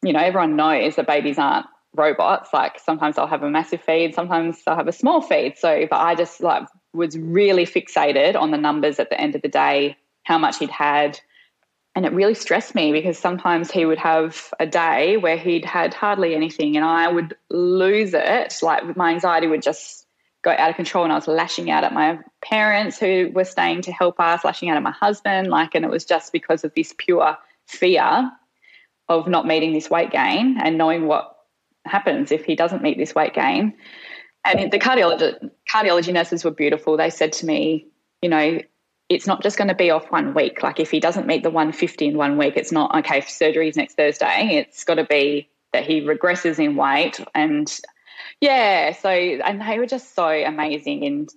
you 0.01 0.13
know, 0.13 0.19
everyone 0.19 0.55
knows 0.55 0.95
that 0.95 1.07
babies 1.07 1.37
aren't 1.37 1.65
robots. 1.95 2.49
Like 2.53 2.79
sometimes 2.79 3.15
they'll 3.15 3.27
have 3.27 3.43
a 3.43 3.49
massive 3.49 3.81
feed, 3.81 4.13
sometimes 4.13 4.63
they'll 4.63 4.75
have 4.75 4.87
a 4.87 4.93
small 4.93 5.21
feed. 5.21 5.57
So, 5.57 5.87
but 5.89 5.97
I 5.97 6.15
just 6.15 6.41
like 6.41 6.67
was 6.93 7.17
really 7.17 7.65
fixated 7.65 8.35
on 8.35 8.51
the 8.51 8.57
numbers 8.57 8.99
at 8.99 9.09
the 9.09 9.19
end 9.19 9.35
of 9.35 9.41
the 9.41 9.47
day, 9.47 9.97
how 10.23 10.37
much 10.37 10.57
he'd 10.59 10.69
had. 10.69 11.19
And 11.95 12.05
it 12.05 12.13
really 12.13 12.35
stressed 12.35 12.75
me 12.75 12.91
because 12.91 13.17
sometimes 13.17 13.71
he 13.71 13.85
would 13.85 13.97
have 13.97 14.53
a 14.59 14.65
day 14.65 15.17
where 15.17 15.37
he'd 15.37 15.65
had 15.65 15.93
hardly 15.93 16.35
anything 16.35 16.77
and 16.77 16.85
I 16.85 17.11
would 17.11 17.35
lose 17.49 18.13
it. 18.13 18.55
Like 18.61 18.95
my 18.95 19.11
anxiety 19.11 19.47
would 19.47 19.61
just 19.61 20.05
go 20.43 20.51
out 20.51 20.69
of 20.69 20.75
control 20.75 21.03
and 21.03 21.11
I 21.11 21.17
was 21.17 21.27
lashing 21.27 21.69
out 21.69 21.83
at 21.83 21.93
my 21.93 22.19
parents 22.41 22.97
who 22.97 23.29
were 23.33 23.43
staying 23.43 23.81
to 23.81 23.91
help 23.91 24.19
us, 24.19 24.45
lashing 24.45 24.69
out 24.69 24.77
at 24.77 24.83
my 24.83 24.91
husband, 24.91 25.47
like, 25.47 25.75
and 25.75 25.83
it 25.83 25.91
was 25.91 26.05
just 26.05 26.31
because 26.31 26.63
of 26.63 26.73
this 26.75 26.93
pure 26.97 27.37
fear 27.67 28.31
of 29.09 29.27
not 29.27 29.45
meeting 29.45 29.73
this 29.73 29.89
weight 29.89 30.11
gain 30.11 30.57
and 30.61 30.77
knowing 30.77 31.07
what 31.07 31.35
happens 31.85 32.31
if 32.31 32.45
he 32.45 32.55
doesn't 32.55 32.83
meet 32.83 32.97
this 32.97 33.15
weight 33.15 33.33
gain. 33.33 33.73
And 34.45 34.71
the 34.71 34.79
cardiology 34.79 35.49
cardiology 35.69 36.13
nurses 36.13 36.45
were 36.45 36.51
beautiful. 36.51 36.95
They 36.95 37.09
said 37.09 37.33
to 37.33 37.45
me, 37.45 37.87
you 38.21 38.29
know, 38.29 38.61
it's 39.09 39.27
not 39.27 39.41
just 39.41 39.57
going 39.57 39.67
to 39.67 39.75
be 39.75 39.89
off 39.89 40.11
one 40.11 40.33
week. 40.33 40.63
Like 40.63 40.79
if 40.79 40.91
he 40.91 40.99
doesn't 40.99 41.27
meet 41.27 41.43
the 41.43 41.49
150 41.49 42.05
in 42.05 42.17
one 42.17 42.37
week, 42.37 42.53
it's 42.55 42.71
not 42.71 42.95
okay. 42.99 43.21
Surgery 43.21 43.67
is 43.67 43.75
next 43.75 43.95
Thursday. 43.95 44.49
It's 44.51 44.83
got 44.83 44.95
to 44.95 45.03
be 45.03 45.49
that 45.73 45.83
he 45.83 46.01
regresses 46.01 46.59
in 46.59 46.75
weight 46.75 47.19
and 47.35 47.79
yeah. 48.39 48.93
So, 48.93 49.09
and 49.09 49.61
they 49.61 49.79
were 49.79 49.85
just 49.85 50.15
so 50.15 50.27
amazing 50.27 51.03
in 51.03 51.27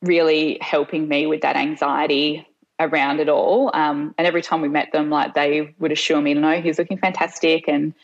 really 0.00 0.58
helping 0.60 1.06
me 1.06 1.26
with 1.26 1.42
that 1.42 1.56
anxiety 1.56 2.46
around 2.80 3.20
it 3.20 3.28
all. 3.28 3.70
Um, 3.74 4.14
and 4.18 4.26
every 4.26 4.42
time 4.42 4.60
we 4.60 4.68
met 4.68 4.92
them, 4.92 5.10
like 5.10 5.34
they 5.34 5.74
would 5.78 5.92
assure 5.92 6.20
me, 6.20 6.34
no, 6.34 6.60
he's 6.60 6.78
looking 6.78 6.98
fantastic. 6.98 7.68
And 7.68 7.94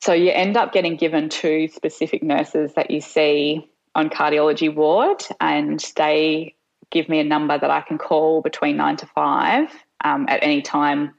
so 0.00 0.12
you 0.12 0.30
end 0.30 0.56
up 0.56 0.72
getting 0.72 0.96
given 0.96 1.28
two 1.28 1.68
specific 1.68 2.22
nurses 2.22 2.74
that 2.74 2.90
you 2.90 3.00
see 3.00 3.68
on 3.94 4.08
cardiology 4.08 4.72
ward, 4.72 5.24
and 5.40 5.84
they 5.96 6.54
give 6.90 7.08
me 7.08 7.20
a 7.20 7.24
number 7.24 7.58
that 7.58 7.70
I 7.70 7.80
can 7.80 7.98
call 7.98 8.40
between 8.40 8.76
nine 8.76 8.96
to 8.96 9.06
five 9.06 9.68
um, 10.04 10.26
at 10.28 10.42
any 10.42 10.62
time 10.62 11.14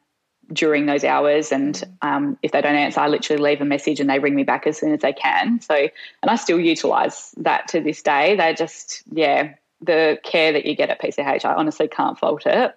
during 0.52 0.86
those 0.86 1.04
hours. 1.04 1.52
And 1.52 1.82
um, 2.02 2.38
if 2.42 2.52
they 2.52 2.62
don't 2.62 2.76
answer, 2.76 3.00
I 3.00 3.08
literally 3.08 3.42
leave 3.42 3.62
a 3.62 3.66
message 3.66 4.00
and 4.00 4.10
they 4.10 4.20
ring 4.20 4.36
me 4.36 4.44
back 4.44 4.68
as 4.68 4.78
soon 4.78 4.94
as 4.94 5.02
they 5.02 5.14
can. 5.14 5.62
So, 5.62 5.76
and 5.76 6.30
I 6.30 6.36
still 6.36 6.60
utilize 6.60 7.34
that 7.38 7.68
to 7.70 7.82
this 7.82 8.02
day. 8.02 8.36
They 8.36 8.54
just, 8.54 9.04
yeah, 9.12 9.54
the 9.82 10.20
care 10.24 10.54
that 10.54 10.66
you 10.66 10.76
get 10.76 10.90
at 10.90 11.02
PCH, 11.02 11.46
I 11.46 11.54
honestly 11.54 11.88
can't 11.88 12.18
fault 12.18 12.46
it. 12.46 12.76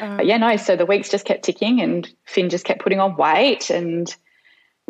Um, 0.00 0.16
but 0.16 0.26
yeah, 0.26 0.38
no, 0.38 0.56
so 0.56 0.76
the 0.76 0.86
weeks 0.86 1.08
just 1.08 1.24
kept 1.24 1.44
ticking 1.44 1.80
and 1.80 2.12
Finn 2.24 2.50
just 2.50 2.64
kept 2.64 2.82
putting 2.82 3.00
on 3.00 3.16
weight 3.16 3.70
and 3.70 4.14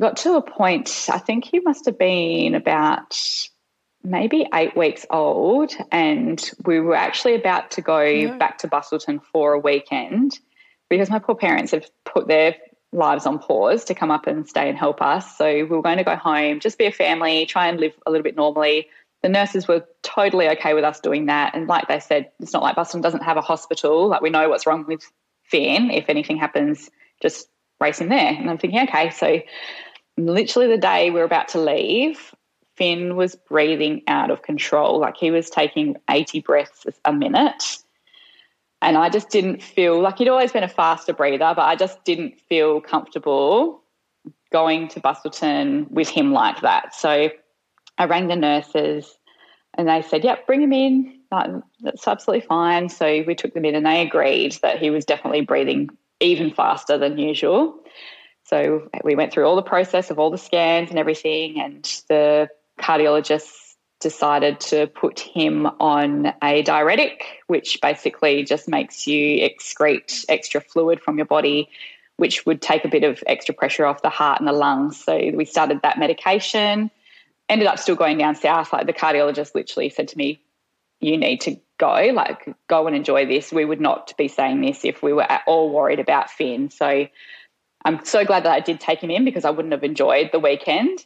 got 0.01 0.17
to 0.19 0.35
a 0.35 0.43
point, 0.43 1.09
I 1.11 1.19
think 1.19 1.45
he 1.45 1.61
must 1.61 1.87
have 1.87 1.99
been 1.99 2.55
about 2.55 3.19
maybe 4.03 4.47
eight 4.53 4.77
weeks 4.77 5.07
old 5.11 5.75
and 5.93 6.51
we 6.65 6.81
were 6.81 6.97
actually 6.97 7.35
about 7.35 7.71
to 7.73 7.83
go 7.83 8.01
yeah. 8.01 8.37
back 8.37 8.59
to 8.59 8.69
Busselton 8.69 9.21
for 9.33 9.53
a 9.53 9.59
weekend 9.59 10.39
because 10.89 11.11
my 11.11 11.19
poor 11.19 11.35
parents 11.35 11.73
have 11.73 11.89
put 12.05 12.27
their 12.27 12.57
lives 12.93 13.27
on 13.27 13.39
pause 13.39 13.85
to 13.85 13.95
come 13.95 14.11
up 14.11 14.27
and 14.27 14.47
stay 14.47 14.69
and 14.69 14.77
help 14.77 15.01
us. 15.01 15.39
So 15.39 15.47
we 15.47 15.63
were 15.65 15.83
going 15.83 15.99
to 15.99 16.05
go 16.05 16.17
home, 16.17 16.61
just 16.61 16.79
be 16.79 16.87
a 16.87 16.93
family, 16.93 17.47
try 17.47 17.69
and 17.69 17.81
live 17.81 17.95
a 18.07 18.11
little 18.11 18.25
bit 18.25 18.37
normally. 18.37 18.89
The 19.23 19.29
nurses 19.29 19.69
were 19.69 19.85
totally 20.03 20.49
okay 20.49 20.75
with 20.75 20.85
us 20.85 21.01
doing 21.01 21.27
that. 21.27 21.55
And 21.55 21.69
like 21.69 21.89
they 21.89 22.01
said, 22.01 22.31
it's 22.41 22.53
not 22.53 22.63
like 22.63 22.77
Busselton 22.77 23.03
doesn't 23.03 23.23
have 23.23 23.37
a 23.37 23.43
hospital. 23.43 24.09
Like 24.09 24.21
we 24.21 24.31
know 24.31 24.49
what's 24.49 24.67
wrong 24.67 24.85
with 24.87 25.03
Finn. 25.45 25.91
If 25.91 26.09
anything 26.09 26.37
happens, 26.37 26.91
just 27.21 27.49
race 27.81 28.01
him 28.01 28.09
there. 28.09 28.35
And 28.37 28.51
I'm 28.51 28.59
thinking, 28.59 28.81
okay. 28.89 29.11
So 29.11 29.41
literally 30.17 30.69
the 30.69 30.79
day 30.79 31.11
we 31.11 31.17
we're 31.17 31.25
about 31.25 31.49
to 31.49 31.61
leave, 31.61 32.35
Finn 32.77 33.17
was 33.17 33.37
breathing 33.49 34.03
out 34.09 34.31
of 34.31 34.43
control. 34.43 34.99
Like 34.99 35.17
he 35.17 35.31
was 35.31 35.51
taking 35.51 35.97
80 36.11 36.41
breaths 36.41 36.87
a 37.05 37.13
minute. 37.13 37.79
And 38.81 38.97
I 38.97 39.09
just 39.09 39.31
didn't 39.31 39.63
feel 39.63 40.01
like 40.01 40.19
he'd 40.19 40.29
always 40.29 40.51
been 40.51 40.65
a 40.65 40.69
faster 40.69 41.13
breather, 41.13 41.53
but 41.55 41.63
I 41.63 41.77
just 41.77 42.05
didn't 42.05 42.41
feel 42.49 42.81
comfortable 42.81 43.83
going 44.51 44.89
to 44.89 45.01
Busselton 45.01 45.91
with 45.91 46.09
him 46.09 46.33
like 46.33 46.61
that. 46.61 46.95
So 46.95 47.31
I 48.03 48.07
rang 48.07 48.27
the 48.27 48.37
nurses 48.37 49.17
and 49.75 49.89
they 49.89 50.03
said, 50.03 50.25
Yep, 50.25 50.47
bring 50.47 50.61
him 50.61 50.73
in. 50.73 51.21
That's 51.31 52.07
absolutely 52.07 52.47
fine. 52.47 52.89
So 52.89 53.23
we 53.27 53.37
took 53.37 53.55
them 53.55 53.65
in 53.65 53.77
and 53.77 53.87
they 53.87 54.03
agreed 54.03 54.59
that 54.63 54.81
he 54.81 54.91
was 54.91 55.05
definitely 55.05 55.43
breathing 55.43 55.89
even 56.21 56.53
faster 56.53 56.99
than 56.99 57.17
usual. 57.17 57.79
So 58.45 58.89
we 59.05 59.15
went 59.15 59.33
through 59.33 59.47
all 59.47 59.55
the 59.55 59.63
process 59.63 60.11
of 60.11 60.19
all 60.19 60.31
the 60.31 60.37
scans 60.37 60.91
and 60.91 60.99
everything, 60.99 61.61
and 61.61 61.85
the 62.09 62.49
cardiologist 62.81 63.49
decided 64.01 64.59
to 64.61 64.89
put 64.89 65.21
him 65.21 65.67
on 65.79 66.35
a 66.43 66.63
diuretic, 66.63 67.25
which 67.47 67.79
basically 67.81 68.43
just 68.43 68.69
makes 68.69 69.07
you 69.07 69.49
excrete 69.49 70.25
extra 70.29 70.61
fluid 70.61 71.01
from 71.01 71.19
your 71.19 71.27
body, 71.27 71.69
which 72.17 72.45
would 72.47 72.61
take 72.61 72.85
a 72.85 72.89
bit 72.89 73.05
of 73.05 73.23
extra 73.29 73.55
pressure 73.55 73.87
off 73.87 74.03
the 74.03 74.11
heart 74.11 74.41
and 74.41 74.49
the 74.49 74.53
lungs. 74.53 75.03
So 75.03 75.31
we 75.33 75.45
started 75.45 75.81
that 75.83 75.99
medication, 75.99 76.91
ended 77.53 77.69
up 77.69 77.79
still 77.79 77.97
going 77.97 78.19
down 78.19 78.35
south. 78.35 78.73
Like 78.73 78.87
the 78.87 78.93
cardiologist 78.93 79.55
literally 79.55 79.89
said 79.89 80.09
to 80.09 80.19
me, 80.19 80.43
You 81.01 81.17
need 81.17 81.41
to 81.43 81.57
go, 81.79 82.11
like, 82.15 82.49
go 82.69 82.87
and 82.87 82.97
enjoy 82.97 83.27
this. 83.27 83.53
We 83.53 83.65
would 83.65 83.81
not 83.81 84.13
be 84.17 84.29
saying 84.29 84.61
this 84.61 84.85
if 84.85 85.03
we 85.03 85.13
were 85.13 85.31
at 85.31 85.43
all 85.47 85.71
worried 85.71 86.01
about 86.01 86.31
Finn. 86.31 86.71
So 86.71 87.07
I'm 87.85 88.05
so 88.05 88.25
glad 88.25 88.45
that 88.45 88.53
I 88.53 88.61
did 88.61 88.81
take 88.81 89.03
him 89.03 89.11
in 89.11 89.25
because 89.25 89.45
I 89.45 89.51
wouldn't 89.51 89.73
have 89.73 89.85
enjoyed 89.85 90.31
the 90.33 90.39
weekend 90.39 91.05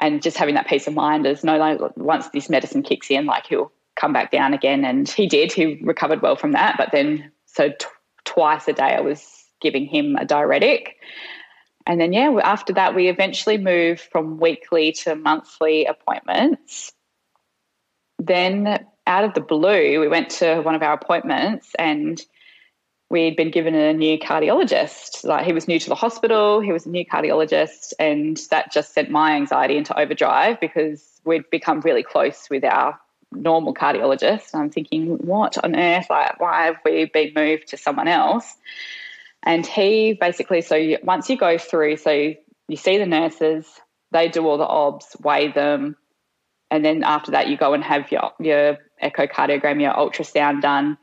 and 0.00 0.22
just 0.22 0.36
having 0.36 0.54
that 0.54 0.66
peace 0.66 0.86
of 0.86 0.94
mind 0.94 1.26
is 1.26 1.44
no 1.44 1.58
like 1.58 1.78
once 1.96 2.28
this 2.30 2.48
medicine 2.48 2.82
kicks 2.82 3.10
in 3.10 3.26
like 3.26 3.46
he'll 3.46 3.70
come 3.96 4.12
back 4.12 4.30
down 4.30 4.54
again 4.54 4.84
and 4.84 5.08
he 5.08 5.26
did 5.26 5.52
he 5.52 5.78
recovered 5.82 6.22
well 6.22 6.36
from 6.36 6.52
that 6.52 6.76
but 6.78 6.88
then 6.90 7.30
so 7.46 7.68
t- 7.68 7.86
twice 8.24 8.66
a 8.66 8.72
day 8.72 8.94
i 8.96 9.00
was 9.00 9.44
giving 9.60 9.86
him 9.86 10.16
a 10.16 10.24
diuretic 10.24 10.96
and 11.86 12.00
then 12.00 12.12
yeah 12.12 12.30
after 12.42 12.72
that 12.72 12.94
we 12.94 13.08
eventually 13.08 13.58
moved 13.58 14.00
from 14.00 14.38
weekly 14.38 14.92
to 14.92 15.14
monthly 15.14 15.86
appointments 15.86 16.92
then 18.18 18.84
out 19.06 19.24
of 19.24 19.34
the 19.34 19.40
blue 19.40 20.00
we 20.00 20.08
went 20.08 20.30
to 20.30 20.60
one 20.60 20.74
of 20.74 20.82
our 20.82 20.92
appointments 20.92 21.72
and 21.78 22.24
we'd 23.10 23.36
been 23.36 23.50
given 23.50 23.74
a 23.74 23.92
new 23.92 24.18
cardiologist. 24.18 25.24
Like 25.24 25.44
he 25.44 25.52
was 25.52 25.68
new 25.68 25.78
to 25.78 25.88
the 25.88 25.94
hospital, 25.94 26.60
he 26.60 26.72
was 26.72 26.86
a 26.86 26.90
new 26.90 27.04
cardiologist, 27.04 27.92
and 27.98 28.40
that 28.50 28.72
just 28.72 28.94
sent 28.94 29.10
my 29.10 29.32
anxiety 29.32 29.76
into 29.76 29.98
overdrive 29.98 30.60
because 30.60 31.20
we'd 31.24 31.50
become 31.50 31.80
really 31.80 32.04
close 32.04 32.48
with 32.48 32.64
our 32.64 32.98
normal 33.32 33.74
cardiologist. 33.74 34.54
I'm 34.54 34.70
thinking, 34.70 35.18
what 35.18 35.62
on 35.62 35.76
earth? 35.76 36.06
Like, 36.08 36.40
why 36.40 36.66
have 36.66 36.76
we 36.84 37.04
been 37.06 37.32
moved 37.34 37.68
to 37.68 37.76
someone 37.76 38.08
else? 38.08 38.56
And 39.42 39.64
he 39.64 40.12
basically, 40.12 40.60
so 40.60 40.76
you, 40.76 40.98
once 41.02 41.30
you 41.30 41.36
go 41.36 41.56
through, 41.58 41.96
so 41.96 42.10
you 42.68 42.76
see 42.76 42.98
the 42.98 43.06
nurses, 43.06 43.66
they 44.12 44.28
do 44.28 44.46
all 44.46 44.58
the 44.58 44.66
obs, 44.66 45.16
weigh 45.20 45.50
them, 45.50 45.96
and 46.70 46.84
then 46.84 47.02
after 47.02 47.32
that, 47.32 47.48
you 47.48 47.56
go 47.56 47.74
and 47.74 47.82
have 47.82 48.12
your 48.12 48.32
your 48.38 48.78
echocardiogram, 49.02 49.80
your 49.80 49.92
ultrasound 49.92 50.60
done 50.60 50.98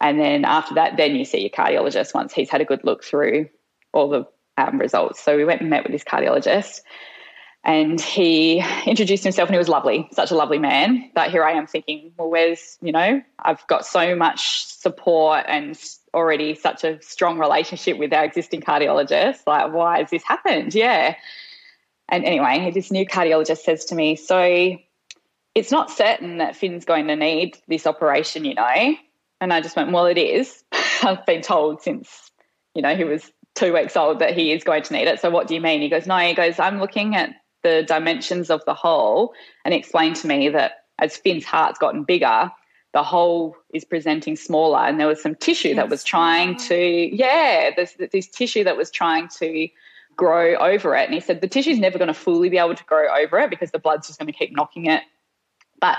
and 0.00 0.20
then 0.20 0.44
after 0.44 0.74
that, 0.74 0.96
then 0.96 1.14
you 1.16 1.24
see 1.24 1.40
your 1.40 1.50
cardiologist 1.50 2.14
once 2.14 2.32
he's 2.32 2.50
had 2.50 2.60
a 2.60 2.66
good 2.66 2.84
look 2.84 3.02
through 3.02 3.48
all 3.92 4.08
the 4.08 4.26
um, 4.58 4.78
results. 4.78 5.22
So 5.22 5.36
we 5.36 5.44
went 5.44 5.62
and 5.62 5.70
met 5.70 5.84
with 5.84 5.92
this 5.92 6.04
cardiologist. 6.04 6.80
And 7.66 8.00
he 8.00 8.64
introduced 8.86 9.24
himself 9.24 9.48
and 9.48 9.54
he 9.54 9.58
was 9.58 9.68
lovely, 9.68 10.08
such 10.12 10.30
a 10.30 10.36
lovely 10.36 10.60
man. 10.60 11.10
But 11.16 11.32
here 11.32 11.42
I 11.42 11.54
am 11.54 11.66
thinking, 11.66 12.12
well, 12.16 12.30
where's, 12.30 12.78
you 12.80 12.92
know, 12.92 13.20
I've 13.40 13.66
got 13.66 13.84
so 13.84 14.14
much 14.14 14.64
support 14.66 15.44
and 15.48 15.76
already 16.14 16.54
such 16.54 16.84
a 16.84 17.02
strong 17.02 17.40
relationship 17.40 17.98
with 17.98 18.12
our 18.12 18.24
existing 18.24 18.60
cardiologist. 18.60 19.40
Like, 19.48 19.72
why 19.72 19.98
has 19.98 20.10
this 20.10 20.22
happened? 20.22 20.76
Yeah. 20.76 21.16
And 22.08 22.24
anyway, 22.24 22.70
this 22.72 22.92
new 22.92 23.04
cardiologist 23.04 23.58
says 23.58 23.86
to 23.86 23.96
me, 23.96 24.14
so 24.14 24.76
it's 25.56 25.72
not 25.72 25.90
certain 25.90 26.38
that 26.38 26.54
Finn's 26.54 26.84
going 26.84 27.08
to 27.08 27.16
need 27.16 27.58
this 27.66 27.84
operation, 27.84 28.44
you 28.44 28.54
know. 28.54 28.94
And 29.40 29.52
I 29.52 29.60
just 29.60 29.74
went, 29.74 29.90
well, 29.90 30.06
it 30.06 30.18
is. 30.18 30.62
I've 31.02 31.26
been 31.26 31.42
told 31.42 31.82
since, 31.82 32.30
you 32.76 32.82
know, 32.82 32.94
he 32.94 33.02
was 33.02 33.28
two 33.56 33.74
weeks 33.74 33.96
old 33.96 34.20
that 34.20 34.36
he 34.36 34.52
is 34.52 34.62
going 34.62 34.84
to 34.84 34.92
need 34.92 35.08
it. 35.08 35.18
So 35.18 35.30
what 35.30 35.48
do 35.48 35.54
you 35.56 35.60
mean? 35.60 35.80
He 35.80 35.88
goes, 35.88 36.06
no, 36.06 36.16
he 36.18 36.34
goes, 36.34 36.60
I'm 36.60 36.78
looking 36.78 37.16
at 37.16 37.34
the 37.66 37.82
dimensions 37.82 38.48
of 38.48 38.64
the 38.64 38.74
hole 38.74 39.34
and 39.64 39.74
explained 39.74 40.14
to 40.14 40.28
me 40.28 40.48
that 40.48 40.84
as 41.00 41.16
Finn's 41.16 41.44
heart's 41.44 41.80
gotten 41.80 42.04
bigger, 42.04 42.48
the 42.92 43.02
hole 43.02 43.56
is 43.74 43.84
presenting 43.84 44.36
smaller. 44.36 44.78
And 44.78 45.00
there 45.00 45.08
was 45.08 45.20
some 45.20 45.34
tissue 45.34 45.74
that 45.74 45.88
was 45.88 46.04
trying 46.04 46.56
to, 46.68 46.76
yeah, 46.76 47.70
there's 47.74 47.94
this 48.12 48.28
tissue 48.28 48.62
that 48.62 48.76
was 48.76 48.92
trying 48.92 49.26
to 49.40 49.68
grow 50.14 50.54
over 50.54 50.94
it. 50.94 51.06
And 51.06 51.14
he 51.14 51.18
said 51.18 51.40
the 51.40 51.48
tissue's 51.48 51.80
never 51.80 51.98
going 51.98 52.06
to 52.06 52.14
fully 52.14 52.48
be 52.48 52.56
able 52.56 52.76
to 52.76 52.84
grow 52.84 53.12
over 53.12 53.36
it 53.40 53.50
because 53.50 53.72
the 53.72 53.80
blood's 53.80 54.06
just 54.06 54.20
going 54.20 54.32
to 54.32 54.38
keep 54.38 54.54
knocking 54.54 54.86
it, 54.86 55.02
but 55.80 55.98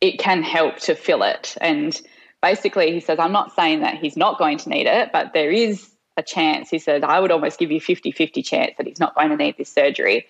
it 0.00 0.18
can 0.18 0.42
help 0.42 0.78
to 0.78 0.94
fill 0.94 1.22
it. 1.22 1.54
And 1.60 2.00
basically, 2.40 2.90
he 2.90 3.00
says, 3.00 3.18
I'm 3.18 3.32
not 3.32 3.54
saying 3.54 3.80
that 3.80 3.98
he's 3.98 4.16
not 4.16 4.38
going 4.38 4.56
to 4.58 4.70
need 4.70 4.86
it, 4.86 5.10
but 5.12 5.34
there 5.34 5.50
is 5.50 5.90
a 6.16 6.22
chance. 6.22 6.70
He 6.70 6.78
said, 6.78 7.04
I 7.04 7.20
would 7.20 7.30
almost 7.30 7.58
give 7.58 7.70
you 7.70 7.82
50 7.82 8.12
50 8.12 8.42
chance 8.42 8.72
that 8.78 8.86
he's 8.86 8.98
not 8.98 9.14
going 9.14 9.28
to 9.28 9.36
need 9.36 9.58
this 9.58 9.70
surgery 9.70 10.26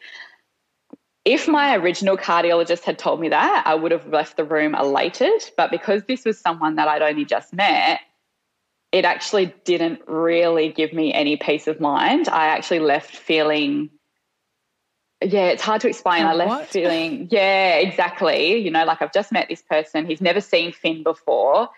if 1.25 1.47
my 1.47 1.77
original 1.77 2.17
cardiologist 2.17 2.83
had 2.83 2.99
told 2.99 3.21
me 3.21 3.29
that, 3.29 3.63
I 3.65 3.75
would 3.75 3.93
have 3.93 4.07
left 4.09 4.37
the 4.37 4.45
room 4.45 4.75
elated. 4.75 5.51
But 5.57 5.71
because 5.71 6.03
this 6.05 6.25
was 6.25 6.39
someone 6.39 6.77
that 6.77 6.89
I'd 6.89 7.03
only 7.03 7.25
just 7.25 7.53
met, 7.53 8.01
it 8.91 9.05
actually 9.05 9.55
didn't 9.65 10.01
really 10.09 10.71
give 10.71 10.93
me 10.93 11.13
any 11.13 11.37
peace 11.37 11.69
of 11.69 11.81
mind. 11.81 12.29
I 12.29 12.47
actually 12.47 12.81
left 12.81 13.15
feeling, 13.15 13.91
yeah, 15.23 15.47
it's 15.47 15.63
hard 15.63 15.81
to 15.83 15.89
explain. 15.89 16.27
I 16.27 16.35
left 16.35 16.49
what? 16.49 16.69
feeling, 16.71 17.29
yeah, 17.31 17.77
exactly. 17.77 18.57
You 18.57 18.71
know, 18.73 18.85
like 18.85 19.01
I've 19.01 19.13
just 19.13 19.31
met 19.31 19.49
this 19.49 19.63
person. 19.63 20.07
He's 20.07 20.21
never 20.21 20.41
seen 20.41 20.73
Finn 20.73 21.05
before. 21.05 21.69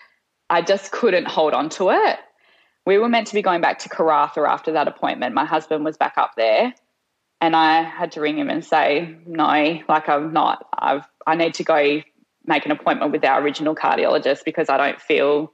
I 0.49 0.63
just 0.63 0.91
couldn't 0.91 1.29
hold 1.29 1.53
on 1.53 1.69
to 1.71 1.91
it. 1.91 2.19
We 2.87 2.99
were 2.99 3.09
meant 3.09 3.27
to 3.29 3.35
be 3.35 3.43
going 3.43 3.61
back 3.61 3.79
to 3.81 3.89
Karratha 3.89 4.49
after 4.49 4.73
that 4.73 4.89
appointment. 4.89 5.35
My 5.35 5.45
husband 5.45 5.85
was 5.85 5.97
back 5.97 6.15
up 6.17 6.33
there 6.37 6.75
and 7.45 7.55
I 7.55 7.83
had 7.83 8.13
to 8.13 8.23
ring 8.23 8.39
him 8.39 8.49
and 8.49 8.65
say, 8.65 9.17
no, 9.27 9.79
like 9.87 10.09
I'm 10.09 10.33
not, 10.33 10.67
I've, 10.73 11.07
I 11.27 11.37
need 11.37 11.53
to 11.55 11.63
go 11.63 12.01
make 12.47 12.65
an 12.65 12.73
appointment 12.73 13.13
with 13.13 13.23
our 13.23 13.43
original 13.43 13.75
cardiologist 13.75 14.47
because 14.47 14.71
I 14.71 14.79
don't 14.79 14.99
feel, 14.99 15.53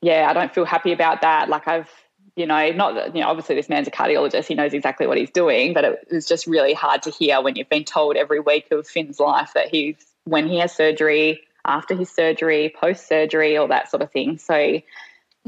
yeah, 0.00 0.28
I 0.30 0.32
don't 0.32 0.54
feel 0.54 0.64
happy 0.64 0.92
about 0.92 1.22
that. 1.22 1.48
Like 1.48 1.66
I've, 1.66 1.90
you 2.36 2.46
know, 2.46 2.70
not 2.70 2.94
that, 2.94 3.16
you 3.16 3.22
know, 3.22 3.28
obviously 3.28 3.56
this 3.56 3.68
man's 3.68 3.88
a 3.88 3.90
cardiologist, 3.90 4.46
he 4.46 4.54
knows 4.54 4.72
exactly 4.72 5.08
what 5.08 5.18
he's 5.18 5.32
doing, 5.32 5.74
but 5.74 5.84
it 5.84 5.98
was 6.12 6.26
just 6.26 6.46
really 6.46 6.74
hard 6.74 7.02
to 7.02 7.10
hear 7.10 7.42
when 7.42 7.56
you've 7.56 7.68
been 7.68 7.84
told 7.84 8.14
every 8.14 8.38
week 8.38 8.68
of 8.70 8.86
Finn's 8.86 9.18
life 9.18 9.50
that 9.54 9.66
he's, 9.66 9.96
when 10.26 10.46
he 10.46 10.58
has 10.60 10.72
surgery, 10.72 11.40
after 11.64 11.96
his 11.96 12.08
surgery, 12.08 12.72
post 12.80 13.08
surgery, 13.08 13.56
all 13.56 13.66
that 13.66 13.90
sort 13.90 14.02
of 14.02 14.12
thing. 14.12 14.38
So 14.38 14.54
mm. 14.54 14.82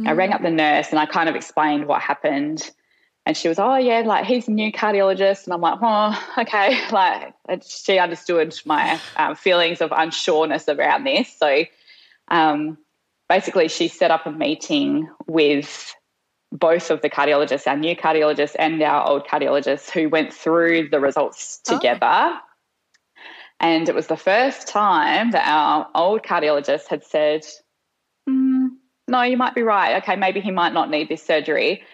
I 0.05 0.11
rang 0.11 0.33
up 0.33 0.43
the 0.43 0.51
nurse 0.51 0.91
and 0.91 0.99
I 0.99 1.07
kind 1.07 1.29
of 1.29 1.37
explained 1.37 1.87
what 1.87 2.03
happened 2.03 2.69
and 3.25 3.37
she 3.37 3.49
was, 3.49 3.59
oh, 3.59 3.77
yeah, 3.77 4.01
like 4.01 4.25
he's 4.25 4.49
a 4.49 4.51
new 4.51 4.73
cardiologist. 4.73 5.45
And 5.45 5.55
I'm 5.55 5.61
like, 5.61 5.79
oh, 5.81 6.29
okay. 6.39 6.81
Like 6.91 7.35
she 7.65 7.99
understood 7.99 8.55
my 8.65 9.01
um, 9.17 9.37
feelings 9.37 9.81
of 9.81 9.91
unsureness 9.91 10.69
around 10.69 11.05
this. 11.05 11.33
So 11.39 11.65
um, 12.29 12.79
basically, 13.29 13.69
she 13.69 13.89
set 13.89 14.11
up 14.11 14.27
a 14.27 14.33
meeting 14.33 15.09
with 15.27 15.95
both 16.51 16.91
of 16.91 17.01
the 17.01 17.09
cardiologists, 17.09 17.67
our 17.67 17.77
new 17.77 17.97
cardiologist 17.97 18.57
and 18.59 18.83
our 18.83 19.09
old 19.09 19.27
cardiologist, 19.27 19.91
who 19.91 20.09
went 20.09 20.33
through 20.33 20.89
the 20.89 21.01
results 21.01 21.61
oh. 21.69 21.75
together. 21.75 22.01
Oh. 22.03 22.39
And 23.61 23.89
it 23.89 23.95
was 23.95 24.09
the 24.09 24.17
first 24.17 24.67
time 24.67 25.31
that 25.31 25.47
our 25.47 25.89
old 25.95 26.25
cardiologist 26.25 26.89
had 26.89 27.05
said, 27.05 27.43
mm, 28.29 28.71
no, 29.07 29.23
you 29.23 29.37
might 29.37 29.55
be 29.55 29.63
right. 29.63 30.03
Okay, 30.03 30.17
maybe 30.17 30.41
he 30.41 30.51
might 30.51 30.75
not 30.75 30.91
need 30.91 31.09
this 31.09 31.23
surgery. 31.23 31.85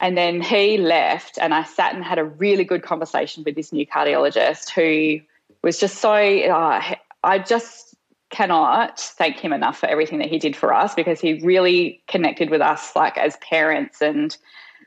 And 0.00 0.16
then 0.16 0.40
he 0.40 0.78
left, 0.78 1.38
and 1.38 1.52
I 1.52 1.64
sat 1.64 1.94
and 1.94 2.02
had 2.02 2.18
a 2.18 2.24
really 2.24 2.64
good 2.64 2.82
conversation 2.82 3.44
with 3.44 3.54
this 3.54 3.72
new 3.72 3.86
cardiologist 3.86 4.70
who 4.70 5.22
was 5.62 5.78
just 5.78 5.98
so, 5.98 6.12
uh, 6.12 6.94
I 7.22 7.38
just 7.38 7.94
cannot 8.30 8.98
thank 8.98 9.38
him 9.38 9.52
enough 9.52 9.78
for 9.78 9.86
everything 9.86 10.18
that 10.20 10.28
he 10.28 10.38
did 10.38 10.56
for 10.56 10.72
us 10.72 10.94
because 10.94 11.20
he 11.20 11.34
really 11.42 12.02
connected 12.08 12.48
with 12.48 12.62
us 12.62 12.94
like 12.96 13.18
as 13.18 13.36
parents 13.38 14.00
and 14.00 14.36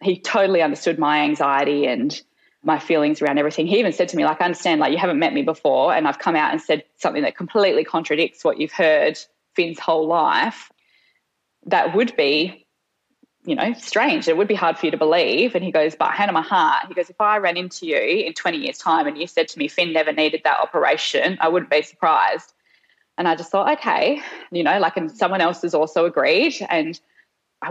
he 0.01 0.17
totally 0.19 0.61
understood 0.61 0.97
my 0.97 1.19
anxiety 1.19 1.85
and 1.85 2.21
my 2.63 2.79
feelings 2.79 3.21
around 3.21 3.37
everything. 3.37 3.67
He 3.67 3.77
even 3.79 3.91
said 3.91 4.09
to 4.09 4.17
me, 4.17 4.25
like, 4.25 4.41
I 4.41 4.45
understand, 4.45 4.79
like, 4.79 4.91
you 4.91 4.97
haven't 4.97 5.19
met 5.19 5.33
me 5.33 5.43
before, 5.43 5.93
and 5.93 6.07
I've 6.07 6.19
come 6.19 6.35
out 6.35 6.51
and 6.51 6.61
said 6.61 6.83
something 6.97 7.21
that 7.23 7.35
completely 7.35 7.83
contradicts 7.83 8.43
what 8.43 8.59
you've 8.59 8.71
heard 8.71 9.19
Finn's 9.53 9.79
whole 9.79 10.07
life. 10.07 10.71
That 11.65 11.95
would 11.95 12.15
be 12.15 12.62
you 13.45 13.55
know, 13.55 13.73
strange. 13.73 14.27
It 14.27 14.37
would 14.37 14.47
be 14.47 14.55
hard 14.55 14.77
for 14.77 14.85
you 14.85 14.91
to 14.91 14.97
believe. 14.97 15.55
And 15.55 15.63
he 15.63 15.71
goes, 15.71 15.95
but 15.95 16.11
hand 16.11 16.29
on 16.29 16.33
my 16.33 16.41
heart, 16.41 16.87
he 16.87 16.93
goes, 16.93 17.09
if 17.09 17.19
I 17.19 17.37
ran 17.37 17.57
into 17.57 17.85
you 17.85 17.97
in 17.97 18.33
20 18.33 18.57
years' 18.57 18.77
time 18.77 19.05
and 19.05 19.17
you 19.17 19.27
said 19.27 19.47
to 19.49 19.59
me, 19.59 19.67
Finn 19.67 19.91
never 19.91 20.13
needed 20.13 20.41
that 20.43 20.59
operation, 20.59 21.37
I 21.41 21.49
wouldn't 21.49 21.69
be 21.69 21.81
surprised. 21.81 22.53
And 23.17 23.27
I 23.27 23.35
just 23.35 23.51
thought, 23.51 23.71
okay, 23.77 24.21
you 24.51 24.63
know, 24.63 24.79
like, 24.79 24.97
and 24.97 25.11
someone 25.11 25.41
else 25.41 25.61
has 25.61 25.73
also 25.73 26.05
agreed. 26.05 26.55
And 26.69 26.99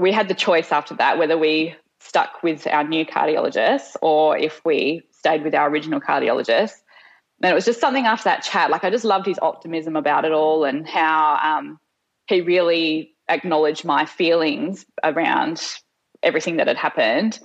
we 0.00 0.12
had 0.12 0.28
the 0.28 0.34
choice 0.34 0.72
after 0.72 0.94
that 0.94 1.18
whether 1.18 1.36
we 1.36 1.74
stuck 2.00 2.42
with 2.42 2.66
our 2.66 2.84
new 2.84 3.04
cardiologist 3.04 3.96
or 4.02 4.36
if 4.36 4.64
we 4.64 5.02
stayed 5.10 5.42
with 5.42 5.54
our 5.54 5.68
original 5.68 6.00
cardiologist. 6.00 6.74
And 7.42 7.50
it 7.50 7.54
was 7.54 7.64
just 7.64 7.80
something 7.80 8.06
after 8.06 8.24
that 8.24 8.42
chat. 8.42 8.70
Like, 8.70 8.84
I 8.84 8.90
just 8.90 9.04
loved 9.04 9.26
his 9.26 9.38
optimism 9.40 9.96
about 9.96 10.24
it 10.24 10.32
all 10.32 10.64
and 10.64 10.86
how 10.86 11.38
um, 11.42 11.80
he 12.26 12.40
really 12.40 13.11
acknowledge 13.34 13.84
my 13.84 14.04
feelings 14.04 14.84
around 15.02 15.62
everything 16.22 16.56
that 16.56 16.68
had 16.68 16.76
happened. 16.76 17.38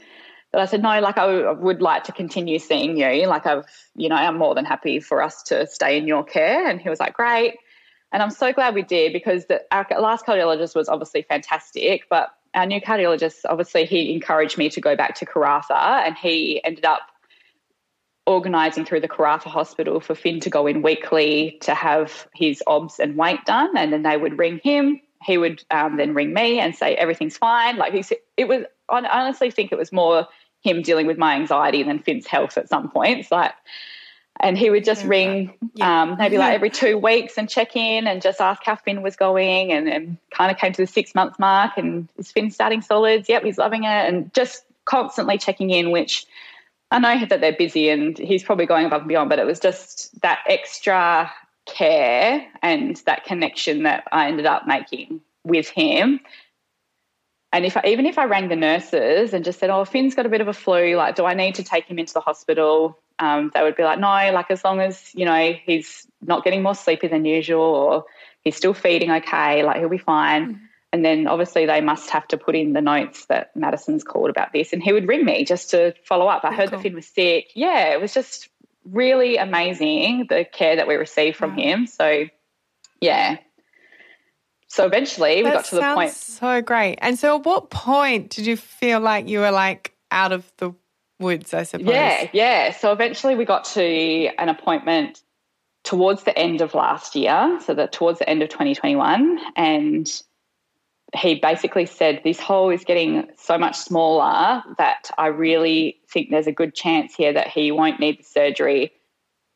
But 0.52 0.62
I 0.62 0.66
said, 0.66 0.82
no, 0.82 1.00
like 1.02 1.18
I 1.18 1.52
would 1.52 1.82
like 1.82 2.06
to 2.06 2.12
continue 2.12 2.58
seeing 2.60 2.98
you. 2.98 3.28
Like 3.28 3.46
I've, 3.46 3.66
you 3.96 4.10
know, 4.10 4.16
I'm 4.16 4.38
more 4.38 4.56
than 4.56 4.66
happy 4.66 5.00
for 5.00 5.22
us 5.22 5.44
to 5.44 5.68
stay 5.68 5.98
in 5.98 6.08
your 6.08 6.24
care. 6.24 6.68
And 6.68 6.80
he 6.80 6.90
was 6.90 7.00
like, 7.00 7.14
great. 7.14 7.56
And 8.12 8.24
I'm 8.24 8.30
so 8.30 8.54
glad 8.54 8.74
we 8.74 8.84
did 8.84 9.12
because 9.12 9.46
the, 9.48 9.62
our 9.72 9.86
last 10.00 10.26
cardiologist 10.26 10.76
was 10.76 10.88
obviously 10.88 11.24
fantastic, 11.24 12.04
but 12.10 12.30
our 12.54 12.66
new 12.66 12.80
cardiologist, 12.80 13.40
obviously, 13.46 13.86
he 13.86 14.14
encouraged 14.14 14.58
me 14.58 14.70
to 14.70 14.80
go 14.80 14.96
back 14.96 15.16
to 15.16 15.26
Karratha 15.26 16.06
and 16.06 16.18
he 16.18 16.64
ended 16.64 16.86
up 16.86 17.02
organising 18.26 18.86
through 18.86 19.02
the 19.02 19.08
Karratha 19.08 19.46
Hospital 19.46 20.00
for 20.00 20.16
Finn 20.16 20.40
to 20.42 20.50
go 20.50 20.68
in 20.68 20.82
weekly 20.82 21.58
to 21.62 21.74
have 21.74 22.28
his 22.34 22.64
obs 22.66 23.00
and 23.00 23.18
weight 23.18 23.44
done. 23.46 23.76
And 23.78 23.92
then 23.92 24.04
they 24.04 24.18
would 24.18 24.38
ring 24.38 24.60
him 24.64 25.02
he 25.24 25.38
would 25.38 25.64
um, 25.72 25.98
then 25.98 26.14
ring 26.14 26.34
me 26.34 26.60
and 26.60 26.76
say 26.76 26.96
everything's 26.96 27.38
fine. 27.38 27.78
Like 27.78 27.94
he, 27.94 28.02
said, 28.02 28.18
it 28.36 28.48
was. 28.48 28.64
I 28.90 29.06
honestly 29.06 29.52
think 29.52 29.72
it 29.72 29.78
was 29.78 29.92
more 29.92 30.28
him 30.62 30.82
dealing 30.82 31.08
with 31.08 31.18
my 31.18 31.36
anxiety 31.36 31.84
than 31.84 32.00
Finn's 32.00 32.28
health 32.28 32.58
at 32.58 32.70
some 32.70 32.90
points. 32.90 33.32
Like, 33.32 33.54
and 34.40 34.58
he 34.58 34.70
would 34.70 34.86
just 34.86 35.04
ring 35.04 35.54
yeah. 35.74 36.04
um, 36.04 36.18
maybe 36.18 36.38
like 36.38 36.54
every 36.54 36.70
two 36.70 36.98
weeks 36.98 37.38
and 37.38 37.50
check 37.50 37.76
in 37.76 38.08
and 38.08 38.22
just 38.22 38.40
ask 38.40 38.64
how 38.64 38.76
Finn 38.76 39.02
was 39.02 39.16
going, 39.16 39.72
and 39.72 39.88
then 39.88 40.18
kind 40.32 40.52
of 40.52 40.58
came 40.58 40.74
to 40.74 40.82
the 40.82 40.88
six 40.88 41.16
month 41.16 41.40
mark 41.40 41.78
and 41.78 42.08
is 42.18 42.32
Finn 42.32 42.52
starting 42.52 42.82
solids? 42.82 43.28
Yep, 43.28 43.44
he's 43.44 43.58
loving 43.58 43.84
it, 43.84 43.88
and 43.88 44.34
just 44.34 44.64
constantly 44.86 45.38
checking 45.38 45.70
in, 45.70 45.92
which. 45.92 46.26
I 46.90 47.00
know 47.00 47.26
that 47.26 47.42
they're 47.42 47.52
busy 47.52 47.90
and 47.90 48.18
he's 48.18 48.44
probably 48.44 48.66
going 48.66 48.86
above 48.86 49.02
and 49.02 49.10
beyond, 49.10 49.30
but 49.30 49.40
it 49.40 49.46
was 49.46 49.60
just 49.60 50.22
that 50.22 50.40
extra 50.48 51.30
care 51.68 52.46
and 52.62 52.96
that 53.06 53.26
connection 53.26 53.84
that 53.84 54.06
I 54.12 54.28
ended 54.28 54.46
up 54.46 54.68
making 54.68 55.22
with 55.44 55.70
him. 55.70 56.20
And 57.54 57.66
if 57.66 57.78
I, 57.78 57.82
even 57.88 58.06
if 58.06 58.18
I 58.18 58.26
rang 58.26 58.50
the 58.50 58.56
nurses 58.56 59.34
and 59.34 59.46
just 59.46 59.60
said, 59.60 59.70
"Oh, 59.70 59.86
Finn's 59.86 60.16
got 60.16 60.26
a 60.26 60.30
bit 60.30 60.42
of 60.42 60.48
a 60.48 60.54
flu. 60.54 60.96
Like, 60.96 61.16
do 61.16 61.26
I 61.26 61.34
need 61.34 61.56
to 61.56 61.64
take 61.64 61.86
him 61.86 61.98
into 61.98 62.14
the 62.14 62.20
hospital?" 62.20 63.00
Um, 63.20 63.52
they 63.54 63.64
would 63.64 63.76
be 63.76 63.84
like, 63.84 64.00
"No. 64.00 64.32
Like, 64.34 64.52
as 64.52 64.64
long 64.64 64.82
as 64.82 65.12
you 65.16 65.26
know 65.26 65.54
he's 65.66 66.06
not 66.22 66.44
getting 66.44 66.62
more 66.62 66.76
sleepy 66.76 67.08
than 67.08 67.26
usual, 67.26 67.62
or 67.62 68.06
he's 68.42 68.56
still 68.56 68.74
feeding 68.74 69.12
okay, 69.12 69.64
like 69.64 69.78
he'll 69.78 69.90
be 69.90 69.98
fine." 69.98 70.48
Mm-hmm. 70.48 70.64
And 70.94 71.04
then 71.04 71.28
obviously 71.28 71.66
they 71.66 71.82
must 71.82 72.10
have 72.10 72.28
to 72.30 72.38
put 72.38 72.56
in 72.56 72.74
the 72.74 72.82
notes 72.82 73.26
that 73.26 73.56
Maddison's 73.56 74.04
called 74.04 74.30
about 74.30 74.52
this, 74.52 74.74
and 74.74 74.84
he 74.84 74.92
would 74.92 75.08
ring 75.08 75.24
me 75.24 75.46
just 75.46 75.70
to 75.72 75.94
follow 76.04 76.28
up. 76.28 76.44
I 76.44 76.54
heard 76.54 76.70
cool. 76.70 76.80
that 76.80 76.84
Finn 76.84 76.96
was 76.96 77.08
sick. 77.08 77.52
Yeah, 77.56 77.94
it 77.94 78.02
was 78.02 78.14
just 78.14 78.50
really 78.92 79.38
amazing 79.38 80.28
the 80.30 80.46
care 80.46 80.76
that 80.76 80.88
we 80.88 80.96
received 80.96 81.38
from 81.38 81.58
him. 81.58 81.88
So, 81.88 82.26
yeah. 83.02 83.38
So 84.68 84.86
eventually 84.86 85.44
we 85.44 85.50
got 85.50 85.66
to 85.66 85.76
the 85.76 85.94
point. 85.94 86.12
So 86.12 86.62
great. 86.62 87.00
And 87.02 87.18
so, 87.18 87.38
at 87.38 87.46
what 87.46 87.70
point 87.70 88.30
did 88.32 88.46
you 88.46 88.58
feel 88.58 89.00
like 89.00 89.30
you 89.30 89.40
were 89.40 89.52
like 89.52 89.94
out 90.12 90.32
of 90.32 90.52
the 90.58 90.74
woods, 91.20 91.54
I 91.54 91.64
suppose. 91.64 91.88
Yeah, 91.88 92.30
yeah. 92.34 92.72
So 92.72 92.92
eventually 92.92 93.36
we 93.36 93.46
got 93.46 93.66
to 93.66 94.30
an 94.38 94.50
appointment 94.50 95.22
towards 95.84 96.24
the 96.24 96.38
end 96.38 96.62
of 96.62 96.74
last 96.74 97.16
year, 97.16 97.60
so 97.66 97.74
that 97.74 97.92
towards 97.92 98.20
the 98.20 98.30
end 98.30 98.42
of 98.44 98.50
2021, 98.50 99.40
and 99.56 100.22
he 101.16 101.36
basically 101.36 101.86
said 101.86 102.22
this 102.24 102.40
hole 102.40 102.70
is 102.70 102.84
getting 102.84 103.28
so 103.38 103.58
much 103.58 103.78
smaller 103.78 104.64
that 104.78 105.10
I 105.18 105.28
really 105.28 105.98
think 106.10 106.30
there's 106.30 106.48
a 106.48 106.52
good 106.52 106.76
chance 106.76 107.16
here 107.16 107.32
that 107.34 107.48
he 107.48 107.72
won't 107.72 108.00
need 108.00 108.20
the 108.20 108.24
surgery. 108.24 108.92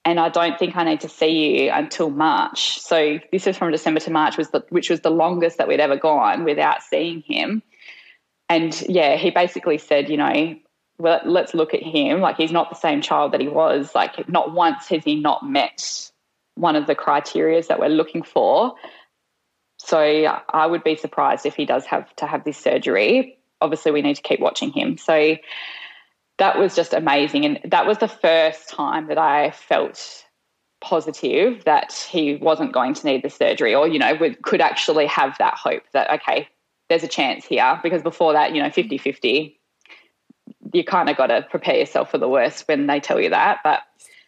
And 0.03 0.19
I 0.19 0.30
don't 0.30 0.57
think 0.57 0.76
I 0.76 0.84
need 0.84 1.02
to 1.02 1.10
see 1.10 1.64
you 1.64 1.72
until 1.72 2.10
March. 2.10 2.80
So 2.80 3.19
this 3.32 3.45
is 3.45 3.57
from 3.57 3.72
December 3.72 3.99
to 4.02 4.11
March, 4.11 4.38
was 4.38 4.49
the, 4.49 4.65
which 4.69 4.90
was 4.90 5.02
the 5.02 5.11
longest 5.11 5.57
that 5.57 5.68
we'd 5.68 5.80
ever 5.80 5.98
gone 5.98 6.44
without 6.44 6.82
seeing 6.82 7.22
him. 7.22 7.61
And 8.49 8.82
yeah, 8.90 9.18
he 9.18 9.30
basically 9.30 9.78
said, 9.78 10.10
you 10.10 10.18
know, 10.18 10.56
well, 10.98 11.22
let's 11.26 11.53
look 11.53 11.73
at 11.73 11.84
him. 11.84 12.22
Like 12.22 12.38
he's 12.38 12.52
not 12.52 12.69
the 12.69 12.76
same 12.76 13.02
child 13.02 13.34
that 13.34 13.41
he 13.41 13.48
was. 13.48 13.94
Like 13.94 14.28
not 14.28 14.53
once 14.53 14.88
has 14.88 15.03
he 15.03 15.15
not 15.15 15.48
met 15.48 16.11
one 16.56 16.76
of 16.76 16.88
the 16.88 16.95
criterias 16.95 17.68
that 17.68 17.80
we're 17.80 17.90
looking 17.90 18.23
for. 18.23 18.73
So 19.84 19.98
I 19.98 20.68
would 20.68 20.84
be 20.84 20.95
surprised 20.95 21.45
if 21.45 21.56
he 21.56 21.66
does 21.66 21.86
have 21.88 22.16
to 22.18 22.28
have 22.28 22.44
this 22.44 22.58
surgery. 22.58 23.38
Obviously, 23.62 23.91
we 23.91 24.02
need 24.02 24.16
to 24.16 24.22
keep 24.22 24.40
watching 24.40 24.72
him. 24.72 24.98
So 24.98 25.38
that 26.38 26.58
was 26.58 26.76
just 26.76 26.94
amazing. 26.94 27.45
And 27.45 27.60
that 27.66 27.88
was 27.88 27.98
the 27.98 28.08
first 28.08 28.70
time 28.70 29.08
that 29.08 29.18
I 29.18 29.52
felt 29.52 30.24
positive 30.82 31.64
that 31.66 31.94
he 31.94 32.36
wasn't 32.36 32.74
going 32.74 32.94
to 32.94 33.06
need 33.06 33.24
the 33.24 33.30
surgery 33.30 33.74
or, 33.74 33.88
you 33.88 33.99
know, 33.99 34.14
we 34.14 34.36
could 34.36 34.62
actually 34.62 35.08
have 35.08 35.36
that 35.40 35.56
hope 35.56 35.84
that, 35.94 36.12
okay, 36.12 36.48
there's 36.90 37.03
a 37.03 37.08
chance 37.08 37.45
here. 37.45 37.80
Because 37.82 38.03
before 38.03 38.34
that, 38.34 38.53
you 38.53 38.62
know, 38.62 38.70
50 38.70 38.98
50, 38.99 39.60
you 40.74 40.84
kind 40.84 41.10
of 41.10 41.18
got 41.18 41.28
to 41.28 41.41
prepare 41.49 41.78
yourself 41.78 42.12
for 42.12 42.18
the 42.20 42.30
worst 42.30 42.68
when 42.68 42.86
they 42.86 42.99
tell 42.99 43.20
you 43.20 43.32
that. 43.32 43.60
But 43.64 43.82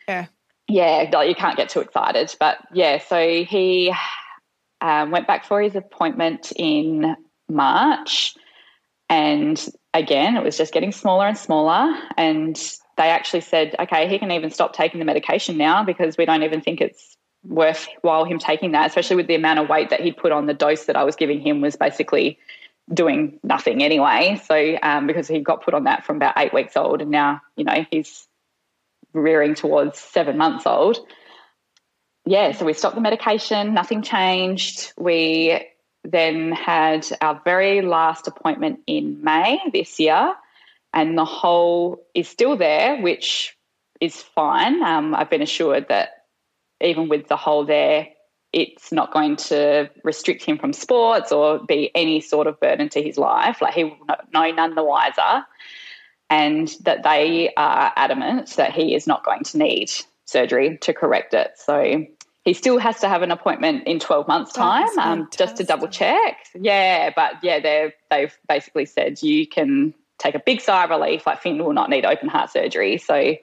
yeah, 0.08 0.26
yeah, 0.68 1.22
you 1.22 1.36
can't 1.36 1.58
get 1.58 1.70
too 1.70 1.80
excited. 1.80 2.36
But 2.40 2.58
yeah, 2.74 2.98
so 2.98 3.44
he 3.44 3.94
um, 4.84 5.12
went 5.12 5.26
back 5.26 5.46
for 5.46 5.62
his 5.62 5.76
appointment 5.76 6.52
in 6.58 7.16
March. 7.50 8.36
And 9.10 9.66
again, 9.94 10.36
it 10.36 10.44
was 10.44 10.58
just 10.58 10.74
getting 10.74 10.92
smaller 10.92 11.26
and 11.26 11.38
smaller. 11.38 11.98
And 12.18 12.56
they 12.98 13.10
actually 13.10 13.42
said, 13.42 13.76
okay, 13.80 14.10
he 14.10 14.20
can 14.20 14.30
even 14.32 14.52
stop 14.52 14.74
taking 14.74 15.00
the 15.00 15.06
medication 15.06 15.58
now 15.58 15.84
because 15.84 16.18
we 16.18 16.26
don't 16.26 16.44
even 16.44 16.60
think 16.62 16.82
it's 16.82 17.16
worthwhile 17.46 18.26
him 18.26 18.40
taking 18.40 18.74
that, 18.74 18.88
especially 18.88 19.16
with 19.16 19.28
the 19.28 19.36
amount 19.36 19.60
of 19.60 19.70
weight 19.70 19.90
that 19.90 20.02
he'd 20.02 20.18
put 20.18 20.34
on 20.34 20.48
the 20.48 20.54
dose 20.54 20.86
that 20.86 20.98
I 20.98 21.04
was 21.06 21.16
giving 21.16 21.40
him 21.40 21.62
was 21.62 21.78
basically 21.78 22.38
doing 22.94 23.40
nothing 23.42 23.82
anyway. 23.82 24.42
So 24.46 24.78
um, 24.84 25.08
because 25.08 25.30
he 25.30 25.40
got 25.40 25.64
put 25.64 25.74
on 25.74 25.86
that 25.86 26.06
from 26.06 26.18
about 26.18 26.34
eight 26.38 26.54
weeks 26.54 26.76
old 26.76 27.02
and 27.02 27.10
now, 27.10 27.42
you 27.56 27.64
know, 27.64 27.86
he's 27.90 28.28
rearing 29.14 29.56
towards 29.56 29.98
seven 29.98 30.38
months 30.38 30.66
old 30.66 31.00
yeah, 32.26 32.52
so 32.54 32.66
we 32.66 32.74
stopped 32.74 32.96
the 32.96 33.02
medication, 33.02 33.74
nothing 33.74 34.02
changed. 34.02 34.94
We 34.98 35.68
then 36.04 36.52
had 36.52 37.06
our 37.22 37.42
very 37.44 37.82
last 37.82 38.28
appointment 38.28 38.80
in 38.88 39.24
May 39.24 39.60
this 39.72 40.00
year, 40.00 40.34
and 40.94 41.18
the 41.18 41.26
hole 41.26 42.06
is 42.14 42.30
still 42.30 42.58
there, 42.58 43.02
which 43.02 43.58
is 44.00 44.22
fine. 44.22 44.82
Um, 44.84 45.16
I've 45.16 45.30
been 45.30 45.42
assured 45.42 45.88
that 45.90 46.26
even 46.82 47.10
with 47.10 47.28
the 47.28 47.38
hole 47.38 47.66
there, 47.66 48.10
it's 48.52 48.92
not 48.92 49.12
going 49.12 49.36
to 49.36 49.90
restrict 50.04 50.44
him 50.44 50.60
from 50.60 50.74
sports 50.74 51.32
or 51.32 51.60
be 51.60 51.90
any 51.96 52.22
sort 52.22 52.46
of 52.46 52.60
burden 52.60 52.88
to 52.90 53.02
his 53.02 53.18
life. 53.18 53.62
Like 53.62 53.74
he 53.74 53.86
will 53.86 53.98
know 54.34 54.52
none 54.52 54.76
the 54.76 54.84
wiser, 54.84 55.46
and 56.30 56.74
that 56.82 57.04
they 57.04 57.54
are 57.58 57.92
adamant 57.96 58.50
that 58.58 58.74
he 58.74 58.94
is 58.96 59.08
not 59.08 59.26
going 59.26 59.44
to 59.46 59.58
need 59.58 59.92
surgery 60.26 60.78
to 60.82 60.94
correct 60.94 61.34
it. 61.34 61.52
So 61.58 62.06
he 62.44 62.54
still 62.54 62.78
has 62.78 63.00
to 63.00 63.10
have 63.10 63.22
an 63.22 63.32
appointment 63.32 63.88
in 63.88 64.00
12 64.00 64.28
months 64.28 64.54
time 64.54 64.88
um, 65.00 65.30
just 65.36 65.58
to 65.58 65.64
double 65.64 65.88
check. 65.88 66.38
Yeah 66.56 67.12
but 67.16 67.36
yeah 67.42 67.60
they 67.60 67.94
they've 68.10 68.38
basically 68.48 68.86
said 68.86 69.22
you 69.22 69.48
can 69.48 69.94
take 70.20 70.36
a 70.36 70.40
big 70.40 70.62
sigh 70.62 70.84
of 70.84 70.90
relief 70.90 71.26
like 71.26 71.42
finn 71.42 71.64
will 71.64 71.74
not 71.74 71.90
need 71.90 72.06
open 72.06 72.30
heart 72.30 72.52
surgery. 72.52 72.98
So 72.98 73.36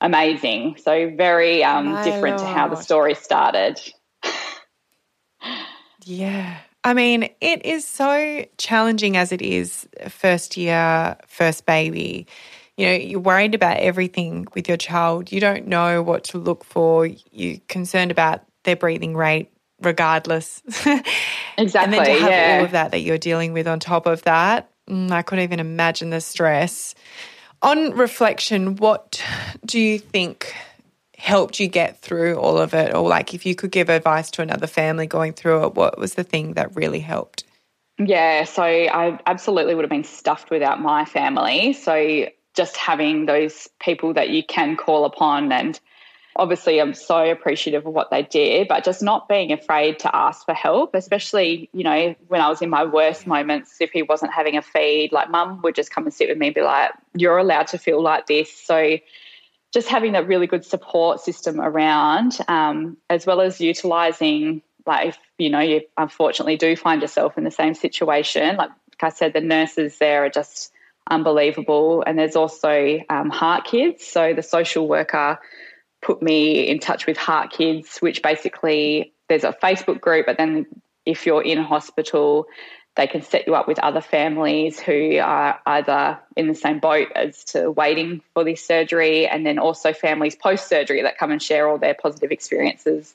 amazing. 0.00 0.76
So 0.82 1.12
very 1.14 1.62
um, 1.64 1.94
different 2.04 2.38
Lord. 2.38 2.38
to 2.38 2.46
how 2.46 2.68
the 2.68 2.76
story 2.76 3.14
started. 3.14 3.80
Yeah. 6.04 6.58
I 6.82 6.94
mean, 6.94 7.28
it 7.42 7.66
is 7.66 7.86
so 7.86 8.46
challenging 8.56 9.16
as 9.16 9.32
it 9.32 9.42
is 9.42 9.86
first 10.08 10.56
year, 10.56 11.16
first 11.26 11.66
baby 11.66 12.26
you 12.76 12.86
know, 12.86 12.92
you're 12.92 13.20
worried 13.20 13.54
about 13.54 13.78
everything 13.78 14.46
with 14.54 14.68
your 14.68 14.76
child. 14.76 15.32
You 15.32 15.40
don't 15.40 15.66
know 15.66 16.02
what 16.02 16.24
to 16.24 16.38
look 16.38 16.64
for. 16.64 17.06
You're 17.06 17.58
concerned 17.68 18.10
about 18.10 18.42
their 18.64 18.76
breathing 18.76 19.16
rate 19.16 19.50
regardless. 19.82 20.62
exactly. 20.66 21.00
and 21.56 21.72
then 21.72 22.04
to 22.04 22.12
have 22.12 22.30
yeah. 22.30 22.56
all 22.58 22.64
of 22.64 22.70
that 22.72 22.90
that 22.92 23.00
you're 23.00 23.18
dealing 23.18 23.52
with 23.52 23.66
on 23.66 23.80
top 23.80 24.06
of 24.06 24.22
that, 24.22 24.70
mm, 24.88 25.10
I 25.10 25.22
couldn't 25.22 25.44
even 25.44 25.60
imagine 25.60 26.10
the 26.10 26.20
stress. 26.20 26.94
On 27.62 27.92
reflection, 27.92 28.76
what 28.76 29.22
do 29.64 29.78
you 29.78 29.98
think 29.98 30.54
helped 31.16 31.60
you 31.60 31.68
get 31.68 32.00
through 32.00 32.36
all 32.36 32.58
of 32.58 32.72
it? 32.72 32.94
Or 32.94 33.06
like 33.08 33.34
if 33.34 33.44
you 33.44 33.54
could 33.54 33.70
give 33.70 33.90
advice 33.90 34.30
to 34.32 34.42
another 34.42 34.66
family 34.66 35.06
going 35.06 35.32
through 35.32 35.66
it, 35.66 35.74
what 35.74 35.98
was 35.98 36.14
the 36.14 36.24
thing 36.24 36.54
that 36.54 36.74
really 36.74 37.00
helped? 37.00 37.44
Yeah, 37.98 38.44
so 38.44 38.62
I 38.62 39.20
absolutely 39.26 39.74
would 39.74 39.82
have 39.84 39.90
been 39.90 40.04
stuffed 40.04 40.50
without 40.50 40.80
my 40.80 41.04
family. 41.04 41.74
So 41.74 42.26
just 42.54 42.76
having 42.76 43.26
those 43.26 43.68
people 43.80 44.14
that 44.14 44.30
you 44.30 44.42
can 44.42 44.76
call 44.76 45.04
upon 45.04 45.52
and 45.52 45.80
obviously 46.36 46.80
I'm 46.80 46.94
so 46.94 47.30
appreciative 47.30 47.86
of 47.86 47.92
what 47.92 48.10
they 48.10 48.22
did, 48.22 48.68
but 48.68 48.84
just 48.84 49.02
not 49.02 49.28
being 49.28 49.52
afraid 49.52 49.98
to 50.00 50.16
ask 50.16 50.44
for 50.44 50.54
help, 50.54 50.94
especially, 50.94 51.68
you 51.72 51.84
know, 51.84 52.14
when 52.28 52.40
I 52.40 52.48
was 52.48 52.62
in 52.62 52.70
my 52.70 52.84
worst 52.84 53.26
moments, 53.26 53.76
if 53.80 53.90
he 53.90 54.02
wasn't 54.02 54.32
having 54.32 54.56
a 54.56 54.62
feed, 54.62 55.12
like 55.12 55.30
mum 55.30 55.60
would 55.62 55.74
just 55.74 55.90
come 55.90 56.04
and 56.04 56.14
sit 56.14 56.28
with 56.28 56.38
me 56.38 56.48
and 56.48 56.54
be 56.54 56.62
like, 56.62 56.92
you're 57.14 57.38
allowed 57.38 57.66
to 57.68 57.78
feel 57.78 58.00
like 58.00 58.26
this. 58.26 58.52
So 58.52 58.98
just 59.72 59.88
having 59.88 60.12
that 60.12 60.26
really 60.26 60.46
good 60.46 60.64
support 60.64 61.20
system 61.20 61.60
around, 61.60 62.38
um, 62.48 62.96
as 63.08 63.26
well 63.26 63.40
as 63.40 63.60
utilizing, 63.60 64.62
like, 64.86 65.08
if, 65.08 65.18
you 65.38 65.50
know, 65.50 65.60
you 65.60 65.82
unfortunately 65.96 66.56
do 66.56 66.74
find 66.74 67.02
yourself 67.02 67.36
in 67.36 67.44
the 67.44 67.50
same 67.50 67.74
situation, 67.74 68.56
like, 68.56 68.70
like 68.70 69.12
I 69.12 69.14
said, 69.14 69.32
the 69.32 69.40
nurses 69.40 69.98
there 69.98 70.24
are 70.24 70.30
just 70.30 70.72
unbelievable. 71.10 72.02
And 72.06 72.18
there's 72.18 72.36
also 72.36 73.00
um, 73.10 73.30
Heart 73.30 73.64
Kids. 73.64 74.06
So 74.06 74.32
the 74.34 74.42
social 74.42 74.88
worker 74.88 75.38
put 76.02 76.22
me 76.22 76.68
in 76.68 76.78
touch 76.78 77.06
with 77.06 77.16
Heart 77.16 77.52
Kids, 77.52 77.98
which 77.98 78.22
basically 78.22 79.12
there's 79.28 79.44
a 79.44 79.52
Facebook 79.52 80.00
group, 80.00 80.26
but 80.26 80.36
then 80.38 80.66
if 81.06 81.26
you're 81.26 81.42
in 81.42 81.58
hospital, 81.58 82.46
they 82.96 83.06
can 83.06 83.22
set 83.22 83.46
you 83.46 83.54
up 83.54 83.68
with 83.68 83.78
other 83.78 84.00
families 84.00 84.80
who 84.80 85.18
are 85.18 85.60
either 85.64 86.18
in 86.36 86.48
the 86.48 86.54
same 86.54 86.80
boat 86.80 87.08
as 87.14 87.44
to 87.44 87.70
waiting 87.70 88.20
for 88.34 88.44
this 88.44 88.66
surgery, 88.66 89.26
and 89.26 89.46
then 89.46 89.58
also 89.58 89.92
families 89.92 90.34
post 90.34 90.68
surgery 90.68 91.02
that 91.02 91.16
come 91.16 91.30
and 91.30 91.42
share 91.42 91.68
all 91.68 91.78
their 91.78 91.94
positive 91.94 92.32
experiences 92.32 93.14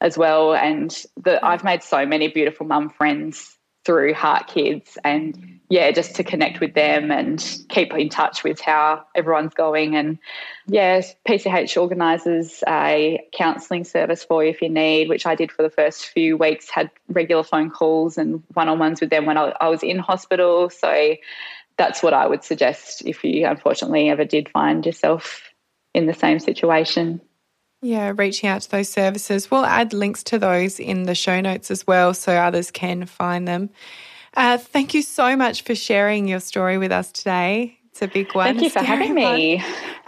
as 0.00 0.16
well. 0.16 0.54
And 0.54 0.96
the, 1.22 1.44
I've 1.44 1.64
made 1.64 1.82
so 1.82 2.06
many 2.06 2.28
beautiful 2.28 2.66
mum 2.66 2.90
friends 2.90 3.56
through 3.86 4.12
Heart 4.14 4.48
Kids, 4.48 4.98
and 5.04 5.60
yeah, 5.68 5.92
just 5.92 6.16
to 6.16 6.24
connect 6.24 6.60
with 6.60 6.74
them 6.74 7.12
and 7.12 7.40
keep 7.68 7.94
in 7.94 8.08
touch 8.08 8.42
with 8.42 8.60
how 8.60 9.04
everyone's 9.14 9.54
going. 9.54 9.94
And 9.94 10.18
yeah, 10.66 11.00
PCH 11.26 11.80
organises 11.80 12.64
a 12.68 13.24
counselling 13.32 13.84
service 13.84 14.24
for 14.24 14.44
you 14.44 14.50
if 14.50 14.60
you 14.60 14.68
need, 14.68 15.08
which 15.08 15.24
I 15.24 15.36
did 15.36 15.52
for 15.52 15.62
the 15.62 15.70
first 15.70 16.06
few 16.06 16.36
weeks, 16.36 16.68
had 16.68 16.90
regular 17.08 17.44
phone 17.44 17.70
calls 17.70 18.18
and 18.18 18.42
one 18.54 18.68
on 18.68 18.80
ones 18.80 19.00
with 19.00 19.10
them 19.10 19.24
when 19.24 19.38
I, 19.38 19.54
I 19.60 19.68
was 19.68 19.82
in 19.82 19.98
hospital. 19.98 20.68
So 20.68 21.14
that's 21.76 22.02
what 22.02 22.12
I 22.12 22.26
would 22.26 22.42
suggest 22.42 23.02
if 23.06 23.22
you 23.22 23.46
unfortunately 23.46 24.08
ever 24.08 24.24
did 24.24 24.48
find 24.48 24.84
yourself 24.84 25.52
in 25.94 26.06
the 26.06 26.14
same 26.14 26.40
situation. 26.40 27.20
Yeah, 27.86 28.12
reaching 28.16 28.48
out 28.48 28.62
to 28.62 28.70
those 28.70 28.88
services. 28.88 29.48
We'll 29.48 29.64
add 29.64 29.92
links 29.92 30.24
to 30.24 30.40
those 30.40 30.80
in 30.80 31.04
the 31.04 31.14
show 31.14 31.40
notes 31.40 31.70
as 31.70 31.86
well 31.86 32.14
so 32.14 32.34
others 32.34 32.72
can 32.72 33.06
find 33.06 33.46
them. 33.46 33.70
Uh, 34.34 34.58
thank 34.58 34.92
you 34.92 35.02
so 35.02 35.36
much 35.36 35.62
for 35.62 35.76
sharing 35.76 36.26
your 36.26 36.40
story 36.40 36.78
with 36.78 36.90
us 36.90 37.12
today. 37.12 37.78
It's 37.90 38.02
a 38.02 38.08
big 38.08 38.34
one. 38.34 38.46
Thank 38.46 38.62
you 38.62 38.70
for 38.70 38.80
having 38.80 39.14
me. 39.14 39.58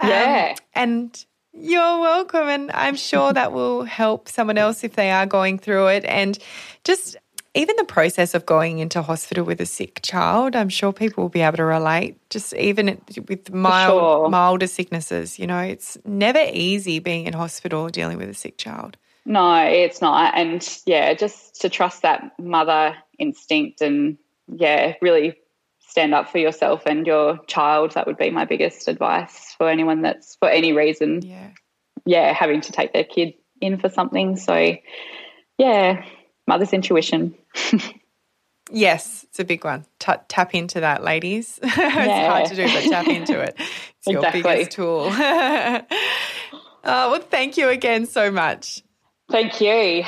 Um, 0.01 0.09
yeah. 0.09 0.55
And 0.73 1.25
you're 1.53 1.99
welcome. 2.01 2.49
And 2.49 2.69
I'm 2.71 2.97
sure 2.97 3.31
that 3.31 3.53
will 3.53 3.85
help 3.85 4.27
someone 4.27 4.57
else 4.57 4.83
if 4.83 4.95
they 4.95 5.11
are 5.11 5.25
going 5.25 5.57
through 5.57 5.87
it. 5.87 6.03
And 6.03 6.37
just 6.83 7.15
even 7.53 7.75
the 7.77 7.83
process 7.85 8.33
of 8.35 8.45
going 8.45 8.79
into 8.79 9.01
hospital 9.01 9.43
with 9.43 9.59
a 9.59 9.65
sick 9.65 10.01
child, 10.03 10.55
I'm 10.55 10.69
sure 10.69 10.93
people 10.93 11.23
will 11.23 11.29
be 11.29 11.41
able 11.41 11.57
to 11.57 11.65
relate. 11.65 12.17
Just 12.29 12.53
even 12.53 13.01
with 13.27 13.51
mild, 13.51 13.99
sure. 13.99 14.29
milder 14.29 14.67
sicknesses, 14.67 15.39
you 15.39 15.47
know, 15.47 15.59
it's 15.59 15.97
never 16.05 16.43
easy 16.53 16.99
being 16.99 17.25
in 17.25 17.33
hospital 17.33 17.89
dealing 17.89 18.17
with 18.17 18.29
a 18.29 18.33
sick 18.33 18.57
child. 18.57 18.97
No, 19.25 19.63
it's 19.63 20.01
not. 20.01 20.35
And 20.35 20.67
yeah, 20.85 21.13
just 21.13 21.61
to 21.61 21.69
trust 21.69 22.03
that 22.03 22.33
mother 22.39 22.95
instinct 23.17 23.81
and 23.81 24.17
yeah, 24.47 24.93
really 25.01 25.35
stand 25.79 26.13
up 26.13 26.29
for 26.29 26.37
yourself 26.37 26.83
and 26.85 27.05
your 27.05 27.39
child. 27.45 27.91
That 27.91 28.07
would 28.07 28.17
be 28.17 28.29
my 28.29 28.45
biggest 28.45 28.87
advice 28.87 29.55
for 29.57 29.69
anyone 29.69 30.01
that's 30.01 30.35
for 30.35 30.49
any 30.49 30.71
reason, 30.73 31.21
Yeah. 31.23 31.49
yeah, 32.05 32.33
having 32.33 32.61
to 32.61 32.71
take 32.71 32.93
their 32.93 33.03
kid 33.03 33.33
in 33.59 33.77
for 33.79 33.89
something. 33.89 34.35
So, 34.37 34.75
yeah, 35.57 36.05
mother's 36.47 36.73
intuition. 36.73 37.35
Yes, 38.71 39.25
it's 39.29 39.39
a 39.39 39.43
big 39.43 39.63
one. 39.63 39.85
Ta 39.97 40.21
tap 40.27 40.53
into 40.53 40.79
that, 40.81 41.03
ladies. 41.03 41.59
it's 41.63 41.75
hard 41.75 42.45
to 42.47 42.55
do, 42.55 42.63
but 42.67 42.83
tap 42.83 43.07
into 43.07 43.39
it. 43.39 43.55
It's 43.57 44.07
your 44.07 44.31
biggest 44.31 44.71
tool. 44.71 45.09
oh, 45.11 45.83
well, 46.83 47.19
thank 47.19 47.57
you 47.57 47.69
again 47.69 48.05
so 48.05 48.31
much. 48.31 48.83
Thank 49.29 49.59
you. 49.61 50.03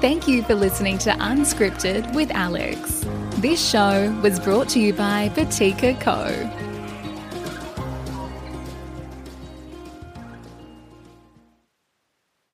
Thank 0.00 0.28
you 0.28 0.42
for 0.42 0.54
listening 0.54 0.98
to 0.98 1.10
Unscripted 1.10 2.14
with 2.14 2.30
Alex. 2.30 3.04
This 3.38 3.66
show 3.66 4.12
was 4.22 4.38
brought 4.38 4.68
to 4.70 4.80
you 4.80 4.92
by 4.92 5.30
Batika 5.30 5.98
Co. 6.00 6.26